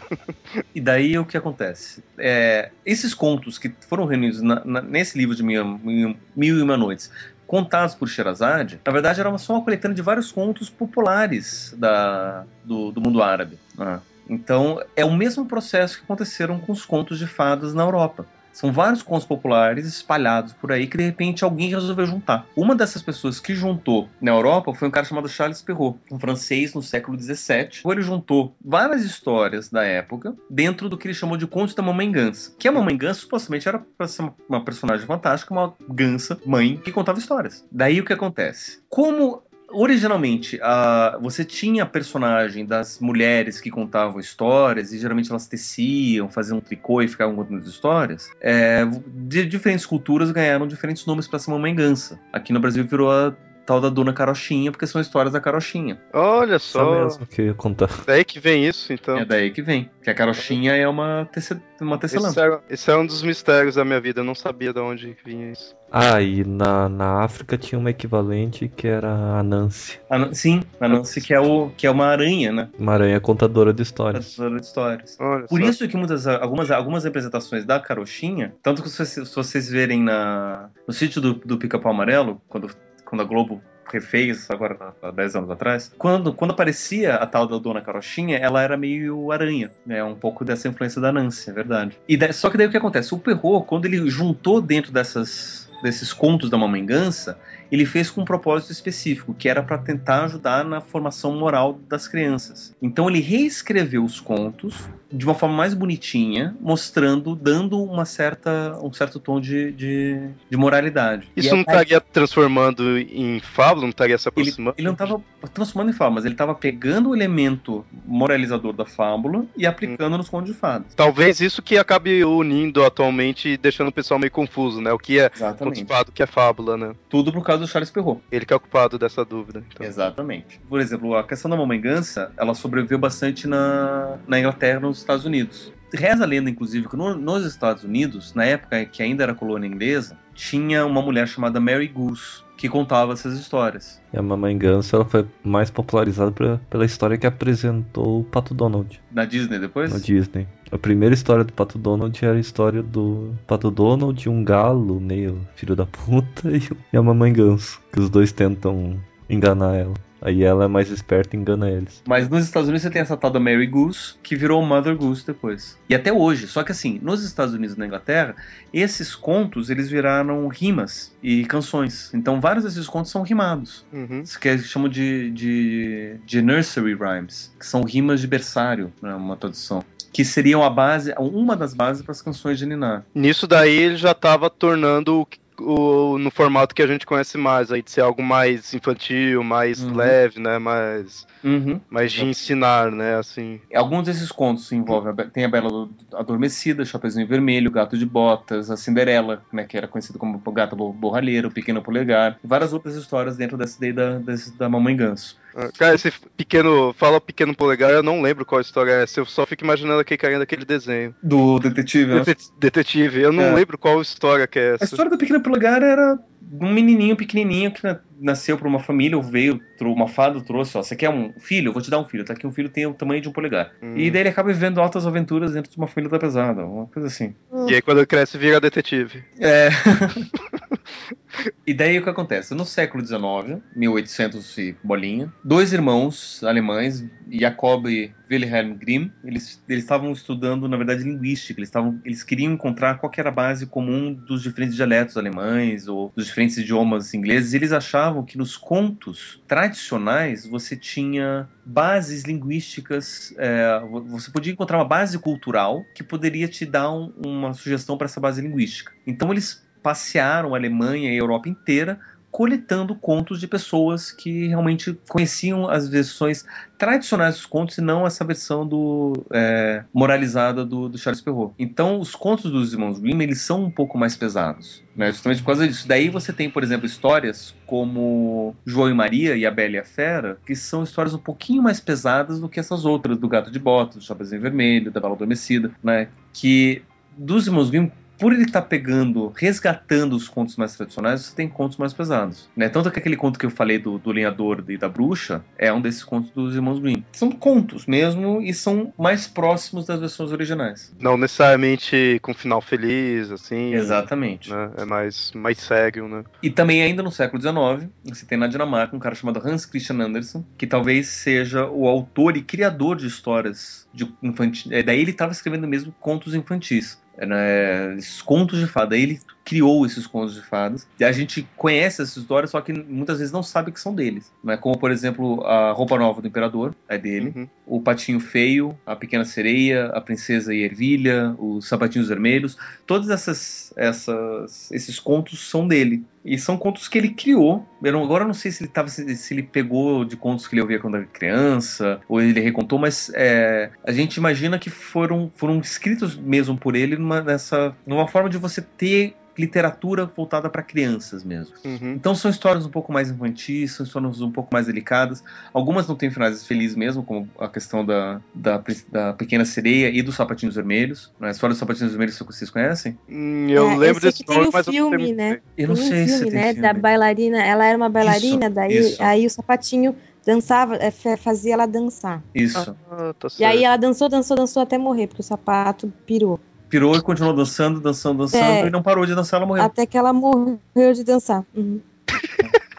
e 0.74 0.80
daí 0.80 1.18
o 1.18 1.26
que 1.26 1.36
acontece? 1.36 2.02
É, 2.16 2.70
esses 2.86 3.12
contos 3.12 3.58
que 3.58 3.70
foram 3.86 4.06
reunidos 4.06 4.40
na, 4.40 4.64
na, 4.64 4.80
nesse 4.80 5.18
livro 5.18 5.36
de 5.36 5.42
Mil, 5.42 5.78
Mil, 5.84 6.16
Mil 6.34 6.58
e 6.58 6.62
Uma 6.62 6.78
Noites, 6.78 7.10
contados 7.46 7.94
por 7.94 8.08
Sherazade, 8.08 8.80
na 8.82 8.92
verdade 8.92 9.20
era 9.20 9.36
só 9.36 9.52
uma 9.52 9.62
coletânea 9.62 9.94
de 9.94 10.00
vários 10.00 10.32
contos 10.32 10.70
populares 10.70 11.74
da, 11.76 12.44
do, 12.64 12.90
do 12.92 12.98
mundo 12.98 13.22
árabe. 13.22 13.58
Né? 13.76 14.00
Então 14.26 14.82
é 14.96 15.04
o 15.04 15.12
mesmo 15.12 15.44
processo 15.44 15.98
que 15.98 16.04
aconteceram 16.04 16.58
com 16.58 16.72
os 16.72 16.86
contos 16.86 17.18
de 17.18 17.26
fadas 17.26 17.74
na 17.74 17.82
Europa. 17.82 18.26
São 18.52 18.72
vários 18.72 19.02
contos 19.02 19.26
populares 19.26 19.86
espalhados 19.86 20.52
por 20.52 20.72
aí 20.72 20.86
que 20.86 20.96
de 20.96 21.04
repente 21.04 21.44
alguém 21.44 21.70
resolveu 21.70 22.06
juntar. 22.06 22.46
Uma 22.56 22.74
dessas 22.74 23.02
pessoas 23.02 23.40
que 23.40 23.54
juntou 23.54 24.08
na 24.20 24.30
Europa 24.30 24.74
foi 24.74 24.88
um 24.88 24.90
cara 24.90 25.06
chamado 25.06 25.28
Charles 25.28 25.62
Perrault, 25.62 25.98
um 26.10 26.18
francês 26.18 26.74
no 26.74 26.82
século 26.82 27.18
XVII. 27.18 27.82
Ele 27.84 28.02
juntou 28.02 28.54
várias 28.64 29.04
histórias 29.04 29.68
da 29.68 29.84
época 29.84 30.34
dentro 30.50 30.88
do 30.88 30.98
que 30.98 31.06
ele 31.06 31.14
chamou 31.14 31.36
de 31.36 31.46
Contos 31.46 31.74
da 31.74 31.82
Mamãe 31.82 32.10
Gansa. 32.10 32.54
Que 32.58 32.68
a 32.68 32.72
Mamãe 32.72 32.96
Gansa 32.96 33.20
supostamente 33.20 33.68
era 33.68 33.78
para 33.78 34.08
ser 34.08 34.30
uma 34.48 34.64
personagem 34.64 35.06
fantástica, 35.06 35.52
uma 35.52 35.74
gansa 35.88 36.38
mãe 36.44 36.76
que 36.76 36.92
contava 36.92 37.18
histórias. 37.18 37.64
Daí 37.70 38.00
o 38.00 38.04
que 38.04 38.12
acontece? 38.12 38.82
Como 38.88 39.42
originalmente, 39.72 40.56
uh, 40.56 41.20
você 41.20 41.44
tinha 41.44 41.82
a 41.82 41.86
personagem 41.86 42.64
das 42.64 42.98
mulheres 43.00 43.60
que 43.60 43.70
contavam 43.70 44.20
histórias, 44.20 44.92
e 44.92 44.98
geralmente 44.98 45.30
elas 45.30 45.46
teciam, 45.46 46.28
faziam 46.28 46.58
um 46.58 46.60
tricô 46.60 47.02
e 47.02 47.08
ficavam 47.08 47.34
contando 47.34 47.66
histórias. 47.66 48.30
É, 48.40 48.84
de 49.06 49.44
diferentes 49.46 49.86
culturas 49.86 50.30
ganharam 50.30 50.66
diferentes 50.66 51.06
nomes 51.06 51.26
para 51.26 51.36
essa 51.36 51.50
mamãe 51.50 51.74
gansa. 51.74 52.18
Aqui 52.32 52.52
no 52.52 52.60
Brasil 52.60 52.84
virou 52.84 53.10
a 53.10 53.34
tal 53.64 53.80
da 53.80 53.88
Dona 53.88 54.12
Carochinha, 54.12 54.70
porque 54.70 54.86
são 54.86 55.00
histórias 55.00 55.32
da 55.32 55.40
Carochinha. 55.40 56.00
Olha 56.12 56.58
só. 56.58 56.84
Só 56.84 57.04
mesmo 57.04 57.26
que 57.26 57.42
ia 57.42 57.54
contar. 57.54 57.90
Daí 58.06 58.24
que 58.24 58.40
vem 58.40 58.66
isso, 58.66 58.92
então. 58.92 59.18
É 59.18 59.24
daí 59.24 59.50
que 59.50 59.62
vem. 59.62 59.90
Que 60.02 60.10
a 60.10 60.14
Carochinha 60.14 60.74
é 60.74 60.86
uma, 60.86 61.28
tece... 61.32 61.60
uma 61.80 61.98
tecelã. 61.98 62.28
Esse, 62.28 62.40
é, 62.40 62.60
esse 62.70 62.90
é 62.90 62.96
um 62.96 63.06
dos 63.06 63.22
mistérios 63.22 63.76
da 63.76 63.84
minha 63.84 64.00
vida, 64.00 64.20
eu 64.20 64.24
não 64.24 64.34
sabia 64.34 64.72
de 64.72 64.80
onde 64.80 65.16
vinha 65.24 65.52
isso. 65.52 65.74
Ah, 65.94 66.22
e 66.22 66.42
na, 66.42 66.88
na 66.88 67.22
África 67.22 67.58
tinha 67.58 67.78
uma 67.78 67.90
equivalente 67.90 68.66
que 68.66 68.88
era 68.88 69.12
a 69.12 69.42
Nancy. 69.42 70.00
A, 70.08 70.32
sim, 70.32 70.62
a 70.80 70.88
Nancy 70.88 71.20
que 71.20 71.34
é, 71.34 71.40
o, 71.40 71.68
que 71.76 71.86
é 71.86 71.90
uma 71.90 72.06
aranha, 72.06 72.50
né? 72.50 72.70
Uma 72.78 72.94
aranha 72.94 73.20
contadora 73.20 73.74
de 73.74 73.82
histórias. 73.82 74.30
Contadora 74.30 74.60
de 74.60 74.66
histórias. 74.66 75.16
Olha 75.20 75.46
Por 75.46 75.60
só. 75.60 75.68
isso 75.68 75.86
que 75.86 75.96
muitas, 75.96 76.26
algumas, 76.26 76.70
algumas 76.70 77.04
representações 77.04 77.66
da 77.66 77.78
Carochinha, 77.78 78.54
tanto 78.62 78.82
que 78.82 78.88
se 78.88 79.04
vocês, 79.04 79.28
se 79.28 79.34
vocês 79.36 79.68
verem 79.68 80.02
na, 80.02 80.70
no 80.88 80.94
sítio 80.94 81.20
do, 81.20 81.34
do 81.34 81.58
Pica-Pau 81.58 81.92
Amarelo, 81.92 82.40
quando, 82.48 82.70
quando 83.04 83.20
a 83.20 83.24
Globo 83.24 83.60
refez 83.92 84.50
agora 84.50 84.94
há 85.02 85.10
10 85.10 85.36
anos 85.36 85.50
atrás, 85.50 85.92
quando, 85.98 86.32
quando 86.32 86.52
aparecia 86.52 87.16
a 87.16 87.26
tal 87.26 87.46
da 87.46 87.58
Dona 87.58 87.82
Carochinha, 87.82 88.38
ela 88.38 88.62
era 88.62 88.78
meio 88.78 89.30
aranha, 89.30 89.70
né? 89.84 90.02
Um 90.02 90.14
pouco 90.14 90.42
dessa 90.42 90.68
influência 90.68 91.02
da 91.02 91.12
Nancy, 91.12 91.50
é 91.50 91.52
verdade. 91.52 91.98
E 92.08 92.16
daí, 92.16 92.32
só 92.32 92.48
que 92.48 92.56
daí 92.56 92.66
o 92.66 92.70
que 92.70 92.78
acontece? 92.78 93.14
O 93.14 93.18
Perrault, 93.18 93.66
quando 93.66 93.84
ele 93.84 94.08
juntou 94.08 94.62
dentro 94.62 94.90
dessas 94.90 95.70
desses 95.82 96.12
contos 96.12 96.48
da 96.48 96.56
Mamãe 96.56 96.84
Gansa, 96.84 97.38
ele 97.70 97.84
fez 97.84 98.10
com 98.10 98.20
um 98.20 98.24
propósito 98.24 98.70
específico, 98.70 99.34
que 99.34 99.48
era 99.48 99.62
para 99.62 99.78
tentar 99.78 100.24
ajudar 100.24 100.64
na 100.64 100.80
formação 100.80 101.34
moral 101.38 101.80
das 101.88 102.06
crianças. 102.06 102.74
Então 102.80 103.08
ele 103.08 103.20
reescreveu 103.20 104.04
os 104.04 104.20
contos 104.20 104.74
de 105.12 105.26
uma 105.26 105.34
forma 105.34 105.54
mais 105.54 105.74
bonitinha, 105.74 106.56
mostrando, 106.60 107.36
dando 107.36 107.82
uma 107.82 108.04
certa, 108.04 108.78
um 108.82 108.92
certo 108.92 109.20
tom 109.20 109.40
de, 109.40 109.72
de, 109.72 110.30
de 110.50 110.56
moralidade. 110.56 111.28
Isso 111.36 111.48
e 111.48 111.50
não 111.50 111.60
estaria 111.60 112.00
transformando 112.00 112.98
em 112.98 113.38
fábula? 113.40 113.82
Não 113.82 113.90
estaria 113.90 114.16
se 114.16 114.28
aproximando? 114.28 114.74
Ele, 114.78 114.86
ele 114.86 114.86
não 114.86 114.92
estava 114.92 115.22
transformando 115.52 115.90
em 115.90 115.92
fábula, 115.92 116.14
mas 116.14 116.24
ele 116.24 116.34
estava 116.34 116.54
pegando 116.54 117.10
o 117.10 117.14
elemento 117.14 117.84
moralizador 118.06 118.72
da 118.72 118.86
fábula 118.86 119.44
e 119.56 119.66
aplicando 119.66 120.14
hum. 120.14 120.18
nos 120.18 120.28
contos 120.28 120.52
de 120.52 120.58
fadas. 120.58 120.94
Talvez 120.94 121.40
isso 121.40 121.60
que 121.60 121.76
acabe 121.76 122.24
unindo 122.24 122.82
atualmente 122.82 123.50
e 123.50 123.56
deixando 123.56 123.88
o 123.88 123.92
pessoal 123.92 124.18
meio 124.18 124.30
confuso, 124.30 124.80
né? 124.80 124.92
O 124.92 124.98
que 124.98 125.18
é 125.18 125.30
de 125.72 125.84
fada, 125.84 126.10
o 126.10 126.12
que 126.12 126.22
é 126.22 126.26
fábula, 126.26 126.76
né? 126.76 126.94
Tudo 127.08 127.32
por 127.32 127.42
causa 127.44 127.62
do 127.62 127.68
Charles 127.68 127.90
Perrault. 127.90 128.22
Ele 128.30 128.44
que 128.44 128.52
é 128.52 128.56
ocupado 128.56 128.98
dessa 128.98 129.24
dúvida. 129.24 129.64
Então. 129.72 129.86
Exatamente. 129.86 130.60
Por 130.68 130.80
exemplo, 130.80 131.16
a 131.16 131.24
questão 131.24 131.50
da 131.50 131.56
mamãe 131.56 131.80
gansa, 131.80 132.32
ela 132.36 132.54
sobreviveu 132.54 132.98
bastante 132.98 133.46
na, 133.46 134.18
na 134.26 134.38
Inglaterra 134.38 134.78
e 134.78 134.82
nos 134.82 134.98
Estados 134.98 135.24
Unidos. 135.24 135.72
reza 135.94 136.24
a 136.24 136.26
lenda, 136.26 136.48
inclusive, 136.48 136.88
que 136.88 136.96
no- 136.96 137.14
nos 137.14 137.44
Estados 137.44 137.84
Unidos, 137.84 138.32
na 138.34 138.44
época 138.46 138.84
que 138.86 139.02
ainda 139.02 139.24
era 139.24 139.34
colônia 139.34 139.66
inglesa, 139.66 140.16
tinha 140.34 140.86
uma 140.86 141.02
mulher 141.02 141.28
chamada 141.28 141.60
Mary 141.60 141.86
Goose 141.88 142.42
que 142.62 142.68
contava 142.68 143.12
essas 143.12 143.36
histórias. 143.36 144.00
E 144.14 144.16
a 144.16 144.22
Mamãe 144.22 144.56
Ganso 144.56 144.94
ela 144.94 145.04
foi 145.04 145.26
mais 145.42 145.68
popularizada 145.68 146.30
pra- 146.30 146.60
pela 146.70 146.84
história 146.84 147.18
que 147.18 147.26
apresentou 147.26 148.20
o 148.20 148.24
Pato 148.24 148.54
Donald 148.54 149.00
Na 149.10 149.24
Disney 149.24 149.58
depois? 149.58 149.92
no 149.92 149.98
Disney. 149.98 150.46
A 150.70 150.78
primeira 150.78 151.12
história 151.12 151.42
do 151.42 151.52
Pato 151.52 151.76
Donald 151.76 152.24
era 152.24 152.36
a 152.36 152.40
história 152.40 152.80
do 152.80 153.34
Pato 153.48 153.68
Donald, 153.68 154.28
um 154.28 154.44
galo 154.44 155.00
meio 155.00 155.44
filho 155.56 155.74
da 155.74 155.84
puta 155.86 156.48
e 156.92 156.96
a 156.96 157.02
Mamãe 157.02 157.32
Ganso, 157.32 157.80
que 157.92 157.98
os 157.98 158.08
dois 158.08 158.30
tentam 158.30 158.96
enganar 159.28 159.74
ela. 159.74 159.94
Aí 160.22 160.44
ela 160.44 160.64
é 160.64 160.68
mais 160.68 160.88
esperta 160.88 161.36
e 161.36 161.38
engana 161.38 161.68
eles. 161.68 162.02
Mas 162.06 162.28
nos 162.28 162.44
Estados 162.44 162.68
Unidos 162.68 162.82
você 162.82 162.90
tem 162.90 163.02
essa 163.02 163.16
tal 163.16 163.30
da 163.30 163.40
Mary 163.40 163.66
Goose, 163.66 164.14
que 164.22 164.36
virou 164.36 164.64
Mother 164.64 164.96
Goose 164.96 165.26
depois. 165.26 165.76
E 165.88 165.94
até 165.94 166.12
hoje. 166.12 166.46
Só 166.46 166.62
que 166.62 166.70
assim, 166.70 167.00
nos 167.02 167.24
Estados 167.24 167.54
Unidos 167.54 167.74
e 167.76 167.78
na 167.78 167.86
Inglaterra, 167.86 168.36
esses 168.72 169.14
contos 169.14 169.68
eles 169.68 169.90
viraram 169.90 170.46
rimas 170.48 171.12
e 171.22 171.44
canções. 171.44 172.12
Então 172.14 172.40
vários 172.40 172.64
desses 172.64 172.86
contos 172.86 173.10
são 173.10 173.22
rimados. 173.22 173.84
Uhum. 173.92 174.22
Isso 174.22 174.38
que 174.38 174.48
eles 174.48 174.66
chamam 174.66 174.88
de, 174.88 175.30
de, 175.32 176.16
de 176.24 176.40
nursery 176.40 176.94
rhymes, 176.94 177.52
que 177.58 177.66
são 177.66 177.82
rimas 177.82 178.20
de 178.20 178.26
berçário, 178.26 178.92
né, 179.02 179.14
uma 179.14 179.36
tradução. 179.36 179.84
Que 180.12 180.24
seriam 180.24 180.62
a 180.62 180.68
base, 180.68 181.14
uma 181.18 181.56
das 181.56 181.72
bases 181.72 182.02
para 182.02 182.12
as 182.12 182.20
canções 182.20 182.58
de 182.58 182.66
Ninar. 182.66 183.02
Nisso 183.14 183.46
daí 183.46 183.74
ele 183.74 183.96
já 183.96 184.12
tava 184.12 184.50
tornando 184.50 185.26
o, 185.62 186.18
no 186.18 186.30
formato 186.30 186.74
que 186.74 186.82
a 186.82 186.86
gente 186.86 187.06
conhece 187.06 187.38
mais, 187.38 187.70
aí 187.72 187.82
de 187.82 187.90
ser 187.90 188.00
algo 188.02 188.22
mais 188.22 188.72
infantil, 188.74 189.42
mais 189.44 189.82
Uhum. 189.82 189.94
leve, 189.94 190.40
né? 190.40 190.58
Mais, 190.58 191.26
Uhum. 191.44 191.80
mais 191.90 192.12
de 192.12 192.24
ensinar, 192.24 192.90
né? 192.90 193.16
Assim. 193.16 193.60
Alguns 193.74 194.04
desses 194.04 194.30
contos 194.30 194.70
envolvem 194.72 195.12
a 195.16 195.24
tem 195.24 195.44
a 195.44 195.48
Bela 195.48 195.88
Adormecida, 196.14 196.84
Chapeuzinho 196.84 197.26
Vermelho, 197.26 197.70
Gato 197.70 197.96
de 197.96 198.06
Botas, 198.06 198.70
a 198.70 198.76
Cinderela, 198.76 199.42
né, 199.52 199.64
que 199.64 199.76
era 199.76 199.88
conhecido 199.88 200.18
como 200.18 200.38
Gato 200.38 200.76
Bo- 200.76 200.92
Borralheiro, 200.92 201.50
Pequeno 201.50 201.82
Polegar, 201.82 202.38
e 202.42 202.46
várias 202.46 202.72
outras 202.72 202.94
histórias 202.94 203.36
dentro 203.36 203.56
dessa 203.56 203.80
daí 203.80 203.92
da, 203.92 204.18
desse- 204.18 204.56
da 204.58 204.68
Mamãe 204.68 204.96
Ganso. 204.96 205.36
Ah, 205.54 205.68
Cara, 205.78 205.94
esse 205.94 206.10
pequeno. 206.36 206.94
Fala 206.94 207.20
pequeno 207.20 207.54
polegar, 207.54 207.90
eu 207.90 208.02
não 208.02 208.22
lembro 208.22 208.44
qual 208.44 208.60
história 208.60 208.90
é 208.92 209.02
essa. 209.02 209.20
Eu 209.20 209.26
só 209.26 209.44
fico 209.46 209.64
imaginando 209.64 210.00
aquele 210.00 210.18
carinha 210.18 210.38
daquele 210.38 210.64
desenho. 210.64 211.14
Do 211.22 211.58
detetive, 211.58 212.14
né? 212.14 212.20
Dete- 212.24 212.48
Detetive, 212.58 213.20
eu 213.20 213.32
não 213.32 213.42
É. 213.44 213.54
lembro 213.54 213.76
qual 213.76 214.00
história 214.00 214.46
que 214.46 214.58
é 214.58 214.70
A 214.70 214.74
essa. 214.74 214.84
história 214.84 215.10
do 215.10 215.18
Pequeno 215.18 215.42
Polegar 215.42 215.82
era 215.82 216.18
um 216.60 216.72
menininho 216.72 217.16
pequenininho 217.16 217.72
que 217.72 217.82
na- 217.84 217.98
nasceu 218.20 218.56
por 218.56 218.66
uma 218.66 218.78
família, 218.78 219.16
ou 219.16 219.22
veio, 219.22 219.60
trou- 219.76 219.94
uma 219.94 220.06
fada 220.08 220.40
trouxe, 220.40 220.76
ó, 220.78 220.82
você 220.82 220.94
quer 220.94 221.10
um 221.10 221.32
filho? 221.38 221.68
Eu 221.68 221.72
vou 221.72 221.82
te 221.82 221.90
dar 221.90 221.98
um 221.98 222.04
filho, 222.04 222.24
tá 222.24 222.32
aqui 222.32 222.46
um 222.46 222.52
filho 222.52 222.68
tem 222.68 222.86
o 222.86 222.94
tamanho 222.94 223.20
de 223.20 223.28
um 223.28 223.32
polegar. 223.32 223.72
Hum. 223.82 223.96
E 223.96 224.10
daí 224.10 224.22
ele 224.22 224.28
acaba 224.28 224.52
vivendo 224.52 224.80
altas 224.80 225.06
aventuras 225.06 225.52
dentro 225.52 225.70
de 225.70 225.76
uma 225.76 225.86
família 225.86 226.10
da 226.10 226.18
pesada, 226.18 226.64
uma 226.64 226.86
coisa 226.86 227.08
assim. 227.08 227.34
E 227.68 227.74
aí 227.74 227.82
quando 227.82 227.98
ele 227.98 228.06
cresce, 228.06 228.38
vira 228.38 228.60
detetive. 228.60 229.22
É. 229.40 229.68
e 231.66 231.74
daí 231.74 231.98
o 231.98 232.02
que 232.02 232.08
acontece? 232.10 232.54
No 232.54 232.64
século 232.64 233.04
XIX, 233.04 233.60
1800 233.74 234.58
e 234.58 234.76
bolinha, 234.82 235.32
dois 235.42 235.72
irmãos 235.72 236.42
alemães, 236.44 237.04
Jacob 237.30 237.86
e 237.86 238.12
Wilhelm 238.32 238.74
Grimm, 238.76 239.10
eles 239.24 239.62
eles 239.68 239.84
estavam 239.84 240.12
estudando, 240.12 240.68
na 240.68 240.76
verdade, 240.76 241.02
linguística. 241.04 241.58
Eles, 241.60 241.68
estavam, 241.68 242.00
eles 242.04 242.22
queriam 242.24 242.52
encontrar 242.52 242.98
qual 242.98 243.10
que 243.10 243.20
era 243.20 243.28
a 243.30 243.32
base 243.32 243.66
comum 243.66 244.12
dos 244.14 244.42
diferentes 244.42 244.74
dialetos 244.76 245.16
alemães 245.16 245.88
ou 245.88 246.12
dos 246.16 246.26
diferentes 246.26 246.56
idiomas 246.56 247.14
ingleses. 247.14 247.54
Eles 247.54 247.72
achavam 247.72 248.24
que 248.24 248.38
nos 248.38 248.56
contos 248.56 249.40
tradicionais 249.46 250.46
você 250.46 250.76
tinha 250.76 251.48
bases 251.64 252.24
linguísticas, 252.24 253.32
é, 253.38 253.80
você 254.08 254.30
podia 254.30 254.52
encontrar 254.52 254.78
uma 254.78 254.84
base 254.88 255.18
cultural 255.18 255.84
que 255.94 256.02
poderia 256.02 256.48
te 256.48 256.66
dar 256.66 256.90
um- 256.92 257.12
uma 257.24 257.52
sugestão 257.54 257.96
para 257.96 258.06
essa 258.06 258.20
base 258.20 258.40
linguística. 258.40 258.92
Então 259.06 259.30
eles 259.32 259.62
passearam 259.82 260.54
a 260.54 260.58
Alemanha 260.58 261.10
e 261.10 261.14
a 261.14 261.18
Europa 261.18 261.48
inteira 261.48 261.98
coletando 262.32 262.94
contos 262.94 263.38
de 263.38 263.46
pessoas 263.46 264.10
que 264.10 264.48
realmente 264.48 264.98
conheciam 265.06 265.68
as 265.68 265.86
versões 265.86 266.46
tradicionais 266.78 267.36
dos 267.36 267.46
contos 267.46 267.76
e 267.76 267.82
não 267.82 268.06
essa 268.06 268.24
versão 268.24 268.66
do 268.66 269.12
é, 269.30 269.84
moralizada 269.92 270.64
do, 270.64 270.88
do 270.88 270.96
Charles 270.96 271.20
Perrault. 271.20 271.54
Então, 271.58 272.00
os 272.00 272.14
contos 272.14 272.50
dos 272.50 272.72
irmãos 272.72 272.98
Grimm 272.98 273.20
eles 273.20 273.42
são 273.42 273.62
um 273.62 273.70
pouco 273.70 273.98
mais 273.98 274.16
pesados, 274.16 274.82
né? 274.96 275.12
justamente 275.12 275.42
por 275.42 275.48
causa 275.48 275.68
disso. 275.68 275.86
Daí 275.86 276.08
você 276.08 276.32
tem, 276.32 276.48
por 276.48 276.64
exemplo, 276.64 276.86
histórias 276.86 277.54
como 277.66 278.56
João 278.64 278.88
e 278.88 278.94
Maria 278.94 279.36
e 279.36 279.44
a 279.44 279.50
Bela 279.50 279.74
e 279.74 279.78
a 279.78 279.84
Fera, 279.84 280.38
que 280.46 280.56
são 280.56 280.82
histórias 280.82 281.14
um 281.14 281.18
pouquinho 281.18 281.62
mais 281.62 281.80
pesadas 281.80 282.40
do 282.40 282.48
que 282.48 282.58
essas 282.58 282.86
outras 282.86 283.18
do 283.18 283.28
Gato 283.28 283.50
de 283.50 283.58
Botas, 283.58 283.96
do 283.96 284.02
Chapeuzinho 284.02 284.40
Vermelho, 284.40 284.90
da 284.90 285.00
Bela 285.00 285.14
Adormecida, 285.14 285.70
né? 285.84 286.08
Que 286.32 286.82
dos 287.16 287.46
irmãos 287.46 287.68
Grimm 287.68 287.90
por 288.22 288.32
ele 288.32 288.44
estar 288.44 288.62
pegando, 288.62 289.32
resgatando 289.36 290.12
os 290.14 290.28
contos 290.28 290.54
mais 290.54 290.76
tradicionais, 290.76 291.22
você 291.22 291.34
tem 291.34 291.48
contos 291.48 291.76
mais 291.76 291.92
pesados. 291.92 292.48
Né? 292.56 292.68
Tanto 292.68 292.88
que 292.88 293.00
aquele 293.00 293.16
conto 293.16 293.36
que 293.36 293.44
eu 293.44 293.50
falei 293.50 293.80
do, 293.80 293.98
do 293.98 294.12
lenhador 294.12 294.64
e 294.68 294.78
da 294.78 294.88
bruxa 294.88 295.44
é 295.58 295.72
um 295.72 295.80
desses 295.80 296.04
contos 296.04 296.30
dos 296.30 296.54
irmãos 296.54 296.78
Grimm. 296.78 297.02
São 297.10 297.32
contos 297.32 297.84
mesmo 297.84 298.40
e 298.40 298.54
são 298.54 298.94
mais 298.96 299.26
próximos 299.26 299.86
das 299.86 299.98
versões 299.98 300.30
originais. 300.30 300.94
Não 301.00 301.16
necessariamente 301.16 302.20
com 302.22 302.32
final 302.32 302.60
feliz, 302.60 303.28
assim. 303.32 303.74
Exatamente. 303.74 304.52
né? 304.52 304.70
É 304.76 304.84
mais, 304.84 305.32
mais 305.32 305.58
sério, 305.58 306.06
né? 306.06 306.22
E 306.40 306.48
também 306.48 306.80
ainda 306.80 307.02
no 307.02 307.10
século 307.10 307.42
XIX, 307.42 307.90
você 308.04 308.24
tem 308.24 308.38
na 308.38 308.46
Dinamarca 308.46 308.94
um 308.94 309.00
cara 309.00 309.16
chamado 309.16 309.42
Hans 309.44 309.66
Christian 309.66 309.96
Andersen, 309.96 310.46
que 310.56 310.68
talvez 310.68 311.08
seja 311.08 311.66
o 311.66 311.88
autor 311.88 312.36
e 312.36 312.42
criador 312.42 312.98
de 312.98 313.08
histórias 313.08 313.88
de 313.92 314.08
infantis. 314.22 314.70
É, 314.70 314.80
daí 314.80 315.00
ele 315.00 315.10
estava 315.10 315.32
escrevendo 315.32 315.66
mesmo 315.66 315.92
contos 315.98 316.36
infantis. 316.36 317.02
É, 317.16 317.26
né, 317.26 317.94
esses 317.96 318.22
contos 318.22 318.58
de 318.58 318.66
fada. 318.66 318.96
Ele 318.96 319.20
criou 319.44 319.84
esses 319.84 320.06
contos 320.06 320.34
de 320.34 320.42
fadas. 320.42 320.86
E 320.98 321.04
a 321.04 321.12
gente 321.12 321.46
conhece 321.56 322.02
essas 322.02 322.16
histórias, 322.16 322.50
só 322.50 322.60
que 322.60 322.72
muitas 322.72 323.18
vezes 323.18 323.32
não 323.32 323.42
sabe 323.42 323.72
que 323.72 323.80
são 323.80 323.94
deles. 323.94 324.32
Né? 324.42 324.56
Como, 324.56 324.78
por 324.78 324.90
exemplo, 324.90 325.44
a 325.44 325.72
roupa 325.72 325.98
nova 325.98 326.20
do 326.20 326.28
imperador 326.28 326.74
é 326.88 326.96
dele. 326.98 327.32
Uhum. 327.34 327.48
O 327.66 327.80
patinho 327.80 328.20
feio, 328.20 328.76
a 328.86 328.94
pequena 328.94 329.24
sereia, 329.24 329.86
a 329.86 330.00
princesa 330.00 330.54
e 330.54 330.62
ervilha, 330.62 331.34
os 331.38 331.66
sapatinhos 331.66 332.08
vermelhos. 332.08 332.56
Todos 332.86 333.08
essas, 333.10 333.72
essas, 333.76 334.70
esses 334.70 334.98
contos 334.98 335.48
são 335.48 335.66
dele. 335.66 336.04
E 336.24 336.38
são 336.38 336.56
contos 336.56 336.86
que 336.86 336.98
ele 336.98 337.08
criou. 337.08 337.66
Eu 337.82 337.92
não- 337.92 338.04
agora 338.04 338.22
eu 338.22 338.28
não 338.28 338.34
sei 338.34 338.52
se 338.52 338.62
ele, 338.62 338.70
tava, 338.70 338.88
se, 338.88 339.16
se 339.16 339.34
ele 339.34 339.42
pegou 339.42 340.04
de 340.04 340.16
contos 340.16 340.46
que 340.46 340.54
ele 340.54 340.62
ouvia 340.62 340.78
quando 340.78 340.96
era 340.96 341.06
criança, 341.06 342.00
ou 342.08 342.20
ele 342.20 342.40
recontou, 342.40 342.78
mas 342.78 343.10
é, 343.14 343.70
a 343.84 343.90
gente 343.90 344.16
imagina 344.16 344.58
que 344.58 344.70
foram, 344.70 345.32
foram 345.34 345.58
escritos 345.58 346.16
mesmo 346.16 346.56
por 346.56 346.76
ele 346.76 346.96
numa, 346.96 347.20
nessa, 347.20 347.74
numa 347.84 348.06
forma 348.06 348.30
de 348.30 348.38
você 348.38 348.62
ter 348.62 349.16
literatura 349.38 350.06
voltada 350.06 350.48
para 350.50 350.62
crianças 350.62 351.24
mesmo. 351.24 351.54
Uhum. 351.64 351.92
Então 351.94 352.14
são 352.14 352.30
histórias 352.30 352.66
um 352.66 352.70
pouco 352.70 352.92
mais 352.92 353.10
infantis, 353.10 353.72
são 353.74 353.84
histórias 353.86 354.20
um 354.20 354.30
pouco 354.30 354.50
mais 354.52 354.66
delicadas. 354.66 355.22
Algumas 355.52 355.86
não 355.88 355.96
têm 355.96 356.10
finais 356.10 356.46
felizes 356.46 356.76
mesmo, 356.76 357.04
como 357.04 357.28
a 357.38 357.48
questão 357.48 357.84
da, 357.84 358.20
da, 358.34 358.62
da 358.88 359.12
Pequena 359.14 359.44
Sereia 359.44 359.88
e 359.88 360.02
dos 360.02 360.14
Sapatinhos 360.16 360.54
Vermelhos. 360.54 361.12
Né? 361.18 361.28
A 361.28 361.30
história 361.30 361.52
dos 361.52 361.58
Sapatinhos 361.58 361.92
Vermelhos 361.92 362.18
vocês 362.18 362.50
conhecem? 362.50 362.98
Hum, 363.08 363.48
Eu 363.48 363.70
É, 363.72 363.76
lembro 363.76 364.08
esse 364.08 364.22
desse 364.22 364.24
nome, 364.28 364.48
o 364.48 364.52
mas 364.52 364.66
eu 364.66 364.72
não 364.72 364.78
filme, 364.90 364.98
sei 364.98 365.06
muito 365.06 365.16
né? 365.16 365.40
Eu 365.56 365.68
não 365.68 365.74
Tem 365.74 365.84
um 365.84 365.88
sei 365.88 366.06
se 366.08 366.18
filme, 366.18 366.30
tem 366.30 366.40
né? 366.40 366.46
filme. 366.48 366.62
Da 366.62 366.72
bailarina, 366.72 367.42
ela 367.42 367.64
era 367.66 367.76
uma 367.76 367.88
bailarina, 367.88 368.46
Isso, 368.46 368.54
daí 368.54 368.78
isso. 368.78 369.02
aí 369.02 369.26
o 369.26 369.30
sapatinho 369.30 369.96
dançava, 370.24 370.76
é, 370.76 370.90
fa- 370.90 371.16
fazia 371.16 371.54
ela 371.54 371.66
dançar. 371.66 372.22
Isso. 372.34 372.76
Ah, 372.90 373.14
tá. 373.18 373.28
E 373.38 373.44
aí 373.44 373.64
ela 373.64 373.76
dançou, 373.76 374.08
dançou, 374.08 374.36
dançou 374.36 374.62
até 374.62 374.78
morrer, 374.78 375.06
porque 375.08 375.20
o 375.20 375.24
sapato 375.24 375.92
pirou. 376.06 376.38
Pirou 376.72 376.96
e 376.96 377.02
continuou 377.02 377.34
dançando, 377.34 377.82
dançando, 377.82 378.20
dançando, 378.20 378.42
É. 378.42 378.66
e 378.66 378.70
não 378.70 378.82
parou 378.82 379.04
de 379.04 379.14
dançar, 379.14 379.38
ela 379.38 379.46
morreu. 379.46 379.62
Até 379.62 379.84
que 379.84 379.98
ela 379.98 380.10
morreu 380.10 380.58
de 380.94 381.04
dançar. 381.04 381.44
Uhum. 381.54 381.78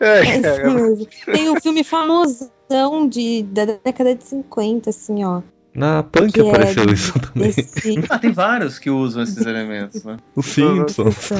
É, 0.00 0.20
É. 0.20 1.32
Tem 1.32 1.50
um 1.50 1.58
filme 1.60 1.82
famosão 1.82 3.08
de, 3.08 3.42
da 3.44 3.64
década 3.64 4.14
de 4.14 4.22
50, 4.22 4.90
assim, 4.90 5.24
ó. 5.24 5.40
Na 5.78 6.02
Punk 6.02 6.32
Que 6.32 6.40
é 6.40 6.48
apareceu 6.48 6.86
de- 6.86 6.94
isso 6.94 7.12
também. 7.20 7.48
Esse... 7.50 8.04
Ah, 8.10 8.18
tem 8.18 8.32
vários 8.32 8.78
que 8.78 8.90
usam 8.90 9.22
esses 9.22 9.46
elementos, 9.46 10.02
né? 10.04 10.16
Os 10.34 10.46
Simpsons. 10.46 11.30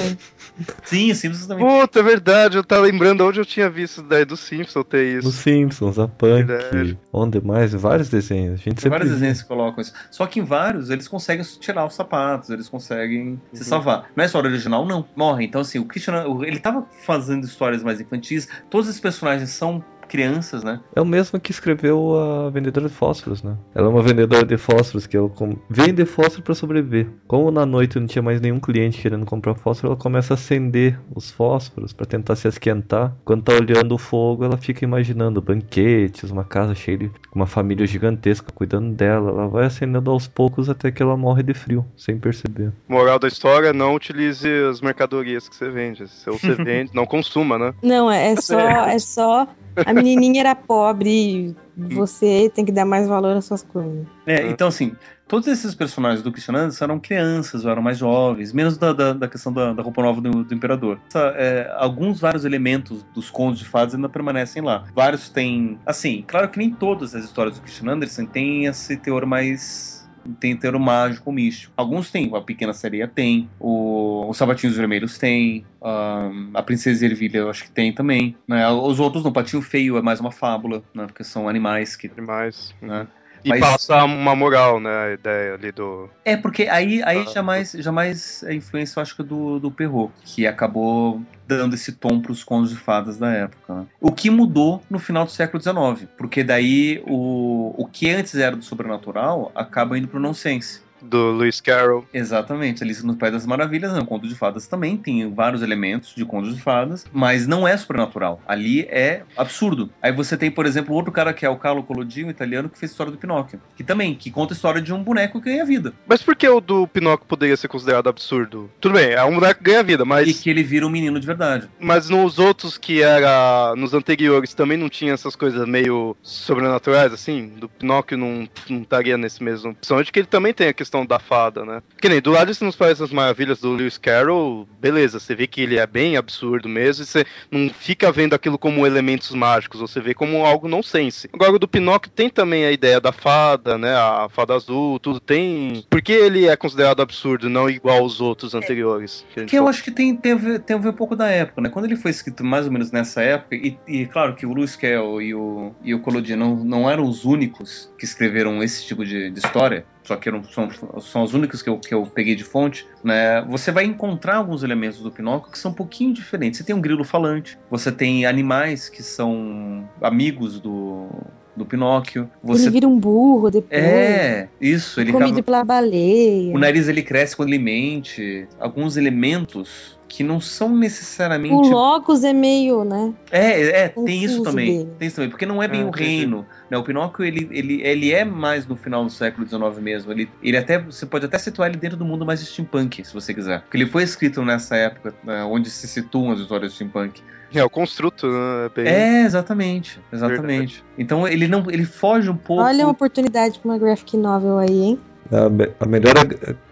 Sim, 0.84 1.10
os 1.10 1.18
Simpsons 1.18 1.46
também. 1.46 1.66
Puta, 1.66 2.00
é 2.00 2.02
verdade, 2.02 2.56
eu 2.56 2.64
tava 2.64 2.82
lembrando 2.82 3.24
onde 3.24 3.40
eu 3.40 3.44
tinha 3.44 3.68
visto 3.68 4.02
daí 4.02 4.24
do 4.24 4.36
Simpson 4.36 4.82
ter 4.82 5.18
Os 5.18 5.24
isso. 5.24 5.32
Simpsons, 5.42 5.98
a 5.98 6.08
Punk. 6.08 6.44
Verdade. 6.46 6.98
Onde 7.12 7.40
mais? 7.40 7.72
Vários 7.74 8.08
desenhos. 8.08 8.54
A 8.54 8.56
gente 8.56 8.64
Tem 8.64 8.74
sempre 8.76 8.90
vários 8.90 9.10
desenhos 9.10 9.42
que 9.42 9.48
colocam 9.48 9.80
isso. 9.82 9.92
Só 10.10 10.26
que 10.26 10.40
em 10.40 10.44
vários 10.44 10.90
eles 10.90 11.08
conseguem 11.08 11.44
tirar 11.60 11.86
os 11.86 11.94
sapatos, 11.94 12.50
eles 12.50 12.68
conseguem 12.68 13.40
se 13.52 13.62
Uhum. 13.62 13.68
salvar. 13.68 14.04
Na 14.16 14.24
história 14.24 14.48
original, 14.48 14.86
não. 14.86 15.04
Morre. 15.16 15.44
Então, 15.44 15.60
assim, 15.60 15.78
o 15.78 15.84
Christian, 15.84 16.24
ele 16.46 16.58
tava 16.60 16.86
fazendo 17.04 17.44
histórias 17.44 17.82
mais 17.82 18.00
infantis. 18.00 18.48
Todos 18.70 18.88
os 18.88 19.00
personagens 19.00 19.50
são 19.50 19.82
crianças, 20.08 20.64
né? 20.64 20.80
É 20.94 21.00
o 21.00 21.04
mesmo 21.04 21.38
que 21.38 21.50
escreveu 21.50 22.18
a 22.18 22.50
vendedora 22.50 22.88
de 22.88 22.94
fósforos, 22.94 23.42
né? 23.42 23.56
Ela 23.74 23.86
é 23.86 23.90
uma 23.90 24.02
vendedora 24.02 24.44
de 24.44 24.56
fósforos 24.56 25.06
que 25.06 25.16
ela 25.16 25.28
com... 25.28 25.56
vende 25.68 26.04
fósforo 26.04 26.42
para 26.42 26.54
sobreviver. 26.54 27.06
Como 27.26 27.50
na 27.50 27.64
noite 27.64 27.98
não 27.98 28.06
tinha 28.06 28.22
mais 28.22 28.40
nenhum 28.40 28.58
cliente 28.58 29.00
querendo 29.00 29.26
comprar 29.26 29.54
fósforo, 29.54 29.92
ela 29.92 30.00
começa 30.00 30.32
a 30.32 30.36
acender 30.36 30.98
os 31.14 31.30
fósforos 31.30 31.92
para 31.92 32.06
tentar 32.06 32.36
se 32.36 32.48
esquentar. 32.48 33.14
Quando 33.24 33.42
tá 33.42 33.52
olhando 33.52 33.94
o 33.94 33.98
fogo, 33.98 34.44
ela 34.44 34.56
fica 34.56 34.84
imaginando 34.84 35.42
banquetes, 35.42 36.30
uma 36.30 36.44
casa 36.44 36.74
cheia 36.74 36.98
de 36.98 37.10
uma 37.34 37.46
família 37.46 37.86
gigantesca 37.86 38.50
cuidando 38.52 38.94
dela. 38.94 39.30
Ela 39.30 39.48
vai 39.48 39.66
acendendo 39.66 40.10
aos 40.10 40.26
poucos 40.26 40.68
até 40.68 40.90
que 40.90 41.02
ela 41.02 41.16
morre 41.16 41.42
de 41.42 41.54
frio, 41.54 41.84
sem 41.96 42.18
perceber. 42.18 42.72
Moral 42.88 43.18
da 43.18 43.28
história, 43.28 43.72
não 43.72 43.94
utilize 43.94 44.48
as 44.70 44.80
mercadorias 44.80 45.48
que 45.48 45.54
você 45.54 45.70
vende. 45.70 46.08
Se 46.08 46.30
você 46.30 46.54
vende, 46.62 46.90
não 46.94 47.06
consuma, 47.06 47.58
né? 47.58 47.74
Não, 47.82 48.10
é 48.10 48.34
só, 48.36 48.58
é 48.58 48.98
só. 48.98 49.46
A 49.86 49.94
menininha 50.02 50.40
era 50.40 50.54
pobre. 50.54 51.54
Você 51.76 52.50
tem 52.54 52.64
que 52.64 52.72
dar 52.72 52.84
mais 52.84 53.06
valor 53.06 53.36
às 53.36 53.44
suas 53.44 53.62
coisas. 53.62 54.06
É, 54.26 54.48
então 54.48 54.68
assim, 54.68 54.96
todos 55.28 55.46
esses 55.46 55.74
personagens 55.74 56.22
do 56.22 56.32
Christian 56.32 56.54
Anderson 56.54 56.84
eram 56.84 56.98
crianças, 56.98 57.64
ou 57.64 57.70
eram 57.70 57.82
mais 57.82 57.98
jovens, 57.98 58.52
menos 58.52 58.76
da, 58.76 58.92
da, 58.92 59.12
da 59.12 59.28
questão 59.28 59.52
da, 59.52 59.72
da, 59.72 59.82
roupa 59.82 60.02
nova 60.02 60.20
do, 60.20 60.42
do 60.42 60.54
imperador. 60.54 60.98
Essa, 61.08 61.32
é, 61.36 61.70
alguns 61.76 62.20
vários 62.20 62.44
elementos 62.44 63.04
dos 63.14 63.30
contos 63.30 63.58
de 63.58 63.64
fadas 63.64 63.94
ainda 63.94 64.08
permanecem 64.08 64.62
lá. 64.62 64.84
Vários 64.94 65.28
têm, 65.28 65.78
assim, 65.86 66.24
claro 66.26 66.48
que 66.48 66.58
nem 66.58 66.70
todas 66.70 67.14
as 67.14 67.24
histórias 67.24 67.56
do 67.56 67.62
Christian 67.62 67.92
Anderson 67.92 68.24
têm 68.26 68.64
esse 68.64 68.96
teor 68.96 69.26
mais 69.26 69.97
tem 70.34 70.56
teor 70.56 70.78
mágico 70.78 71.30
místico. 71.32 71.72
Alguns 71.76 72.10
têm, 72.10 72.30
a 72.34 72.40
Pequena 72.40 72.72
Sereia 72.72 73.08
tem, 73.08 73.48
o, 73.58 74.26
os 74.28 74.36
Sabatinhos 74.36 74.76
Vermelhos 74.76 75.18
tem, 75.18 75.64
um, 75.80 76.50
a 76.54 76.62
Princesa 76.62 77.04
Ervilha 77.04 77.38
eu 77.38 77.50
acho 77.50 77.64
que 77.64 77.70
tem 77.70 77.92
também. 77.92 78.36
Né? 78.46 78.68
Os 78.68 79.00
outros 79.00 79.24
no 79.24 79.32
Patinho 79.32 79.62
Feio 79.62 79.96
é 79.96 80.02
mais 80.02 80.20
uma 80.20 80.30
fábula, 80.30 80.82
né? 80.94 81.06
porque 81.06 81.24
são 81.24 81.48
animais 81.48 81.96
que. 81.96 82.10
Animais. 82.16 82.74
Né? 82.80 83.06
E 83.44 83.48
Mas- 83.50 83.60
passa 83.60 84.04
uma 84.04 84.34
moral, 84.34 84.80
né? 84.80 84.90
A 84.90 85.12
ideia 85.12 85.54
ali 85.54 85.70
do. 85.72 86.08
É, 86.24 86.36
porque 86.36 86.64
aí, 86.64 87.02
aí 87.04 87.24
Ah. 87.26 87.30
jamais, 87.32 87.72
jamais 87.72 88.42
é 88.44 88.54
influência, 88.54 88.98
eu 88.98 89.02
acho 89.02 89.16
que 89.16 89.22
do, 89.22 89.58
do 89.58 89.70
Perrault, 89.70 90.12
que 90.24 90.46
acabou 90.46 91.22
dando 91.46 91.74
esse 91.74 91.92
tom 91.92 92.20
para 92.20 92.32
os 92.32 92.44
contos 92.44 92.70
de 92.70 92.76
fadas 92.76 93.16
da 93.18 93.30
época. 93.32 93.74
né? 93.74 93.86
O 94.00 94.12
que 94.12 94.28
mudou 94.28 94.82
no 94.90 94.98
final 94.98 95.24
do 95.24 95.30
século 95.30 95.62
XIX, 95.62 96.08
porque 96.16 96.44
daí 96.44 97.02
o, 97.06 97.74
o 97.78 97.86
que 97.86 98.10
antes 98.10 98.34
era 98.34 98.54
do 98.56 98.62
sobrenatural 98.64 99.50
acaba 99.54 99.96
indo 99.96 100.08
para 100.08 100.18
o 100.18 100.22
nonsense. 100.22 100.82
Do 101.02 101.32
Lewis 101.32 101.60
Carroll. 101.60 102.04
Exatamente, 102.12 102.82
Alice 102.82 103.04
no 103.04 103.16
País 103.16 103.32
das 103.32 103.46
Maravilhas, 103.46 103.92
né? 103.92 104.00
o 104.00 104.04
conto 104.06 104.26
de 104.28 104.34
fadas 104.34 104.66
também 104.66 104.96
tem 104.96 105.32
vários 105.32 105.62
elementos 105.62 106.14
de 106.14 106.24
contos 106.24 106.54
de 106.54 106.60
fadas, 106.62 107.04
mas 107.12 107.46
não 107.46 107.66
é 107.66 107.76
sobrenatural. 107.76 108.40
Ali 108.46 108.82
é 108.90 109.22
absurdo. 109.36 109.90
Aí 110.02 110.12
você 110.12 110.36
tem, 110.36 110.50
por 110.50 110.66
exemplo, 110.66 110.94
outro 110.94 111.12
cara 111.12 111.32
que 111.32 111.44
é 111.46 111.48
o 111.48 111.56
Carlo 111.56 111.82
Collodi, 111.82 112.24
um 112.24 112.30
italiano, 112.30 112.68
que 112.68 112.78
fez 112.78 112.90
a 112.90 112.92
história 112.92 113.12
do 113.12 113.18
Pinóquio, 113.18 113.60
que 113.76 113.84
também, 113.84 114.14
que 114.14 114.30
conta 114.30 114.54
a 114.54 114.56
história 114.56 114.80
de 114.82 114.92
um 114.92 115.02
boneco 115.02 115.40
que 115.40 115.50
ganha 115.50 115.64
vida. 115.64 115.92
Mas 116.06 116.22
por 116.22 116.34
que 116.34 116.48
o 116.48 116.60
do 116.60 116.86
Pinóquio 116.86 117.26
poderia 117.26 117.56
ser 117.56 117.68
considerado 117.68 118.08
absurdo? 118.08 118.70
Tudo 118.80 118.94
bem, 118.94 119.10
é 119.12 119.24
um 119.24 119.32
moleque 119.32 119.62
que 119.62 119.70
ganha 119.70 119.82
vida, 119.82 120.04
E 120.04 120.06
mas, 120.06 120.40
que 120.40 120.50
ele 120.50 120.62
vira 120.62 120.86
um 120.86 120.90
menino 120.90 121.18
de 121.20 121.26
verdade. 121.26 121.68
mas 121.80 122.08
nos 122.08 122.38
outros 122.38 122.76
que 122.78 123.02
era. 123.02 123.74
Nos 123.76 123.94
anteriores 123.94 124.54
também 124.54 124.76
não 124.78 124.88
tinha 124.88 125.12
essas 125.12 125.36
coisas 125.36 125.66
meio 125.66 126.16
sobrenaturais, 126.22 127.12
assim? 127.12 127.48
Do 127.58 127.68
Pinóquio 127.68 128.16
não, 128.16 128.48
não 128.68 128.82
estaria 128.82 129.16
nesse 129.18 129.42
mesmo. 129.42 129.74
Principalmente 129.74 130.12
que 130.12 130.18
ele 130.20 130.26
também 130.26 130.52
tem 130.54 130.68
a 130.68 130.72
questão 130.72 130.87
da 131.06 131.18
fada, 131.18 131.64
né? 131.64 131.82
Que 132.00 132.08
nem 132.08 132.20
do 132.20 132.30
lado 132.30 132.50
isso 132.50 132.64
nos 132.64 132.76
parece 132.76 133.02
as 133.02 133.10
maravilhas 133.10 133.60
do 133.60 133.72
Lewis 133.72 133.98
Carroll, 133.98 134.68
beleza, 134.80 135.18
você 135.18 135.34
vê 135.34 135.46
que 135.46 135.60
ele 135.60 135.78
é 135.78 135.86
bem 135.86 136.16
absurdo 136.16 136.68
mesmo, 136.68 137.02
e 137.02 137.06
você 137.06 137.24
não 137.50 137.68
fica 137.70 138.10
vendo 138.12 138.34
aquilo 138.34 138.58
como 138.58 138.86
elementos 138.86 139.30
mágicos, 139.34 139.80
você 139.80 140.00
vê 140.00 140.14
como 140.14 140.44
algo 140.44 140.68
nonsense. 140.68 141.28
Agora 141.32 141.52
o 141.52 141.58
do 141.58 141.68
Pinóquio 141.68 142.10
tem 142.10 142.28
também 142.28 142.64
a 142.64 142.72
ideia 142.72 143.00
da 143.00 143.12
fada, 143.12 143.76
né? 143.76 143.94
A 143.94 144.28
fada 144.30 144.54
azul, 144.54 144.98
tudo 144.98 145.20
tem. 145.20 145.84
Por 145.88 146.00
que 146.02 146.12
ele 146.12 146.46
é 146.46 146.56
considerado 146.56 147.00
absurdo, 147.00 147.48
não 147.48 147.68
igual 147.68 147.98
aos 147.98 148.20
outros 148.20 148.54
anteriores? 148.54 149.24
Que, 149.32 149.40
a 149.40 149.42
gente 149.42 149.50
Que 149.50 149.56
eu 149.56 149.60
falou? 149.60 149.70
acho 149.70 149.84
que 149.84 149.90
tem, 149.90 150.16
tem, 150.16 150.32
a 150.32 150.36
ver, 150.36 150.60
tem 150.60 150.76
a 150.76 150.78
ver 150.78 150.88
um 150.88 150.92
pouco 150.94 151.16
da 151.16 151.28
época, 151.28 151.60
né? 151.60 151.68
Quando 151.68 151.84
ele 151.86 151.96
foi 151.96 152.10
escrito 152.10 152.44
mais 152.44 152.66
ou 152.66 152.72
menos 152.72 152.90
nessa 152.90 153.22
época, 153.22 153.54
e, 153.54 153.78
e 153.86 154.06
claro 154.06 154.34
que 154.34 154.46
o 154.46 154.54
Lewis 154.54 154.76
Carroll 154.76 155.22
e 155.22 155.34
o, 155.34 155.74
e 155.82 155.94
o 155.94 156.00
Collodi 156.00 156.34
não, 156.36 156.56
não 156.56 156.88
eram 156.88 157.04
os 157.04 157.24
únicos 157.24 157.92
que 157.98 158.04
escreveram 158.04 158.62
esse 158.62 158.86
tipo 158.86 159.04
de, 159.04 159.30
de 159.30 159.38
história, 159.38 159.84
só 160.08 160.16
que 160.16 160.26
eram, 160.26 160.42
são, 160.44 160.70
são 161.00 161.22
os 161.22 161.34
únicos 161.34 161.60
que 161.60 161.68
eu, 161.68 161.78
que 161.78 161.92
eu 161.92 162.06
peguei 162.06 162.34
de 162.34 162.42
fonte, 162.42 162.86
né? 163.04 163.42
Você 163.42 163.70
vai 163.70 163.84
encontrar 163.84 164.36
alguns 164.36 164.62
elementos 164.62 165.00
do 165.00 165.10
Pinóquio 165.10 165.52
que 165.52 165.58
são 165.58 165.70
um 165.70 165.74
pouquinho 165.74 166.14
diferentes. 166.14 166.58
Você 166.58 166.64
tem 166.64 166.74
um 166.74 166.80
grilo 166.80 167.04
falante, 167.04 167.58
você 167.70 167.92
tem 167.92 168.24
animais 168.24 168.88
que 168.88 169.02
são 169.02 169.86
amigos 170.00 170.58
do, 170.58 171.08
do 171.54 171.66
Pinóquio, 171.66 172.30
você... 172.42 172.64
Ele 172.64 172.70
vira 172.70 172.88
um 172.88 172.98
burro 172.98 173.50
depois. 173.50 173.82
É, 173.82 174.48
isso, 174.58 174.98
ele 174.98 175.12
comido 175.12 175.40
acaba... 175.40 175.42
pela 175.42 175.64
baleia. 175.64 176.54
O 176.54 176.58
nariz 176.58 176.88
ele 176.88 177.02
cresce 177.02 177.36
quando 177.36 177.50
ele 177.50 177.58
mente. 177.58 178.48
Alguns 178.58 178.96
elementos 178.96 179.97
que 180.08 180.24
não 180.24 180.40
são 180.40 180.72
O 180.72 180.76
necessariamente. 180.76 181.68
Locus 181.68 182.24
é 182.24 182.32
meio, 182.32 182.82
né? 182.82 183.12
É, 183.30 183.60
é, 183.82 183.88
tem 183.88 184.24
isso 184.24 184.42
também. 184.42 184.78
dele. 184.78 184.90
Tem 184.98 185.06
isso 185.08 185.16
também, 185.16 185.30
porque 185.30 185.44
não 185.44 185.62
é 185.62 185.68
bem 185.68 185.82
Ah, 185.82 185.86
o 185.86 185.90
reino. 185.90 186.46
Né? 186.70 186.78
O 186.78 186.82
Pinóquio 186.82 187.24
ele, 187.24 187.46
ele, 187.52 187.82
ele 187.82 188.12
é 188.12 188.24
mais 188.24 188.66
no 188.66 188.74
final 188.74 189.04
do 189.04 189.10
século 189.10 189.46
XIX 189.46 189.78
mesmo. 189.82 190.10
Ele, 190.10 190.28
ele 190.42 190.56
até 190.56 190.78
você 190.78 191.04
pode 191.04 191.26
até 191.26 191.36
situar 191.38 191.68
ele 191.68 191.78
dentro 191.78 191.96
do 191.96 192.04
mundo 192.04 192.24
mais 192.24 192.40
steampunk, 192.40 193.04
se 193.04 193.12
você 193.12 193.34
quiser. 193.34 193.60
Porque 193.62 193.76
ele 193.76 193.86
foi 193.86 194.02
escrito 194.02 194.42
nessa 194.42 194.76
época, 194.76 195.14
né, 195.22 195.44
onde 195.44 195.68
se 195.70 195.86
situam 195.86 196.32
as 196.32 196.40
histórias 196.40 196.70
de 196.72 196.76
steampunk. 196.76 197.22
É, 197.54 197.62
o 197.64 197.70
construto, 197.70 198.26
né? 198.26 198.66
É 198.66 198.68
bem... 198.68 198.86
É, 198.92 199.22
exatamente, 199.22 200.00
exatamente. 200.12 200.84
Então 200.98 201.26
ele 201.28 201.48
não, 201.48 201.70
ele 201.70 201.84
foge 201.84 202.28
um 202.30 202.36
pouco. 202.36 202.62
Olha 202.62 202.84
uma 202.84 202.92
oportunidade 202.92 203.58
pra 203.58 203.70
uma 203.70 203.78
graphic 203.78 204.16
novel 204.16 204.58
aí, 204.58 204.80
hein? 204.82 205.00
A, 205.30 205.48
me- 205.48 205.70
a 205.80 205.86
melhor 205.86 206.14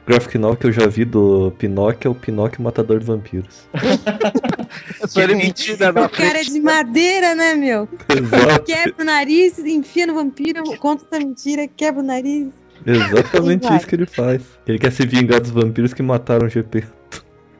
graphic 0.07 0.39
novel 0.39 0.57
que 0.57 0.67
eu 0.69 0.73
já 0.73 0.87
vi 0.87 1.05
do 1.05 1.53
Pinóquio 1.59 2.09
é 2.09 2.11
o 2.11 2.15
Pinóquio 2.15 2.63
Matador 2.63 3.01
de 3.01 3.07
Vampiros. 3.07 3.69
Só 5.07 5.21
ele 5.21 5.35
mentira 5.35 5.93
na 5.93 6.07
O 6.07 6.09
cara 6.09 6.41
é 6.41 6.45
de 6.45 6.61
madeira, 6.61 7.35
né, 7.35 7.55
meu? 7.55 7.89
Exato, 8.09 8.65
Quebra 8.65 9.03
o 9.03 9.05
nariz, 9.05 9.59
enfia 9.59 10.07
no 10.07 10.15
vampiro, 10.15 10.63
conta 10.79 11.05
essa 11.05 11.19
mentira, 11.19 11.67
quebra 11.67 12.03
o 12.03 12.07
nariz. 12.07 12.49
exatamente 12.87 13.67
isso 13.75 13.87
que 13.87 13.97
ele 13.97 14.07
faz. 14.07 14.43
Ele 14.67 14.79
quer 14.79 14.93
se 14.93 15.05
vingar 15.05 15.41
dos 15.41 15.51
vampiros 15.51 15.93
que 15.93 16.03
mataram 16.03 16.47
o 16.47 16.51
GP. 16.51 16.85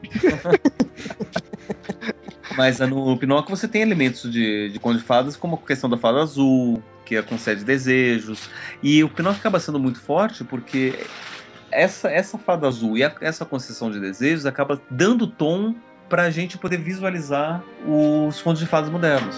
Mas 2.55 2.79
no 2.79 3.17
Pinóquio 3.17 3.55
você 3.55 3.67
tem 3.67 3.81
elementos 3.81 4.31
de, 4.31 4.69
de 4.69 4.79
conto 4.79 4.97
de 4.97 5.03
fadas, 5.03 5.35
como 5.35 5.55
a 5.55 5.67
questão 5.67 5.89
da 5.89 5.97
fada 5.97 6.21
azul, 6.21 6.81
que 7.05 7.15
é 7.15 7.21
concede 7.21 7.63
desejos. 7.63 8.49
E 8.81 9.03
o 9.03 9.09
Pinóquio 9.09 9.39
acaba 9.39 9.59
sendo 9.59 9.79
muito 9.79 9.99
forte 9.99 10.43
porque 10.43 10.93
essa, 11.79 12.09
essa 12.09 12.37
fada 12.37 12.67
azul 12.67 12.97
e 12.97 13.03
a- 13.03 13.13
essa 13.21 13.45
concessão 13.45 13.91
de 13.91 13.99
desejos 13.99 14.45
acaba 14.45 14.81
dando 14.89 15.27
tom 15.27 15.75
pra 16.09 16.29
gente 16.29 16.57
poder 16.57 16.77
visualizar 16.77 17.61
os 17.85 18.41
contos 18.41 18.61
de 18.61 18.65
fadas 18.67 18.89
modernos. 18.89 19.35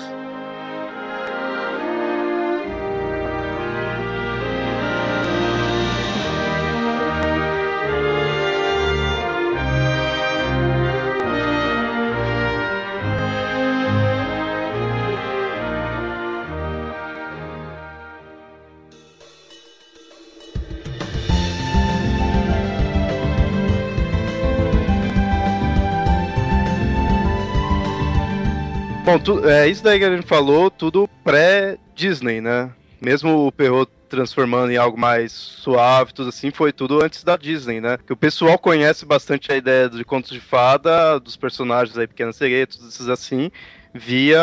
Bom, 29.10 29.18
tu- 29.18 29.49
é 29.49 29.68
isso 29.68 29.84
daí 29.84 29.97
que 29.97 30.05
a 30.05 30.16
gente 30.16 30.28
falou, 30.28 30.70
tudo 30.70 31.10
pré-Disney, 31.24 32.39
né? 32.41 32.70
Mesmo 33.01 33.47
o 33.47 33.51
Perrault 33.51 33.91
transformando 34.07 34.72
em 34.72 34.78
algo 34.78 34.99
mais 34.99 35.32
suave, 35.32 36.14
tudo 36.14 36.30
assim, 36.30 36.51
foi 36.51 36.72
tudo 36.72 37.03
antes 37.03 37.24
da 37.24 37.36
Disney, 37.36 37.82
né? 37.82 37.97
Que 38.05 38.14
o 38.14 38.16
pessoal 38.16 38.60
conhece 38.60 39.07
bastante 39.07 39.51
a 39.51 39.55
ideia 39.55 39.89
de 39.89 40.03
contos 40.05 40.30
de 40.30 40.39
fada, 40.39 41.20
dos 41.20 41.36
personagens 41.36 41.97
aí, 41.97 42.05
Pequena 42.05 42.32
Sereia, 42.32 42.68
tudo 42.68 42.88
esses 42.88 43.10
assim, 43.10 43.49
via 43.95 44.39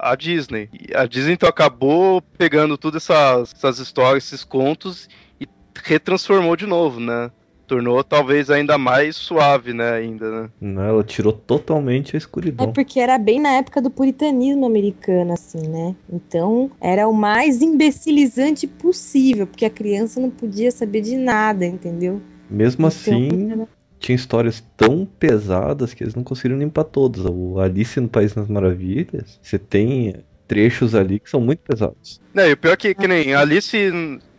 a, 0.00 0.16
Disney. 0.16 0.68
A 0.92 1.06
Disney 1.06 1.34
então 1.34 1.48
acabou 1.48 2.20
pegando 2.20 2.76
todas 2.76 3.04
essas, 3.04 3.54
essas 3.54 3.78
histórias, 3.78 4.24
esses 4.24 4.42
contos 4.42 5.08
e 5.40 5.46
retransformou 5.84 6.56
de 6.56 6.66
novo, 6.66 6.98
né? 6.98 7.30
Tornou 7.72 8.04
talvez 8.04 8.50
ainda 8.50 8.76
mais 8.76 9.16
suave, 9.16 9.72
né? 9.72 9.92
Ainda, 9.92 10.42
né? 10.42 10.50
Não, 10.60 10.82
ela 10.82 11.02
tirou 11.02 11.32
totalmente 11.32 12.14
a 12.14 12.16
É 12.16 12.18
escuridão. 12.18 12.70
porque 12.70 13.00
era 13.00 13.16
bem 13.16 13.40
na 13.40 13.48
época 13.52 13.80
do 13.80 13.88
puritanismo 13.88 14.66
americano, 14.66 15.32
assim, 15.32 15.66
né? 15.66 15.96
Então 16.12 16.70
era 16.78 17.08
o 17.08 17.14
mais 17.14 17.62
imbecilizante 17.62 18.66
possível, 18.66 19.46
porque 19.46 19.64
a 19.64 19.70
criança 19.70 20.20
não 20.20 20.28
podia 20.28 20.70
saber 20.70 21.00
de 21.00 21.16
nada, 21.16 21.64
entendeu? 21.64 22.20
Mesmo 22.50 22.86
Então, 22.86 22.88
assim, 22.88 23.66
tinha 23.98 24.16
histórias 24.16 24.62
tão 24.76 25.06
pesadas 25.18 25.94
que 25.94 26.04
eles 26.04 26.14
não 26.14 26.22
conseguiram 26.22 26.58
limpar 26.58 26.84
todas. 26.84 27.24
O 27.24 27.58
Alice 27.58 27.98
no 27.98 28.08
País 28.08 28.34
das 28.34 28.48
Maravilhas, 28.48 29.40
você 29.42 29.58
tem 29.58 30.16
trechos 30.46 30.94
ali 30.94 31.18
que 31.18 31.30
são 31.30 31.40
muito 31.40 31.60
pesados. 31.60 32.20
Não, 32.34 32.46
e 32.46 32.52
o 32.52 32.56
pior 32.58 32.72
é 32.72 32.76
que, 32.76 32.94
que 32.94 33.08
nem 33.08 33.32
Alice 33.34 33.74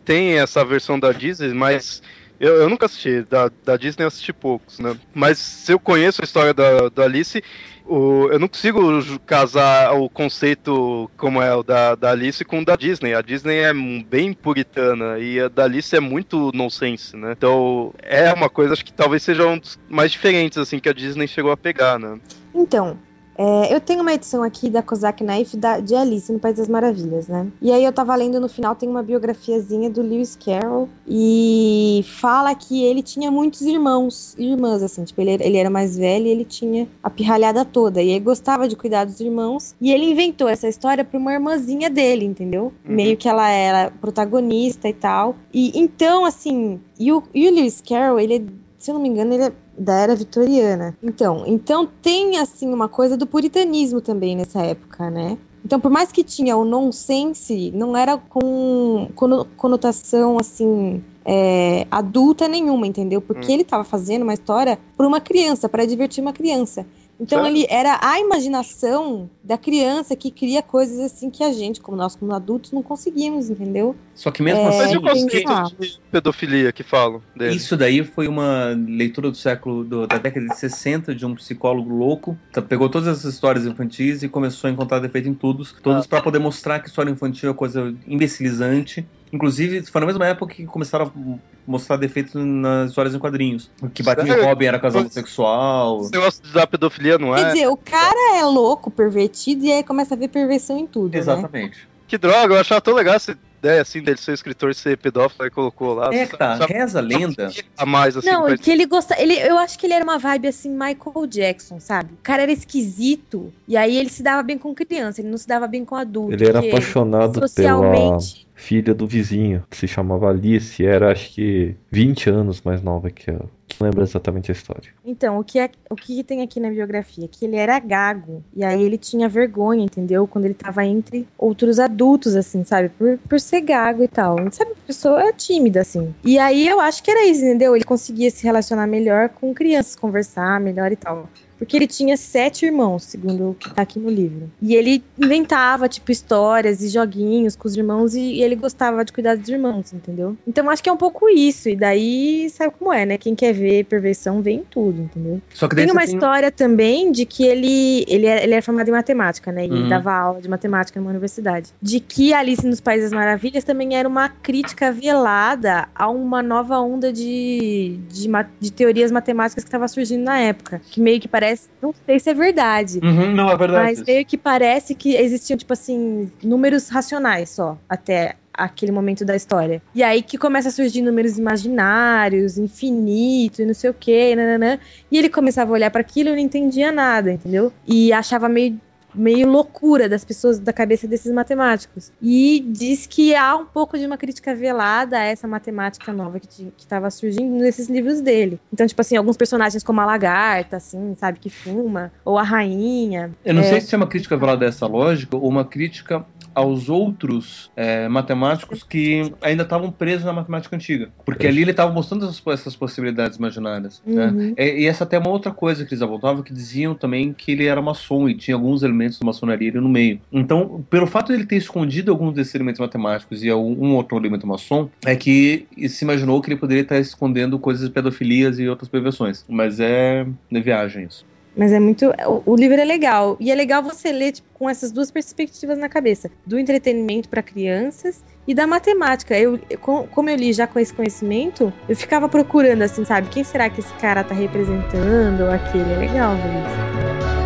tem 0.04 0.38
essa 0.38 0.64
versão 0.64 1.00
da 1.00 1.10
Disney, 1.10 1.52
mas 1.52 2.00
eu, 2.38 2.56
eu 2.56 2.68
nunca 2.68 2.86
assisti. 2.86 3.22
Da, 3.22 3.50
da 3.64 3.76
Disney 3.76 4.04
eu 4.04 4.08
assisti 4.08 4.32
poucos, 4.32 4.78
né? 4.78 4.96
Mas 5.14 5.38
se 5.38 5.72
eu 5.72 5.78
conheço 5.78 6.22
a 6.22 6.24
história 6.24 6.52
da, 6.52 6.88
da 6.88 7.04
Alice, 7.04 7.42
o, 7.86 8.28
eu 8.30 8.38
não 8.38 8.48
consigo 8.48 8.80
casar 9.20 9.94
o 9.94 10.08
conceito 10.08 11.10
como 11.16 11.42
é 11.42 11.54
o 11.54 11.62
da, 11.62 11.94
da 11.94 12.10
Alice 12.10 12.44
com 12.44 12.60
o 12.60 12.64
da 12.64 12.76
Disney. 12.76 13.14
A 13.14 13.20
Disney 13.20 13.58
é 13.58 13.72
bem 13.72 14.32
puritana 14.32 15.18
e 15.18 15.40
a 15.40 15.48
da 15.48 15.64
Alice 15.64 15.94
é 15.94 16.00
muito 16.00 16.50
nonsense, 16.54 17.16
né? 17.16 17.32
Então 17.32 17.92
é 18.02 18.32
uma 18.32 18.48
coisa, 18.48 18.72
acho 18.72 18.84
que 18.84 18.92
talvez 18.92 19.22
seja 19.22 19.46
um 19.46 19.58
dos 19.58 19.78
mais 19.88 20.10
diferentes, 20.12 20.58
assim, 20.58 20.78
que 20.78 20.88
a 20.88 20.94
Disney 20.94 21.28
chegou 21.28 21.52
a 21.52 21.56
pegar, 21.56 21.98
né? 21.98 22.18
Então, 22.54 22.98
é, 23.36 23.74
eu 23.74 23.80
tenho 23.80 24.02
uma 24.02 24.12
edição 24.12 24.42
aqui 24.42 24.70
da 24.70 24.82
Kozak 24.82 25.24
Knife 25.24 25.56
da, 25.56 25.80
de 25.80 25.94
Alice 25.94 26.32
no 26.32 26.38
País 26.38 26.56
das 26.56 26.68
Maravilhas, 26.68 27.28
né? 27.28 27.46
E 27.60 27.72
aí 27.72 27.84
eu 27.84 27.92
tava 27.92 28.14
lendo 28.14 28.40
no 28.40 28.48
final, 28.48 28.74
tem 28.74 28.88
uma 28.88 29.02
biografiazinha 29.02 29.90
do 29.90 30.02
Lewis 30.02 30.36
Carroll 30.36 30.88
e 31.06 32.04
fala 32.06 32.54
que 32.54 32.84
ele 32.84 33.02
tinha 33.02 33.30
muitos 33.30 33.62
irmãos 33.62 34.34
e 34.38 34.52
irmãs, 34.52 34.82
assim, 34.82 35.04
tipo, 35.04 35.20
ele, 35.20 35.32
ele 35.42 35.56
era 35.56 35.70
mais 35.70 35.96
velho 35.96 36.26
e 36.26 36.30
ele 36.30 36.44
tinha 36.44 36.88
a 37.02 37.10
pirralhada 37.10 37.64
toda. 37.64 38.00
E 38.00 38.10
ele 38.10 38.20
gostava 38.20 38.68
de 38.68 38.76
cuidar 38.76 39.04
dos 39.04 39.20
irmãos. 39.20 39.74
E 39.80 39.92
ele 39.92 40.10
inventou 40.10 40.48
essa 40.48 40.68
história 40.68 41.04
pra 41.04 41.18
uma 41.18 41.32
irmãzinha 41.32 41.90
dele, 41.90 42.24
entendeu? 42.24 42.72
Uhum. 42.86 42.94
Meio 42.94 43.16
que 43.16 43.28
ela 43.28 43.48
era 43.50 43.90
protagonista 43.90 44.88
e 44.88 44.94
tal. 44.94 45.34
E 45.52 45.72
então, 45.78 46.24
assim, 46.24 46.80
e 46.98 47.12
o, 47.12 47.22
e 47.34 47.48
o 47.48 47.54
Lewis 47.54 47.82
Carroll, 47.86 48.20
ele, 48.20 48.46
se 48.84 48.90
eu 48.90 48.94
não 48.94 49.00
me 49.00 49.08
engano, 49.08 49.32
ele 49.32 49.44
é 49.44 49.52
da 49.78 49.94
era 49.94 50.14
vitoriana. 50.14 50.94
Então, 51.02 51.44
então 51.46 51.88
tem 52.02 52.36
assim 52.36 52.70
uma 52.70 52.86
coisa 52.86 53.16
do 53.16 53.26
puritanismo 53.26 54.02
também 54.02 54.36
nessa 54.36 54.60
época, 54.60 55.10
né? 55.10 55.38
Então, 55.64 55.80
por 55.80 55.90
mais 55.90 56.12
que 56.12 56.22
tinha 56.22 56.54
o 56.54 56.66
nonsense, 56.66 57.70
não 57.74 57.96
era 57.96 58.18
com 58.18 59.08
cono- 59.14 59.46
conotação 59.56 60.36
assim 60.38 61.02
é, 61.24 61.86
adulta 61.90 62.46
nenhuma, 62.46 62.86
entendeu? 62.86 63.22
Porque 63.22 63.50
Hum. 63.50 63.54
ele 63.54 63.62
estava 63.62 63.84
fazendo 63.84 64.22
uma 64.24 64.34
história 64.34 64.78
para 64.94 65.08
uma 65.08 65.18
criança, 65.18 65.66
para 65.66 65.86
divertir 65.86 66.20
uma 66.20 66.34
criança. 66.34 66.84
Então 67.20 67.42
Certo. 67.42 67.56
ele 67.56 67.66
era 67.70 67.98
a 68.02 68.18
imaginação 68.18 69.30
da 69.42 69.56
criança 69.56 70.16
que 70.16 70.30
cria 70.30 70.62
coisas 70.62 70.98
assim 70.98 71.30
que 71.30 71.44
a 71.44 71.52
gente, 71.52 71.80
como 71.80 71.96
nós 71.96 72.16
como 72.16 72.32
adultos, 72.32 72.72
não 72.72 72.82
conseguimos, 72.82 73.48
entendeu? 73.50 73.94
Só 74.14 74.30
que 74.30 74.42
mesmo 74.42 74.60
É, 74.60 74.64
Mas 74.78 74.92
e 74.92 74.96
o 74.96 75.08
assim, 75.08 75.22
conceito 75.22 75.76
que- 75.76 75.86
de 75.86 75.98
pedofilia 76.10 76.72
que 76.72 76.82
falam 76.82 77.20
dele? 77.36 77.56
Isso 77.56 77.76
daí 77.76 78.04
foi 78.04 78.26
uma 78.28 78.76
leitura 78.88 79.30
do 79.30 79.36
século 79.36 79.84
do- 79.84 80.06
da 80.06 80.18
década 80.18 80.46
de 80.46 80.56
60 80.56 81.14
de 81.14 81.24
um 81.24 81.34
psicólogo 81.34 81.88
louco. 81.92 82.36
Tá, 82.52 82.60
Pegou 82.62 82.88
todas 82.88 83.08
essas 83.08 83.34
histórias 83.34 83.64
infantis 83.66 84.22
e 84.22 84.28
começou 84.28 84.68
a 84.68 84.72
encontrar 84.72 84.98
defeito 84.98 85.28
em 85.28 85.34
todos, 85.34 85.72
todos 85.82 86.06
para 86.06 86.20
poder 86.22 86.38
mostrar 86.38 86.80
que 86.80 86.88
história 86.88 87.10
infantil 87.10 87.50
é 87.50 87.54
coisa 87.54 87.94
imbecilizante. 88.06 89.06
Inclusive, 89.34 89.82
foi 89.82 90.00
na 90.00 90.06
mesma 90.06 90.26
época 90.28 90.54
que 90.54 90.64
começaram 90.64 91.06
a 91.06 91.38
mostrar 91.66 91.96
defeitos 91.96 92.34
nas 92.36 92.90
histórias 92.90 93.16
em 93.16 93.18
quadrinhos. 93.18 93.68
Que 93.92 94.00
Batman 94.00 94.28
e? 94.28 94.40
Robin 94.40 94.66
era 94.66 94.78
casal 94.78 95.00
homossexual. 95.00 96.02
Esse 96.02 96.12
negócio 96.12 96.42
da 96.52 96.64
pedofilia 96.68 97.18
não 97.18 97.34
Quer 97.34 97.40
é? 97.40 97.52
dizer, 97.52 97.66
o 97.66 97.76
cara 97.76 98.38
é 98.38 98.44
louco, 98.44 98.92
pervertido, 98.92 99.64
e 99.64 99.72
aí 99.72 99.82
começa 99.82 100.14
a 100.14 100.16
ver 100.16 100.28
perversão 100.28 100.78
em 100.78 100.86
tudo, 100.86 101.12
né? 101.12 101.18
Exatamente. 101.18 101.88
Que 102.06 102.16
droga, 102.16 102.54
eu 102.54 102.60
achava 102.60 102.80
tão 102.80 102.94
legal 102.94 103.16
essa 103.16 103.36
ideia 103.64 103.82
assim 103.82 104.02
dele 104.02 104.18
ser 104.18 104.32
escritor 104.32 104.70
e 104.70 104.74
ser 104.74 104.96
pedófilo, 104.98 105.44
aí 105.44 105.50
colocou 105.50 105.94
lá. 105.94 106.10
É 106.12 106.26
que 106.26 106.36
tá, 106.36 106.58
Só- 106.58 106.66
reza 106.66 106.98
a 106.98 107.02
lenda. 107.02 107.50
A 107.76 107.86
mais 107.86 108.16
assim. 108.16 108.28
Não, 108.28 108.44
pra- 108.44 108.58
que 108.58 108.70
ele 108.70 108.86
gosta. 108.86 109.20
Ele, 109.20 109.34
eu 109.34 109.58
acho 109.58 109.78
que 109.78 109.86
ele 109.86 109.94
era 109.94 110.04
uma 110.04 110.18
vibe 110.18 110.48
assim, 110.48 110.70
Michael 110.70 111.26
Jackson, 111.26 111.80
sabe? 111.80 112.12
O 112.12 112.22
cara 112.22 112.42
era 112.42 112.52
esquisito. 112.52 113.52
E 113.66 113.76
aí 113.76 113.96
ele 113.96 114.10
se 114.10 114.22
dava 114.22 114.42
bem 114.42 114.58
com 114.58 114.74
criança, 114.74 115.20
ele 115.20 115.28
não 115.28 115.38
se 115.38 115.48
dava 115.48 115.66
bem 115.66 115.84
com 115.84 115.94
adulto. 115.96 116.32
Ele 116.34 116.46
era 116.46 116.58
apaixonado 116.60 117.34
pela 117.34 117.48
socialmente. 117.48 118.46
filha 118.54 118.94
do 118.94 119.06
vizinho, 119.06 119.64
que 119.70 119.76
se 119.76 119.88
chamava 119.88 120.28
Alice, 120.28 120.84
era 120.84 121.10
acho 121.10 121.32
que 121.32 121.74
20 121.90 122.28
anos 122.30 122.60
mais 122.62 122.82
nova 122.82 123.10
que 123.10 123.30
ela. 123.30 123.48
Não 123.80 123.86
lembro 123.88 124.02
exatamente 124.02 124.50
a 124.50 124.54
história. 124.54 124.90
Então, 125.04 125.38
o 125.38 125.42
que, 125.42 125.58
é, 125.58 125.68
o 125.90 125.96
que 125.96 126.22
tem 126.22 126.42
aqui 126.42 126.60
na 126.60 126.70
biografia? 126.70 127.26
Que 127.26 127.44
ele 127.44 127.56
era 127.56 127.78
gago. 127.80 128.44
E 128.54 128.62
aí 128.62 128.80
ele 128.80 128.96
tinha 128.96 129.28
vergonha, 129.28 129.82
entendeu? 129.84 130.28
Quando 130.28 130.44
ele 130.44 130.54
tava 130.54 130.84
entre 130.84 131.26
outros 131.36 131.80
adultos, 131.80 132.36
assim, 132.36 132.62
sabe? 132.62 132.90
Por, 132.90 133.18
por 133.28 133.40
ser 133.40 133.53
gago 133.60 134.02
e 134.02 134.08
tal. 134.08 134.36
Sabe, 134.50 134.72
a 134.72 134.86
pessoa 134.86 135.22
é 135.22 135.32
tímida, 135.32 135.80
assim. 135.80 136.14
E 136.24 136.38
aí 136.38 136.66
eu 136.66 136.80
acho 136.80 137.02
que 137.02 137.10
era 137.10 137.24
isso, 137.26 137.44
entendeu? 137.44 137.74
Ele 137.74 137.84
conseguia 137.84 138.30
se 138.30 138.44
relacionar 138.44 138.86
melhor 138.86 139.28
com 139.28 139.54
crianças, 139.54 139.96
conversar 139.96 140.60
melhor 140.60 140.92
e 140.92 140.96
tal. 140.96 141.28
Porque 141.58 141.76
ele 141.76 141.86
tinha 141.86 142.16
sete 142.16 142.66
irmãos, 142.66 143.04
segundo 143.04 143.50
o 143.50 143.54
que 143.54 143.72
tá 143.72 143.82
aqui 143.82 143.98
no 143.98 144.10
livro. 144.10 144.50
E 144.60 144.74
ele 144.74 145.02
inventava, 145.18 145.88
tipo, 145.88 146.10
histórias 146.10 146.82
e 146.82 146.88
joguinhos 146.88 147.54
com 147.56 147.68
os 147.68 147.76
irmãos 147.76 148.14
e, 148.14 148.20
e 148.20 148.42
ele 148.42 148.56
gostava 148.56 149.04
de 149.04 149.12
cuidar 149.12 149.36
dos 149.36 149.48
irmãos, 149.48 149.92
entendeu? 149.92 150.36
Então 150.46 150.68
acho 150.68 150.82
que 150.82 150.88
é 150.88 150.92
um 150.92 150.96
pouco 150.96 151.28
isso. 151.28 151.68
E 151.68 151.76
daí, 151.76 152.48
sabe 152.50 152.74
como 152.78 152.92
é, 152.92 153.06
né? 153.06 153.18
Quem 153.18 153.34
quer 153.34 153.52
ver 153.52 153.84
perversão 153.84 154.42
vê 154.42 154.52
em 154.52 154.62
tudo, 154.68 155.02
entendeu? 155.02 155.40
Só 155.52 155.68
que 155.68 155.76
Tem 155.76 155.90
uma 155.90 156.04
história 156.04 156.50
também 156.50 157.12
de 157.12 157.24
que 157.24 157.44
ele, 157.44 158.04
ele, 158.08 158.26
é, 158.26 158.42
ele 158.42 158.54
é 158.54 158.60
formado 158.60 158.88
em 158.88 158.92
matemática, 158.92 159.52
né? 159.52 159.66
E 159.66 159.70
Uhum. 159.70 159.88
dava 159.88 160.12
aula 160.12 160.40
de 160.40 160.48
matemática 160.48 160.98
numa 161.00 161.10
universidade. 161.10 161.70
De 161.80 162.00
que 162.00 162.32
Alice 162.32 162.66
nos 162.66 162.80
Países 162.80 163.10
das 163.10 163.12
Maravilhas 163.18 163.64
também 163.64 163.96
era 163.96 164.08
uma 164.08 164.28
crítica 164.28 164.90
velada 164.92 165.88
a 165.94 166.08
uma 166.08 166.42
nova 166.42 166.78
onda 166.80 167.12
de, 167.12 167.98
de, 168.08 168.28
de 168.60 168.72
teorias 168.72 169.10
matemáticas 169.10 169.62
que 169.64 169.68
estava 169.68 169.86
surgindo 169.88 170.24
na 170.24 170.38
época. 170.38 170.80
Que 170.90 171.00
meio 171.00 171.20
que 171.20 171.28
parece. 171.28 171.43
Não 171.82 171.94
sei 172.06 172.18
se 172.18 172.30
é 172.30 172.34
verdade. 172.34 173.00
Uhum, 173.02 173.32
não, 173.34 173.50
é 173.50 173.56
verdade. 173.56 173.84
Mas 173.84 174.02
meio 174.06 174.24
que 174.24 174.36
parece 174.36 174.94
que 174.94 175.14
existiam, 175.14 175.56
tipo 175.56 175.72
assim, 175.72 176.30
números 176.42 176.88
racionais 176.88 177.50
só, 177.50 177.78
até 177.88 178.36
aquele 178.52 178.92
momento 178.92 179.24
da 179.24 179.34
história. 179.34 179.82
E 179.94 180.02
aí 180.02 180.22
que 180.22 180.38
começa 180.38 180.68
a 180.68 180.72
surgir 180.72 181.02
números 181.02 181.38
imaginários, 181.38 182.56
infinito 182.56 183.60
e 183.60 183.66
não 183.66 183.74
sei 183.74 183.90
o 183.90 183.94
que, 183.94 184.36
nananã. 184.36 184.78
E 185.10 185.18
ele 185.18 185.28
começava 185.28 185.72
a 185.72 185.74
olhar 185.74 185.90
para 185.90 186.00
aquilo 186.00 186.30
e 186.30 186.32
não 186.32 186.38
entendia 186.38 186.92
nada, 186.92 187.32
entendeu? 187.32 187.72
E 187.86 188.12
achava 188.12 188.48
meio 188.48 188.80
meio 189.14 189.48
loucura 189.48 190.08
das 190.08 190.24
pessoas 190.24 190.58
da 190.58 190.72
cabeça 190.72 191.06
desses 191.06 191.32
matemáticos. 191.32 192.12
E 192.20 192.64
diz 192.68 193.06
que 193.06 193.34
há 193.34 193.56
um 193.56 193.64
pouco 193.66 193.98
de 193.98 194.06
uma 194.06 194.16
crítica 194.16 194.54
velada 194.54 195.18
a 195.18 195.22
essa 195.22 195.46
matemática 195.46 196.12
nova 196.12 196.40
que 196.40 196.72
estava 196.76 197.10
surgindo 197.10 197.54
nesses 197.56 197.88
livros 197.88 198.20
dele. 198.20 198.58
Então, 198.72 198.86
tipo 198.86 199.00
assim, 199.00 199.16
alguns 199.16 199.36
personagens 199.36 199.82
como 199.82 200.00
a 200.00 200.06
lagarta, 200.06 200.76
assim, 200.76 201.14
sabe, 201.18 201.38
que 201.38 201.50
fuma, 201.50 202.12
ou 202.24 202.38
a 202.38 202.42
rainha. 202.42 203.30
Eu 203.44 203.54
não 203.54 203.62
É. 203.62 203.64
sei 203.64 203.80
se 203.80 203.94
é 203.94 203.98
uma 203.98 204.06
crítica 204.06 204.36
velada 204.36 204.64
dessa 204.64 204.86
lógica 204.86 205.36
ou 205.36 205.48
uma 205.48 205.64
crítica 205.64 206.24
aos 206.54 206.88
outros 206.88 207.68
é, 207.74 208.06
matemáticos 208.08 208.84
que 208.84 209.32
ainda 209.42 209.64
estavam 209.64 209.90
presos 209.90 210.24
na 210.24 210.32
matemática 210.32 210.76
antiga. 210.76 211.08
Porque 211.24 211.48
ali 211.48 211.62
ele 211.62 211.72
estava 211.72 211.92
mostrando 211.92 212.24
essas, 212.26 212.40
essas 212.46 212.76
possibilidades 212.76 213.38
imaginárias. 213.38 214.00
Né? 214.06 214.26
Uhum. 214.26 214.54
E, 214.56 214.82
e 214.82 214.86
essa 214.86 215.02
até 215.02 215.16
é 215.16 215.18
uma 215.18 215.30
outra 215.30 215.50
coisa 215.50 215.84
que 215.84 215.92
eles 215.92 216.02
apontavam, 216.02 216.44
que 216.44 216.52
diziam 216.52 216.94
também 216.94 217.32
que 217.32 217.50
ele 217.50 217.66
era 217.66 217.82
maçom 217.82 218.28
e 218.28 218.34
tinha 218.36 218.54
alguns 218.54 218.84
elementos 218.84 219.03
da 219.08 219.26
maçonaria 219.26 219.70
ali 219.70 219.80
no 219.80 219.88
meio. 219.88 220.20
Então, 220.32 220.84
pelo 220.90 221.06
fato 221.06 221.28
de 221.28 221.34
ele 221.34 221.46
ter 221.46 221.56
escondido 221.56 222.10
alguns 222.10 222.34
desses 222.34 222.54
elementos 222.54 222.80
matemáticos 222.80 223.42
e 223.44 223.52
um 223.52 223.84
um 223.84 223.96
outro 223.96 224.16
elemento 224.16 224.46
maçom, 224.46 224.88
é 225.04 225.14
que 225.16 225.66
se 225.88 226.04
imaginou 226.04 226.40
que 226.40 226.48
ele 226.50 226.58
poderia 226.58 226.82
estar 226.82 226.98
escondendo 226.98 227.58
coisas 227.58 227.86
de 227.86 227.92
pedofilias 227.92 228.58
e 228.58 228.68
outras 228.68 228.88
perversões. 228.88 229.44
Mas 229.48 229.78
é 229.80 230.24
de 230.50 230.60
viagem 230.60 231.04
isso. 231.06 231.24
Mas 231.56 231.70
é 231.72 231.78
muito. 231.78 232.12
O, 232.26 232.52
o 232.52 232.56
livro 232.56 232.80
é 232.80 232.84
legal. 232.84 233.36
E 233.38 233.50
é 233.50 233.54
legal 233.54 233.80
você 233.82 234.10
ler 234.10 234.32
tipo, 234.32 234.48
com 234.54 234.68
essas 234.68 234.90
duas 234.90 235.10
perspectivas 235.10 235.78
na 235.78 235.88
cabeça: 235.88 236.28
do 236.44 236.58
entretenimento 236.58 237.28
para 237.28 237.42
crianças 237.42 238.24
e 238.46 238.52
da 238.54 238.66
matemática. 238.66 239.38
Eu, 239.38 239.60
eu- 239.70 239.78
com- 239.78 240.04
como 240.08 240.28
eu 240.30 240.36
li 240.36 240.52
já 240.52 240.66
com 240.66 240.80
esse 240.80 240.92
conhecimento, 240.92 241.72
eu 241.88 241.94
ficava 241.94 242.28
procurando, 242.28 242.82
assim, 242.82 243.04
sabe? 243.04 243.28
Quem 243.28 243.44
será 243.44 243.70
que 243.70 243.78
esse 243.80 243.94
cara 243.94 244.24
tá 244.24 244.34
representando 244.34 245.42
aquele? 245.50 245.92
É 245.92 245.96
legal 245.98 246.34
ver 246.36 247.43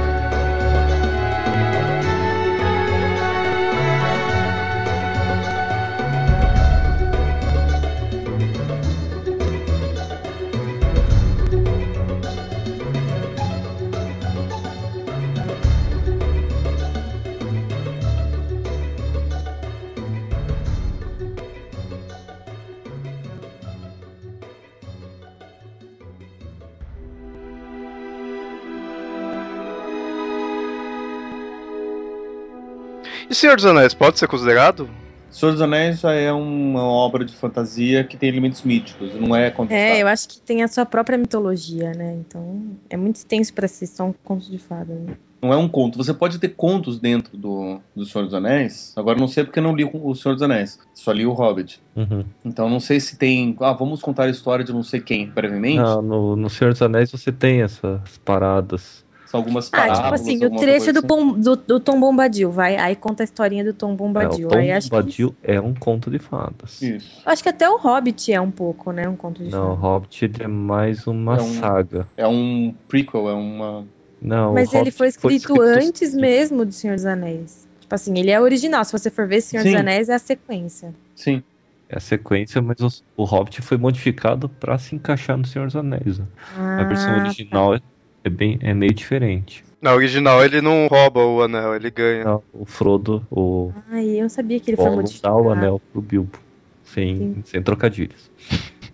E 33.30 33.34
Senhor 33.34 33.56
dos 33.56 33.66
Anéis, 33.66 33.92
pode 33.92 34.18
ser 34.18 34.26
considerado? 34.26 34.88
Senhor 35.30 35.52
dos 35.52 35.60
Anéis 35.60 36.00
já 36.00 36.12
é 36.12 36.32
uma 36.32 36.82
obra 36.82 37.24
de 37.24 37.34
fantasia 37.34 38.02
que 38.02 38.16
tem 38.16 38.28
elementos 38.28 38.62
míticos, 38.62 39.14
não 39.14 39.36
é 39.36 39.50
conto 39.50 39.68
de 39.68 39.74
É, 39.74 40.02
eu 40.02 40.08
acho 40.08 40.28
que 40.28 40.40
tem 40.40 40.62
a 40.62 40.68
sua 40.68 40.86
própria 40.86 41.18
mitologia, 41.18 41.92
né? 41.92 42.16
Então 42.18 42.62
é 42.88 42.96
muito 42.96 43.16
extenso 43.16 43.52
pra 43.52 43.68
ser 43.68 43.86
só 43.86 44.04
um 44.04 44.14
conto 44.24 44.50
de 44.50 44.58
fada. 44.58 44.94
Né? 44.94 45.14
Não 45.40 45.52
é 45.52 45.56
um 45.56 45.68
conto. 45.68 45.98
Você 45.98 46.12
pode 46.12 46.38
ter 46.38 46.48
contos 46.48 46.98
dentro 46.98 47.36
do, 47.36 47.78
do 47.94 48.04
Senhor 48.04 48.24
dos 48.24 48.34
Anéis. 48.34 48.92
Agora 48.96 49.16
eu 49.16 49.20
não 49.20 49.28
sei 49.28 49.44
porque 49.44 49.58
eu 49.58 49.62
não 49.62 49.76
li 49.76 49.84
o 49.84 50.14
Senhor 50.14 50.34
dos 50.34 50.42
Anéis. 50.42 50.78
Só 50.94 51.12
li 51.12 51.24
o 51.24 51.32
Hobbit. 51.32 51.80
Uhum. 51.94 52.24
Então 52.44 52.68
não 52.68 52.80
sei 52.80 52.98
se 52.98 53.16
tem. 53.16 53.54
Ah, 53.60 53.72
vamos 53.72 54.00
contar 54.00 54.24
a 54.24 54.30
história 54.30 54.64
de 54.64 54.72
não 54.72 54.82
sei 54.82 55.00
quem 55.00 55.28
brevemente. 55.28 55.78
Não, 55.78 56.02
no, 56.02 56.34
no 56.34 56.50
Senhor 56.50 56.72
dos 56.72 56.82
Anéis 56.82 57.12
você 57.12 57.30
tem 57.30 57.62
essas 57.62 58.18
paradas. 58.24 59.06
São 59.30 59.40
algumas 59.40 59.68
Ah, 59.68 59.76
parábolas. 59.76 60.02
tipo 60.02 60.14
assim, 60.14 60.44
o 60.46 60.56
trecho 60.58 60.90
do, 60.92 61.02
Pom- 61.02 61.32
do, 61.34 61.54
do 61.54 61.78
Tom 61.78 62.00
Bombadil, 62.00 62.50
vai. 62.50 62.76
Aí 62.76 62.96
conta 62.96 63.22
a 63.22 63.24
historinha 63.24 63.62
do 63.62 63.74
Tom 63.74 63.92
É, 63.92 63.96
Bombadil. 63.96 64.46
o 64.46 64.50
Tom 64.50 64.56
aí 64.56 64.72
acho 64.72 64.88
que, 64.88 64.96
Bombadil 64.96 65.36
é 65.42 65.60
um 65.60 65.74
conto 65.74 66.10
de 66.10 66.18
fadas. 66.18 66.54
assim. 66.64 66.96
Isso. 66.96 67.20
acho 67.26 67.42
que 67.42 67.48
até 67.50 67.68
o 67.68 67.76
Hobbit 67.76 68.32
é 68.32 68.40
um 68.40 68.50
pouco, 68.50 68.90
né? 68.90 69.06
Um 69.06 69.16
conto 69.16 69.44
de 69.44 69.50
Não, 69.50 69.72
o 69.72 69.76
fada. 69.76 69.80
Hobbit 69.86 70.30
é 70.40 70.46
mais 70.48 71.06
uma 71.06 71.36
É 71.36 71.42
um- 71.42 71.54
saga. 71.60 72.06
É 72.16 72.26
um 72.26 72.74
prequel, 72.88 73.28
é 73.28 73.34
uma. 73.34 73.84
Não, 74.20 74.52
o 74.52 74.54
Mas 74.54 74.70
ele 74.70 74.78
Hobbit 74.78 74.96
foi 74.96 75.08
escrito, 75.08 75.60
antes 75.60 76.14
mesmo 76.14 76.64
do 76.64 76.72
Senhor 76.72 76.96
dos 76.96 77.04
Anéis. 77.04 77.68
Tipo 77.80 77.94
assim, 77.94 78.18
ele 78.18 78.30
é 78.30 78.40
original. 78.40 78.82
Se 78.84 78.92
você 78.92 79.10
for 79.10 79.26
ver 79.28 79.40
Senhor 79.42 79.62
Sim. 79.62 79.72
dos 79.72 79.80
Anéis, 79.80 80.08
é 80.08 80.14
a 80.14 80.18
sequência. 80.18 80.94
Sim. 81.14 81.42
É 81.90 81.96
a 81.98 82.00
sequência, 82.00 82.60
mas 82.62 82.80
os- 82.80 83.04
o 83.16 83.24
Hobbit 83.24 83.60
foi 83.62 83.76
modificado 83.76 84.48
pra 84.48 84.76
se 84.78 84.94
encaixar 84.94 85.36
no 85.36 85.46
Senhor 85.46 85.66
dos 85.66 85.76
Anéis. 85.76 86.18
né? 86.18 86.26
A 86.56 86.84
versão 86.84 87.12
Ah, 87.14 87.18
original 87.24 87.74
é, 87.74 87.80
é 88.28 88.30
bem, 88.30 88.58
é 88.62 88.72
meio 88.72 88.94
diferente. 88.94 89.64
Na 89.80 89.94
original 89.94 90.44
ele 90.44 90.60
não 90.60 90.86
rouba 90.86 91.24
o 91.24 91.42
anel, 91.42 91.74
ele 91.74 91.90
ganha. 91.90 92.24
Não, 92.24 92.42
o 92.52 92.64
Frodo, 92.64 93.24
o 93.30 93.72
Ai, 93.90 94.16
eu 94.16 94.22
não 94.22 94.28
sabia 94.28 94.58
que 94.58 94.70
ele 94.70 94.76
foi 94.76 94.86
Gollum 94.86 94.96
dá 94.96 95.02
modificado. 95.02 95.36
o 95.36 95.50
anel 95.50 95.80
pro 95.92 96.00
Bilbo. 96.00 96.38
Sem, 96.84 97.16
Sim. 97.16 97.42
sem 97.44 97.62
trocadilhos. 97.62 98.30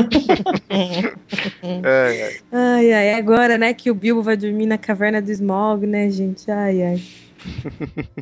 É, 1.62 2.16
é. 2.16 2.36
Ai, 2.52 2.92
ai, 2.92 3.14
agora, 3.14 3.56
né, 3.56 3.72
que 3.72 3.90
o 3.90 3.94
Bilbo 3.94 4.22
vai 4.22 4.36
dormir 4.36 4.66
na 4.66 4.76
caverna 4.76 5.20
do 5.20 5.30
Smog, 5.30 5.86
né, 5.86 6.10
gente? 6.10 6.50
Ai, 6.50 6.82
ai. 6.82 7.02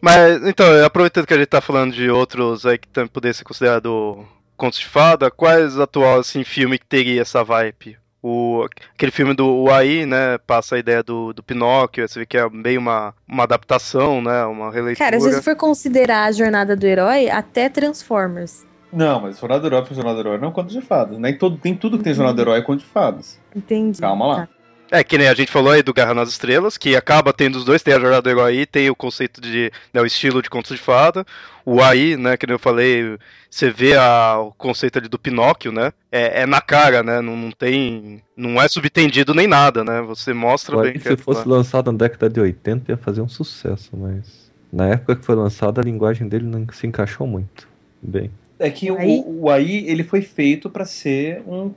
Mas, 0.00 0.46
então, 0.46 0.84
aproveitando 0.84 1.26
que 1.26 1.34
a 1.34 1.36
gente 1.36 1.46
tá 1.46 1.60
falando 1.60 1.92
de 1.92 2.08
outros 2.10 2.64
aí 2.64 2.78
que 2.78 2.88
também 2.88 3.08
poderiam 3.08 3.34
ser 3.34 3.44
considerados 3.44 4.24
contos 4.56 4.78
de 4.78 4.86
fada, 4.86 5.30
quais 5.30 5.78
atual, 5.78 6.20
assim, 6.20 6.42
filme 6.44 6.78
que 6.78 6.86
teria 6.86 7.20
essa 7.20 7.44
vibe? 7.44 7.98
O, 8.22 8.66
aquele 8.94 9.12
filme 9.12 9.32
do 9.32 9.64
Uai, 9.64 10.04
né, 10.04 10.36
passa 10.46 10.76
a 10.76 10.78
ideia 10.78 11.02
do, 11.02 11.32
do 11.32 11.42
Pinóquio, 11.42 12.06
você 12.06 12.20
vê 12.20 12.26
que 12.26 12.36
é 12.36 12.48
meio 12.50 12.78
uma, 12.78 13.14
uma 13.26 13.44
adaptação, 13.44 14.20
né, 14.20 14.44
uma 14.44 14.70
releitura. 14.70 15.10
Cara, 15.10 15.20
se 15.20 15.32
você 15.32 15.42
for 15.42 15.56
considerar 15.56 16.24
a 16.24 16.32
jornada 16.32 16.76
do 16.76 16.86
herói, 16.86 17.30
até 17.30 17.68
Transformers. 17.68 18.66
Não, 18.92 19.20
mas 19.20 19.38
Jornada 19.38 19.62
do 19.62 19.66
Herói 19.68 19.86
foi 19.86 19.94
Jornada 19.94 20.22
do 20.22 20.28
Herói, 20.28 20.38
não 20.38 20.48
é 20.48 20.52
conto 20.52 20.70
de 20.70 20.80
fadas. 20.80 21.18
Nem 21.18 21.38
todo, 21.38 21.56
tem 21.56 21.74
tudo 21.74 21.96
que 21.96 22.04
tem 22.04 22.12
Jornada 22.12 22.36
do 22.36 22.42
Herói 22.42 22.58
é 22.58 22.62
conto 22.62 22.80
de 22.80 22.86
fadas. 22.86 23.38
Entendi. 23.54 24.00
Calma 24.00 24.26
lá. 24.26 24.46
Tá. 24.46 24.59
É, 24.90 25.04
que 25.04 25.16
nem 25.16 25.28
a 25.28 25.34
gente 25.34 25.52
falou 25.52 25.70
aí 25.72 25.82
do 25.82 25.94
Garra 25.94 26.14
nas 26.14 26.30
Estrelas, 26.30 26.76
que 26.76 26.96
acaba 26.96 27.32
tendo 27.32 27.56
os 27.56 27.64
dois, 27.64 27.82
tem 27.82 27.94
a 27.94 28.00
Jornada 28.00 28.22
do 28.22 28.30
Herói 28.30 28.60
e 28.60 28.66
tem 28.66 28.90
o 28.90 28.94
conceito 28.96 29.40
de, 29.40 29.70
né, 29.94 30.00
o 30.00 30.06
estilo 30.06 30.42
de 30.42 30.50
contos 30.50 30.76
de 30.76 30.82
fada. 30.82 31.24
O 31.64 31.80
AI, 31.80 32.16
né, 32.16 32.36
que 32.36 32.46
nem 32.46 32.54
eu 32.54 32.58
falei, 32.58 33.16
você 33.48 33.70
vê 33.70 33.94
a, 33.96 34.38
o 34.40 34.52
conceito 34.52 34.98
ali 34.98 35.06
do 35.08 35.18
Pinóquio, 35.18 35.70
né, 35.70 35.92
é, 36.10 36.42
é 36.42 36.46
na 36.46 36.60
cara, 36.60 37.02
né, 37.04 37.20
não, 37.20 37.36
não 37.36 37.52
tem, 37.52 38.20
não 38.36 38.60
é 38.60 38.66
subtendido 38.66 39.32
nem 39.32 39.46
nada, 39.46 39.84
né, 39.84 40.00
você 40.02 40.34
mostra 40.34 40.74
Agora, 40.74 40.90
bem 40.90 40.98
se 40.98 41.06
que 41.06 41.12
é- 41.14 41.16
fosse 41.16 41.46
lançado 41.46 41.92
na 41.92 41.98
década 41.98 42.28
de 42.28 42.40
80, 42.40 42.90
ia 42.90 42.96
fazer 42.96 43.20
um 43.20 43.28
sucesso, 43.28 43.90
mas 43.92 44.50
na 44.72 44.88
época 44.88 45.14
que 45.14 45.24
foi 45.24 45.36
lançado, 45.36 45.80
a 45.80 45.84
linguagem 45.84 46.26
dele 46.28 46.46
não 46.46 46.66
se 46.72 46.86
encaixou 46.86 47.26
muito 47.26 47.68
bem. 48.02 48.30
É 48.58 48.68
que 48.70 48.90
Aí- 48.90 49.22
o, 49.24 49.42
o 49.44 49.50
AI 49.50 49.84
ele 49.86 50.02
foi 50.02 50.20
feito 50.22 50.68
pra 50.68 50.84
ser 50.84 51.42
um, 51.46 51.72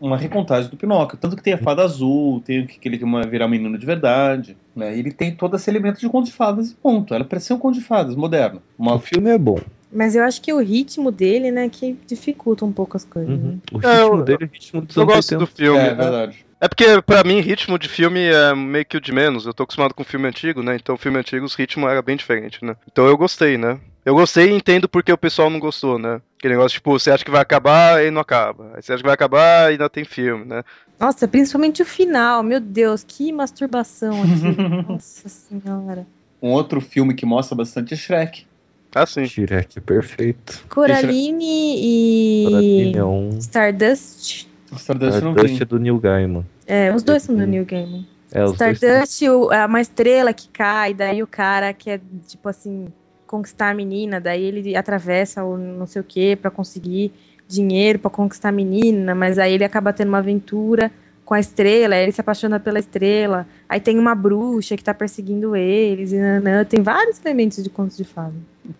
uma 0.00 0.16
recontagem 0.16 0.70
do 0.70 0.76
Pinóquio. 0.76 1.18
Tanto 1.18 1.36
que 1.36 1.42
tem 1.42 1.52
a 1.54 1.58
fada 1.58 1.82
azul, 1.82 2.40
tem 2.44 2.60
o 2.62 2.66
que 2.66 2.78
que 2.78 2.88
ele 2.88 2.98
quer 2.98 3.26
virar 3.28 3.46
um 3.46 3.50
menino 3.50 3.76
de 3.78 3.84
verdade. 3.86 4.56
Né? 4.74 4.96
Ele 4.98 5.10
tem 5.12 5.34
todo 5.34 5.56
esse 5.56 5.68
elemento 5.70 6.00
de 6.00 6.08
conto 6.08 6.26
de 6.26 6.32
fadas 6.32 6.70
e 6.70 6.74
ponto. 6.74 7.14
Ela 7.14 7.24
parece 7.24 7.46
ser 7.46 7.54
um 7.54 7.58
conto 7.58 7.74
de 7.74 7.84
fadas 7.84 8.14
moderno. 8.14 8.62
Uma, 8.78 8.94
O 8.94 9.00
filme 9.00 9.30
é 9.30 9.38
bom. 9.38 9.58
Mas 9.92 10.14
eu 10.14 10.22
acho 10.22 10.42
que 10.42 10.52
o 10.52 10.58
ritmo 10.60 11.10
dele, 11.10 11.50
né, 11.50 11.68
que 11.68 11.96
dificulta 12.06 12.64
um 12.64 12.72
pouco 12.72 12.96
as 12.96 13.04
coisas. 13.04 13.30
né? 13.30 13.36
Uhum. 13.36 13.58
O 13.72 13.86
É, 13.86 13.92
ritmo 14.02 14.16
eu- 14.18 14.22
dele 14.22 14.38
é 14.42 14.44
o 14.44 14.50
ritmo 14.52 14.80
dos 14.82 14.96
Eu 14.96 15.06
gosto 15.06 15.32
80. 15.32 15.38
do 15.38 15.46
filme, 15.46 15.78
é 15.78 15.82
né? 15.90 15.94
verdade. 15.94 16.44
É 16.60 16.68
porque, 16.68 17.00
pra 17.02 17.22
mim, 17.22 17.40
ritmo 17.40 17.78
de 17.78 17.88
filme 17.88 18.20
é 18.20 18.52
meio 18.54 18.84
que 18.84 18.96
o 18.96 19.00
de 19.00 19.12
menos. 19.12 19.46
Eu 19.46 19.54
tô 19.54 19.62
acostumado 19.62 19.94
com 19.94 20.02
filme 20.04 20.26
antigo, 20.26 20.60
né? 20.62 20.74
Então, 20.76 20.96
filme 20.96 21.16
antigo, 21.18 21.46
os 21.46 21.54
ritmos 21.54 21.88
era 21.88 22.02
bem 22.02 22.16
diferente, 22.16 22.58
né? 22.64 22.74
Então, 22.90 23.06
eu 23.06 23.16
gostei, 23.16 23.56
né? 23.56 23.78
Eu 24.04 24.14
gostei 24.14 24.50
e 24.50 24.54
entendo 24.54 24.88
porque 24.88 25.12
o 25.12 25.18
pessoal 25.18 25.50
não 25.50 25.58
gostou, 25.60 25.98
né? 25.98 26.20
Aquele 26.38 26.54
negócio, 26.54 26.76
tipo, 26.76 26.92
você 26.98 27.10
acha 27.10 27.24
que 27.24 27.30
vai 27.30 27.40
acabar 27.42 28.02
e 28.04 28.10
não 28.10 28.20
acaba. 28.20 28.72
Aí 28.74 28.82
você 28.82 28.92
acha 28.92 29.02
que 29.02 29.06
vai 29.06 29.14
acabar 29.14 29.68
e 29.68 29.72
ainda 29.72 29.88
tem 29.90 30.04
filme, 30.04 30.44
né? 30.44 30.62
Nossa, 30.98 31.28
principalmente 31.28 31.82
o 31.82 31.86
final. 31.86 32.42
Meu 32.42 32.60
Deus, 32.60 33.04
que 33.06 33.32
masturbação 33.32 34.14
aqui. 34.22 34.56
Nossa 34.88 35.28
senhora. 35.28 36.06
Um 36.40 36.50
outro 36.50 36.80
filme 36.80 37.14
que 37.14 37.26
mostra 37.26 37.56
bastante 37.56 37.92
é 37.94 37.96
Shrek. 37.96 38.46
Ah, 38.94 39.04
sim. 39.04 39.26
Shrek 39.26 39.78
é 39.78 39.80
perfeito. 39.80 40.64
Coraline 40.68 41.74
e 41.76 42.44
Coraline 42.44 42.96
é 42.96 43.04
um. 43.04 43.30
Stardust. 43.38 44.46
Stardust 44.76 45.20
não 45.22 45.30
Stardust 45.32 45.56
vi. 45.56 45.62
é 45.62 45.66
do 45.66 45.78
Neil 45.78 45.98
Gaiman. 45.98 46.46
É, 46.66 46.94
os 46.94 47.02
dois 47.02 47.22
são 47.22 47.34
do 47.34 47.42
Uhum. 47.42 47.48
New 47.48 47.64
Game. 47.64 48.06
É. 48.32 48.44
Stardust 48.44 49.22
o- 49.28 49.52
é 49.52 49.64
uma 49.66 49.80
estrela 49.80 50.32
que 50.32 50.48
cai, 50.48 50.94
daí 50.94 51.22
o 51.22 51.26
cara 51.26 51.72
quer, 51.72 52.00
tipo 52.26 52.48
assim, 52.48 52.86
conquistar 53.28 53.70
a 53.70 53.74
menina, 53.74 54.20
daí 54.20 54.42
ele 54.42 54.76
atravessa 54.76 55.44
o 55.44 55.56
não 55.56 55.86
sei 55.86 56.00
o 56.00 56.04
que 56.04 56.34
pra 56.34 56.50
conseguir 56.50 57.12
dinheiro 57.46 57.98
pra 57.98 58.10
conquistar 58.10 58.48
a 58.48 58.52
menina, 58.52 59.14
mas 59.14 59.38
aí 59.38 59.54
ele 59.54 59.64
acaba 59.64 59.92
tendo 59.92 60.08
uma 60.08 60.18
aventura 60.18 60.90
com 61.24 61.34
a 61.34 61.40
estrela, 61.40 61.94
aí 61.94 62.04
ele 62.04 62.12
se 62.12 62.20
apaixona 62.20 62.58
pela 62.58 62.78
estrela, 62.78 63.46
aí 63.68 63.80
tem 63.80 63.98
uma 63.98 64.14
bruxa 64.14 64.76
que 64.76 64.82
tá 64.82 64.94
perseguindo 64.94 65.54
eles, 65.54 66.10
e 66.12 66.18
nanã, 66.18 66.64
tem 66.64 66.82
vários 66.82 67.22
elementos 67.24 67.62
de 67.62 67.68
contos 67.68 67.96
de 67.96 68.04
fada. 68.04 68.34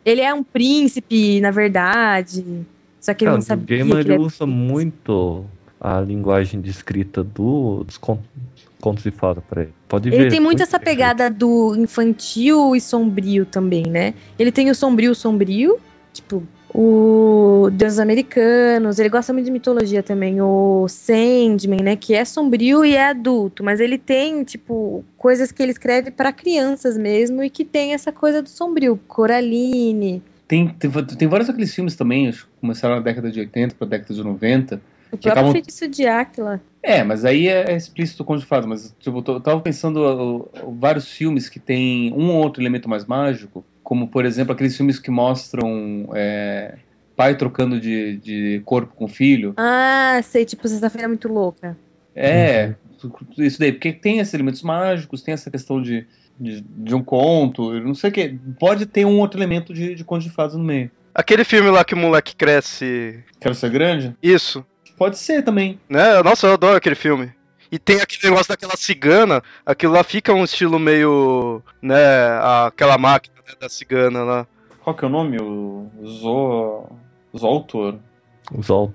Ele 0.05 0.23
é 0.23 0.33
um 0.33 0.43
príncipe, 0.43 1.41
na 1.41 1.51
verdade, 1.51 2.67
só 3.01 3.13
que 3.13 3.25
ele 3.25 3.31
Cara, 3.31 3.37
não 3.37 3.43
o 3.43 3.43
sabia 3.43 3.79
Gaiman 3.79 3.97
que 3.97 4.01
ele 4.01 4.13
ele 4.15 4.23
é 4.23 4.27
usa 4.27 4.47
muito 4.47 5.45
a 5.81 6.01
linguagem 6.01 6.61
de 6.61 6.71
escrita 6.71 7.23
do, 7.23 7.85
dos 7.85 7.99
contos 8.81 9.03
de 9.03 9.11
fada 9.11 9.41
pra 9.41 9.63
ele. 9.63 9.73
Pode 9.89 10.11
ver. 10.11 10.21
Ele 10.21 10.31
tem 10.31 10.41
muito 10.41 10.63
essa 10.63 10.79
pegada 10.79 11.29
do 11.31 11.75
infantil 11.77 12.75
e 12.77 12.81
sombrio 12.81 13.45
também, 13.47 13.85
né? 13.87 14.15
Ele 14.39 14.53
tem 14.53 14.71
o 14.71 14.75
sombrio 14.75 15.15
sombrio, 15.15 15.79
tipo, 16.13 16.43
o 16.75 17.71
Deuses 17.73 17.99
Americanos, 17.99 18.99
ele 18.99 19.09
gosta 19.09 19.33
muito 19.33 19.47
de 19.47 19.51
mitologia 19.53 20.03
também, 20.03 20.41
o 20.41 20.87
Sandman, 20.89 21.81
né, 21.83 21.97
que 21.97 22.15
é 22.15 22.25
sombrio 22.25 22.85
e 22.85 22.95
é 22.95 23.09
adulto, 23.09 23.65
mas 23.65 23.81
ele 23.81 23.97
tem, 23.99 24.45
tipo, 24.45 25.03
coisas 25.17 25.51
que 25.51 25.63
ele 25.63 25.73
escreve 25.73 26.11
para 26.11 26.31
crianças 26.33 26.97
mesmo 26.99 27.43
e 27.43 27.49
que 27.51 27.65
tem 27.65 27.95
essa 27.95 28.13
coisa 28.13 28.43
do 28.43 28.49
sombrio, 28.49 29.01
Coraline, 29.09 30.23
Tem, 30.47 30.69
tem, 30.69 30.91
tem 30.91 31.29
vários 31.29 31.49
aqueles 31.51 31.75
filmes 31.75 31.95
também, 31.97 32.29
acho 32.29 32.45
que 32.47 32.53
começaram 32.61 32.97
na 32.97 33.01
década 33.03 33.31
de 33.31 33.41
80 33.41 33.75
pra 33.75 33.87
década 33.87 34.15
de 34.15 34.23
90. 34.23 34.77
o 34.77 34.81
próprio 35.11 35.31
acabam- 35.33 35.53
Feitiço 35.53 35.89
de 35.89 36.07
Áquila. 36.07 36.61
É, 36.83 37.03
mas 37.03 37.25
aí 37.25 37.49
é, 37.49 37.73
é 37.73 37.77
explícito 37.77 38.23
o 38.23 38.27
conto 38.27 38.41
de 38.41 38.47
fadas. 38.47 38.67
Mas 38.67 38.97
tipo, 38.99 39.23
eu 39.27 39.41
tava 39.41 39.61
pensando 39.61 40.01
ó, 40.01 40.71
vários 40.73 41.09
filmes 41.09 41.49
que 41.49 41.59
tem 41.59 42.13
um 42.13 42.31
ou 42.31 42.43
outro 42.43 42.63
elemento 42.63 42.89
mais 42.89 43.05
mágico, 43.05 43.65
como 43.83 44.09
por 44.09 44.25
exemplo 44.25 44.53
aqueles 44.53 44.77
filmes 44.77 44.99
que 44.99 45.11
mostram 45.11 46.09
é, 46.15 46.77
pai 47.17 47.37
trocando 47.37 47.81
de, 47.81 48.17
de 48.19 48.63
corpo 48.65 48.95
com 48.95 49.09
filho. 49.09 49.55
Ah, 49.57 50.21
sei, 50.23 50.45
tipo, 50.45 50.69
sexta-feira 50.69 51.07
é 51.07 51.09
muito 51.09 51.29
louca. 51.29 51.77
É, 52.15 52.75
isso 53.37 53.59
daí, 53.59 53.73
porque 53.73 53.93
tem 53.93 54.19
esses 54.21 54.35
elementos 54.35 54.63
mágicos, 54.63 55.23
tem 55.23 55.35
essa 55.35 55.51
questão 55.51 55.83
de, 55.83 56.07
de, 56.39 56.61
de 56.61 56.95
um 56.95 57.03
conto, 57.03 57.75
eu 57.75 57.85
não 57.85 57.95
sei 57.95 58.11
o 58.11 58.13
que. 58.13 58.39
Pode 58.59 58.87
ter 58.87 59.05
um 59.05 59.19
outro 59.19 59.39
elemento 59.39 59.75
de, 59.75 59.95
de 59.95 60.05
conto 60.05 60.23
de 60.23 60.31
fadas 60.31 60.55
no 60.55 60.63
meio. 60.65 60.91
Aquele 61.15 61.43
filme 61.43 61.69
lá 61.71 61.85
que 61.85 61.95
o 61.95 61.97
moleque 61.97 62.37
cresce. 62.37 63.25
Quero 63.41 63.55
ser 63.55 63.71
grande? 63.71 64.15
Isso, 64.23 64.65
Pode 64.99 65.17
ser 65.19 65.43
também. 65.43 65.79
né? 65.89 66.23
Nossa, 66.23 66.47
eu 66.47 66.53
adoro 66.55 66.77
aquele 66.77 66.95
filme. 66.97 67.33
E 67.71 67.79
tem 67.79 68.01
aquele 68.01 68.31
negócio 68.31 68.49
daquela 68.49 68.77
cigana, 68.77 69.43
aquilo 69.65 69.93
lá 69.93 70.03
fica 70.03 70.33
um 70.33 70.43
estilo 70.45 70.79
meio. 70.79 71.63
né? 71.83 71.97
Aquela 72.67 72.97
máquina 72.99 73.37
né, 73.47 73.55
da 73.61 73.69
cigana 73.69 74.23
lá. 74.25 74.47
Qual 74.83 74.97
que 74.97 75.05
é 75.05 75.09
o 75.09 75.11
nome? 75.11 75.37
O 75.41 75.91
Zo... 76.07 76.87
Zoltor? 77.37 77.97
Zol. 78.63 78.93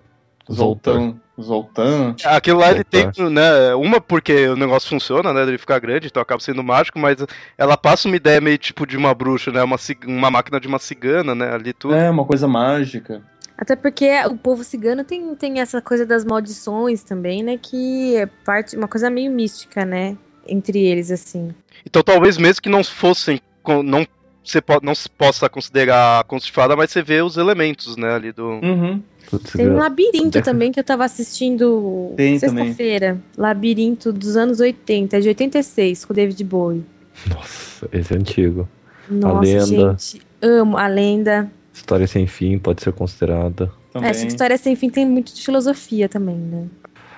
Zoltan. 0.51 1.15
Zoltan. 1.39 2.15
Aquilo 2.25 2.59
lá 2.59 2.71
ele 2.71 2.83
tem, 2.83 3.05
né? 3.31 3.73
Uma 3.75 4.01
porque 4.01 4.47
o 4.49 4.55
negócio 4.57 4.89
funciona, 4.89 5.31
né? 5.31 5.43
Ele 5.43 5.57
fica 5.57 5.79
grande, 5.79 6.07
então 6.07 6.21
acaba 6.21 6.41
sendo 6.41 6.61
mágico, 6.63 6.99
mas 6.99 7.17
ela 7.57 7.77
passa 7.77 8.07
uma 8.07 8.17
ideia 8.17 8.41
meio 8.41 8.57
tipo 8.57 8.85
de 8.85 8.97
uma 8.97 9.13
bruxa, 9.13 9.51
né? 9.51 9.63
Uma, 9.63 9.77
cig- 9.77 10.05
uma 10.05 10.29
máquina 10.29 10.59
de 10.59 10.67
uma 10.67 10.79
cigana, 10.79 11.33
né? 11.33 11.53
Ali 11.53 11.71
tudo. 11.73 11.95
É, 11.95 12.09
uma 12.09 12.25
coisa 12.25 12.47
mágica. 12.47 13.21
Até 13.57 13.75
porque 13.75 14.09
o 14.25 14.35
povo 14.35 14.63
cigano 14.63 15.03
tem, 15.03 15.35
tem 15.35 15.59
essa 15.59 15.81
coisa 15.81 16.05
das 16.05 16.25
maldições 16.25 17.03
também, 17.03 17.43
né? 17.43 17.57
Que 17.61 18.15
é 18.17 18.25
parte, 18.25 18.75
uma 18.75 18.87
coisa 18.87 19.09
meio 19.09 19.31
mística, 19.31 19.85
né? 19.85 20.17
Entre 20.47 20.79
eles, 20.79 21.11
assim. 21.11 21.53
Então 21.85 22.01
talvez 22.03 22.37
mesmo 22.37 22.61
que 22.61 22.69
não 22.69 22.83
fossem. 22.83 23.39
não 23.83 24.05
você 24.43 24.61
po 24.61 24.79
não 24.83 24.93
se 24.93 25.09
possa 25.09 25.47
considerar 25.47 26.23
conto 26.25 26.45
de 26.45 26.51
fada, 26.51 26.75
mas 26.75 26.91
você 26.91 27.01
vê 27.01 27.21
os 27.21 27.37
elementos, 27.37 27.95
né, 27.95 28.13
ali 28.13 28.31
do. 28.31 28.59
Uhum. 28.61 29.01
Putz, 29.29 29.53
Tem 29.53 29.69
um 29.69 29.77
labirinto 29.77 30.41
também 30.43 30.71
que 30.71 30.79
eu 30.79 30.83
tava 30.83 31.05
assistindo 31.05 32.13
sexta-feira. 32.17 33.17
Labirinto 33.37 34.11
dos 34.11 34.35
anos 34.35 34.59
80, 34.59 35.21
de 35.21 35.29
86, 35.29 36.03
com 36.03 36.11
o 36.11 36.15
David 36.15 36.43
Bowie. 36.43 36.83
Nossa, 37.29 37.87
esse 37.93 38.13
é 38.13 38.17
antigo. 38.17 38.67
Nossa, 39.09 39.39
lenda. 39.39 39.65
gente. 39.65 40.21
Amo 40.41 40.77
a 40.77 40.87
lenda. 40.87 41.49
História 41.73 42.07
sem 42.07 42.27
fim 42.27 42.57
pode 42.59 42.81
ser 42.83 42.93
considerada. 42.93 43.71
Também. 43.91 44.09
Essa 44.09 44.25
história 44.27 44.57
sem 44.57 44.75
fim 44.75 44.89
tem 44.89 45.05
muito 45.05 45.33
de 45.33 45.41
filosofia 45.43 46.07
também, 46.07 46.35
né? 46.35 46.65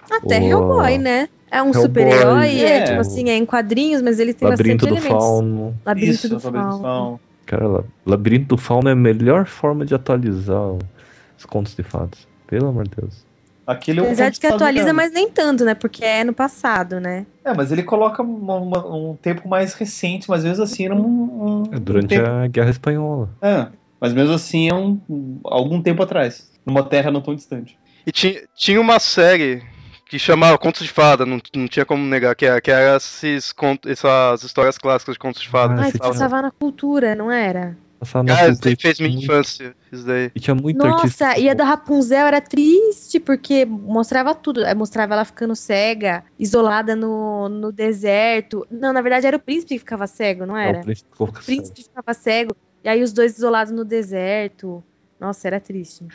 Até 0.09 0.39
Uau. 0.39 0.47
Hellboy, 0.49 0.97
né? 0.97 1.29
É 1.51 1.61
um 1.61 1.73
super-herói, 1.73 2.59
é. 2.59 2.77
É. 2.77 2.83
tipo 2.83 2.99
assim, 2.99 3.29
é 3.29 3.35
em 3.37 3.45
quadrinhos, 3.45 4.01
mas 4.01 4.19
ele 4.19 4.33
tem 4.33 4.47
Labirinto 4.47 4.85
do 4.85 4.93
bastante 4.95 5.05
elementos. 5.07 5.25
Fauno. 5.27 5.75
Labirinto 5.85 6.13
Isso, 6.15 6.29
do 6.29 6.35
Labirinto 6.35 6.57
do 6.57 6.69
Fauno. 6.69 6.81
Fauno. 6.83 7.19
Cara, 7.45 7.67
La- 7.67 7.83
Labirinto 8.05 8.47
do 8.55 8.57
Fauno 8.57 8.89
é 8.89 8.91
a 8.91 8.95
melhor 8.95 9.45
forma 9.45 9.85
de 9.85 9.93
atualizar 9.95 10.71
os 11.37 11.45
contos 11.45 11.75
de 11.75 11.83
fadas. 11.83 12.27
Pelo 12.47 12.67
amor 12.69 12.87
de 12.87 12.95
Deus. 12.99 13.25
Aquele 13.65 13.99
é 13.99 14.03
um 14.03 14.05
Apesar 14.07 14.29
de 14.29 14.39
que 14.39 14.45
atualiza, 14.47 14.93
mas 14.93 15.11
nem 15.11 15.29
tanto, 15.29 15.65
né? 15.65 15.73
Porque 15.73 16.03
é 16.05 16.23
no 16.23 16.33
passado, 16.33 16.99
né? 16.99 17.25
É, 17.43 17.51
mas 17.53 17.71
ele 17.71 17.81
coloca 17.83 18.21
uma- 18.21 18.55
uma- 18.57 18.95
um 18.95 19.15
tempo 19.19 19.47
mais 19.47 19.73
recente, 19.73 20.29
mas 20.29 20.43
mesmo 20.43 20.63
assim 20.63 20.85
era 20.85 20.93
um. 20.95 20.99
um- 20.99 21.63
É 21.71 21.79
durante 21.79 22.05
um 22.05 22.07
tempo- 22.09 22.27
a 22.29 22.47
Guerra 22.47 22.69
Espanhola. 22.69 23.29
É, 23.41 23.67
mas 24.05 24.13
mesmo 24.13 24.35
assim 24.35 24.69
é 24.69 24.73
um, 24.75 25.01
um- 25.09 25.39
algum 25.45 25.81
tempo 25.81 26.03
atrás. 26.03 26.51
Numa 26.63 26.83
terra 26.83 27.09
não 27.09 27.21
tão 27.21 27.33
distante. 27.33 27.75
E 28.05 28.11
tinha, 28.11 28.43
tinha 28.55 28.79
uma 28.79 28.99
série 28.99 29.63
que 30.07 30.19
chamava 30.19 30.57
Contos 30.59 30.83
de 30.83 30.89
Fada, 30.91 31.25
não, 31.25 31.41
não 31.55 31.67
tinha 31.67 31.85
como 31.85 32.05
negar, 32.05 32.35
que 32.35 32.45
era, 32.45 32.61
que 32.61 32.69
era 32.69 32.97
esses 32.97 33.51
contos, 33.51 33.91
essas 33.91 34.43
histórias 34.43 34.77
clássicas 34.77 35.13
de 35.15 35.19
Contos 35.19 35.41
de 35.41 35.49
Fada. 35.49 35.73
Ah, 35.73 35.91
Fala- 35.91 36.13
passava 36.13 36.41
na 36.43 36.51
cultura, 36.51 37.15
não 37.15 37.31
era? 37.31 37.75
Passava 37.99 38.23
na 38.23 38.33
Ah, 38.33 38.41
isso 38.43 38.51
cultura 38.61 38.69
daí 38.75 38.77
fez 38.79 38.99
e 38.99 39.03
minha 39.03 39.17
infância, 39.23 39.75
isso 39.91 40.05
daí. 40.05 40.31
E 40.35 40.39
tinha 40.39 40.53
muito 40.53 40.85
artista. 40.85 41.25
Nossa, 41.25 41.39
e 41.39 41.49
a 41.49 41.53
da 41.55 41.63
Rapunzel 41.63 42.27
era 42.27 42.41
triste, 42.41 43.19
porque 43.19 43.65
mostrava 43.65 44.35
tudo. 44.35 44.61
Mostrava 44.75 45.13
ela 45.13 45.25
ficando 45.25 45.55
cega, 45.55 46.23
isolada 46.37 46.95
no, 46.95 47.49
no 47.49 47.71
deserto. 47.71 48.67
Não, 48.69 48.91
na 48.93 49.01
verdade 49.01 49.25
era 49.25 49.37
o 49.37 49.39
príncipe 49.39 49.73
que 49.73 49.79
ficava 49.79 50.05
cego, 50.05 50.45
não 50.45 50.55
É, 50.57 50.69
era? 50.69 50.79
o 50.81 50.83
príncipe 50.83 51.09
ficou 51.09 51.27
O 51.29 51.31
príncipe 51.33 51.83
ficava 51.83 52.13
cego, 52.13 52.55
e 52.85 52.87
aí 52.87 53.01
os 53.01 53.11
dois 53.11 53.35
isolados 53.35 53.73
no 53.73 53.83
deserto. 53.83 54.83
Nossa, 55.19 55.47
era 55.47 55.59
triste. 55.59 56.05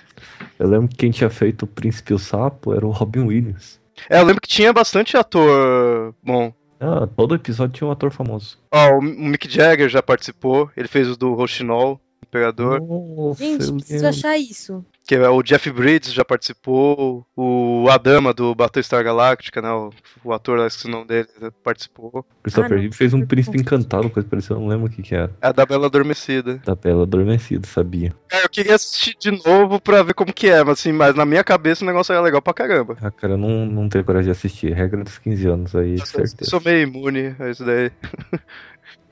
Eu 0.56 0.68
lembro 0.68 0.86
que 0.88 0.96
quem 0.96 1.10
tinha 1.10 1.28
feito 1.28 1.64
o 1.64 1.66
Príncipe 1.66 2.12
e 2.12 2.14
o 2.14 2.18
Sapo 2.18 2.72
era 2.72 2.86
o 2.86 2.90
Robin 2.90 3.26
Williams. 3.26 3.80
É, 4.08 4.20
eu 4.20 4.24
lembro 4.24 4.40
que 4.40 4.48
tinha 4.48 4.72
bastante 4.72 5.16
ator 5.16 6.14
bom. 6.22 6.54
Ah, 6.78 7.08
todo 7.08 7.34
episódio 7.34 7.74
tinha 7.74 7.88
um 7.88 7.90
ator 7.90 8.12
famoso. 8.12 8.56
Ó, 8.72 8.98
o 8.98 9.02
Mick 9.02 9.52
Jagger 9.52 9.88
já 9.88 10.00
participou, 10.00 10.70
ele 10.76 10.86
fez 10.86 11.08
o 11.08 11.16
do 11.16 11.34
Rochinol, 11.34 12.00
Imperador. 12.30 12.80
Nossa, 12.80 13.42
Gente, 13.44 13.72
preciso 13.72 14.06
achar 14.06 14.38
isso. 14.38 14.84
Que 15.06 15.16
é 15.16 15.28
o 15.28 15.42
Jeff 15.42 15.68
Bridges 15.72 16.12
já 16.12 16.24
participou, 16.24 17.26
o 17.36 17.88
Adama 17.90 18.32
do 18.32 18.54
Battlestar 18.54 19.02
Galactica, 19.02 19.60
né? 19.60 19.68
O, 19.72 19.90
o 20.22 20.32
ator, 20.32 20.56
lá, 20.56 20.68
esqueci 20.68 20.86
o 20.86 20.90
nome 20.90 21.06
dele, 21.06 21.26
participou. 21.64 22.24
Christopher 22.44 22.72
Ah. 22.78 22.80
Reeve 22.80 22.94
fez 22.94 23.12
um 23.12 23.26
príncipe 23.26 23.58
encantado, 23.58 24.08
coisa 24.08 24.28
parecida, 24.28 24.54
eu 24.54 24.60
não 24.60 24.68
lembro 24.68 24.86
o 24.86 24.90
que 24.90 25.02
que 25.02 25.12
era. 25.14 25.32
É 25.42 25.48
a 25.48 25.52
da 25.52 25.66
Bela 25.66 25.86
Adormecida. 25.86 26.60
Da 26.64 26.76
Bela 26.76 27.02
Adormecida, 27.02 27.66
sabia. 27.66 28.14
É, 28.30 28.44
eu 28.44 28.48
queria 28.48 28.76
assistir 28.76 29.16
de 29.18 29.32
novo 29.44 29.80
pra 29.80 30.04
ver 30.04 30.14
como 30.14 30.32
que 30.32 30.48
é, 30.48 30.62
mas 30.62 30.78
assim, 30.78 30.92
mas 30.92 31.16
na 31.16 31.24
minha 31.26 31.42
cabeça 31.42 31.82
o 31.82 31.86
negócio 31.88 32.12
era 32.12 32.22
legal 32.22 32.40
pra 32.40 32.54
caramba. 32.54 32.96
Ah, 33.02 33.10
cara, 33.10 33.32
eu 33.32 33.38
não, 33.38 33.66
não 33.66 33.88
tenho 33.88 34.04
coragem 34.04 34.26
de 34.26 34.38
assistir. 34.38 34.72
Regra 34.72 35.02
dos 35.02 35.18
15 35.18 35.48
anos 35.48 35.74
aí, 35.74 35.98
Eu 35.98 36.06
certeza. 36.06 36.48
sou 36.48 36.60
meio 36.60 36.82
imune 36.86 37.34
a 37.40 37.50
isso 37.50 37.64
daí. 37.64 37.90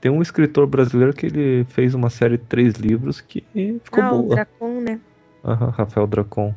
Tem 0.01 0.11
um 0.11 0.23
escritor 0.23 0.67
brasileiro 0.67 1.13
que 1.13 1.27
ele 1.27 1.65
fez 1.65 1.95
uma 1.95 2.09
série 2.11 2.37
de 2.37 2.45
três 2.45 2.75
livros 2.75 3.21
que 3.21 3.45
ficou 3.83 4.03
ah, 4.03 4.13
o 4.13 4.23
boa. 4.23 4.35
Dracon, 4.37 4.81
né? 4.81 5.01
Aham, 5.45 5.71
Rafael 5.71 6.07
Dracon. 6.07 6.55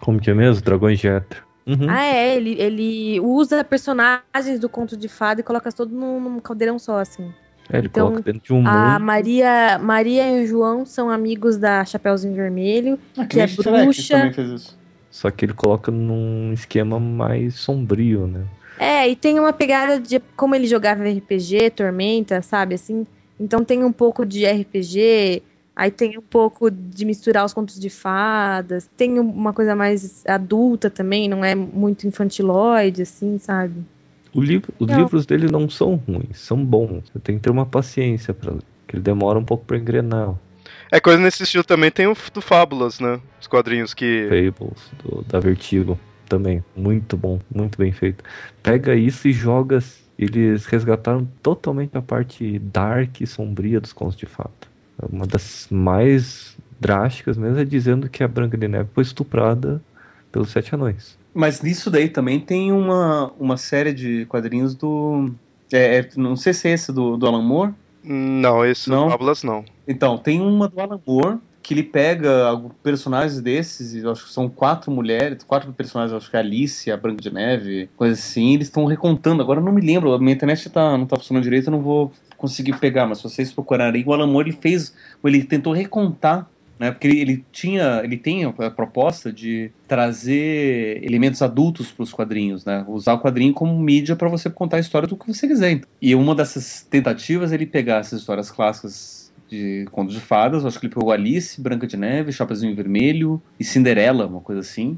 Como 0.00 0.20
que 0.20 0.30
é 0.30 0.34
mesmo? 0.34 0.62
Dragões 0.62 0.98
de 0.98 1.08
Éter. 1.08 1.42
Uhum. 1.66 1.86
Ah, 1.88 2.02
é, 2.02 2.34
ele, 2.36 2.56
ele 2.58 3.20
usa 3.20 3.62
personagens 3.62 4.58
do 4.58 4.68
conto 4.70 4.96
de 4.96 5.06
fada 5.06 5.40
e 5.40 5.44
coloca 5.44 5.70
tudo 5.70 5.94
num, 5.94 6.18
num 6.18 6.40
caldeirão 6.40 6.78
só, 6.78 6.98
assim. 6.98 7.30
É, 7.70 7.76
ele 7.76 7.88
então, 7.88 8.06
coloca 8.06 8.22
dentro 8.22 8.40
de 8.42 8.52
um 8.54 8.66
A 8.66 8.92
mundo. 8.92 9.04
Maria, 9.04 9.78
Maria 9.78 10.38
e 10.38 10.44
o 10.44 10.46
João 10.46 10.86
são 10.86 11.10
amigos 11.10 11.58
da 11.58 11.84
Chapeuzinho 11.84 12.34
Vermelho. 12.34 12.98
Ah, 13.18 13.26
Que 13.26 13.40
é 13.40 13.46
nem 13.46 13.54
Shrek 13.54 13.84
bruxa. 13.84 14.16
também 14.16 14.32
fez 14.32 14.48
isso. 14.48 14.77
Só 15.10 15.30
que 15.30 15.44
ele 15.44 15.52
coloca 15.52 15.90
num 15.90 16.52
esquema 16.52 17.00
mais 17.00 17.54
sombrio, 17.54 18.26
né? 18.26 18.44
É, 18.78 19.08
e 19.08 19.16
tem 19.16 19.40
uma 19.40 19.52
pegada 19.52 19.98
de 19.98 20.20
como 20.36 20.54
ele 20.54 20.66
jogava 20.66 21.02
RPG, 21.08 21.70
Tormenta, 21.70 22.40
sabe, 22.42 22.74
assim. 22.74 23.06
Então 23.40 23.64
tem 23.64 23.82
um 23.82 23.92
pouco 23.92 24.24
de 24.24 24.46
RPG, 24.46 25.42
aí 25.74 25.90
tem 25.90 26.18
um 26.18 26.22
pouco 26.22 26.70
de 26.70 27.04
misturar 27.04 27.44
os 27.44 27.52
contos 27.52 27.78
de 27.78 27.90
fadas, 27.90 28.88
tem 28.96 29.18
uma 29.18 29.52
coisa 29.52 29.74
mais 29.74 30.24
adulta 30.26 30.90
também, 30.90 31.28
não 31.28 31.44
é 31.44 31.54
muito 31.54 32.06
infantiloide, 32.06 33.02
assim, 33.02 33.38
sabe? 33.38 33.74
O 34.34 34.40
livro, 34.40 34.72
os 34.78 34.88
Não. 34.88 34.98
livros 34.98 35.26
dele 35.26 35.50
não 35.50 35.68
são 35.68 35.94
ruins, 35.96 36.38
são 36.38 36.62
bons. 36.64 37.04
Você 37.12 37.18
tem 37.18 37.36
que 37.36 37.42
ter 37.42 37.50
uma 37.50 37.66
paciência 37.66 38.34
pra 38.34 38.52
ler. 38.52 38.62
Que 38.86 38.96
ele 38.96 39.02
demora 39.02 39.38
um 39.38 39.44
pouco 39.44 39.64
pra 39.64 39.76
engrenar. 39.76 40.34
É 40.90 41.00
coisa 41.00 41.20
nesse 41.20 41.42
estilo 41.42 41.64
também 41.64 41.90
tem 41.90 42.06
o 42.06 42.16
do 42.32 42.40
Fábulas, 42.40 42.98
né? 43.00 43.20
Os 43.40 43.46
quadrinhos 43.46 43.92
que. 43.94 44.26
Fables, 44.28 44.90
do- 45.02 45.22
da 45.24 45.38
Vertigo, 45.40 45.98
também. 46.28 46.64
Muito 46.76 47.16
bom, 47.16 47.38
muito 47.54 47.76
bem 47.78 47.92
feito. 47.92 48.24
Pega 48.62 48.94
isso 48.94 49.28
e 49.28 49.32
joga. 49.32 49.78
Eles 50.18 50.66
resgataram 50.66 51.28
totalmente 51.42 51.96
a 51.96 52.02
parte 52.02 52.58
dark 52.58 53.20
e 53.20 53.26
sombria 53.26 53.80
dos 53.80 53.92
contos 53.92 54.16
de 54.16 54.26
fato. 54.26 54.68
Uma 55.12 55.26
das 55.26 55.68
mais 55.70 56.56
drásticas 56.80 57.36
mesmo 57.36 57.58
é 57.60 57.64
dizendo 57.64 58.08
que 58.08 58.24
a 58.24 58.28
Branca 58.28 58.56
de 58.56 58.66
Neve 58.66 58.88
foi 58.92 59.02
estuprada 59.02 59.80
pelos 60.32 60.50
Sete 60.50 60.74
Anões. 60.74 61.16
Mas 61.32 61.62
nisso 61.62 61.88
daí 61.90 62.08
também 62.08 62.40
tem 62.40 62.72
uma, 62.72 63.32
uma 63.38 63.56
série 63.56 63.92
de 63.92 64.24
quadrinhos 64.26 64.74
do. 64.74 65.30
É, 65.72 65.98
é- 65.98 66.08
não 66.16 66.34
sei 66.34 66.52
se 66.52 66.66
é 66.68 66.72
esse 66.72 66.92
do, 66.92 67.16
do 67.16 67.26
Alan 67.26 67.42
Moore. 67.42 67.74
Não, 68.02 68.64
esse 68.64 68.88
Não? 68.90 69.04
do 69.04 69.10
Fábulas 69.10 69.42
não. 69.44 69.64
Então, 69.88 70.18
tem 70.18 70.38
uma 70.38 70.68
do 70.68 70.78
Alan 70.78 71.00
Moore 71.06 71.38
que 71.62 71.74
ele 71.74 71.82
pega 71.82 72.58
personagens 72.82 73.42
desses, 73.42 73.94
eu 73.94 74.10
acho 74.10 74.24
que 74.24 74.32
são 74.32 74.48
quatro 74.48 74.90
mulheres, 74.90 75.42
quatro 75.44 75.70
personagens, 75.72 76.16
acho 76.16 76.30
que 76.30 76.36
é 76.36 76.40
a 76.40 76.42
Alice, 76.42 76.90
a 76.90 76.96
Branca 76.96 77.20
de 77.20 77.30
Neve, 77.30 77.90
coisa 77.94 78.14
assim, 78.14 78.54
eles 78.54 78.68
estão 78.68 78.86
recontando. 78.86 79.42
Agora 79.42 79.60
eu 79.60 79.64
não 79.64 79.72
me 79.72 79.82
lembro, 79.82 80.14
a 80.14 80.18
minha 80.18 80.32
internet 80.32 80.70
tá, 80.70 80.96
não 80.96 81.04
tá 81.04 81.16
funcionando 81.16 81.42
direito, 81.42 81.66
eu 81.66 81.72
não 81.72 81.82
vou 81.82 82.10
conseguir 82.38 82.78
pegar, 82.78 83.06
mas 83.06 83.18
se 83.18 83.24
vocês 83.24 83.52
procurarem, 83.52 84.02
o 84.06 84.12
Alan 84.14 84.26
Moore 84.26 84.48
ele 84.48 84.58
fez, 84.58 84.94
ele 85.22 85.44
tentou 85.44 85.74
recontar, 85.74 86.48
né, 86.78 86.90
porque 86.90 87.06
ele, 87.06 87.20
ele 87.20 87.44
tinha, 87.52 88.00
ele 88.02 88.16
tem 88.16 88.46
a, 88.46 88.48
a 88.48 88.70
proposta 88.70 89.30
de 89.30 89.70
trazer 89.86 91.04
elementos 91.04 91.42
adultos 91.42 91.92
para 91.92 92.02
os 92.02 92.14
quadrinhos, 92.14 92.64
né, 92.64 92.82
usar 92.88 93.12
o 93.12 93.20
quadrinho 93.20 93.52
como 93.52 93.78
mídia 93.78 94.16
para 94.16 94.28
você 94.28 94.48
contar 94.48 94.78
a 94.78 94.80
história 94.80 95.06
do 95.06 95.18
que 95.18 95.26
você 95.26 95.46
quiser. 95.46 95.82
E 96.00 96.14
uma 96.14 96.34
dessas 96.34 96.86
tentativas 96.88 97.52
é 97.52 97.56
ele 97.56 97.66
pegar 97.66 97.98
essas 97.98 98.20
histórias 98.20 98.50
clássicas 98.50 99.27
de 99.48 99.86
contos 99.90 100.14
de 100.14 100.20
fadas, 100.20 100.62
eu 100.62 100.68
acho 100.68 100.78
que 100.78 100.86
ele 100.86 100.94
pegou 100.94 101.10
Alice, 101.10 101.60
Branca 101.60 101.86
de 101.86 101.96
Neve, 101.96 102.32
Chapeuzinho 102.32 102.74
Vermelho 102.74 103.42
e 103.58 103.64
Cinderela, 103.64 104.26
uma 104.26 104.40
coisa 104.40 104.60
assim, 104.60 104.96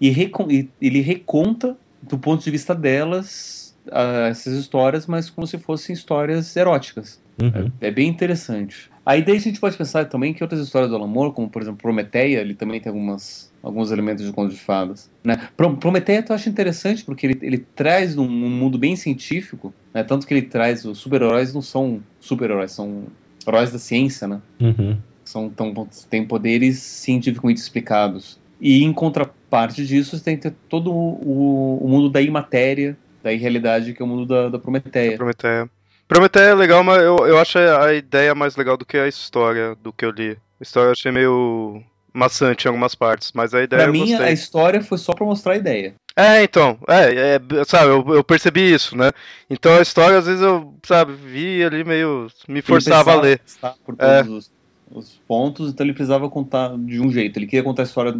e, 0.00 0.10
recon- 0.10 0.48
ele 0.80 1.00
reconta 1.00 1.76
do 2.02 2.18
ponto 2.18 2.44
de 2.44 2.50
vista 2.50 2.74
delas 2.74 3.76
ah, 3.90 4.28
essas 4.28 4.54
histórias, 4.54 5.06
mas 5.06 5.30
como 5.30 5.46
se 5.46 5.58
fossem 5.58 5.94
histórias 5.94 6.54
eróticas. 6.56 7.20
Uhum. 7.40 7.70
É 7.80 7.90
bem 7.90 8.08
interessante. 8.08 8.90
Aí 9.04 9.22
daí 9.22 9.36
a 9.36 9.40
gente 9.40 9.60
pode 9.60 9.76
pensar 9.76 10.06
também 10.06 10.32
que 10.34 10.42
outras 10.42 10.60
histórias 10.60 10.90
do 10.90 10.96
Alan 10.96 11.06
Moore, 11.06 11.32
como 11.34 11.48
por 11.48 11.62
exemplo 11.62 11.78
Prometeia, 11.82 12.40
ele 12.40 12.54
também 12.54 12.80
tem 12.80 12.90
algumas, 12.90 13.52
alguns 13.62 13.90
elementos 13.92 14.24
de 14.24 14.32
contos 14.32 14.54
de 14.54 14.60
fadas. 14.60 15.10
Né? 15.24 15.48
Pro- 15.56 15.76
Prometeia 15.76 16.24
eu 16.28 16.34
acho 16.34 16.48
interessante 16.48 17.04
porque 17.04 17.26
ele, 17.26 17.38
ele 17.42 17.58
traz 17.58 18.16
um, 18.18 18.24
um 18.24 18.50
mundo 18.50 18.78
bem 18.78 18.96
científico, 18.96 19.72
né? 19.94 20.02
tanto 20.02 20.26
que 20.26 20.34
ele 20.34 20.42
traz 20.42 20.84
os 20.84 20.98
super-heróis 20.98 21.54
não 21.54 21.62
são 21.62 22.00
super-heróis, 22.18 22.72
são 22.72 23.04
heróis 23.46 23.72
da 23.72 23.78
ciência, 23.78 24.26
né? 24.26 24.40
Uhum. 24.60 24.96
são 25.24 25.48
tão, 25.48 25.72
têm 26.08 26.24
poderes 26.24 26.78
cientificamente 26.78 27.60
explicados. 27.60 28.38
E 28.60 28.82
em 28.82 28.92
contraparte 28.92 29.86
disso, 29.86 30.16
você 30.16 30.24
tem 30.24 30.36
que 30.36 30.42
ter 30.42 30.54
todo 30.68 30.92
o, 30.92 31.78
o 31.82 31.88
mundo 31.88 32.08
da 32.08 32.22
imatéria, 32.22 32.96
da 33.22 33.32
irrealidade, 33.32 33.92
que 33.92 34.02
é 34.02 34.04
o 34.04 34.08
mundo 34.08 34.26
da, 34.26 34.48
da 34.48 34.58
Prometeia. 34.58 35.16
Prometeia. 35.16 35.70
Prometeia 36.08 36.50
é 36.50 36.54
legal, 36.54 36.84
mas 36.84 37.02
eu, 37.02 37.16
eu 37.26 37.38
acho 37.38 37.58
a 37.58 37.92
ideia 37.92 38.34
mais 38.34 38.56
legal 38.56 38.76
do 38.76 38.86
que 38.86 38.96
a 38.96 39.08
história 39.08 39.74
do 39.82 39.92
que 39.92 40.04
eu 40.04 40.10
li. 40.10 40.38
A 40.60 40.62
história 40.62 40.88
eu 40.88 40.92
achei 40.92 41.10
meio 41.10 41.82
maçante 42.16 42.64
em 42.64 42.68
algumas 42.68 42.94
partes, 42.94 43.30
mas 43.34 43.54
a 43.54 43.62
ideia 43.62 43.82
Pra 43.84 43.92
mim, 43.92 44.00
gostei. 44.10 44.26
a 44.26 44.32
história 44.32 44.82
foi 44.82 44.98
só 44.98 45.12
pra 45.12 45.26
mostrar 45.26 45.52
a 45.52 45.56
ideia. 45.56 45.94
É, 46.16 46.42
então, 46.42 46.78
é, 46.88 47.36
é, 47.36 47.64
sabe, 47.66 47.90
eu, 47.90 48.14
eu 48.14 48.24
percebi 48.24 48.72
isso, 48.72 48.96
né? 48.96 49.10
Então 49.50 49.76
a 49.76 49.82
história, 49.82 50.16
às 50.16 50.24
vezes, 50.26 50.40
eu, 50.40 50.74
sabe, 50.82 51.12
vi 51.12 51.62
ali 51.62 51.84
meio. 51.84 52.28
me 52.48 52.62
forçava 52.62 53.12
a 53.12 53.20
ler. 53.20 53.40
por 53.84 53.94
É. 53.98 54.22
todos 54.22 54.34
os, 54.46 54.52
os 54.90 55.20
pontos, 55.28 55.68
então 55.70 55.84
ele 55.84 55.92
precisava 55.92 56.30
contar 56.30 56.74
de 56.78 57.00
um 57.00 57.12
jeito. 57.12 57.38
Ele 57.38 57.46
queria 57.46 57.62
contar 57.62 57.82
a 57.82 57.84
história, 57.84 58.14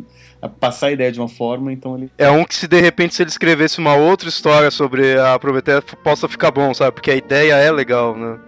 passar 0.61 0.89
a 0.89 0.93
ideia 0.93 1.11
de 1.11 1.19
uma 1.19 1.29
forma, 1.29 1.73
então 1.73 1.97
ele. 1.97 2.11
É 2.19 2.31
um 2.31 2.45
que 2.45 2.55
se 2.55 2.69
de 2.69 2.79
repente 2.81 3.15
se 3.15 3.23
ele 3.23 3.31
escrevesse 3.31 3.79
uma 3.79 3.95
outra 3.97 4.29
história 4.29 4.71
sobre 4.71 5.19
a 5.19 5.39
Prometeia 5.39 5.81
possa 5.81 6.29
ficar 6.29 6.51
bom, 6.51 6.75
sabe? 6.75 6.93
Porque 6.93 7.11
a 7.11 7.17
ideia 7.17 7.55
é 7.55 7.73
legal, 7.73 8.15
né? 8.15 8.39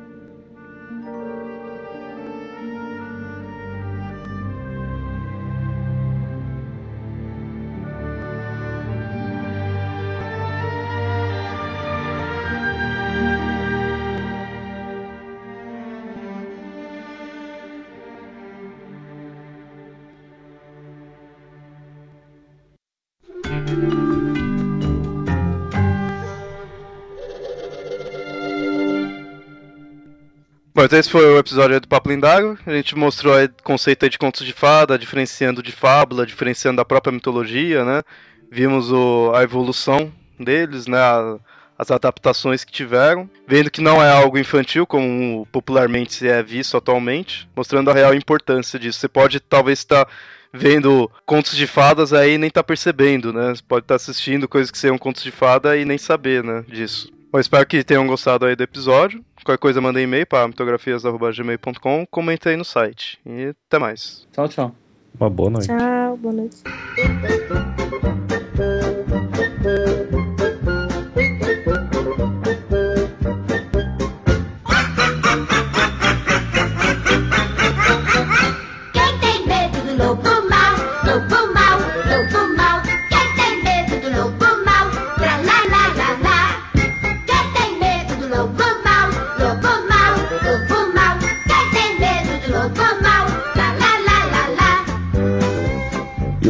Bom, 30.78 30.84
então 30.84 30.96
esse 30.96 31.10
foi 31.10 31.26
o 31.26 31.38
episódio 31.38 31.80
do 31.80 31.88
Papo 31.88 32.08
Lindago. 32.08 32.56
A 32.64 32.70
gente 32.70 32.94
mostrou 32.94 33.34
o 33.34 33.48
conceito 33.64 34.08
de 34.08 34.16
contos 34.16 34.46
de 34.46 34.52
fada, 34.52 34.96
diferenciando 34.96 35.60
de 35.60 35.72
fábula, 35.72 36.24
diferenciando 36.24 36.76
da 36.76 36.84
própria 36.84 37.10
mitologia, 37.10 37.84
né? 37.84 38.04
Vimos 38.48 38.92
o, 38.92 39.32
a 39.34 39.42
evolução 39.42 40.12
deles, 40.38 40.86
né? 40.86 40.96
A, 40.96 41.36
as 41.76 41.90
adaptações 41.90 42.62
que 42.62 42.70
tiveram, 42.70 43.28
vendo 43.44 43.72
que 43.72 43.80
não 43.80 44.00
é 44.00 44.08
algo 44.08 44.38
infantil, 44.38 44.86
como 44.86 45.48
popularmente 45.50 46.28
é 46.28 46.44
visto 46.44 46.76
atualmente, 46.76 47.48
mostrando 47.56 47.90
a 47.90 47.94
real 47.94 48.14
importância 48.14 48.78
disso. 48.78 49.00
Você 49.00 49.08
pode 49.08 49.40
talvez 49.40 49.80
estar 49.80 50.06
vendo 50.52 51.10
contos 51.26 51.56
de 51.56 51.66
fadas 51.66 52.12
aí 52.12 52.34
e 52.34 52.38
nem 52.38 52.50
tá 52.50 52.62
percebendo, 52.62 53.32
né? 53.32 53.48
Você 53.52 53.62
pode 53.66 53.82
estar 53.82 53.96
assistindo 53.96 54.46
coisas 54.46 54.70
que 54.70 54.78
sejam 54.78 54.96
contos 54.96 55.24
de 55.24 55.32
fada 55.32 55.76
e 55.76 55.84
nem 55.84 55.98
saber, 55.98 56.44
né, 56.44 56.64
disso. 56.68 57.17
Bom, 57.30 57.38
espero 57.38 57.66
que 57.66 57.84
tenham 57.84 58.06
gostado 58.06 58.46
aí 58.46 58.56
do 58.56 58.62
episódio. 58.62 59.22
Qualquer 59.44 59.60
coisa, 59.60 59.80
manda 59.80 60.00
e-mail 60.00 60.26
para 60.26 60.48
mitografias.gmail.com, 60.48 62.06
comenta 62.10 62.48
aí 62.48 62.56
no 62.56 62.64
site. 62.64 63.20
E 63.24 63.54
até 63.66 63.78
mais. 63.78 64.26
Tchau, 64.32 64.48
tchau. 64.48 64.74
Uma 65.18 65.28
boa 65.28 65.50
noite. 65.50 65.68
Tchau, 65.68 66.16
boa 66.16 66.34
noite. 66.34 66.62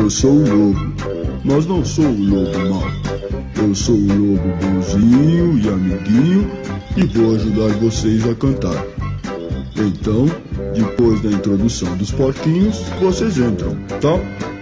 Eu 0.08 0.12
sou 0.12 0.32
o 0.32 0.40
lobo, 0.40 0.94
mas 1.44 1.66
não 1.66 1.84
sou 1.84 2.06
o 2.06 2.18
lobo 2.18 2.58
mau. 2.70 2.82
Eu 3.62 3.74
sou 3.74 3.94
o 3.94 4.06
lobo 4.06 4.56
bonzinho 4.56 5.58
e 5.58 5.68
amiguinho 5.68 6.50
e 6.96 7.04
vou 7.04 7.34
ajudar 7.34 7.76
vocês 7.76 8.26
a 8.26 8.34
cantar. 8.34 8.86
Então, 9.76 10.24
depois 10.74 11.20
da 11.20 11.30
introdução 11.30 11.94
dos 11.98 12.10
porquinhos, 12.10 12.78
vocês 13.02 13.36
entram, 13.36 13.76
tá? 14.00 14.57